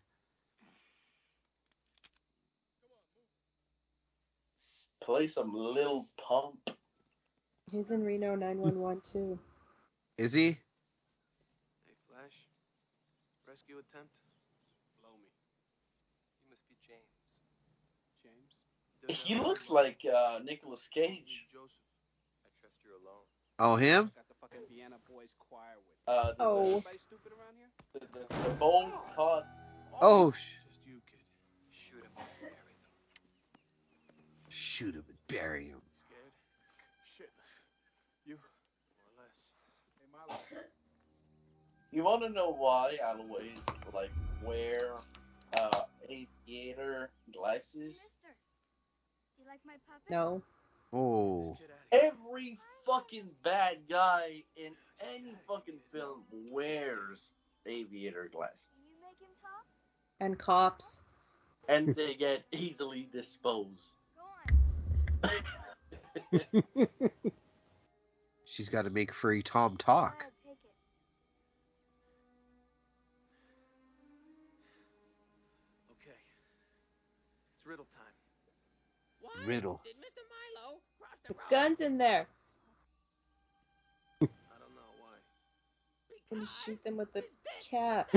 Play 5.01 5.29
some 5.29 5.53
little 5.53 6.09
pump. 6.19 6.59
He's 7.71 7.89
in 7.89 8.03
Reno 8.03 8.35
911 8.35 9.01
too. 9.13 9.39
Is 10.17 10.33
he? 10.33 10.59
Hey, 11.87 11.95
Flash. 12.09 12.35
Rescue 13.47 13.75
attempt? 13.77 14.11
Blow 14.99 15.15
me. 15.15 15.31
You 16.43 16.49
must 16.51 16.67
be 16.67 16.75
James. 16.85 17.39
James? 18.21 19.21
He 19.23 19.35
looks 19.35 19.69
like 19.69 20.01
uh, 20.03 20.39
Nicolas 20.43 20.81
Cage. 20.93 21.47
Joseph. 21.53 21.71
I 22.43 22.51
trust 22.59 22.75
you're 22.83 22.99
alone. 22.99 23.23
Oh, 23.59 23.75
him? 23.75 24.11
Got 24.15 24.27
the 24.27 24.35
fucking 24.39 24.63
Vienna 24.71 24.95
Boys 25.03 25.31
Choir 25.47 25.75
with. 25.83 25.99
Uh, 26.07 26.31
Oh. 26.39 26.79
Anybody 26.79 26.97
stupid 27.05 27.35
around 27.35 27.59
here? 27.59 27.67
The, 28.13 28.19
the, 28.19 28.49
the 28.49 28.55
bold 28.55 28.91
cut. 29.15 29.45
Oh, 30.01 30.31
sh- 30.31 30.35
Just 30.67 30.87
you, 30.87 31.01
kid. 31.09 31.19
Shoot 31.89 32.03
him 32.03 32.13
and 32.17 32.27
bury 32.39 32.55
them. 32.89 34.49
shoot 34.49 34.95
him 34.95 35.03
and 35.07 35.17
bury 35.27 35.65
him. 35.67 35.81
Scared? 36.07 36.33
Shit. 37.17 37.29
You? 38.25 38.35
More 39.01 39.11
or 39.11 39.23
less. 39.23 39.35
Hey, 39.99 40.07
Marlo. 40.13 40.63
You 41.91 42.03
want 42.03 42.21
to 42.23 42.29
know 42.29 42.53
why 42.53 42.97
I 43.03 43.17
always 43.17 43.57
like 43.93 44.11
wear 44.45 44.91
uh, 45.57 45.81
aviator 46.07 47.09
glasses? 47.33 47.65
Mister, 47.75 48.35
you 49.37 49.45
like 49.47 49.59
my 49.65 49.73
puppet? 49.87 50.09
No. 50.09 50.41
Oh. 50.93 51.57
Get 51.59 51.69
out 51.71 51.77
of 51.91 52.01
here. 52.01 52.11
Every 52.13 52.59
fucking 52.85 53.29
bad 53.43 53.77
guy 53.89 54.43
in 54.55 54.73
any 55.01 55.35
fucking 55.47 55.79
film 55.91 56.23
wears 56.51 57.19
aviator 57.65 58.29
glasses, 58.33 58.57
Can 58.73 58.83
you 58.85 58.97
make 59.01 59.19
him 59.19 59.33
talk? 59.41 59.65
And 60.19 60.37
cops. 60.39 60.85
and 61.67 61.95
they 61.95 62.15
get 62.17 62.43
easily 62.51 63.07
disposed. 63.11 63.95
Go 64.15 65.29
on. 66.83 66.87
She's 68.55 68.69
got 68.69 68.83
to 68.83 68.89
make 68.89 69.11
free 69.21 69.43
Tom 69.43 69.77
talk. 69.77 70.15
I'll 70.23 70.31
take 70.45 70.57
it. 70.63 70.73
Okay. 75.91 76.17
It's 77.57 77.65
riddle 77.65 77.85
time. 77.85 79.47
Riddle. 79.47 79.81
The 81.27 81.35
gun's 81.49 81.77
in 81.79 81.97
there. 81.97 82.27
I 84.21 84.25
don't 84.59 84.75
know 84.75 84.91
why. 84.99 85.15
And 86.31 86.47
shoot 86.65 86.83
them 86.83 86.97
with 86.97 87.13
the 87.13 87.23
cat. 87.59 88.07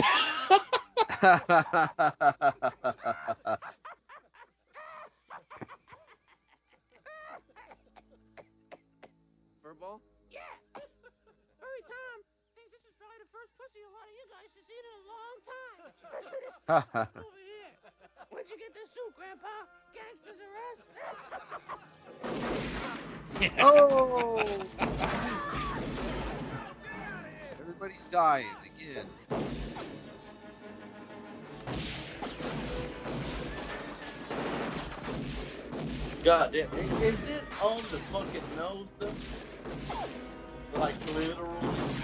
Furball? 9.63 9.99
Yeah. 10.31 10.39
Hurry, 11.59 11.83
Tom. 11.87 12.23
Think 12.55 12.71
this 12.71 12.83
is 12.87 12.95
probably 12.99 13.19
the 13.19 13.27
first 13.33 13.51
pussy 13.59 13.83
a 13.83 13.91
lot 13.91 14.07
of 14.07 14.15
you 14.15 14.27
guys 14.31 14.51
have 14.55 14.67
seen 14.69 14.85
in 14.85 14.95
a 14.95 15.03
long 15.11 15.37
time. 15.49 15.91
Over 17.19 17.43
here. 17.43 17.75
Where'd 18.31 18.47
you 18.51 18.57
get 18.59 18.73
this 18.75 18.89
suit, 18.95 19.15
Grandpa? 19.17 19.49
Gangsters 19.95 20.41
arrest? 20.43 20.83
oh! 23.61 25.69
Everybody's 27.75 28.05
dying 28.11 28.47
again. 28.77 29.07
God 36.23 36.53
damn, 36.53 36.69
is, 36.75 37.15
is 37.15 37.21
it 37.31 37.43
on 37.63 37.83
the 37.91 37.99
fucking 38.13 38.43
nose 38.57 38.87
though? 38.99 39.15
Like 40.79 40.95
literally? 41.07 42.03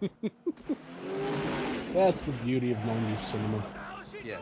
That's 1.94 2.18
the 2.24 2.32
beauty 2.42 2.70
of 2.70 2.78
90s 2.78 3.30
cinema. 3.30 3.66
Yes. 4.24 4.40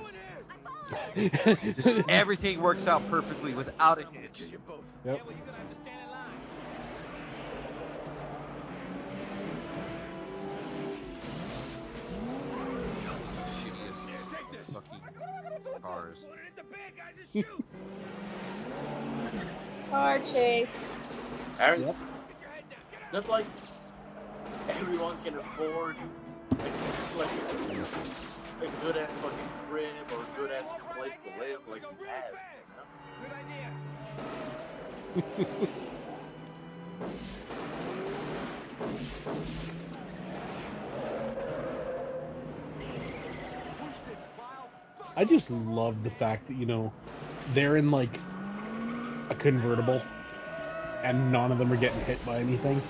Just 1.74 1.88
everything 2.08 2.60
works 2.62 2.86
out 2.86 3.02
perfectly 3.10 3.52
without 3.52 3.98
a 3.98 4.06
hitch. 4.12 4.44
Yep. 5.04 5.20
Cars. 15.88 16.18
Car 19.90 20.20
chase. 20.32 20.66
Aaron, 21.60 21.82
Yep. 21.82 21.96
that's 23.12 23.28
like 23.28 23.46
everyone 24.68 25.16
can 25.24 25.34
afford 25.34 25.96
like 27.16 27.28
a 28.60 28.68
good 28.84 28.96
ass 28.96 29.10
fucking 29.22 29.48
crib 29.70 29.94
or 30.12 30.22
a 30.22 30.26
good 30.36 30.50
ass 30.52 30.64
place 30.94 31.12
to 31.24 31.30
live 31.40 31.60
like 31.68 31.82
you 31.82 32.06
have. 32.06 32.34
I 45.18 45.24
just 45.24 45.50
love 45.50 46.04
the 46.04 46.10
fact 46.10 46.46
that, 46.46 46.54
you 46.54 46.64
know, 46.64 46.92
they're 47.52 47.76
in 47.76 47.90
like 47.90 48.20
a 49.30 49.34
convertible 49.34 50.00
and 51.02 51.32
none 51.32 51.50
of 51.50 51.58
them 51.58 51.72
are 51.72 51.76
getting 51.76 51.98
hit 51.98 52.24
by 52.24 52.38
anything. 52.38 52.80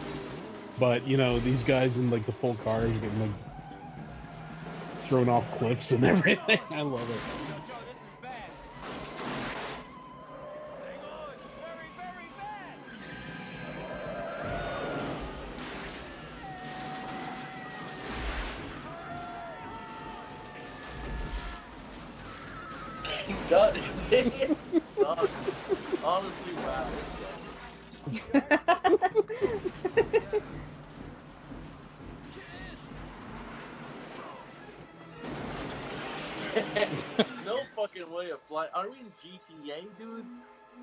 But, 0.79 1.07
you 1.07 1.17
know, 1.17 1.41
these 1.41 1.63
guys 1.65 1.97
in 1.97 2.11
like 2.11 2.27
the 2.27 2.33
full 2.33 2.55
cars 2.57 2.95
are 2.95 3.01
getting 3.01 3.19
like 3.19 3.31
thrown 5.09 5.31
off 5.31 5.51
cliffs 5.53 5.91
and 5.91 6.05
everything. 6.05 6.61
I 6.71 6.83
love 6.83 7.09
it. 7.09 7.23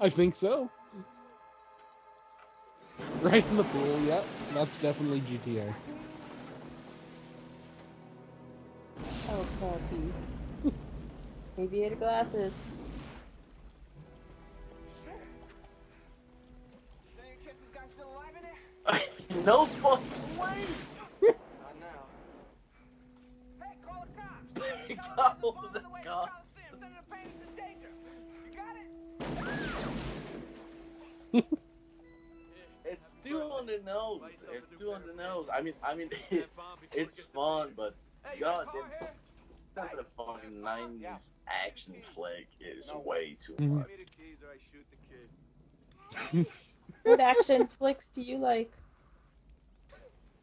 I 0.01 0.09
think 0.09 0.35
so. 0.41 0.69
Right 3.21 3.45
in 3.45 3.57
the 3.57 3.63
pool, 3.63 4.01
yep. 4.05 4.25
That's 4.53 4.69
definitely 4.81 5.21
GTA. 5.21 5.73
Oh, 9.29 9.45
puppy. 9.59 10.13
Aviator 11.57 11.95
glasses. 11.95 12.51
no 19.45 19.67
fucking 19.81 20.37
way. 20.37 20.67
Not 21.21 21.75
now. 21.79 22.05
Hey, 23.59 23.75
call 23.85 24.05
the 24.05 24.21
cops. 24.21 25.41
Call 25.41 25.69
the 25.73 25.81
cops. 26.05 26.45
It's 32.87 33.01
too 33.25 33.37
on 33.41 33.65
the 33.65 33.79
nose. 33.83 34.21
It's 34.51 34.67
too 34.79 34.91
on 34.91 35.01
the 35.07 35.13
nose. 35.21 35.47
I 35.51 35.59
mean, 35.61 35.73
I 35.83 35.95
mean, 35.95 36.09
it's 36.91 37.19
fun, 37.33 37.73
but 37.75 37.95
God, 38.39 38.67
damn, 38.73 39.07
some 39.73 39.85
of 39.85 39.97
the 39.97 40.05
fucking 40.15 40.61
'90s 40.61 41.19
action 41.47 41.95
flick 42.13 42.47
is 42.61 42.87
way 43.03 43.37
too 43.45 43.53
Mhm. 43.53 43.69
much. 43.69 43.87
Give 43.87 43.97
me 43.97 44.05
the 44.05 44.11
keys 44.11 44.37
or 44.43 44.51
I 44.51 44.57
shoot 44.71 44.85
the 44.91 46.41
kid. 46.43 46.47
What 47.03 47.19
action 47.19 47.67
flicks 47.79 48.05
do 48.13 48.21
you 48.21 48.37
like? 48.37 48.71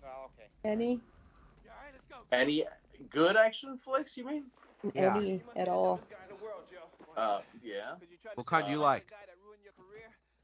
Oh, 0.05 0.27
okay. 0.27 0.49
Any? 0.65 1.01
Any 2.33 2.65
good 3.11 3.37
action 3.37 3.79
flicks? 3.85 4.17
You 4.17 4.27
mean? 4.27 4.45
Yeah. 4.95 5.17
Any 5.17 5.43
at 5.57 5.69
all? 5.69 6.01
Uh, 7.17 7.41
yeah. 7.63 7.95
What 8.35 8.47
kind 8.49 8.67
do 8.67 8.73
you 8.73 8.79
like? 8.81 9.07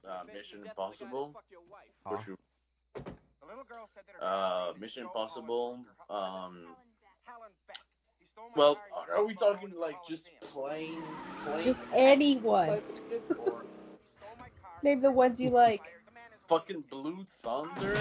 Uh, 0.07 0.23
Mission 0.27 0.65
Impossible. 0.67 1.35
Huh? 2.05 2.19
Uh, 4.23 4.73
Mission 4.81 5.03
Impossible. 5.05 5.81
Um. 6.11 6.67
Well, 8.57 8.79
are 9.15 9.25
we 9.25 9.35
talking 9.35 9.73
like 9.79 9.97
just 10.09 10.23
plain, 10.53 11.03
plain? 11.45 11.65
Just 11.65 11.81
anyone. 11.95 12.81
Name 14.83 15.01
the 15.01 15.11
ones 15.11 15.41
you 15.41 15.51
like. 15.51 15.83
fucking 16.49 16.85
Blue 16.91 17.27
Thunder? 17.43 18.01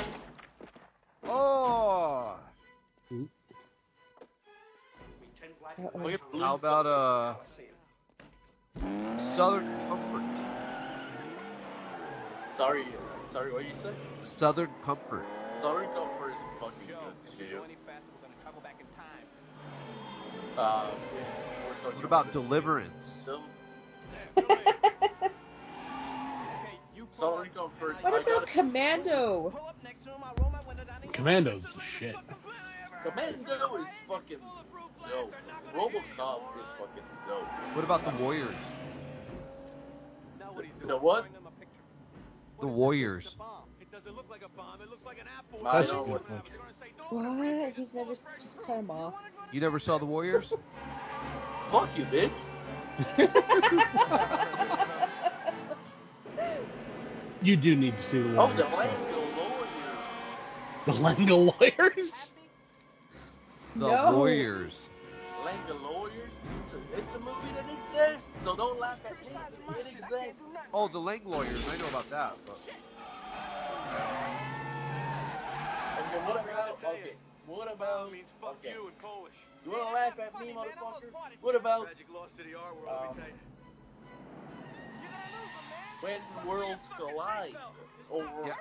Oh! 1.25 2.37
Uh-oh. 5.79 5.99
Look 5.99 6.13
at 6.13 6.31
Blue 6.31 6.41
How 6.41 6.55
about 6.55 6.85
uh 6.85 7.35
Southern 9.35 9.65
Comfort? 9.87 10.06
Sorry, 12.57 12.85
sorry, 13.31 13.53
what 13.53 13.63
did 13.63 13.69
you 13.75 13.81
say? 13.83 13.91
Southern 14.37 14.69
Comfort. 14.83 15.25
Southern 15.61 15.87
Comfort 15.89 16.31
is 16.31 16.37
fucking 16.59 16.87
good 16.87 17.37
too. 17.37 17.55
Go 17.57 17.63
any 17.63 17.77
faster, 17.85 18.03
we're 18.15 18.27
gonna 18.27 18.41
travel 18.41 18.61
back 18.61 18.77
in 18.79 18.87
time. 18.97 19.25
Uh, 20.57 20.89
What 21.95 22.03
about 22.03 22.33
Deliverance? 22.33 22.93
Southern 27.19 27.49
Comfort. 27.55 27.95
What 28.01 28.13
about 28.13 28.25
gotta, 28.25 28.51
Commando? 28.53 29.53
Commando's 31.13 31.63
shit. 31.99 32.15
Commando 33.03 33.75
is 33.77 33.87
fucking 34.07 34.37
dope. 35.09 35.33
RoboCop 35.75 36.41
is 36.57 36.69
fucking 36.79 37.03
dope. 37.27 37.75
What 37.75 37.83
about 37.85 38.03
the 38.05 38.23
Warriors? 38.23 38.55
The 40.87 40.97
what? 40.97 41.25
The 42.59 42.67
Warriors. 42.67 43.27
It 43.79 43.91
doesn't 43.91 44.15
look 44.15 44.29
like 44.29 44.41
bomb, 44.55 44.79
like 45.05 45.17
an 45.19 45.27
apple. 45.37 45.67
I 45.67 45.79
That's 45.79 45.91
a 45.91 45.93
good 45.95 46.07
what. 46.07 46.29
one. 47.11 47.37
What? 47.37 47.73
He's 47.75 47.87
never 47.93 48.11
just 48.15 48.21
cut 48.65 48.77
him 48.79 48.89
off. 48.91 49.13
You 49.51 49.61
never 49.61 49.79
saw 49.79 49.97
the 49.97 50.05
Warriors? 50.05 50.45
Fuck 51.71 51.89
you, 51.97 52.05
bitch. 52.05 52.31
You 57.43 57.55
do 57.55 57.75
need 57.75 57.91
to 57.95 58.03
see 58.09 58.17
the 58.19 58.29
Oh, 58.35 58.47
Warriors. 58.47 58.57
the 58.57 58.63
Lango 58.63 59.35
Warriors. 59.37 59.71
The 60.87 60.91
Lango 60.91 61.37
Warriors? 61.59 62.11
The 63.75 63.79
No. 63.87 64.11
Warriors. 64.17 64.73
Lango 65.45 65.93
Warriors. 65.93 66.31
It's 66.65 66.73
a, 66.73 66.97
it's 66.97 67.15
a 67.15 67.19
movie 67.19 67.53
that 67.53 67.65
exists 67.69 68.26
So 68.47 68.55
don't 68.55 68.79
laugh 68.79 69.03
at 69.03 69.11
me. 69.27 69.35
It 69.75 69.87
exists. 69.91 70.39
Oh, 70.73 70.87
the 70.87 70.99
Lang 70.99 71.25
lawyers. 71.25 71.59
I 71.67 71.75
know 71.75 71.89
about 71.91 72.09
that. 72.09 72.37
But 72.47 72.55
Okay, 75.99 76.23
what 76.23 76.39
about 76.39 76.79
okay? 76.79 77.13
What 77.45 77.67
about 77.73 78.09
means 78.13 78.29
fuck 78.39 78.55
okay? 78.63 78.71
you 78.71 78.87
in 78.87 78.93
Polish. 79.03 79.35
You 79.65 79.71
wanna 79.71 79.91
laugh 79.91 80.17
at 80.17 80.39
me, 80.39 80.55
motherfucker? 80.55 81.11
What 81.41 81.55
about 81.55 81.87
Magic 81.87 82.07
lost 82.07 82.37
to 82.37 82.43
the 82.43 82.55
R 82.55 82.71
world, 82.73 82.87
Um, 82.87 83.17
let 83.19 83.27
me 83.27 83.33
when 85.99 86.47
worlds 86.47 86.87
collide? 86.95 87.57
Or 88.09 88.23
Yeah. 88.23 88.55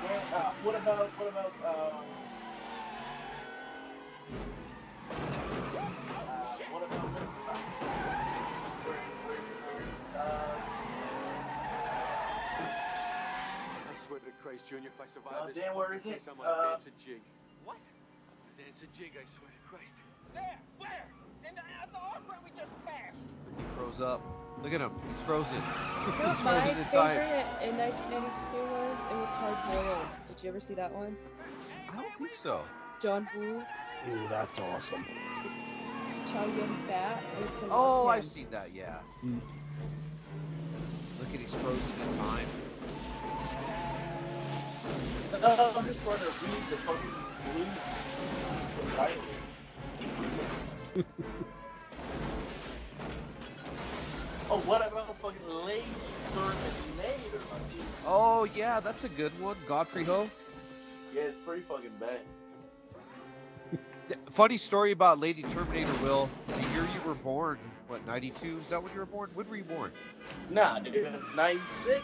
when, 0.00 0.20
uh, 0.32 0.52
what 0.64 0.74
about 0.74 1.10
what 1.18 1.28
about 1.28 1.52
uh, 1.62 2.00
Christ, 14.48 14.64
Junior, 14.72 14.88
if 14.88 14.96
I 14.96 15.04
survive 15.12 15.44
Uh, 15.44 15.46
this 15.52 15.60
Dan, 15.60 15.76
where 15.76 15.92
is 15.92 16.00
it? 16.08 16.08
case, 16.08 16.24
I'm 16.24 16.40
gonna 16.40 16.48
Uh, 16.48 16.72
dance 16.80 16.88
a 16.88 16.94
jig. 17.04 17.20
What? 17.68 17.76
I'm 17.76 18.56
gonna 18.56 18.64
Dance 18.64 18.80
a 18.80 18.88
jig, 18.96 19.12
I 19.12 19.28
swear 19.36 19.52
to 19.52 19.60
Christ. 19.68 19.92
There, 20.32 20.56
where? 20.80 21.04
In 21.44 21.52
the, 21.52 21.60
at 21.60 21.92
the 21.92 21.98
arc 22.00 22.24
where 22.24 22.40
we 22.40 22.48
just 22.56 22.72
passed. 22.88 23.20
he 23.60 23.64
froze 23.76 24.00
up. 24.00 24.24
Look 24.64 24.72
at 24.72 24.80
him. 24.80 24.92
He's 25.04 25.20
frozen. 25.28 25.52
You 26.08 26.16
know 26.16 26.32
He's 26.32 26.40
what 26.40 26.44
my 26.48 26.64
frozen 26.64 26.78
in 26.80 26.88
time. 26.88 27.16
favorite 27.20 27.48
in 27.60 27.76
1992 27.76 28.56
was? 28.72 28.96
It 29.12 29.16
was 29.20 29.32
Hard 29.36 29.58
Boiled. 29.68 30.08
Did 30.32 30.36
you 30.42 30.48
ever 30.48 30.60
see 30.64 30.74
that 30.80 30.92
one? 30.94 31.12
I 31.92 31.96
don't 32.00 32.16
think 32.16 32.30
so. 32.42 32.64
John 33.02 33.28
Woo, 33.36 33.60
Ooh, 33.60 34.28
that's 34.32 34.58
awesome. 34.58 35.04
Chow 36.32 36.46
Yun 36.48 36.72
Fat. 36.88 37.20
Oh, 37.68 38.06
I've 38.08 38.24
seen 38.32 38.48
that. 38.50 38.72
Yeah. 38.72 39.00
Mm. 39.22 39.42
Look 41.20 41.28
at 41.34 41.40
he's 41.40 41.52
frozen 41.60 42.00
in 42.00 42.16
time. 42.16 42.48
Uh, 45.32 45.72
I'm 45.76 45.86
just 45.86 46.00
trying 46.02 46.20
to 46.20 46.26
read 46.26 46.64
the 46.70 46.76
fucking 46.84 47.14
blue 47.52 47.66
oh, 54.50 54.62
what 54.64 54.86
about 54.86 55.16
fucking 55.22 55.46
Lady 55.46 55.86
Terminator? 56.34 57.40
Oh 58.06 58.44
yeah, 58.44 58.80
that's 58.80 59.02
a 59.04 59.08
good 59.08 59.38
one. 59.40 59.56
Godfrey 59.66 60.04
Ho. 60.04 60.28
Yeah, 61.14 61.22
it's 61.22 61.36
pretty 61.46 61.62
fucking 61.68 61.90
bad. 62.00 62.20
Funny 64.36 64.58
story 64.58 64.92
about 64.92 65.18
Lady 65.18 65.42
Terminator. 65.42 65.96
Will 66.02 66.28
the 66.48 66.56
year 66.72 66.88
you 66.94 67.00
were 67.06 67.14
born? 67.14 67.58
What 67.86 68.06
92? 68.06 68.60
Is 68.64 68.70
that 68.70 68.82
when 68.82 68.92
you 68.92 68.98
were 68.98 69.06
born? 69.06 69.30
When 69.34 69.48
were 69.48 69.56
you 69.56 69.64
born? 69.64 69.92
Nah, 70.50 70.78
dude, 70.80 71.06
96? 71.34 72.02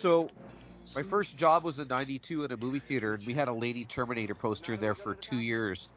So, 0.00 0.30
my 0.94 1.02
first 1.04 1.36
job 1.36 1.64
was 1.64 1.78
in 1.78 1.88
'92 1.88 2.44
in 2.44 2.52
a 2.52 2.56
movie 2.56 2.80
theater, 2.80 3.14
and 3.14 3.26
we 3.26 3.34
had 3.34 3.48
a 3.48 3.52
Lady 3.52 3.84
Terminator 3.84 4.34
poster 4.34 4.76
there 4.76 4.94
for 4.94 5.14
two 5.14 5.38
years, 5.38 5.88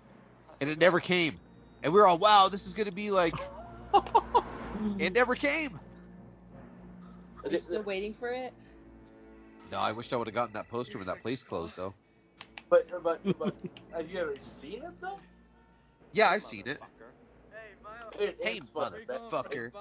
and 0.62 0.70
it 0.70 0.80
never 0.80 1.00
came. 1.00 1.40
And 1.84 1.94
we 1.94 2.00
were 2.00 2.08
all, 2.08 2.18
"Wow, 2.18 2.50
this 2.50 2.66
is 2.66 2.74
going 2.74 2.88
to 2.88 2.92
be 2.92 3.12
like." 3.12 3.34
it 5.00 5.14
never 5.14 5.36
came. 5.36 5.80
Are 7.44 7.50
you 7.50 7.60
still 7.60 7.84
waiting 7.84 8.16
for 8.20 8.30
it? 8.30 8.54
No, 9.72 9.78
I 9.78 9.92
wish 9.92 10.12
I 10.12 10.16
would 10.16 10.28
have 10.28 10.34
gotten 10.34 10.54
that 10.54 10.70
poster 10.70 10.98
when 10.98 11.08
that 11.08 11.22
place 11.22 11.44
closed, 11.44 11.74
though. 11.76 11.94
But, 12.70 12.88
but, 13.04 13.22
but, 13.38 13.56
have 13.94 14.10
you 14.10 14.20
ever 14.20 14.36
seen 14.62 14.84
it 14.84 15.02
though? 15.02 15.20
Yeah, 16.14 16.30
I've 16.30 16.44
seen 16.44 16.68
it. 16.68 16.80
It, 18.20 18.38
Hey, 18.42 18.58
it's 18.58 18.66
fucking 18.74 19.06
bad. 19.08 19.20
motherfucker. 19.20 19.72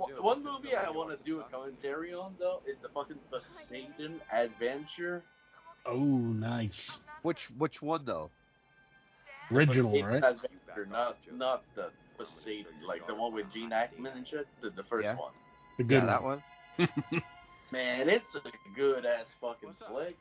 One- 0.00 0.22
One 0.22 0.44
movie 0.44 0.74
I 0.74 0.90
want 0.90 1.10
to 1.10 1.24
do 1.24 1.40
a 1.40 1.44
commentary 1.44 2.12
on 2.14 2.34
though 2.38 2.60
is 2.66 2.78
the 2.82 2.88
fucking 2.88 3.16
The 3.30 3.40
Poseidon 3.40 4.20
Adventure. 4.32 5.22
Oh, 5.86 5.98
nice. 5.98 6.96
Which 7.22 7.38
which 7.58 7.82
one 7.82 8.04
though? 8.06 8.30
Original, 9.50 9.90
Poseidon 9.90 10.06
right? 10.10 10.24
Adventure, 10.24 10.86
not 10.90 11.16
not 11.32 11.62
the 11.74 11.90
the 12.18 12.24
Poseidon, 12.24 12.72
like 12.86 13.06
the 13.06 13.14
one 13.14 13.32
with 13.34 13.46
Gene 13.52 13.70
Hackman 13.70 14.12
and 14.16 14.26
shit. 14.26 14.46
The, 14.62 14.70
the 14.70 14.84
first 14.84 15.04
Yeah. 15.04 15.16
one. 15.16 15.32
The 15.78 15.84
good 15.84 16.02
yeah, 16.02 16.06
that 16.06 16.22
one. 16.22 16.42
Man, 17.72 18.08
it's 18.08 18.24
a 18.34 18.40
good 18.76 19.04
ass 19.06 19.26
fucking 19.40 19.74
flick. 19.88 20.16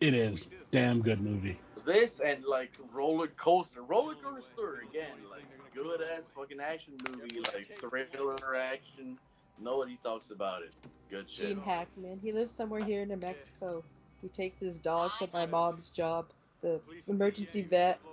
It 0.00 0.14
is. 0.14 0.44
Damn 0.70 1.02
good 1.02 1.20
movie. 1.20 1.58
This 1.86 2.10
and 2.24 2.44
like 2.44 2.70
Roller 2.92 3.28
Coaster, 3.42 3.82
Roller 3.82 4.14
Coaster 4.14 4.82
again, 4.88 5.16
like 5.30 5.44
good 5.74 6.00
ass 6.00 6.22
fucking 6.36 6.58
action 6.60 6.94
movie, 7.08 7.40
like 7.40 7.68
thriller 7.80 8.56
action. 8.56 9.18
Nobody 9.60 9.98
talks 10.02 10.30
about 10.30 10.62
it. 10.62 10.72
Good 11.10 11.26
shit. 11.36 11.48
Gene 11.56 11.60
Hackman. 11.60 12.20
He 12.22 12.32
lives 12.32 12.50
somewhere 12.56 12.84
here 12.84 13.02
in 13.02 13.08
New 13.08 13.16
Mexico. 13.16 13.82
He 14.22 14.28
takes 14.28 14.60
his 14.60 14.76
dog 14.76 15.10
to 15.20 15.28
my 15.32 15.46
mom's 15.46 15.90
job, 15.96 16.26
the 16.62 16.80
emergency 17.06 17.62
vet. 17.62 17.98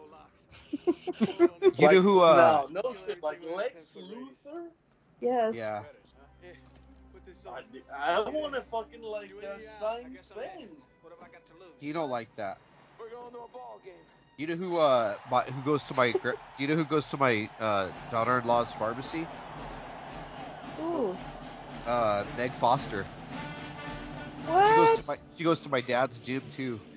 You 1.77 1.91
know 1.91 2.01
who? 2.01 2.19
Uh, 2.21 2.67
no, 2.69 2.81
no 2.81 2.95
shit, 3.05 3.21
like 3.21 3.39
Lex 3.55 3.75
Luthor. 3.97 4.67
yes. 5.19 5.53
yeah. 5.53 5.81
I, 7.93 8.13
I 8.13 8.29
want 8.29 8.53
to 8.53 8.63
fucking 8.71 9.01
like 9.01 9.29
uh, 9.43 9.57
sign 9.79 10.17
thing. 10.35 10.67
You 11.79 11.93
don't 11.93 12.09
like 12.09 12.29
that. 12.37 12.57
You 14.37 14.47
know 14.47 14.55
who? 14.55 14.77
Uh, 14.77 15.15
my, 15.29 15.43
who 15.43 15.61
goes 15.63 15.83
to 15.85 15.93
my? 15.93 16.13
You 16.57 16.67
know 16.67 16.75
who 16.75 16.85
goes 16.85 17.05
to 17.07 17.17
my 17.17 17.49
uh, 17.59 17.91
daughter-in-law's 18.11 18.69
pharmacy? 18.79 19.27
Ooh. 20.79 21.17
Uh, 21.85 22.23
Meg 22.37 22.51
Foster. 22.61 23.05
What? 24.47 24.69
She 24.69 24.75
goes 24.75 24.99
to 24.99 25.03
my. 25.07 25.17
She 25.37 25.43
goes 25.43 25.59
to 25.59 25.69
my 25.69 25.81
dad's 25.81 26.17
gym 26.25 26.43
too. 26.55 26.79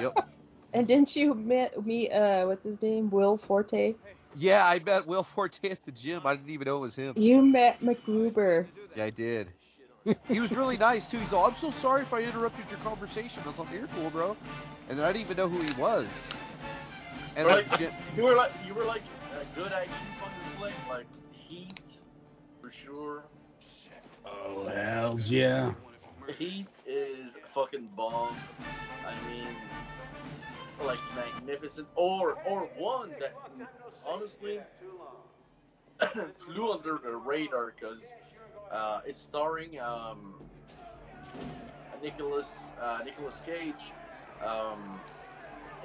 Yep. 0.00 0.24
And 0.72 0.88
didn't 0.88 1.14
you 1.14 1.34
meet, 1.34 1.70
meet 1.86 2.10
uh, 2.10 2.46
what's 2.46 2.64
his 2.64 2.82
name? 2.82 3.08
Will 3.10 3.38
Forte? 3.46 3.94
Yeah, 4.34 4.66
I 4.66 4.80
met 4.80 5.06
Will 5.06 5.24
Forte 5.36 5.70
at 5.70 5.78
the 5.86 5.92
gym. 5.92 6.22
I 6.24 6.34
didn't 6.34 6.50
even 6.50 6.64
know 6.66 6.78
it 6.78 6.80
was 6.80 6.96
him. 6.96 7.14
You 7.16 7.42
met 7.42 7.80
MacGruber. 7.80 8.66
Yeah, 8.96 9.04
I 9.04 9.10
did. 9.10 9.48
He 10.28 10.40
was 10.40 10.50
really 10.52 10.76
nice 10.76 11.02
too. 11.10 11.18
He's 11.18 11.32
all, 11.32 11.46
I'm 11.46 11.56
so 11.60 11.72
sorry 11.80 12.04
if 12.04 12.12
I 12.12 12.20
interrupted 12.20 12.66
your 12.70 12.78
conversation. 12.80 13.40
I 13.44 13.48
was 13.48 13.58
like, 13.58 13.72
you're 13.72 13.88
cool, 13.88 14.10
bro. 14.10 14.36
And 14.88 14.98
then 14.98 15.04
I 15.04 15.12
didn't 15.12 15.24
even 15.26 15.36
know 15.36 15.48
who 15.48 15.60
he 15.60 15.80
was. 15.80 16.06
And 17.36 17.46
Right. 17.46 17.64
then 17.68 17.78
Jim, 17.78 17.92
You 18.16 18.24
were 18.24 18.34
like 18.36 18.52
you 18.66 18.74
were 18.74 18.84
like 18.84 19.02
a 19.32 19.58
good 19.58 19.72
action 19.72 19.92
fucking 20.20 20.58
flick, 20.58 20.74
like 20.88 21.06
Heat 21.48 21.80
for 22.60 22.70
sure. 22.84 23.24
Oh, 24.26 24.68
hells 24.68 25.22
yeah. 25.26 25.72
Heat 26.38 26.66
is 26.86 27.32
fucking 27.54 27.88
bomb. 27.96 28.36
I 29.06 29.28
mean, 29.28 29.46
like 30.82 30.98
magnificent, 31.14 31.86
or 31.96 32.36
or 32.48 32.68
one 32.78 33.10
that 33.20 33.34
honestly 34.06 34.60
flew 36.46 36.72
under 36.72 36.98
the 37.04 37.16
radar 37.16 37.74
because 37.78 37.98
uh, 38.74 39.00
it's 39.06 39.20
starring 39.28 39.78
um, 39.78 40.34
Nicholas 42.02 42.46
uh, 42.82 42.98
Nicolas 43.04 43.34
Cage, 43.46 43.92
um, 44.44 45.00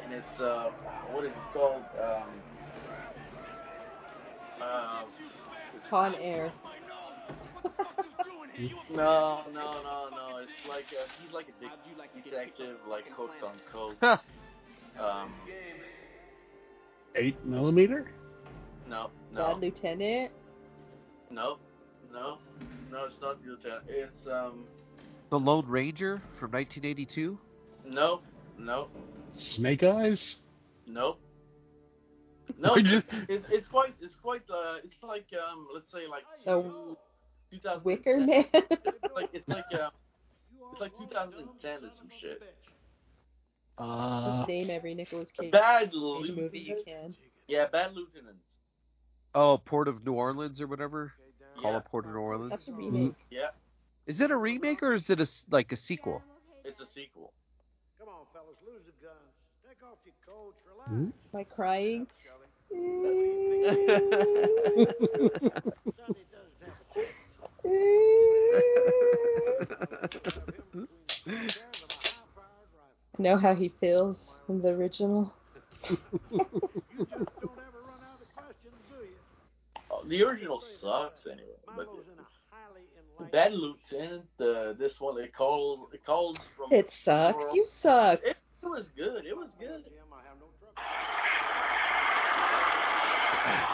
and 0.04 0.12
it's 0.12 0.40
uh, 0.40 0.72
what 1.12 1.26
is 1.26 1.32
it 1.32 1.54
called? 1.54 1.86
Um, 2.02 2.42
uh, 4.62 5.04
Con 5.90 6.16
Air. 6.22 6.52
no, 8.90 9.44
no, 9.54 9.82
no, 9.84 10.10
no. 10.16 10.38
It's 10.42 10.52
like 10.68 10.86
uh, 10.92 11.06
he's 11.22 11.32
like 11.34 11.48
a 11.48 11.54
dic- 11.62 12.24
detective, 12.26 12.78
like 12.88 13.06
hooked 13.16 13.44
on 13.44 13.60
coke. 13.72 14.04
um, 15.00 15.34
Eight 17.16 17.44
millimeter? 17.46 18.12
no, 18.88 19.10
no. 19.34 19.54
Bad 19.54 19.62
Lieutenant. 19.62 20.32
no, 21.32 21.58
no, 22.14 22.38
no. 22.92 23.06
It's 23.06 23.16
not 23.22 23.38
Lieutenant. 23.46 23.84
It's 23.88 24.28
um, 24.28 24.66
the 25.30 25.40
Lone 25.40 25.66
Ranger 25.68 26.22
from 26.40 26.52
1982. 26.52 27.38
no, 27.88 28.22
no, 28.58 28.88
Snake 29.38 29.84
Eyes? 29.84 30.36
no. 30.88 31.18
No, 32.58 32.74
it's, 32.76 32.90
just- 32.90 33.06
it's, 33.30 33.46
it's 33.52 33.68
quite, 33.68 33.94
it's 34.02 34.16
quite, 34.16 34.42
uh, 34.52 34.78
it's 34.84 34.96
like, 35.04 35.28
um, 35.34 35.68
let's 35.74 35.92
say 35.92 36.08
like 36.10 36.24
The 36.46 36.98
2010. 37.52 37.84
Wicker 37.84 38.20
Man. 38.20 38.46
It's 38.54 39.14
like, 39.16 39.30
it's 39.34 39.48
like, 39.48 39.66
uh, 39.74 39.90
it's 40.72 40.82
like 40.82 40.92
2010 40.98 41.78
or 41.86 41.90
some 41.96 42.10
shit. 42.20 42.42
Uh, 43.78 44.40
Just 44.40 44.50
name 44.50 44.70
every 44.72 44.94
Nicolas 44.94 45.30
Cage 45.40 45.52
Bad 45.52 45.92
movie 45.94 46.60
you 46.60 46.82
can. 46.84 47.16
Yeah, 47.48 47.68
Bad 47.72 47.94
Lieutenant. 47.94 48.38
Oh, 49.34 49.58
Port 49.64 49.88
of 49.88 50.04
New 50.06 50.14
Orleans 50.14 50.60
or 50.60 50.68
whatever. 50.68 51.14
Call 51.62 51.72
Yeah. 51.72 51.78
it 51.78 51.86
Port 51.86 52.06
of 52.06 52.12
New 52.12 52.18
Orleans. 52.20 52.52
That's 52.52 52.68
a 52.68 52.74
remake. 52.74 53.16
Yeah, 53.30 53.50
Is 54.08 54.22
it 54.22 54.32
a 54.32 54.38
remake 54.38 54.82
or 54.82 54.94
is 54.94 55.10
it 55.10 55.20
a 55.20 55.24
s 55.24 55.44
like 55.50 55.72
a 55.72 55.78
sequel? 55.78 56.24
it's 56.64 56.80
a 56.80 56.86
sequel. 56.86 57.34
Come 58.00 58.08
on, 58.08 58.26
fellas, 58.34 58.56
lose 58.66 58.84
the 58.86 58.94
guns. 59.06 59.34
Take 59.68 59.84
off 59.84 59.98
your 60.06 60.16
coats. 60.26 60.58
Relax. 60.66 60.90
Hmm? 60.90 61.10
Am 61.34 61.40
I 61.40 61.44
crying? 61.44 62.08
Sonny 65.98 66.26
does 66.32 66.52
have 66.62 66.76
a 66.86 67.20
know 73.22 73.38
how 73.38 73.54
he 73.54 73.70
feels 73.82 74.18
in 74.48 74.62
the 74.62 74.70
original. 74.70 75.34
The 80.08 80.24
original 80.24 80.62
sucks 80.82 81.26
anyway, 81.26 81.58
but 81.76 81.88
the 83.18 83.28
that 83.32 83.52
lieutenant, 83.52 84.24
uh, 84.40 84.74
this 84.80 85.00
one, 85.00 85.20
it 85.20 85.34
calls, 85.36 85.90
it 85.94 86.06
calls 86.06 86.38
from. 86.56 86.72
It 86.72 86.90
sucks. 87.04 87.44
You 87.54 87.66
suck. 87.84 88.20
It, 88.24 88.38
it 88.64 88.66
was 88.66 88.88
good. 88.96 89.26
It 89.26 89.36
was 89.36 89.50
good. 89.60 89.84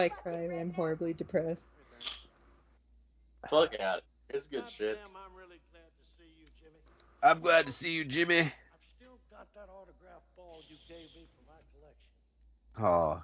I 0.00 0.08
cry 0.08 0.48
when 0.48 0.58
I'm 0.58 0.72
horribly 0.72 1.12
depressed. 1.12 1.60
Fuck 3.50 3.74
at 3.74 3.98
it. 3.98 4.04
It's 4.30 4.46
good 4.46 4.64
shit. 4.76 4.98
I'm 5.04 5.36
really 5.36 5.60
glad 5.70 5.92
to 5.92 6.04
see 6.16 6.30
you, 6.40 6.48
Jimmy. 6.56 6.80
I'm 7.22 7.40
glad 7.40 7.66
to 7.66 7.72
see 7.72 7.90
you, 7.90 8.04
Jimmy. 8.06 8.40
I've 8.40 8.86
still 8.96 9.18
got 9.30 9.46
that 9.54 9.68
autographed 9.68 10.24
ball 10.36 10.62
you 10.68 10.76
gave 10.88 11.12
me 11.14 11.28
for 11.36 11.44
my 11.44 11.60
collection. 11.76 12.08
Oh, 12.80 13.22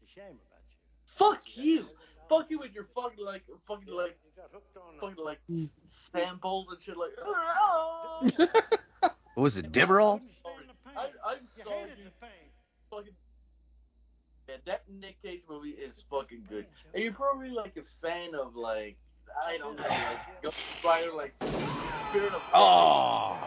It's 0.00 0.10
a 0.10 0.14
shame 0.14 0.38
about 0.48 0.64
you. 0.64 0.78
Fuck 1.18 1.40
you. 1.56 1.86
Fuck 2.30 2.46
you 2.48 2.58
with 2.60 2.72
your 2.72 2.86
fucking 2.94 3.22
like, 3.22 3.42
fucking 3.68 3.92
like, 3.92 4.16
You 4.24 4.32
got 4.34 4.48
uh, 4.54 4.60
fucking 4.98 5.22
like 5.22 5.40
mm. 5.50 5.68
samples 6.10 6.68
and 6.70 6.82
shit 6.82 6.96
like. 6.96 7.12
What 9.34 9.44
was 9.44 9.56
it, 9.56 9.72
Demerol? 9.72 10.20
I, 10.94 11.08
I'm 11.24 11.38
You 11.56 11.64
sorry. 11.64 11.80
hated 11.88 12.06
the 12.06 12.12
fame. 12.20 12.52
Fucking. 12.90 13.12
Yeah, 14.48 14.56
that 14.66 14.82
Nick 14.88 15.22
Cage 15.22 15.42
movie 15.48 15.70
is 15.70 16.02
fucking 16.10 16.44
good. 16.48 16.66
And 16.94 17.02
you're 17.02 17.12
probably 17.12 17.50
like 17.50 17.76
a 17.76 18.06
fan 18.06 18.34
of 18.34 18.54
like 18.56 18.96
I 19.46 19.58
don't 19.58 19.76
know, 19.76 19.82
like 19.82 20.18
Ghost 20.42 20.56
Rider, 20.84 21.12
like 21.12 21.34
Spirit 22.10 22.34
of. 22.34 22.42
Oh, 22.52 23.38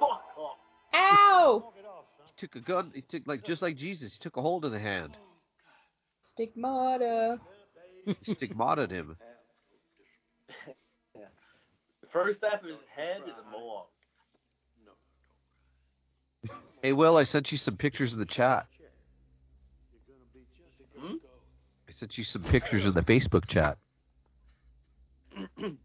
Fuck 0.00 0.22
off. 0.36 0.56
Ow! 0.94 1.72
he 2.24 2.32
took 2.36 2.56
a 2.56 2.60
gun. 2.60 2.90
He 2.94 3.02
took 3.02 3.26
like 3.26 3.44
just 3.44 3.62
like 3.62 3.76
Jesus. 3.76 4.14
He 4.14 4.18
took 4.18 4.36
a 4.36 4.42
hold 4.42 4.64
of 4.64 4.72
the 4.72 4.78
hand. 4.78 5.16
Stigmata. 6.32 7.38
He 8.06 8.34
stigmatted 8.34 8.90
him. 8.90 9.16
The 11.14 12.18
first 12.18 12.40
half 12.42 12.60
of 12.62 12.66
his 12.66 12.76
head 12.92 13.18
is 13.24 13.34
a 13.34 13.50
mohawk. 13.52 13.88
Hey, 16.82 16.92
Will, 16.92 17.16
I 17.16 17.22
sent 17.22 17.52
you 17.52 17.58
some 17.58 17.76
pictures 17.76 18.12
in 18.12 18.18
the 18.18 18.26
chat. 18.26 18.66
Hmm? 20.98 21.16
I 21.88 21.89
sent 22.00 22.16
you 22.16 22.24
some 22.24 22.42
pictures 22.44 22.84
in 22.86 22.94
the 22.94 23.02
Facebook 23.02 23.46
chat. 23.46 23.76
Get 25.36 25.76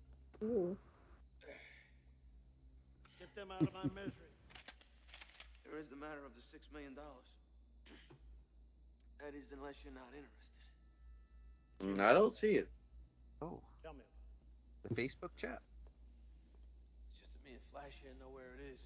them 3.35 3.51
out 3.51 3.61
of 3.61 3.73
my 3.75 3.83
misery. 3.91 4.31
There 5.67 5.77
is 5.77 5.91
the 5.91 5.99
matter 5.99 6.23
of 6.23 6.31
the 6.39 6.43
six 6.55 6.63
million 6.71 6.95
dollars. 6.95 7.27
That 9.19 9.35
is, 9.35 9.43
unless 9.51 9.75
you're 9.83 9.91
not 9.91 10.07
interested. 10.15 11.99
I 11.99 12.13
don't 12.13 12.33
see 12.33 12.55
it. 12.63 12.69
Oh, 13.41 13.59
Tell 13.83 13.93
me. 13.93 14.07
the 14.87 14.95
Facebook 14.95 15.35
chat. 15.35 15.59
It's 17.11 17.19
just 17.19 17.27
that 17.35 17.43
me 17.43 17.59
and 17.59 17.65
Flash 17.75 17.91
here 17.99 18.15
know 18.23 18.31
where 18.31 18.55
it 18.55 18.63
is. 18.63 18.79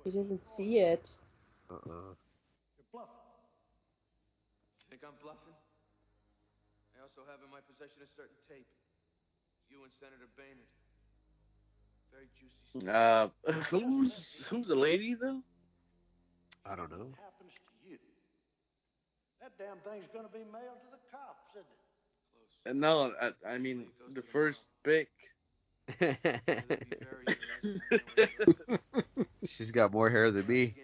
He 0.04 0.10
doesn't 0.10 0.42
see 0.56 0.78
it. 0.78 1.08
Uh-uh. 1.70 2.12
You're 2.76 2.90
bluffing. 2.90 3.22
You 4.80 4.84
think 4.90 5.02
I'm 5.06 5.16
bluffing? 5.22 5.54
I 6.98 7.02
also 7.02 7.22
have 7.30 7.40
in 7.40 7.50
my 7.50 7.62
possession 7.64 8.02
a 8.02 8.10
certain 8.18 8.36
tape. 8.50 8.66
You 9.70 9.82
and 9.84 9.92
Senator 9.96 10.28
Baynard. 10.36 10.68
Very 12.12 12.28
juicy. 12.36 12.84
Uh, 12.84 13.28
who's 13.70 14.12
who's 14.50 14.66
the 14.66 14.74
lady 14.74 15.16
though? 15.18 15.40
I 16.66 16.76
don't 16.76 16.90
know. 16.90 17.08
What 17.08 17.24
happens 17.24 17.52
to 17.56 17.88
you. 17.88 17.98
That 19.40 19.56
damn 19.56 19.80
thing's 19.88 20.10
gonna 20.12 20.28
be 20.28 20.44
mailed 20.52 20.82
to 20.84 20.90
the 20.92 21.00
cops, 21.10 21.48
isn't 21.56 21.64
it? 21.64 22.70
Uh, 22.70 22.72
No, 22.74 23.12
I, 23.20 23.54
I 23.54 23.58
mean 23.58 23.86
the 24.14 24.22
first 24.32 24.60
pic. 24.84 25.08
She's 29.46 29.70
got 29.70 29.92
more 29.92 30.10
hair 30.10 30.30
than 30.30 30.46
me. 30.46 30.74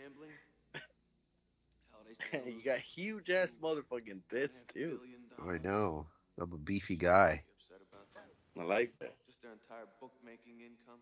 You 2.46 2.62
got 2.64 2.78
huge 2.80 3.30
ass 3.30 3.50
motherfucking 3.62 4.20
bits 4.30 4.52
too. 4.72 4.98
I 5.46 5.58
know. 5.58 6.06
I'm 6.40 6.52
a 6.52 6.56
beefy 6.58 6.96
guy. 6.96 7.42
Upset 7.58 7.82
about 7.90 8.06
that. 8.14 8.60
I 8.60 8.64
like 8.64 8.92
that. 9.00 9.14
Just 9.26 9.42
their 9.42 9.52
entire 9.52 9.86
bookmaking 10.00 10.60
income. 10.60 11.00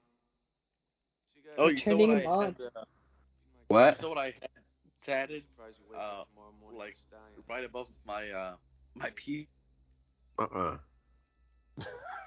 So 1.32 1.40
you 1.40 1.64
Oh, 1.64 1.68
you 1.68 1.78
saw 1.78 1.84
Turning 1.84 2.08
what 2.08 2.16
I 2.16 2.44
had, 2.44 2.54
uh, 2.76 2.84
What? 3.68 3.96
You 3.96 4.00
saw 4.02 4.08
what 4.10 4.18
I 4.18 4.26
had 4.26 4.50
tatted 5.04 5.42
surprised 5.50 5.76
you 5.78 5.86
wake 5.90 6.00
uh, 6.00 6.20
up 6.20 6.28
tomorrow 6.28 6.52
morning 6.60 6.78
like 6.80 6.96
right 7.48 7.64
above 7.64 7.86
my 8.04 8.30
uh 8.30 8.54
my 8.94 9.10
pee. 9.16 9.48
Uh-uh. 10.38 10.78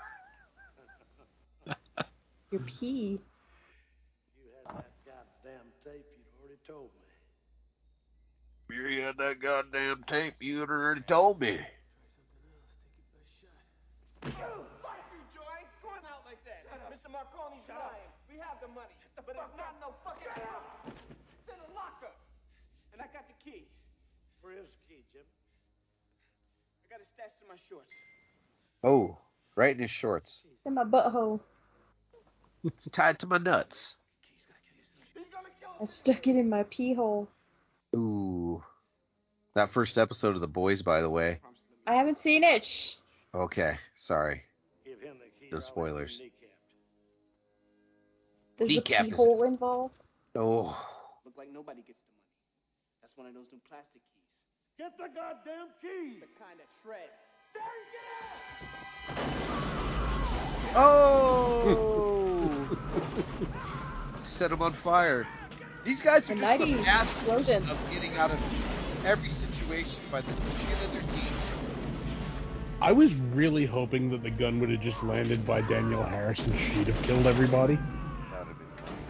Your 2.52 2.62
pee. 2.62 3.22
You 4.34 4.50
had 4.66 4.74
that 4.74 4.90
goddamn 5.06 5.70
tape, 5.86 6.06
you'd 6.10 6.30
already 6.42 6.58
told 6.66 6.90
me. 6.98 7.06
You 8.70 9.02
had 9.06 9.18
that 9.18 9.42
goddamn 9.42 10.04
tape. 10.08 10.34
you'd 10.40 10.70
already 10.70 11.02
told 11.02 11.40
me. 11.42 11.60
Fuck 14.22 14.34
you, 14.34 15.22
Joy. 15.30 15.62
Going 15.86 16.06
out 16.10 16.26
like 16.26 16.42
that. 16.46 16.66
Mr. 16.90 17.12
Marcone's 17.14 17.70
lying. 17.70 18.10
We 18.30 18.42
have 18.42 18.58
the 18.62 18.68
money. 18.74 18.98
But 19.16 19.38
it's 19.38 19.58
not 19.58 19.78
in 19.78 19.82
no 19.82 19.94
fucking 20.02 20.34
house. 20.42 20.90
It's 20.90 21.50
in 21.54 21.60
a 21.62 21.70
locker. 21.78 22.14
And 22.94 23.02
I 23.02 23.06
got 23.14 23.30
the 23.30 23.38
key. 23.46 23.70
Where 24.42 24.54
is 24.54 24.66
the 24.66 24.82
key, 24.90 25.02
Jim? 25.14 25.22
I 26.82 26.98
got 26.98 27.02
it 27.02 27.08
stashed 27.14 27.38
in 27.42 27.48
my 27.48 27.62
shorts. 27.70 27.94
Oh, 28.84 29.18
right 29.56 29.76
in 29.76 29.82
his 29.82 29.92
shorts. 29.92 30.42
In 30.66 30.74
my 30.74 30.84
butthole. 30.84 31.42
It's 32.64 32.88
tied 32.92 33.20
to 33.20 33.28
my 33.28 33.38
nuts. 33.38 33.96
He's 35.14 35.24
gonna 35.32 35.48
kill 35.60 35.88
I 35.88 35.92
stuck 35.92 36.28
it 36.28 36.36
in 36.36 36.50
my 36.50 36.64
pee 36.64 36.94
hole. 36.94 37.30
Ooh. 37.96 38.64
That 39.56 39.72
first 39.72 39.98
episode 39.98 40.36
of 40.36 40.42
The 40.42 40.48
Boys, 40.48 40.82
by 40.82 41.02
the 41.02 41.10
way. 41.10 41.40
I 41.88 41.96
haven't 41.96 42.22
seen 42.22 42.44
it. 42.44 42.66
Shh. 42.66 42.96
Okay, 43.34 43.78
sorry. 43.96 44.44
Give 44.86 45.00
him 45.00 45.16
the 45.20 45.26
key. 45.40 45.50
No 45.52 45.58
or 45.58 45.62
I'll 45.62 45.66
have 45.66 45.72
spoilers. 45.72 46.20
you 46.20 46.30
kneecapped. 48.66 48.68
There's 48.68 48.78
a 48.78 49.04
pee 49.04 49.10
hole 49.12 49.44
involved. 49.44 50.04
Oh. 50.36 50.78
Look 51.26 51.38
like 51.38 51.52
nobody 51.54 51.82
gets 51.82 52.00
the 52.00 52.12
money. 52.14 52.28
That's 53.02 53.18
one 53.18 53.28
of 53.28 53.34
those 53.34 53.48
new 53.52 53.60
plastic 53.68 54.02
keys. 54.02 54.20
Get 54.78 54.98
the 54.98 55.08
goddamn 55.14 55.68
key! 55.82 56.20
The 56.20 56.28
kind 56.38 56.60
that 56.60 56.68
shred. 56.84 57.10
Darian, 57.54 57.88
get 57.92 58.06
out! 59.18 60.76
Oh! 60.76 62.16
Set 64.24 64.52
him 64.52 64.62
on 64.62 64.74
fire. 64.84 65.28
These 65.86 66.02
guys 66.02 66.30
are 66.30 66.36
The 66.36 66.42
just 66.42 66.60
the 66.60 66.66
90s 66.66 66.86
masters 66.86 67.70
of 67.70 67.78
getting 67.92 68.16
out 68.18 68.32
of 68.32 68.40
every 69.06 69.30
situation 69.32 69.96
by 70.12 70.22
the 70.22 70.28
skin 70.28 70.78
of 70.84 70.92
their 70.92 71.02
teeth. 71.02 71.34
I 72.82 72.92
was 72.92 73.14
really 73.34 73.66
hoping 73.66 74.10
that 74.12 74.24
the 74.24 74.30
gun 74.32 74.60
would 74.60 74.70
have 74.70 74.82
just 74.82 75.02
landed 75.04 75.46
by 75.46 75.62
Danielle 75.62 76.04
Harris 76.04 76.40
and 76.40 76.58
she'd 76.60 76.88
have 76.88 77.06
killed 77.06 77.28
everybody. 77.28 77.76
That 77.76 78.40
would 78.40 78.48
have 78.48 78.58
been 78.58 78.68
funny. 78.86 79.02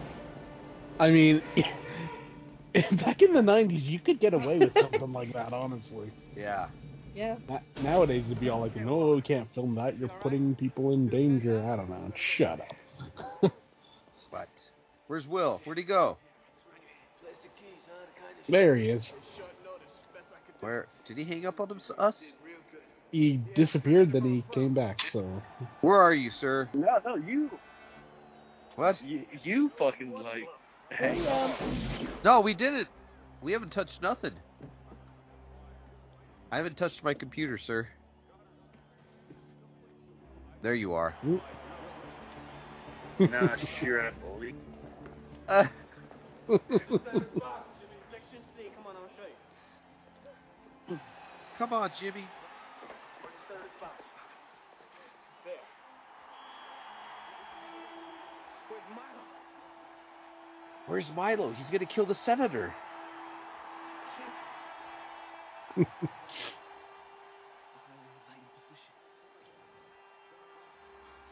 I 0.98 1.10
mean, 1.10 2.98
back 3.04 3.22
in 3.22 3.32
the 3.32 3.40
90s, 3.42 3.82
you 3.84 4.00
could 4.00 4.18
get 4.20 4.34
away 4.34 4.58
with 4.58 4.74
something 4.74 5.12
like 5.12 5.32
that, 5.34 5.52
honestly. 5.52 6.10
Yeah. 6.36 6.68
Yeah. 7.14 7.36
Na- 7.48 7.60
Nowadays, 7.80 8.24
it'd 8.26 8.40
be 8.40 8.48
all 8.48 8.60
like, 8.60 8.74
no, 8.76 9.14
you 9.14 9.22
can't 9.22 9.48
film 9.54 9.74
that. 9.76 9.98
You're 9.98 10.08
putting 10.20 10.54
people 10.56 10.92
in 10.92 11.08
danger. 11.08 11.62
I 11.64 11.76
don't 11.76 11.90
know. 11.90 12.12
Shut 12.36 12.60
up. 12.60 13.52
What? 15.10 15.16
Where's 15.16 15.26
Will? 15.26 15.60
Where'd 15.64 15.78
he 15.78 15.82
go? 15.82 16.18
There 18.48 18.76
he 18.76 18.90
is. 18.90 19.04
Where 20.60 20.86
did 21.04 21.16
he 21.18 21.24
hang 21.24 21.46
up 21.46 21.58
on 21.58 21.68
him, 21.68 21.80
us? 21.98 22.22
He 23.10 23.40
disappeared, 23.56 24.12
then 24.12 24.22
he 24.22 24.44
came 24.52 24.72
back. 24.72 25.00
So 25.12 25.42
Where 25.80 26.00
are 26.00 26.14
you, 26.14 26.30
sir? 26.30 26.68
No, 26.72 26.86
no, 27.04 27.16
you. 27.16 27.50
What? 28.76 29.02
You, 29.02 29.24
you 29.42 29.72
fucking 29.76 30.12
like. 30.12 30.44
Hang 30.90 31.26
on. 31.26 31.50
Um, 31.50 32.08
no, 32.24 32.40
we 32.40 32.54
didn't. 32.54 32.86
We 33.42 33.50
haven't 33.50 33.70
touched 33.70 34.00
nothing. 34.00 34.34
I 36.52 36.56
haven't 36.56 36.76
touched 36.76 37.02
my 37.02 37.14
computer, 37.14 37.58
sir. 37.58 37.88
There 40.62 40.76
you 40.76 40.92
are. 40.92 41.16
Nah, 43.18 43.56
sure, 43.80 44.06
I 44.06 44.12
believe. 44.12 44.54
Uh, 45.50 45.64
come 46.46 46.60
on, 48.86 48.94
I'll 48.94 49.10
show 49.16 49.26
you. 50.88 51.00
come 51.58 51.72
on, 51.72 51.90
Jimmy. 51.98 52.24
Where's 53.20 53.34
the 53.48 53.54
third 53.54 53.70
box? 53.80 54.04
There. 55.44 55.54
Where's 58.68 58.88
Milo? 58.94 59.24
Where's 60.86 61.10
Milo? 61.16 61.52
He's 61.58 61.68
gonna 61.68 61.84
kill 61.84 62.06
the 62.06 62.14
senator. 62.14 62.72
It's 65.76 65.90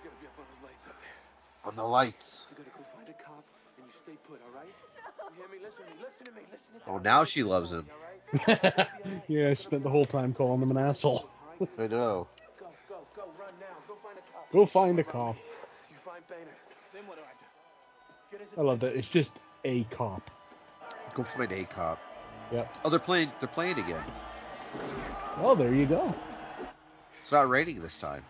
gotta 0.03 0.17
be 0.21 0.27
up 0.27 0.39
on 0.39 0.45
those 0.51 0.65
lights 0.65 0.87
up 0.89 0.97
there. 1.01 1.71
On 1.71 1.77
the 1.77 1.85
lights. 1.85 2.47
You 2.51 2.57
gotta 2.65 2.71
go 2.77 2.85
find 2.97 3.09
a 3.09 3.15
cop 3.23 3.45
and 3.79 3.87
you 3.87 3.93
stay 4.09 4.17
put, 4.27 4.41
all 4.47 4.55
right? 4.55 4.73
You 5.29 5.37
hear 5.37 5.49
me? 5.49 5.59
Listen 5.63 5.85
to 5.85 5.93
me. 5.93 6.01
Listen 6.01 6.27
to 6.27 6.33
me. 6.33 6.47
Listen 6.51 6.81
to 6.81 6.91
me. 6.91 6.97
Oh, 6.97 6.99
now 6.99 7.25
she 7.25 7.43
loves 7.43 7.71
him. 7.71 7.87
yeah, 9.29 9.51
I 9.51 9.55
spent 9.55 9.83
the 9.83 9.91
whole 9.91 10.07
time 10.07 10.33
calling 10.33 10.63
him 10.63 10.71
an 10.71 10.79
asshole. 10.79 11.29
I 11.61 11.87
know. 11.87 12.29
Go, 12.59 12.67
go, 12.89 12.97
go. 13.15 13.23
Run 13.39 13.53
now. 13.61 13.67
Go 13.87 13.97
find 14.03 14.19
a 14.19 14.23
cop. 14.33 14.53
Go 14.53 14.67
find 14.73 14.99
a 14.99 15.05
cop. 15.05 15.37
You 15.91 15.97
find 16.05 16.23
Baynard. 16.31 16.55
Then 16.95 17.07
what 17.07 17.17
do 17.17 17.23
I 17.23 18.37
do? 18.37 18.61
I 18.61 18.65
love 18.65 18.81
that. 18.81 18.97
It's 18.97 19.09
just 19.09 19.31
a 19.65 19.85
cop. 19.97 20.23
Go 21.15 21.27
find 21.37 21.53
a 21.53 21.65
cop. 21.67 21.99
Yep. 22.53 22.69
Oh, 22.85 22.91
they're 22.91 22.99
playing. 22.99 23.31
They're 23.41 23.49
playing 23.49 23.79
again. 23.79 24.05
Oh, 25.39 25.55
there 25.57 25.75
you 25.75 25.87
go. 25.87 26.15
It's 27.23 27.33
not 27.33 27.49
raining 27.49 27.83
this 27.83 27.93
time. 28.01 28.23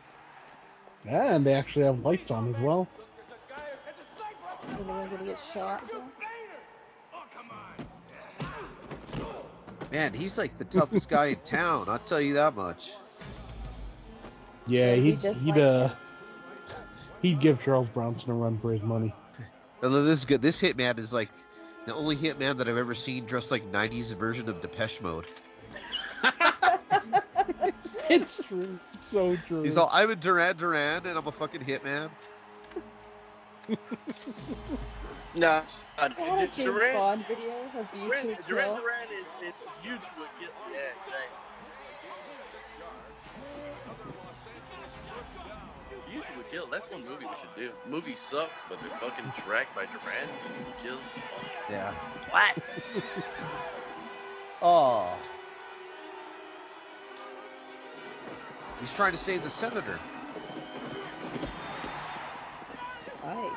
Yeah, 1.05 1.35
and 1.35 1.47
they 1.47 1.53
actually 1.53 1.85
have 1.85 2.01
lights 2.01 2.31
on 2.31 2.55
as 2.55 2.61
well. 2.63 2.89
Anyone 4.75 5.11
gonna 5.11 5.25
get 5.25 5.39
shot? 5.53 5.83
Man, 9.91 10.13
he's 10.13 10.37
like 10.37 10.59
the 10.59 10.65
toughest 10.65 11.09
guy 11.09 11.27
in 11.27 11.41
town. 11.41 11.89
I'll 11.89 11.99
tell 12.01 12.21
you 12.21 12.35
that 12.35 12.55
much. 12.55 12.79
Yeah, 14.67 14.95
Yeah, 14.95 14.97
he 14.97 15.03
he'd 15.03 15.21
just 15.21 15.39
he'd 15.41 15.59
uh 15.59 15.95
he'd 17.23 17.41
give 17.41 17.63
Charles 17.63 17.89
Bronson 17.95 18.31
a 18.31 18.35
run 18.35 18.59
for 18.61 18.73
his 18.73 18.83
money. 18.83 19.15
And 19.83 19.95
then 19.95 20.07
this 20.07 20.25
good. 20.25 20.43
This 20.43 20.61
hitman 20.61 20.99
is 20.99 21.13
like 21.13 21.31
the 21.87 21.95
only 21.95 22.17
hitman 22.17 22.59
that 22.59 22.69
I've 22.69 22.77
ever 22.77 22.95
seen 22.95 23.27
dressed 23.27 23.51
like 23.51 23.65
'90s 23.73 24.17
version 24.19 24.49
of 24.49 24.61
Depeche 24.61 25.01
Mode. 25.01 25.27
it's 28.11 28.41
true. 28.49 28.79
So 29.11 29.37
true. 29.47 29.63
He's 29.63 29.77
all, 29.77 29.89
I'm 29.93 30.11
a 30.11 30.17
Duran 30.17 30.57
Duran, 30.57 31.07
and 31.07 31.17
I'm 31.17 31.27
a 31.27 31.33
fucking 31.33 31.63
hitman. 31.63 32.11
Nah, 35.35 35.63
uh, 35.99 36.09
I 36.17 36.29
want 36.29 36.43
a 36.43 36.47
James 36.57 36.57
Duran, 36.57 36.95
Bond 36.95 37.25
video 37.29 37.53
of 37.79 37.87
you 37.95 38.09
Duran, 38.09 38.27
two 38.27 38.35
Duran, 38.49 38.65
kill. 38.65 38.77
Duran 38.77 39.09
is, 39.13 39.49
is 39.49 39.55
huge 39.83 40.01
with 40.19 40.29
get, 40.41 40.51
yeah, 40.73 40.97
right. 41.13 41.33
Huge 46.11 46.25
with 46.37 46.51
kill. 46.51 46.67
That's 46.71 46.91
one 46.91 47.05
movie 47.05 47.27
we 47.27 47.37
should 47.43 47.55
do. 47.57 47.71
Movie 47.89 48.17
sucks, 48.31 48.51
but 48.71 48.79
the 48.83 48.89
fucking 49.01 49.33
track 49.47 49.67
by 49.75 49.85
Duran 49.85 50.29
kills. 50.83 51.01
Yeah. 51.71 51.95
What? 52.31 52.57
Oh. 54.61 55.17
He's 58.81 58.91
trying 58.97 59.13
to 59.13 59.19
save 59.19 59.45
the 59.45 59.51
senator. 59.51 60.01
Right. 63.25 63.53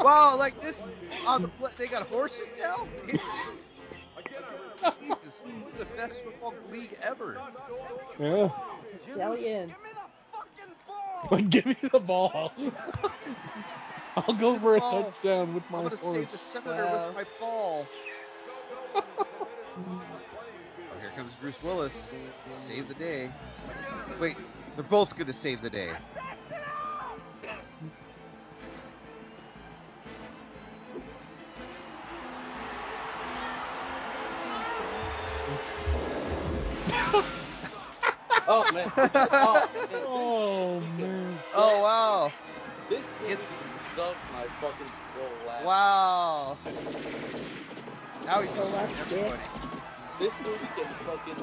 wow, 0.00 0.36
like 0.38 0.60
this 0.62 0.76
on 1.26 1.42
the 1.42 1.48
pla 1.48 1.68
they 1.78 1.86
got 1.86 2.06
horses 2.08 2.46
now. 2.58 2.86
Jesus, 5.00 5.18
this 5.22 5.34
is 5.34 5.78
the 5.78 5.84
best 5.96 6.14
football 6.24 6.54
league 6.70 6.96
ever. 7.02 7.38
Yeah. 8.18 8.48
Stallion. 9.12 9.74
Give 11.50 11.66
me 11.66 11.76
the 11.92 11.98
ball. 11.98 12.52
I'll 14.16 14.38
go 14.38 14.58
for 14.60 14.76
a 14.76 14.80
ball. 14.80 15.10
touchdown 15.10 15.54
with 15.54 15.64
my 15.70 15.78
I'm 15.78 15.84
gonna 15.84 15.96
horse. 15.96 16.16
save 16.16 16.32
the 16.32 16.38
senator 16.52 16.84
Wow. 16.86 17.06
with 17.08 17.16
my 17.16 17.24
ball. 17.40 17.86
oh, 18.96 19.02
here 21.00 21.12
comes 21.16 21.32
Bruce 21.40 21.56
Willis. 21.62 21.92
Save 22.68 22.88
the 22.88 22.94
day. 22.94 23.30
Wait, 24.20 24.36
they're 24.76 24.84
both 24.84 25.16
gonna 25.16 25.32
save 25.32 25.62
the 25.62 25.70
day. 25.70 25.90
Oh 38.48 38.70
man. 38.72 38.92
Oh, 38.96 39.68
man. 39.74 40.02
Oh 40.06 40.80
man. 40.80 41.38
Oh 41.52 41.82
wow. 41.82 42.32
This 42.88 43.02
movie 43.20 43.38
sucked 43.96 44.16
my 44.32 44.46
fucking 44.60 44.86
soul. 45.16 45.64
Wow. 45.64 46.56
Now 48.24 48.42
he's 48.42 48.50
So 48.54 48.70
that's 48.70 48.92
that's 48.92 49.10
funny. 49.10 49.75
This 50.18 50.32
movie 50.42 50.68
can 50.74 50.88
fucking 51.04 51.36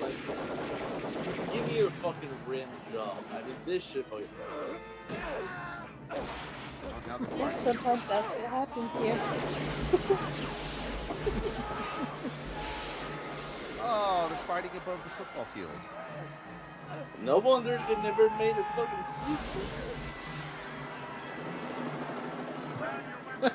like 0.00 0.14
give 1.52 1.64
me 1.66 1.80
a 1.80 1.90
fucking 2.02 2.30
rim 2.48 2.68
job. 2.92 3.18
I 3.32 3.42
mean 3.46 3.54
this 3.66 3.82
shit 3.92 4.04
fucking 4.10 4.26
Oh, 4.40 4.76
now 7.06 7.18
they're 7.18 7.38
Yeah, 7.38 7.50
fighting. 7.50 7.64
sometimes 7.64 8.02
that's 8.08 8.28
what 8.28 8.50
happens 8.50 8.90
here. 8.98 9.20
Oh, 13.82 14.26
they're 14.28 14.46
fighting 14.46 14.70
above 14.76 14.98
the 15.04 15.10
football 15.16 15.46
field. 15.54 15.70
No 17.22 17.38
wonder 17.38 17.78
they 17.88 17.96
never 18.02 18.28
made 18.38 18.52
a 18.52 18.64
fucking 18.76 19.04
sequel. 19.26 19.66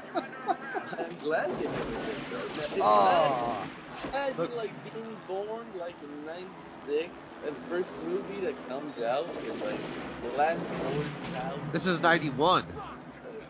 I'm 0.97 1.15
glad 1.21 1.49
they 1.59 1.67
never 1.67 1.91
did 1.91 2.21
that. 2.57 2.69
It's 2.71 2.81
Oh. 2.81 3.63
Imagine 4.09 4.37
Look. 4.37 4.55
like 4.55 4.93
being 4.93 5.17
born 5.27 5.65
like 5.79 5.95
in 6.03 6.25
'96, 6.25 7.09
and 7.45 7.55
the 7.55 7.69
first 7.69 7.89
movie 8.07 8.41
that 8.45 8.55
comes 8.69 8.97
out 9.03 9.27
is 9.43 9.61
like 9.61 9.79
The 10.23 10.37
Last 10.37 10.59
Boy 10.59 11.05
Scout. 11.29 11.73
This 11.73 11.85
is 11.85 11.99
91. 12.01 12.65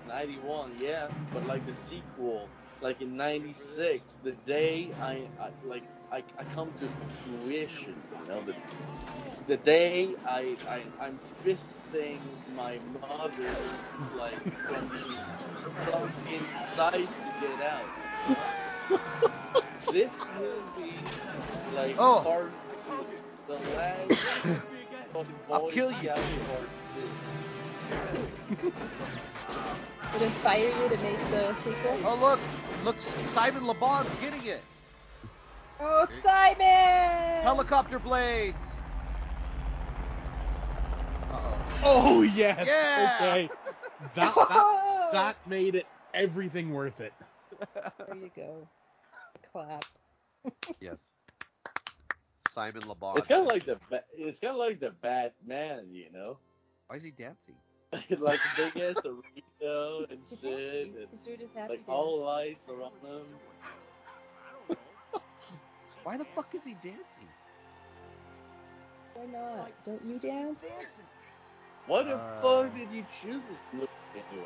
91, 0.07 0.71
yeah, 0.81 1.07
but 1.33 1.45
like 1.45 1.65
the 1.65 1.73
sequel, 1.89 2.47
like 2.81 3.01
in 3.01 3.17
96, 3.17 4.01
the 4.23 4.31
day 4.47 4.89
I, 5.01 5.27
I 5.41 5.49
like 5.65 5.83
I, 6.11 6.23
I 6.39 6.43
come 6.53 6.71
to 6.79 6.89
fruition, 7.25 7.95
you 8.21 8.27
know, 8.27 8.43
the, 8.45 8.53
the 9.47 9.57
day 9.57 10.09
I, 10.25 10.55
I 10.69 10.83
I'm 11.01 11.19
fisting 11.43 12.19
my 12.55 12.79
mother 13.01 13.57
like 14.17 14.41
from, 14.67 14.89
from 15.91 16.11
inside 16.31 17.07
to 17.41 17.47
get 17.47 17.61
out. 17.61 18.74
this 19.91 20.11
movie, 20.37 20.95
like 21.73 21.95
Oh. 21.97 22.21
part 22.23 22.51
two, 22.87 23.05
the 23.47 23.53
last 23.75 24.11
I'll 25.51 25.69
kill 25.71 25.91
you. 25.91 26.09
Scout 26.09 26.47
part 26.47 26.69
two. 26.93 28.71
It 30.15 30.21
inspire 30.21 30.69
you 30.69 30.89
to 30.89 30.97
make 30.97 31.19
the 31.31 31.55
sequel? 31.63 31.99
Oh 32.05 32.15
look, 32.15 32.39
look, 32.83 32.95
Simon 33.33 33.67
Le 33.67 33.73
Bon's 33.73 34.09
getting 34.21 34.45
it. 34.45 34.61
Oh, 35.81 36.07
Simon! 36.23 37.43
Helicopter 37.43 37.99
blades. 37.99 38.57
Uh-oh. 41.31 41.81
Oh 41.83 42.21
yes. 42.21 42.63
Yeah. 42.65 43.17
Okay. 43.19 43.49
That 44.15 44.35
that 44.35 45.09
that 45.13 45.35
made 45.47 45.73
it 45.75 45.85
everything 46.13 46.73
worth 46.73 46.99
it. 46.99 47.13
There 48.07 48.15
you 48.15 48.31
go. 48.35 48.67
Clap. 49.51 49.83
Yes. 50.79 50.99
Simon 52.53 52.87
Le 52.87 52.95
Bon. 52.95 53.17
It's 53.17 53.27
kind 53.27 53.41
of 53.41 53.47
like 53.47 53.65
the 53.65 53.77
it's 54.17 54.39
kind 54.39 54.51
of 54.53 54.57
like 54.59 54.79
the 54.79 54.91
Batman, 55.01 55.87
you 55.91 56.05
know, 56.13 56.37
Why 56.87 56.97
is 56.97 57.03
he 57.03 57.11
dancing? 57.11 57.55
like 58.19 58.39
big 58.57 58.81
ass 58.81 58.95
arena 59.05 60.05
and 60.09 60.19
shit, 60.29 60.87
and 60.87 60.95
This 61.11 61.19
dude 61.25 61.41
is 61.41 61.49
happy. 61.55 61.73
like 61.73 61.85
to- 61.85 61.91
all 61.91 62.23
lights 62.25 62.59
around 62.69 62.93
him. 63.03 63.25
Why 66.03 66.17
the 66.17 66.25
fuck 66.35 66.53
is 66.53 66.61
he 66.63 66.73
dancing? 66.75 67.29
Why 69.15 69.25
not? 69.25 69.71
Don't 69.85 70.03
you 70.05 70.19
dance? 70.19 70.57
Why 71.87 72.03
the 72.03 72.11
Uh, 72.15 72.41
fuck 72.41 72.75
did 72.75 72.91
you 72.91 73.03
choose 73.23 73.41
this 73.49 73.79
look 73.81 73.89
anyway? 74.13 74.45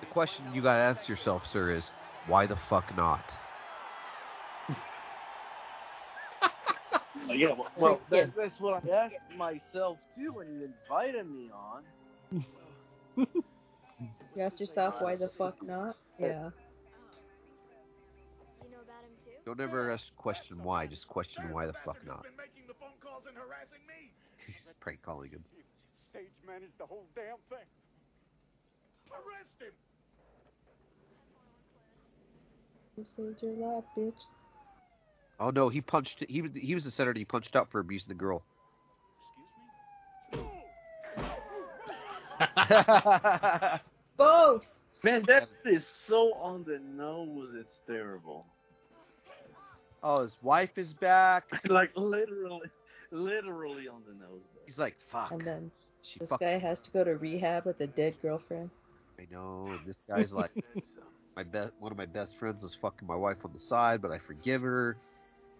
The 0.00 0.06
question 0.06 0.52
you 0.54 0.62
gotta 0.62 0.98
ask 0.98 1.08
yourself, 1.08 1.42
sir, 1.52 1.70
is 1.74 1.90
why 2.26 2.46
the 2.46 2.56
fuck 2.68 2.94
not? 2.96 3.24
Yeah, 7.28 7.54
well, 7.54 7.70
well 7.76 8.00
that, 8.10 8.32
that's 8.36 8.60
what 8.60 8.84
I 8.84 8.90
asked 8.90 9.14
myself 9.36 9.98
too 10.14 10.32
when 10.32 10.48
you 10.48 10.70
invited 10.70 11.28
me 11.28 11.50
on. 11.52 11.82
You 13.16 14.42
asked 14.42 14.60
yourself 14.60 14.94
why 14.98 15.16
the 15.16 15.30
fuck 15.38 15.56
not? 15.62 15.96
Yeah. 16.18 16.50
Don't 19.46 19.60
ever 19.60 19.90
ask 19.90 20.04
question 20.16 20.62
why, 20.62 20.86
just 20.86 21.06
question 21.08 21.44
why 21.50 21.66
the 21.66 21.74
fuck 21.84 21.96
not. 22.06 22.24
He's 24.46 24.54
prank 24.80 25.02
calling 25.02 25.30
him. 25.30 25.44
Stage 26.10 26.28
managed 26.46 26.78
the 26.78 26.86
whole 26.86 27.06
damn 27.14 27.36
thing. 27.48 27.66
Arrest 29.14 29.60
him! 29.60 29.72
You 32.96 33.04
saved 33.16 33.42
your 33.42 33.74
life, 33.74 33.84
bitch. 33.96 34.12
Oh 35.40 35.50
no, 35.50 35.68
he 35.68 35.80
punched. 35.80 36.24
He 36.28 36.42
was 36.42 36.50
he 36.54 36.74
was 36.74 36.84
the 36.84 36.90
senator. 36.90 37.18
He 37.18 37.24
punched 37.24 37.56
out 37.56 37.70
for 37.70 37.80
abusing 37.80 38.08
the 38.08 38.14
girl. 38.14 38.42
Excuse 40.28 40.42
me. 41.18 41.24
Both. 44.16 44.62
Man, 45.02 45.22
that 45.26 45.48
is 45.66 45.84
so 46.06 46.32
on 46.34 46.64
the 46.64 46.80
nose. 46.96 47.48
It's 47.58 47.76
terrible. 47.86 48.46
oh, 50.02 50.22
his 50.22 50.36
wife 50.42 50.78
is 50.78 50.94
back. 50.94 51.44
like 51.68 51.90
literally, 51.94 52.68
literally 53.10 53.86
on 53.88 54.02
the 54.08 54.14
nose. 54.14 54.40
He's 54.66 54.78
like, 54.78 54.94
fuck. 55.12 55.30
And 55.32 55.44
then 55.44 55.70
She 56.02 56.20
this 56.20 56.28
fucked. 56.28 56.42
guy 56.42 56.58
has 56.58 56.78
to 56.84 56.90
go 56.90 57.04
to 57.04 57.16
rehab 57.16 57.66
with 57.66 57.80
a 57.80 57.86
dead 57.86 58.14
girlfriend. 58.22 58.70
I 59.18 59.26
know. 59.30 59.66
And 59.68 59.80
this 59.86 60.02
guy's 60.08 60.32
like, 60.32 60.50
my 61.36 61.42
best. 61.44 61.72
One 61.78 61.92
of 61.92 61.98
my 61.98 62.06
best 62.06 62.36
friends 62.38 62.62
was 62.62 62.76
fucking 62.80 63.06
my 63.06 63.16
wife 63.16 63.38
on 63.44 63.52
the 63.52 63.60
side, 63.60 64.02
but 64.02 64.10
I 64.10 64.18
forgive 64.26 64.62
her. 64.62 64.96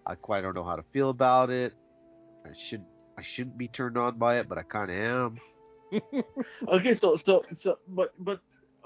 I 0.06 0.14
quite 0.14 0.42
don't 0.42 0.54
know 0.54 0.64
how 0.64 0.76
to 0.76 0.84
feel 0.92 1.10
about 1.10 1.50
it. 1.50 1.72
I 2.44 2.50
should. 2.68 2.84
I 3.16 3.22
shouldn't 3.22 3.56
be 3.56 3.68
turned 3.68 3.96
on 3.96 4.18
by 4.18 4.38
it, 4.38 4.48
but 4.48 4.58
I 4.58 4.62
kind 4.62 4.90
of 4.90 4.96
am. 4.96 5.40
Okay, 6.68 6.94
so 6.98 7.16
so 7.24 7.44
so, 7.60 7.78
but 7.88 8.12
but 8.18 8.40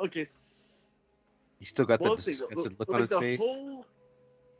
okay. 0.04 0.26
He 1.58 1.64
still 1.64 1.86
got 1.86 2.02
the 2.02 2.10
one 2.10 2.18
thing, 2.18 2.34
disgusted 2.34 2.76
look, 2.78 2.80
look 2.80 2.88
on 2.90 3.00
like 3.00 3.00
his 3.02 3.10
the 3.10 3.20
face. 3.20 3.38
whole 3.38 3.86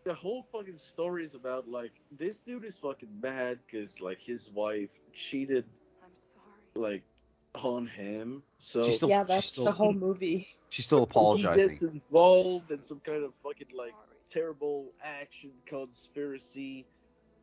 the 0.04 0.14
whole 0.14 0.46
fucking 0.50 0.78
story 0.94 1.24
is 1.26 1.34
about 1.34 1.68
like 1.68 1.92
this 2.18 2.36
dude 2.46 2.64
is 2.64 2.74
fucking 2.82 3.08
mad 3.22 3.58
because 3.66 3.90
like 4.00 4.18
his 4.24 4.48
wife 4.54 4.88
cheated 5.30 5.64
I'm 6.02 6.10
sorry. 6.34 6.92
like 6.92 7.02
on 7.54 7.86
him. 7.86 8.42
So 8.60 8.84
She's 8.84 8.96
still- 8.96 9.08
yeah, 9.08 9.22
she's 9.22 9.28
that's 9.28 9.46
still- 9.46 9.64
the 9.64 9.72
whole 9.72 9.92
movie. 9.92 10.48
She's 10.70 10.84
still 10.86 10.98
he 10.98 11.04
apologizing. 11.04 11.68
gets 11.78 11.82
involved 11.82 12.70
in 12.70 12.80
some 12.86 13.00
kind 13.00 13.24
of 13.24 13.32
fucking 13.42 13.68
like 13.76 13.94
terrible 14.30 14.92
action 15.02 15.50
conspiracy, 15.66 16.86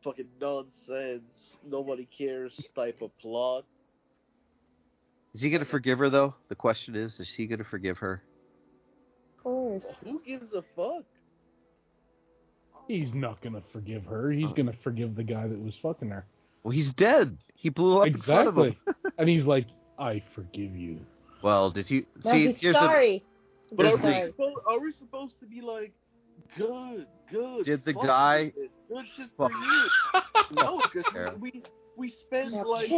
fucking 0.04 0.28
nonsense, 0.40 1.24
nobody 1.68 2.06
cares 2.16 2.58
type 2.74 3.02
of 3.02 3.16
plot. 3.18 3.64
Is 5.34 5.42
he 5.42 5.50
gonna 5.50 5.64
forgive 5.64 5.98
her 5.98 6.08
though? 6.08 6.34
The 6.48 6.54
question 6.54 6.94
is, 6.94 7.18
is 7.20 7.28
he 7.28 7.46
gonna 7.46 7.64
forgive 7.64 7.98
her? 7.98 8.22
Of 9.38 9.42
course. 9.42 9.84
Who 10.04 10.20
gives 10.22 10.54
a 10.54 10.62
fuck? 10.74 11.04
He's 12.88 13.12
not 13.12 13.40
gonna 13.42 13.62
forgive 13.72 14.04
her. 14.04 14.30
He's 14.30 14.52
gonna 14.52 14.72
forgive 14.84 15.16
the 15.16 15.24
guy 15.24 15.48
that 15.48 15.58
was 15.60 15.74
fucking 15.82 16.10
her. 16.10 16.24
Well, 16.62 16.70
he's 16.72 16.92
dead. 16.92 17.36
He 17.54 17.68
blew 17.68 17.98
up 17.98 18.06
in 18.06 18.16
front 18.18 18.48
of 18.48 18.56
him. 18.56 18.64
Exactly. 18.86 19.12
and 19.18 19.28
he's 19.28 19.44
like, 19.44 19.66
I 19.98 20.22
forgive 20.34 20.76
you. 20.76 21.00
Well, 21.42 21.70
did 21.70 21.90
you 21.90 22.04
No, 22.24 22.32
see? 22.32 22.46
he's 22.48 22.56
here's 22.60 22.76
sorry. 22.76 23.24
But 23.72 23.86
He's 23.86 23.94
are 23.94 23.98
we, 23.98 24.26
supposed, 24.30 24.56
are 24.68 24.78
we 24.80 24.92
supposed 24.92 25.40
to 25.40 25.46
be 25.46 25.60
like, 25.60 25.92
good, 26.56 27.06
good? 27.30 27.64
Did 27.64 27.84
the 27.84 27.92
guy- 27.94 28.52
Good 28.88 29.04
shit 29.16 29.26
Fuck. 29.36 29.50
for 29.50 29.58
you. 29.58 30.22
no, 30.62 30.80
because 30.92 31.40
we 31.40 31.62
we 31.96 32.12
spent 32.26 32.52
Now 32.52 32.64
like 32.68 32.88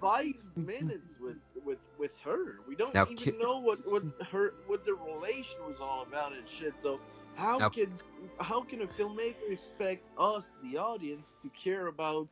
five 0.00 0.32
minutes 0.56 1.18
with 1.20 1.36
with 1.64 1.78
with 1.98 2.12
her. 2.24 2.60
We 2.66 2.76
don't 2.76 2.94
Now 2.94 3.02
even 3.04 3.16
ki- 3.16 3.34
know 3.38 3.58
what 3.58 3.80
what 3.86 4.02
her 4.32 4.54
what 4.66 4.86
the 4.86 4.94
relation 4.94 5.58
was 5.68 5.76
all 5.82 6.02
about 6.08 6.32
and 6.32 6.44
shit. 6.58 6.72
So 6.82 6.98
how 7.34 7.58
Now- 7.58 7.68
can 7.68 7.92
how 8.40 8.62
can 8.62 8.80
a 8.80 8.86
filmmaker 8.86 9.50
expect 9.52 10.04
us, 10.18 10.44
the 10.62 10.78
audience, 10.78 11.24
to 11.42 11.50
care 11.62 11.88
about 11.88 12.26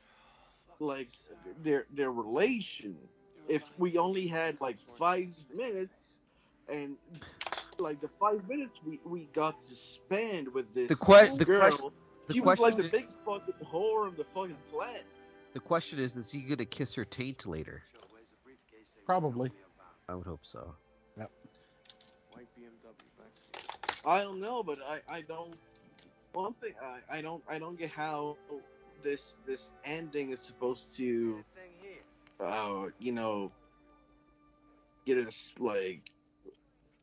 like 0.80 1.08
their 1.62 1.84
their 1.94 2.10
relation 2.12 2.96
if 3.48 3.62
we 3.78 3.98
only 3.98 4.26
had 4.26 4.60
like 4.60 4.76
five 4.98 5.28
minutes 5.54 5.94
and 6.68 6.96
like 7.78 8.00
the 8.00 8.08
five 8.20 8.46
minutes 8.48 8.72
we, 8.86 9.00
we 9.04 9.28
got 9.34 9.54
to 9.68 9.74
spend 10.06 10.48
with 10.52 10.72
this 10.74 10.88
The 10.88 10.96
que- 10.96 11.36
the 11.38 11.44
girl, 11.44 11.60
question- 11.70 11.90
the 12.28 12.34
she 12.34 12.40
was 12.40 12.58
like 12.58 12.74
question 12.74 12.90
the 12.90 12.98
biggest 12.98 13.16
fucking 13.24 13.54
whore 13.72 14.06
on 14.08 14.14
the 14.16 14.24
fucking 14.34 14.56
planet. 14.72 15.04
the 15.54 15.60
question 15.60 15.98
is, 15.98 16.14
is 16.14 16.30
he 16.30 16.42
gonna 16.42 16.64
kiss 16.64 16.94
her 16.94 17.04
taint 17.04 17.46
later? 17.46 17.82
Probably. 19.04 19.50
I 20.08 20.14
would 20.14 20.26
hope 20.26 20.40
so. 20.44 20.74
White 21.16 22.46
BMW. 22.58 24.06
I 24.06 24.20
don't 24.22 24.40
know, 24.40 24.62
but 24.62 24.78
I, 24.86 25.00
I 25.16 25.20
don't. 25.22 25.54
One 26.32 26.54
thing 26.54 26.72
I, 26.82 27.18
I 27.18 27.20
don't 27.20 27.42
I 27.50 27.58
don't 27.58 27.78
get 27.78 27.90
how 27.90 28.36
this 29.04 29.20
this 29.46 29.60
ending 29.84 30.32
is 30.32 30.38
supposed 30.46 30.82
to, 30.96 31.44
uh, 32.42 32.88
you 32.98 33.12
know, 33.12 33.50
get 35.06 35.18
us 35.18 35.34
like, 35.58 36.00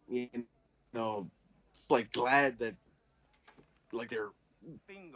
you 0.09 0.27
know, 0.93 1.27
like 1.89 2.11
glad 2.13 2.59
that 2.59 2.75
like 3.91 4.09
they're 4.09 4.29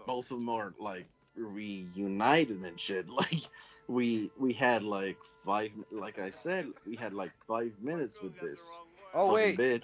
both 0.05 0.25
of 0.25 0.37
them 0.37 0.49
are 0.49 0.73
like 0.79 1.05
reunited 1.35 2.61
and 2.63 2.79
shit. 2.79 3.05
Like 3.15 3.41
we 3.87 4.31
we 4.39 4.53
had 4.53 4.81
like 4.83 5.17
five, 5.45 5.69
like 5.91 6.17
I 6.19 6.31
said, 6.41 6.67
we 6.87 6.95
had 6.95 7.13
like 7.13 7.31
five 7.47 7.71
minutes 7.81 8.17
with 8.23 8.33
this. 8.39 8.57
Oh 9.13 9.27
fucking 9.27 9.33
wait, 9.33 9.59
bitch. 9.59 9.83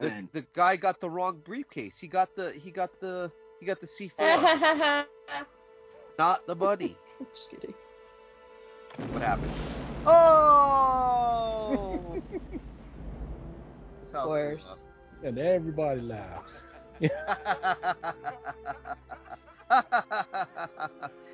the, 0.00 0.06
And 0.06 0.28
the 0.32 0.44
guy 0.54 0.76
got 0.76 1.00
the 1.00 1.10
wrong 1.10 1.40
briefcase. 1.44 1.94
He 2.00 2.06
got 2.06 2.34
the 2.36 2.52
he 2.56 2.70
got 2.70 2.90
the 3.00 3.30
he 3.60 3.66
got 3.66 3.80
the 3.80 3.88
C 3.98 4.10
four, 4.16 4.26
not 6.18 6.46
the 6.46 6.54
money. 6.54 6.96
Just 7.18 7.50
kidding. 7.50 7.74
What 8.96 9.22
happens? 9.22 9.56
Oh! 10.06 12.00
This 14.02 14.12
house 14.12 14.14
Of 14.14 14.24
course. 14.24 14.62
And 15.24 15.38
everybody 15.38 16.00
laughs. 16.00 16.52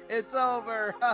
it's 0.09 0.35
over. 0.35 0.95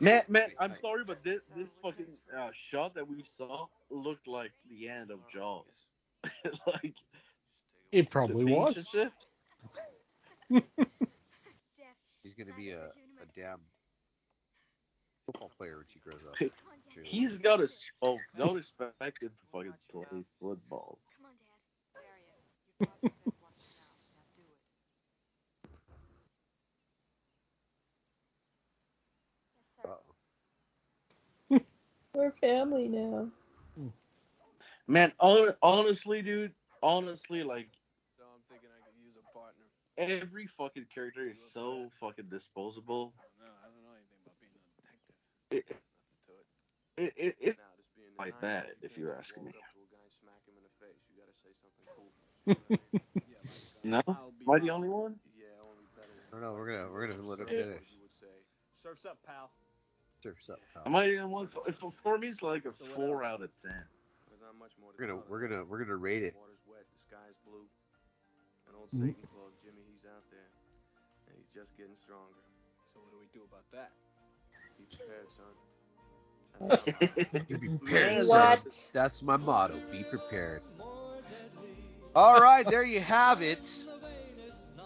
Man, 0.00 0.22
man, 0.28 0.50
I'm 0.60 0.74
sorry, 0.80 1.02
but 1.04 1.22
this 1.24 1.40
this 1.56 1.68
fucking 1.82 2.06
uh, 2.36 2.50
shot 2.70 2.94
that 2.94 3.08
we 3.08 3.24
saw 3.36 3.66
looked 3.90 4.28
like 4.28 4.52
the 4.70 4.88
end 4.88 5.10
of 5.10 5.18
Jaws. 5.34 5.64
like 6.66 6.94
It 7.90 8.08
probably 8.10 8.44
was. 8.44 8.76
And 12.24 12.32
shit. 12.32 12.36
He's 12.36 12.44
gonna 12.44 12.56
be 12.56 12.70
a, 12.70 12.86
a 13.22 13.26
damn 13.34 13.60
football 15.26 15.50
player 15.56 15.76
when 15.76 15.86
she 15.92 16.00
grows 16.00 16.20
up. 16.28 16.34
Sure. 16.94 17.04
He's 17.04 17.32
got 17.38 17.60
a 17.60 17.68
oh, 18.02 18.18
don't 18.36 18.58
expect 18.58 19.22
him 19.22 19.30
to 19.30 19.46
fucking 19.52 19.74
play 19.92 20.24
football. 20.40 20.98
Uh-oh. 29.84 31.60
We're 32.14 32.32
family 32.40 32.88
now. 32.88 33.28
Man, 34.88 35.12
hon- 35.20 35.54
honestly, 35.62 36.22
dude, 36.22 36.52
honestly, 36.82 37.44
like 37.44 37.68
So 38.18 38.24
I'm 38.24 38.42
thinking 38.50 38.68
I 38.74 38.82
could 38.82 38.98
use 39.00 39.14
a 39.14 39.22
partner. 39.32 39.64
Every 40.00 40.48
fucking 40.56 40.86
character 40.92 41.28
is 41.28 41.36
so 41.52 41.90
fucking 42.00 42.26
disposable. 42.30 43.12
No, 43.38 43.46
I 43.46 43.68
don't 43.68 43.84
know 43.84 43.92
anything 43.92 44.20
about 44.24 44.38
being 44.40 44.52
a 44.56 44.62
detective. 44.80 45.16
It 45.50 45.64
Nothing 45.68 46.24
to 46.26 46.32
it. 46.32 46.46
it 46.96 47.12
it, 47.16 47.34
it 47.40 47.56
Now, 47.60 47.76
just 47.76 47.92
being 47.96 48.12
like 48.18 48.40
that, 48.40 48.66
you 48.80 48.88
if 48.88 48.96
you're 48.96 49.14
asking 49.14 49.44
me. 49.44 49.52
up 49.52 49.60
to 49.76 49.80
a 49.84 49.88
guy 49.92 50.00
and 50.00 50.12
smack 50.20 50.40
him 50.48 50.56
in 50.56 50.64
the 50.64 50.74
face. 50.80 51.00
You 51.12 51.14
gotta 51.20 51.36
say 51.44 51.52
No, 53.84 54.02
am 54.06 54.50
I 54.50 54.58
the 54.58 54.70
only 54.70 54.88
one? 54.88 55.16
No, 56.32 56.38
no, 56.38 56.52
we're 56.54 56.70
gonna 56.70 56.88
we're 56.92 57.06
gonna 57.08 57.26
let 57.26 57.40
him 57.40 57.46
finish. 57.48 57.82
Surf's 58.82 59.04
up, 59.04 59.18
pal. 59.26 59.50
Surf's 60.22 60.48
up. 60.48 60.60
pal. 60.72 60.82
Am 60.86 60.94
I 60.94 61.06
the 61.08 61.18
only 61.18 61.32
one? 61.32 61.48
For, 61.48 61.62
for- 61.80 61.92
for 62.02 62.18
me, 62.18 62.28
it's 62.28 62.42
like 62.42 62.64
a 62.64 62.72
four 62.94 63.24
out 63.24 63.42
of 63.42 63.50
ten. 63.62 63.84
Much 64.58 64.72
more 64.82 64.92
to 64.92 64.98
We're 64.98 65.06
gonna 65.06 65.22
we're 65.30 65.40
gonna 65.46 65.64
we're 65.64 65.78
gonna 65.84 65.96
rate 65.96 66.22
it. 66.22 66.34
Water's 66.36 66.60
wet, 66.66 66.84
the 66.92 66.98
sky's 67.08 67.38
blue. 67.46 67.64
An 68.68 68.74
old 68.76 68.90
Mhm. 68.92 69.14
Satan 69.14 69.24
Claus, 69.32 69.54
And 71.54 71.62
just 71.62 71.76
getting 71.76 71.94
stronger. 72.02 72.24
So 72.94 73.00
what 73.00 73.10
do 73.10 73.18
we 73.18 73.26
do 73.32 73.42
about 73.48 73.64
that? 73.72 73.90
Be 74.78 74.84
prepared, 74.96 75.28
son. 75.36 75.54
Be 77.60 77.68
prepared, 77.78 78.26
What? 78.26 78.62
son. 78.62 78.72
That's 78.92 79.22
my 79.22 79.36
motto. 79.36 79.80
Be 79.90 80.04
prepared. 80.04 80.62
All 82.14 82.40
right, 82.40 82.66
there 82.68 82.84
you 82.84 83.00
have 83.00 83.40
it. 83.42 83.60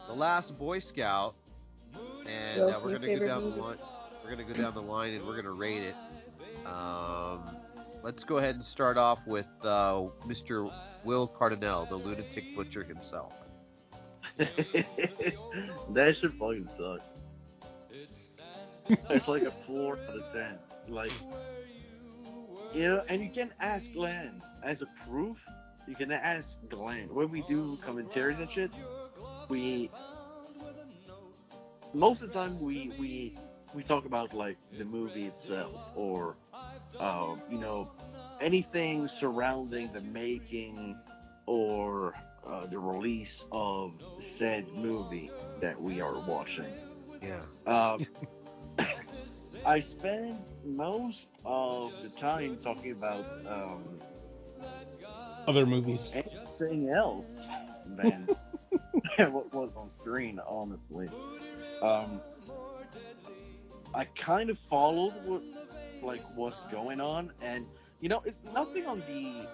The 0.08 0.12
last 0.14 0.56
Boy 0.58 0.80
Scout, 0.80 1.34
and 2.26 2.60
uh, 2.60 2.80
we're 2.82 2.92
gonna 2.92 2.98
go 2.98 3.06
favorite 3.06 3.28
down 3.28 3.42
the 3.50 3.56
line. 3.56 3.78
We're 4.22 4.30
gonna 4.30 4.44
go 4.44 4.52
down 4.54 4.74
the 4.74 4.82
line 4.82 5.14
and 5.14 5.26
we're 5.26 5.36
gonna 5.36 5.52
rate 5.52 5.82
it. 5.82 5.96
Um, 6.66 7.56
let's 8.02 8.22
go 8.24 8.36
ahead 8.36 8.54
and 8.56 8.64
start 8.64 8.98
off 8.98 9.18
with 9.26 9.46
uh, 9.62 10.02
Mr. 10.26 10.70
Will 11.04 11.26
Cardinal, 11.26 11.86
the 11.86 11.96
lunatic 11.96 12.44
butcher 12.54 12.84
himself. 12.84 13.32
that 14.38 16.16
should 16.20 16.32
fucking 16.38 16.68
suck. 16.76 17.00
it's 19.10 19.28
like 19.28 19.42
a 19.42 19.52
four 19.66 19.98
out 20.08 20.16
of 20.16 20.22
ten. 20.32 20.58
Like, 20.88 21.12
you 22.72 22.88
know, 22.88 23.02
and 23.08 23.22
you 23.22 23.30
can 23.30 23.50
ask 23.60 23.84
Glenn 23.94 24.42
as 24.64 24.82
a 24.82 24.86
proof. 25.08 25.36
You 25.86 25.94
can 25.94 26.10
ask 26.12 26.48
Glenn 26.70 27.08
when 27.14 27.30
we 27.30 27.42
do 27.42 27.78
commentaries 27.84 28.38
and 28.38 28.50
shit. 28.50 28.70
We 29.48 29.90
most 31.92 32.22
of 32.22 32.28
the 32.28 32.34
time 32.34 32.60
we 32.60 32.92
we 32.98 33.34
we 33.74 33.82
talk 33.82 34.04
about 34.04 34.34
like 34.34 34.56
the 34.78 34.84
movie 34.84 35.26
itself 35.26 35.80
or 35.94 36.36
um, 37.00 37.40
you 37.50 37.58
know 37.58 37.88
anything 38.40 39.08
surrounding 39.20 39.92
the 39.92 40.00
making 40.00 40.96
or 41.46 42.14
uh, 42.48 42.66
the 42.66 42.78
release 42.78 43.44
of 43.52 43.92
said 44.38 44.66
movie 44.74 45.30
that 45.60 45.80
we 45.80 46.00
are 46.00 46.20
watching. 46.26 46.72
Yeah. 47.22 47.42
Um, 47.66 48.06
I 49.66 49.80
spend 49.98 50.38
most 50.64 51.26
of 51.44 51.92
the 52.02 52.10
time 52.20 52.58
talking 52.62 52.92
about 52.92 53.24
um, 53.48 53.82
Other 55.46 55.64
movies. 55.64 56.00
anything 56.12 56.90
else 56.90 57.30
than 57.96 58.28
what 59.32 59.52
was 59.54 59.70
on 59.76 59.90
screen, 60.00 60.38
honestly. 60.46 61.08
Um, 61.82 62.20
I 63.94 64.06
kind 64.24 64.50
of 64.50 64.58
followed 64.68 65.14
what 65.24 65.42
like 66.02 66.22
what's 66.34 66.56
going 66.70 67.00
on, 67.00 67.32
and 67.40 67.64
you 68.00 68.08
know, 68.08 68.22
it's 68.26 68.36
nothing 68.52 68.84
on 68.86 69.00
the. 69.00 69.46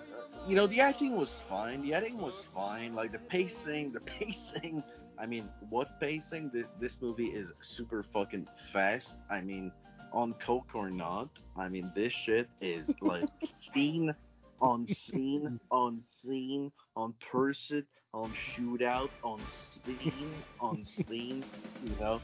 You 0.50 0.56
know, 0.56 0.66
the 0.66 0.80
acting 0.80 1.16
was 1.16 1.28
fine. 1.48 1.80
The 1.82 1.94
acting 1.94 2.18
was 2.18 2.34
fine. 2.52 2.92
Like 2.92 3.12
the 3.12 3.20
pacing, 3.20 3.92
the 3.92 4.00
pacing. 4.18 4.82
I 5.16 5.24
mean, 5.24 5.48
what 5.68 6.00
pacing? 6.00 6.50
This 6.52 6.66
this 6.80 6.96
movie 7.00 7.28
is 7.28 7.46
super 7.76 8.04
fucking 8.12 8.48
fast. 8.72 9.06
I 9.30 9.42
mean, 9.42 9.70
on 10.12 10.34
coke 10.44 10.74
or 10.74 10.90
not. 10.90 11.28
I 11.56 11.68
mean, 11.68 11.92
this 11.94 12.12
shit 12.26 12.48
is 12.60 12.88
like 13.00 13.28
scene 13.72 14.12
on 14.60 14.88
scene 15.08 15.60
on 15.70 16.02
scene 16.20 16.72
on 16.96 17.14
person 17.30 17.86
on 18.12 18.34
shootout 18.50 19.10
on 19.22 19.40
scene 19.86 20.34
on 20.60 20.84
scene. 20.96 21.44
You 21.80 21.96
know, 22.00 22.20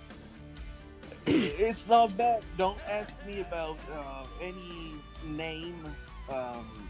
it's 1.27 1.79
not 1.89 2.17
bad. 2.17 2.43
Don't 2.59 2.81
ask 2.91 3.13
me 3.25 3.43
about 3.43 3.79
uh, 3.89 4.25
any 4.43 4.95
name 5.25 5.87
um, 6.29 6.89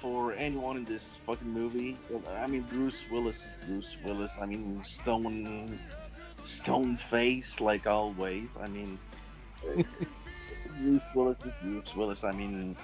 for 0.00 0.32
anyone 0.32 0.76
in 0.76 0.84
this 0.84 1.02
fucking 1.26 1.48
movie. 1.48 1.96
I 2.36 2.46
mean, 2.46 2.66
Bruce 2.70 2.96
Willis 3.10 3.36
is 3.36 3.66
Bruce 3.66 3.96
Willis. 4.04 4.30
I 4.40 4.46
mean, 4.46 4.82
Stone, 5.02 5.78
Stone 6.44 6.98
Face, 7.10 7.54
like 7.60 7.86
always. 7.86 8.48
I 8.60 8.68
mean, 8.68 8.98
Bruce 10.80 11.02
Willis 11.14 11.38
is 11.44 11.52
Bruce 11.62 11.94
Willis. 11.96 12.24
I 12.24 12.32
mean, 12.32 12.76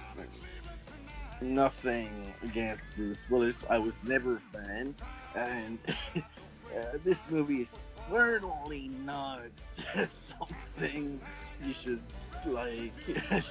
nothing 1.40 2.32
against 2.42 2.82
Bruce 2.96 3.18
Willis. 3.30 3.56
I 3.68 3.78
was 3.78 3.92
never 4.04 4.36
a 4.36 4.42
fan, 4.52 4.94
and 5.34 5.78
uh, 6.16 6.98
this 7.04 7.18
movie 7.30 7.62
is 7.62 7.68
certainly 8.10 8.88
not 9.04 9.42
something 10.38 11.20
you 11.64 11.74
should 11.82 12.02
like 12.46 12.92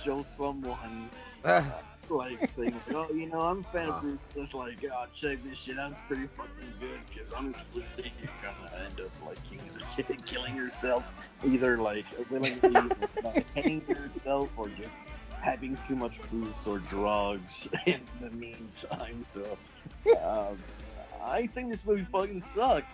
show 0.04 0.26
someone. 0.38 1.10
Uh, 1.44 1.64
like 2.12 2.52
saying, 2.58 2.80
oh, 2.94 3.08
you 3.14 3.28
know, 3.30 3.42
I'm 3.42 3.66
a 3.66 3.72
fan 3.72 3.90
of 3.90 4.02
Bruce. 4.02 4.20
Just 4.36 4.54
like, 4.54 4.84
oh, 4.92 5.06
check 5.20 5.44
this 5.44 5.58
shit 5.66 5.80
out. 5.80 5.92
It's 5.92 6.00
pretty 6.08 6.28
fucking 6.38 6.74
good. 6.80 7.00
Because 7.14 7.32
honestly, 7.36 7.62
you're 7.98 8.32
gonna 8.42 8.86
end 8.86 9.00
up 9.00 9.12
like 9.26 9.38
killing, 9.50 10.22
killing 10.26 10.56
yourself, 10.56 11.04
either 11.46 11.78
like 11.78 12.06
willingly 12.30 12.76
hanging 13.56 13.84
yourself 13.88 14.50
or 14.58 14.70
just 14.70 14.90
having 15.42 15.78
too 15.88 15.96
much 15.96 16.14
booze 16.32 16.54
or 16.66 16.80
drugs 16.80 17.52
in 17.86 18.02
the 18.22 18.30
meantime. 18.30 19.26
So, 19.34 19.58
um, 20.24 20.58
I 21.24 21.48
think 21.54 21.72
this 21.72 21.80
movie 21.86 22.08
fucking 22.12 22.44
sucked. 22.56 22.88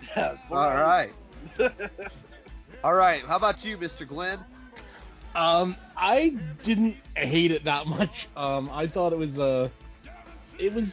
All 0.52 0.72
right. 0.74 1.12
All 2.84 2.94
right. 2.94 3.24
How 3.26 3.38
about 3.38 3.64
you, 3.64 3.78
Mr. 3.78 4.08
Glenn? 4.08 4.44
Um, 5.38 5.78
I 5.96 6.36
didn't 6.66 6.98
hate 7.16 7.52
it 7.52 7.64
that 7.66 7.86
much. 7.86 8.28
Um, 8.36 8.72
I 8.72 8.88
thought 8.88 9.14
it 9.14 9.20
was 9.20 9.38
uh, 9.38 9.70
it 10.60 10.74
was 10.74 10.86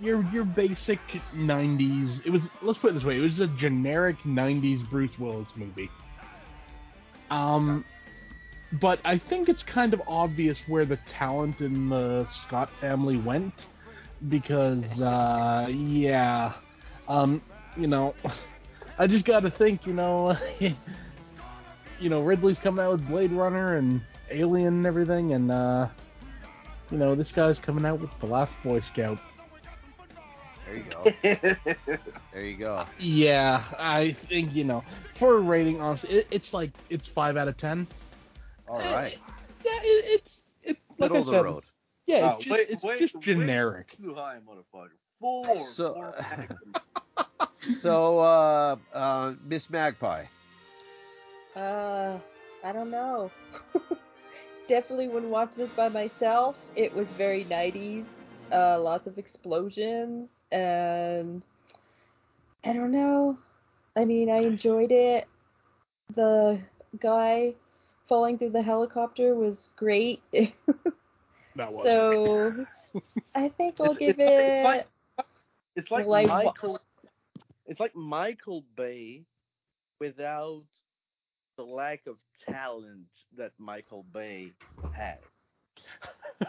your 0.00 0.24
your 0.32 0.44
basic 0.44 0.98
'90s. 1.34 2.24
It 2.24 2.30
was 2.30 2.40
let's 2.62 2.78
put 2.78 2.92
it 2.92 2.94
this 2.94 3.04
way: 3.04 3.18
it 3.18 3.20
was 3.20 3.40
a 3.40 3.46
generic 3.46 4.16
'90s 4.24 4.88
Bruce 4.88 5.18
Willis 5.18 5.48
movie. 5.54 5.90
Um, 7.30 7.84
but 8.80 9.00
I 9.04 9.18
think 9.18 9.50
it's 9.50 9.62
kind 9.62 9.92
of 9.92 10.00
obvious 10.08 10.58
where 10.66 10.86
the 10.86 10.98
talent 11.06 11.60
in 11.60 11.90
the 11.90 12.26
Scott 12.46 12.70
family 12.80 13.18
went, 13.18 13.52
because 14.30 14.98
uh, 14.98 15.68
yeah, 15.70 16.54
um, 17.06 17.42
you 17.76 17.86
know, 17.86 18.14
I 18.98 19.06
just 19.06 19.26
got 19.26 19.40
to 19.40 19.50
think, 19.50 19.86
you 19.86 19.92
know. 19.92 20.38
you 22.00 22.08
know, 22.10 22.20
Ridley's 22.22 22.58
coming 22.58 22.84
out 22.84 22.92
with 22.92 23.06
Blade 23.08 23.32
Runner 23.32 23.76
and 23.76 24.00
Alien 24.30 24.68
and 24.68 24.86
everything, 24.86 25.32
and 25.34 25.50
uh, 25.50 25.88
you 26.90 26.98
know, 26.98 27.14
this 27.14 27.30
guy's 27.32 27.58
coming 27.58 27.84
out 27.84 28.00
with 28.00 28.10
The 28.20 28.26
Last 28.26 28.52
Boy 28.64 28.80
Scout. 28.92 29.18
There 30.66 30.76
you 30.76 30.84
go. 30.90 31.04
there 32.32 32.44
you 32.44 32.56
go. 32.56 32.84
Yeah, 32.98 33.64
I 33.78 34.16
think 34.28 34.54
you 34.54 34.64
know, 34.64 34.84
for 35.18 35.36
a 35.38 35.40
rating, 35.40 35.80
honestly, 35.80 36.10
it, 36.10 36.26
it's 36.30 36.52
like 36.52 36.70
it's 36.88 37.06
five 37.14 37.36
out 37.36 37.48
of 37.48 37.56
ten. 37.58 37.86
All 38.68 38.78
right. 38.78 39.16
Yeah, 39.64 39.72
it, 39.82 40.20
it's 40.22 40.34
it's 40.62 40.80
like 40.98 41.10
Middle 41.10 41.16
I 41.16 41.20
of 41.20 41.26
the 41.26 41.32
said, 41.32 41.44
road. 41.44 41.64
Yeah, 42.06 42.16
Oh, 42.16 42.36
it's 42.38 42.44
just, 42.44 42.50
wait, 42.50 42.66
it's 42.70 42.82
wait, 42.84 43.00
just 43.00 43.14
wait. 43.16 43.24
generic. 43.24 43.86
Too 44.00 44.14
high, 44.14 44.38
motherfucker. 44.48 44.88
Four. 45.20 45.66
So- 45.76 45.94
four. 45.94 46.14
So, 47.82 48.18
uh, 48.20 48.76
uh, 48.94 49.34
Miss 49.44 49.68
Magpie. 49.68 50.24
Uh, 51.56 52.18
I 52.64 52.72
don't 52.72 52.90
know. 52.90 53.30
Definitely 54.68 55.08
wouldn't 55.08 55.32
watch 55.32 55.50
this 55.56 55.70
by 55.76 55.88
myself. 55.88 56.54
It 56.76 56.94
was 56.94 57.06
very 57.16 57.44
90s. 57.44 58.04
Uh, 58.52 58.80
lots 58.80 59.06
of 59.06 59.16
explosions 59.18 60.28
and 60.52 61.44
I 62.64 62.72
don't 62.72 62.90
know. 62.92 63.38
I 63.96 64.04
mean, 64.04 64.28
I 64.30 64.38
enjoyed 64.38 64.90
it. 64.92 65.26
The 66.14 66.60
guy 67.00 67.54
falling 68.08 68.38
through 68.38 68.50
the 68.50 68.62
helicopter 68.62 69.34
was 69.34 69.56
great. 69.76 70.20
That 71.56 71.72
was. 71.72 71.84
so 71.84 73.00
I 73.34 73.48
think 73.48 73.74
I'll 73.80 73.86
It's- 73.92 73.98
give 73.98 74.16
it's 74.20 74.20
it. 74.20 74.64
like- 74.64 74.86
It's 75.74 75.90
like 75.90 76.06
Like- 76.06 76.28
Michael. 76.28 76.80
It's 77.66 77.80
like 77.80 77.94
Michael 77.94 78.64
Bay, 78.76 79.22
without 80.00 80.62
the 81.60 81.66
lack 81.66 82.06
of 82.06 82.16
talent 82.48 83.06
that 83.36 83.52
Michael 83.58 84.06
Bay 84.14 84.50
had. 84.94 85.18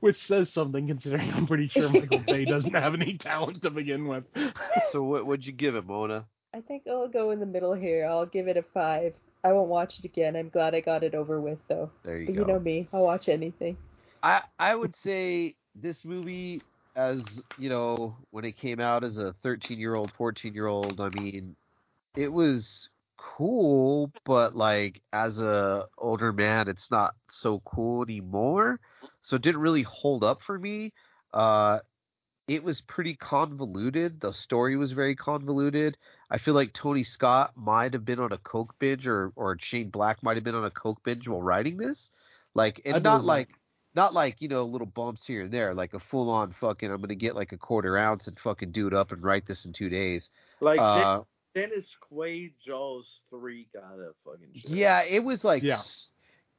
Which 0.00 0.16
says 0.26 0.48
something, 0.52 0.88
considering 0.88 1.32
I'm 1.32 1.46
pretty 1.46 1.68
sure 1.68 1.88
Michael 1.88 2.24
Bay 2.26 2.44
doesn't 2.44 2.74
have 2.74 2.94
any 2.94 3.16
talent 3.18 3.62
to 3.62 3.70
begin 3.70 4.08
with. 4.08 4.24
So, 4.90 5.04
what 5.04 5.26
would 5.26 5.46
you 5.46 5.52
give 5.52 5.76
it, 5.76 5.86
Mona? 5.86 6.26
I 6.52 6.60
think 6.60 6.82
I'll 6.88 7.06
go 7.06 7.30
in 7.30 7.38
the 7.38 7.46
middle 7.46 7.72
here. 7.72 8.04
I'll 8.04 8.26
give 8.26 8.48
it 8.48 8.56
a 8.56 8.64
five. 8.74 9.14
I 9.44 9.52
won't 9.52 9.68
watch 9.68 10.00
it 10.00 10.04
again. 10.04 10.34
I'm 10.34 10.48
glad 10.48 10.74
I 10.74 10.80
got 10.80 11.04
it 11.04 11.14
over 11.14 11.40
with 11.40 11.58
though. 11.68 11.90
There 12.02 12.18
you 12.18 12.26
but 12.26 12.34
go. 12.34 12.40
you 12.40 12.46
know 12.46 12.58
me, 12.58 12.88
I'll 12.92 13.04
watch 13.04 13.28
anything. 13.28 13.76
I 14.24 14.42
I 14.58 14.74
would 14.74 14.96
say 14.96 15.54
this 15.80 16.04
movie, 16.04 16.62
as 16.96 17.22
you 17.58 17.68
know, 17.70 18.16
when 18.32 18.44
it 18.44 18.56
came 18.56 18.80
out 18.80 19.04
as 19.04 19.18
a 19.18 19.34
13 19.44 19.78
year 19.78 19.94
old, 19.94 20.10
14 20.18 20.52
year 20.52 20.66
old, 20.66 21.00
I 21.00 21.10
mean, 21.10 21.54
it 22.16 22.28
was 22.28 22.88
cool, 23.20 24.12
but 24.24 24.56
like 24.56 25.02
as 25.12 25.40
a 25.40 25.86
older 25.98 26.32
man, 26.32 26.68
it's 26.68 26.90
not 26.90 27.14
so 27.30 27.60
cool 27.64 28.02
anymore. 28.02 28.80
So 29.20 29.36
it 29.36 29.42
didn't 29.42 29.60
really 29.60 29.82
hold 29.82 30.24
up 30.24 30.40
for 30.42 30.58
me. 30.58 30.92
Uh, 31.32 31.80
it 32.48 32.64
was 32.64 32.80
pretty 32.82 33.14
convoluted. 33.14 34.20
The 34.20 34.32
story 34.32 34.76
was 34.76 34.92
very 34.92 35.14
convoluted. 35.14 35.96
I 36.30 36.38
feel 36.38 36.54
like 36.54 36.72
Tony 36.72 37.04
Scott 37.04 37.52
might 37.56 37.92
have 37.92 38.04
been 38.04 38.20
on 38.20 38.32
a 38.32 38.38
coke 38.38 38.74
binge, 38.78 39.06
or 39.06 39.32
or 39.36 39.56
Shane 39.60 39.90
Black 39.90 40.22
might 40.22 40.36
have 40.36 40.44
been 40.44 40.54
on 40.54 40.64
a 40.64 40.70
coke 40.70 41.02
binge 41.04 41.28
while 41.28 41.42
writing 41.42 41.76
this. 41.76 42.10
Like, 42.54 42.80
and 42.84 43.02
not 43.02 43.24
like 43.24 43.50
not 43.94 44.14
like 44.14 44.40
you 44.40 44.48
know 44.48 44.64
little 44.64 44.86
bumps 44.86 45.26
here 45.26 45.44
and 45.44 45.52
there, 45.52 45.74
like 45.74 45.94
a 45.94 46.00
full 46.00 46.30
on 46.30 46.52
fucking. 46.60 46.90
I'm 46.90 47.00
gonna 47.00 47.14
get 47.14 47.36
like 47.36 47.52
a 47.52 47.58
quarter 47.58 47.96
ounce 47.98 48.26
and 48.26 48.38
fucking 48.38 48.72
do 48.72 48.86
it 48.86 48.94
up 48.94 49.12
and 49.12 49.22
write 49.22 49.46
this 49.46 49.64
in 49.64 49.72
two 49.72 49.88
days. 49.88 50.30
Like 50.60 50.80
Uh, 50.80 51.22
Dennis 51.54 51.86
Quaid, 52.10 52.52
Jaws 52.64 53.06
three 53.30 53.68
kind 53.74 54.00
of 54.00 54.14
fucking 54.24 54.48
shit. 54.54 54.70
Yeah, 54.70 55.02
it 55.02 55.20
was 55.24 55.42
like 55.44 55.62
Yeah. 55.62 55.80
s- 55.80 56.10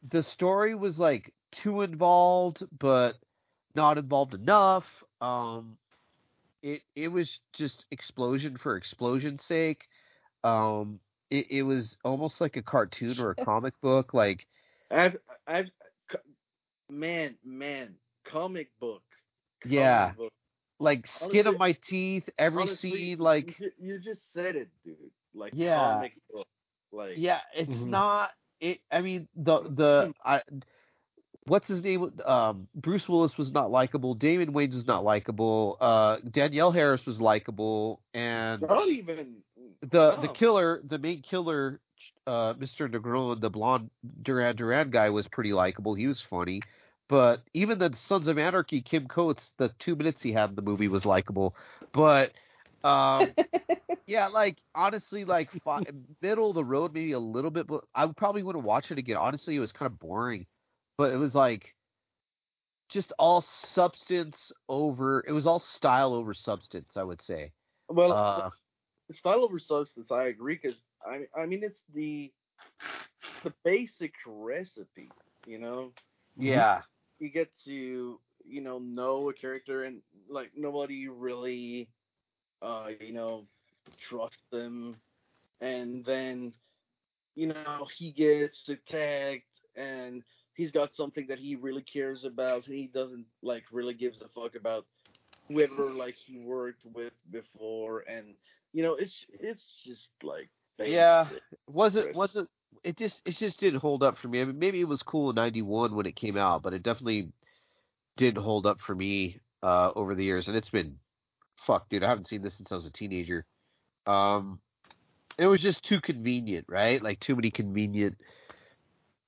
the 0.10 0.24
story 0.24 0.76
was 0.76 1.00
like 1.00 1.34
too 1.52 1.82
involved, 1.82 2.64
but 2.80 3.14
not 3.76 3.98
involved 3.98 4.34
enough. 4.34 4.86
Um, 5.22 5.78
it 6.62 6.82
it 6.96 7.08
was 7.08 7.40
just 7.54 7.86
explosion 7.92 8.58
for 8.58 8.76
explosion's 8.76 9.44
sake. 9.44 9.88
Um, 10.44 11.00
it 11.30 11.48
it 11.50 11.64
was 11.64 11.98
almost 12.04 12.42
like 12.42 12.58
a 12.58 12.62
cartoon 12.62 13.20
or 13.20 13.32
a 13.32 13.36
comic 13.46 13.80
book. 13.82 14.14
Like 14.14 14.48
I've 14.92 15.18
I've 15.48 15.70
c- 16.12 16.18
man 16.90 17.36
man 17.44 17.96
comic 18.26 18.70
book. 18.80 19.04
comic 19.64 19.74
yeah, 19.74 20.12
book. 20.14 20.34
Like 20.82 21.08
skin 21.08 21.48
of 21.48 21.58
my 21.58 21.74
teeth. 21.88 22.30
Every 22.38 22.64
Honestly, 22.64 22.92
scene, 22.92 23.20
like 23.20 23.60
you, 23.60 23.72
you 23.80 24.00
just 24.00 24.22
said 24.36 24.56
it, 24.56 24.70
dude. 24.84 24.98
Like 25.34 25.54
Yeah. 25.56 25.94
comic 25.94 26.14
book. 26.32 26.48
Like 26.92 27.14
Yeah, 27.18 27.40
it's 27.56 27.72
Mhm. 27.72 27.88
not. 27.90 28.32
It. 28.60 28.80
I 28.92 29.02
mean, 29.02 29.28
the 29.36 29.62
the 29.62 30.14
I. 30.26 30.42
What's 31.48 31.68
his 31.68 31.84
name? 31.84 32.12
Um, 32.24 32.68
Bruce 32.76 33.08
Willis 33.10 33.36
was 33.38 33.52
not 33.52 33.72
likable. 33.72 34.14
Damon 34.14 34.54
Wayans 34.54 34.74
was 34.74 34.86
not 34.86 35.04
likable. 35.04 35.78
Uh, 35.82 36.18
Danielle 36.30 36.72
Harris 36.72 37.06
was 37.06 37.20
likable, 37.20 38.02
and 38.14 38.62
not 38.62 38.88
even 38.88 39.38
the 39.82 40.18
the 40.22 40.28
killer, 40.30 40.82
the 40.88 41.00
main 41.00 41.22
killer, 41.24 41.80
uh, 42.28 42.54
Mr. 42.54 42.88
Negron, 42.88 43.42
the 43.42 43.50
blonde 43.50 43.90
Duran 44.22 44.56
Duran 44.56 44.92
guy, 44.92 45.10
was 45.10 45.28
pretty 45.30 45.52
likable. 45.54 45.96
He 45.96 46.08
was 46.08 46.22
funny, 46.30 46.62
but 47.12 47.42
even 47.54 47.78
the 47.78 47.94
Sons 47.94 48.30
of 48.30 48.38
Anarchy, 48.38 48.82
Kim 48.82 49.06
Coates, 49.06 49.52
the 49.58 49.70
two 49.80 49.98
minutes 49.98 50.22
he 50.22 50.32
had 50.32 50.50
in 50.52 50.56
the 50.56 50.62
movie 50.62 50.88
was 50.88 51.06
likable. 51.06 51.58
But 51.92 52.32
um, 52.86 53.34
yeah, 54.08 54.28
like 54.28 54.60
honestly, 54.74 55.26
like 55.26 55.52
fi- 55.66 55.84
middle 56.22 56.48
of 56.48 56.56
the 56.56 56.64
road, 56.64 56.94
maybe 56.94 57.12
a 57.12 57.20
little 57.20 57.52
bit. 57.52 57.68
But 57.68 57.84
I 57.94 58.08
probably 58.16 58.44
wouldn't 58.44 58.64
watch 58.64 58.92
it 58.92 58.98
again. 58.98 59.18
Honestly, 59.18 59.58
it 59.58 59.60
was 59.60 59.74
kind 59.74 59.92
of 59.92 60.00
boring. 60.00 60.46
But 60.98 61.12
it 61.12 61.18
was 61.18 61.36
like 61.36 61.76
just 62.88 63.12
all 63.20 63.42
substance 63.42 64.54
over. 64.70 65.22
It 65.28 65.34
was 65.34 65.46
all 65.46 65.60
style 65.60 66.14
over 66.14 66.34
substance. 66.34 66.96
I 66.96 67.04
would 67.04 67.22
say. 67.22 67.52
well 67.90 68.14
Uh, 68.14 68.50
style 69.12 69.44
over 69.44 69.60
substance. 69.60 70.12
I 70.12 70.28
agree 70.28 70.58
because 70.62 70.80
I 71.06 71.28
I 71.38 71.46
mean 71.46 71.62
it's 71.62 71.82
the 71.94 72.32
the 73.44 73.52
basic 73.66 74.14
recipe. 74.26 75.10
You 75.46 75.60
know, 75.60 75.92
yeah. 76.38 76.84
You 77.22 77.32
get 77.32 77.50
to 77.66 78.20
you 78.46 78.62
know 78.62 78.80
know 78.80 79.30
a 79.30 79.34
character 79.34 79.86
and 79.86 80.02
like 80.30 80.52
nobody 80.58 81.08
really 81.10 81.90
uh 82.62 82.90
you 83.00 83.14
know 83.14 83.48
trust 84.10 84.40
them. 84.52 84.98
And 85.62 86.06
then 86.06 86.54
you 87.36 87.48
know 87.48 87.88
he 87.98 88.12
gets 88.12 88.70
attacked 88.70 89.46
and 89.76 90.24
he's 90.56 90.72
got 90.72 90.90
something 90.96 91.26
that 91.28 91.40
he 91.40 91.56
really 91.56 91.84
cares 91.84 92.24
about. 92.26 92.66
He 92.66 92.90
doesn't 92.94 93.26
like 93.44 93.64
really 93.72 93.94
gives 93.94 94.18
a 94.22 94.28
fuck 94.30 94.56
about 94.56 94.86
whoever 95.48 95.92
like 95.94 96.16
he 96.26 96.38
worked 96.38 96.86
with 96.94 97.14
before. 97.32 98.04
And 98.08 98.36
you 98.74 98.84
know 98.84 98.96
it's 98.96 99.14
it's 99.40 99.62
just 99.86 100.10
like 100.24 100.50
Yeah, 100.84 101.30
was 101.68 101.96
it 101.96 102.14
wasn't 102.14 102.50
it 102.84 102.98
just 102.98 103.22
it 103.26 103.36
just 103.38 103.60
didn't 103.60 103.80
hold 103.80 104.04
up 104.04 104.18
for 104.18 104.28
me. 104.28 104.42
I 104.42 104.46
mean, 104.46 104.60
maybe 104.60 104.82
it 104.82 104.88
was 104.88 105.04
cool 105.04 105.30
in 105.30 105.36
'91 105.36 105.96
when 105.96 106.06
it 106.06 106.16
came 106.16 106.38
out, 106.38 106.64
but 106.64 106.74
it 106.74 106.84
definitely 106.84 107.32
didn't 108.18 108.44
hold 108.44 108.66
up 108.66 108.80
for 108.80 108.96
me 108.96 109.40
uh, 109.64 109.92
over 109.96 110.16
the 110.16 110.24
years. 110.24 110.48
And 110.48 110.58
it's 110.58 110.70
been 110.70 110.98
fuck, 111.66 111.90
dude. 111.90 112.04
I 112.04 112.10
haven't 112.10 112.28
seen 112.28 112.42
this 112.42 112.58
since 112.58 112.72
I 112.72 112.76
was 112.76 112.86
a 112.86 112.92
teenager. 112.92 113.46
Um, 114.08 114.60
it 115.38 115.48
was 115.48 115.62
just 115.62 115.84
too 115.84 116.02
convenient, 116.02 116.66
right? 116.68 117.02
Like 117.02 117.20
too 117.20 117.36
many 117.36 117.52
convenient. 117.52 118.18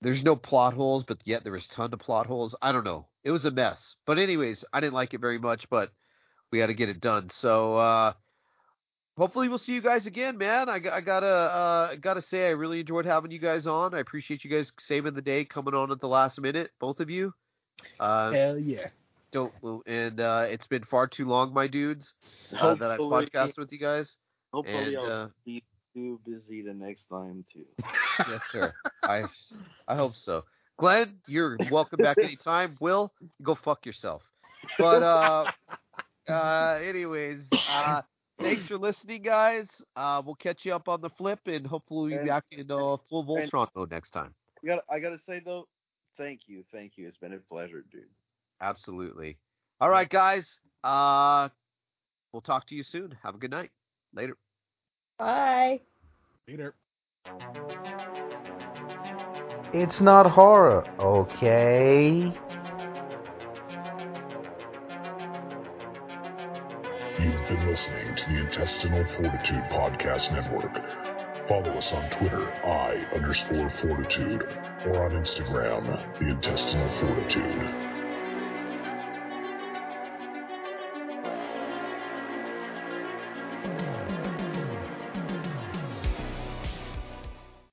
There's 0.02 0.24
no 0.24 0.36
plot 0.36 0.74
holes, 0.74 1.06
but 1.08 1.20
yet 1.24 1.44
there 1.44 1.54
was 1.54 1.66
a 1.66 1.76
ton 1.76 1.94
of 1.94 2.00
plot 2.00 2.26
holes. 2.26 2.56
I 2.62 2.72
don't 2.72 2.84
know. 2.84 3.08
It 3.24 3.32
was 3.32 3.46
a 3.46 3.52
mess. 3.52 3.96
But 4.06 4.20
anyways, 4.20 4.66
I 4.74 4.82
didn't 4.82 4.94
like 4.94 5.14
it 5.14 5.22
very 5.22 5.40
much, 5.40 5.70
but 5.70 5.92
we 6.52 6.60
had 6.60 6.68
to 6.68 6.74
get 6.74 6.90
it 6.90 7.00
done. 7.00 7.30
So 7.30 7.78
uh 7.78 8.14
hopefully 9.18 9.48
we'll 9.50 9.58
see 9.58 9.74
you 9.74 9.82
guys 9.82 10.06
again, 10.08 10.38
man. 10.38 10.70
I, 10.70 10.76
I 10.92 11.02
gotta 11.02 11.26
uh, 11.28 11.96
gotta 11.96 12.22
say 12.22 12.48
I 12.48 12.52
really 12.52 12.80
enjoyed 12.82 13.06
having 13.06 13.32
you 13.32 13.40
guys 13.40 13.68
on. 13.68 13.94
I 13.94 14.00
appreciate 14.00 14.44
you 14.44 14.50
guys 14.50 14.72
saving 14.88 15.14
the 15.14 15.22
day, 15.22 15.46
coming 15.46 15.74
on 15.74 15.92
at 15.92 16.00
the 16.00 16.08
last 16.08 16.40
minute, 16.40 16.72
both 16.80 17.00
of 17.00 17.10
you. 17.10 17.34
Uh, 18.00 18.32
Hell 18.32 18.58
yeah. 18.58 18.88
don't 19.32 19.52
and 19.88 20.20
uh, 20.20 20.46
it's 20.48 20.68
been 20.68 20.84
far 20.84 21.08
too 21.08 21.28
long, 21.28 21.54
my 21.54 21.68
dudes, 21.68 22.14
uh, 22.60 22.76
that 22.76 22.92
I 22.92 22.96
Hopefully- 22.98 23.28
podcast 23.28 23.58
with 23.58 23.72
you 23.72 23.80
guys. 23.80 24.16
hopefully 24.54 24.96
and, 24.96 24.98
I'll 24.98 25.24
uh, 25.24 25.28
be 25.46 25.64
too 25.94 26.20
busy 26.26 26.62
the 26.62 26.74
next 26.74 27.04
time 27.10 27.44
too 27.54 27.66
Yes, 28.30 28.42
sir. 28.52 28.74
I 29.04 29.24
I 29.88 29.96
hope 29.96 30.16
so. 30.16 30.44
Glenn, 30.80 31.18
you're 31.28 31.58
welcome 31.72 31.98
back 31.98 32.18
anytime. 32.24 32.76
Will, 32.80 33.12
go 33.44 33.56
fuck 33.56 33.86
yourself. 33.86 34.24
But 34.80 35.04
uh, 35.04 35.52
uh, 36.30 36.80
anyways, 36.84 37.42
uh, 37.70 38.02
thanks 38.40 38.68
for 38.68 38.78
listening, 38.78 39.22
guys. 39.22 39.68
Uh, 39.96 40.22
we'll 40.26 40.36
catch 40.36 40.66
you 40.66 40.74
up 40.74 40.88
on 40.88 41.02
the 41.02 41.10
flip, 41.12 41.40
and 41.46 41.66
hopefully 41.66 42.14
we'll 42.14 42.24
be 42.24 42.30
back 42.30 42.46
in 42.52 42.70
uh, 42.72 42.98
full 43.10 43.38
and- 43.38 43.52
Voltron 43.52 43.68
mode 43.76 43.92
next 43.92 44.12
time. 44.12 44.34
I 44.64 44.68
gotta, 44.68 44.82
I 44.90 45.00
gotta 45.00 45.20
say 45.20 45.42
though, 45.44 45.68
thank 46.18 46.42
you, 46.48 46.64
thank 46.72 46.94
you. 46.96 47.08
It's 47.08 47.18
been 47.18 47.34
a 47.34 47.38
pleasure, 47.38 47.84
dude. 47.92 48.04
Absolutely. 48.62 49.38
All 49.82 49.90
right, 49.90 50.10
guys. 50.10 50.60
Uh, 50.84 51.50
we'll 52.32 52.42
talk 52.42 52.68
to 52.68 52.76
you 52.76 52.84
soon. 52.84 53.16
Have 53.24 53.36
a 53.36 53.38
good 53.38 53.52
night. 53.52 53.72
Later. 54.16 54.38
Bye. 55.20 55.82
Later. 56.48 56.76
It's 59.74 60.00
not 60.02 60.30
horror, 60.30 60.86
okay? 61.00 62.32
You've 67.44 67.60
been 67.60 67.68
listening 67.68 68.16
to 68.16 68.30
the 68.30 68.40
Intestinal 68.40 69.04
Fortitude 69.04 69.64
Podcast 69.66 70.32
Network. 70.32 70.72
Follow 71.46 71.78
us 71.78 71.92
on 71.92 72.10
Twitter, 72.10 72.42
I 72.64 73.06
underscore 73.14 73.70
fortitude, 73.82 74.44
or 74.86 75.04
on 75.04 75.12
Instagram, 75.12 76.20
the 76.20 76.30
Intestinal 76.30 76.90
Fortitude. 77.02 77.93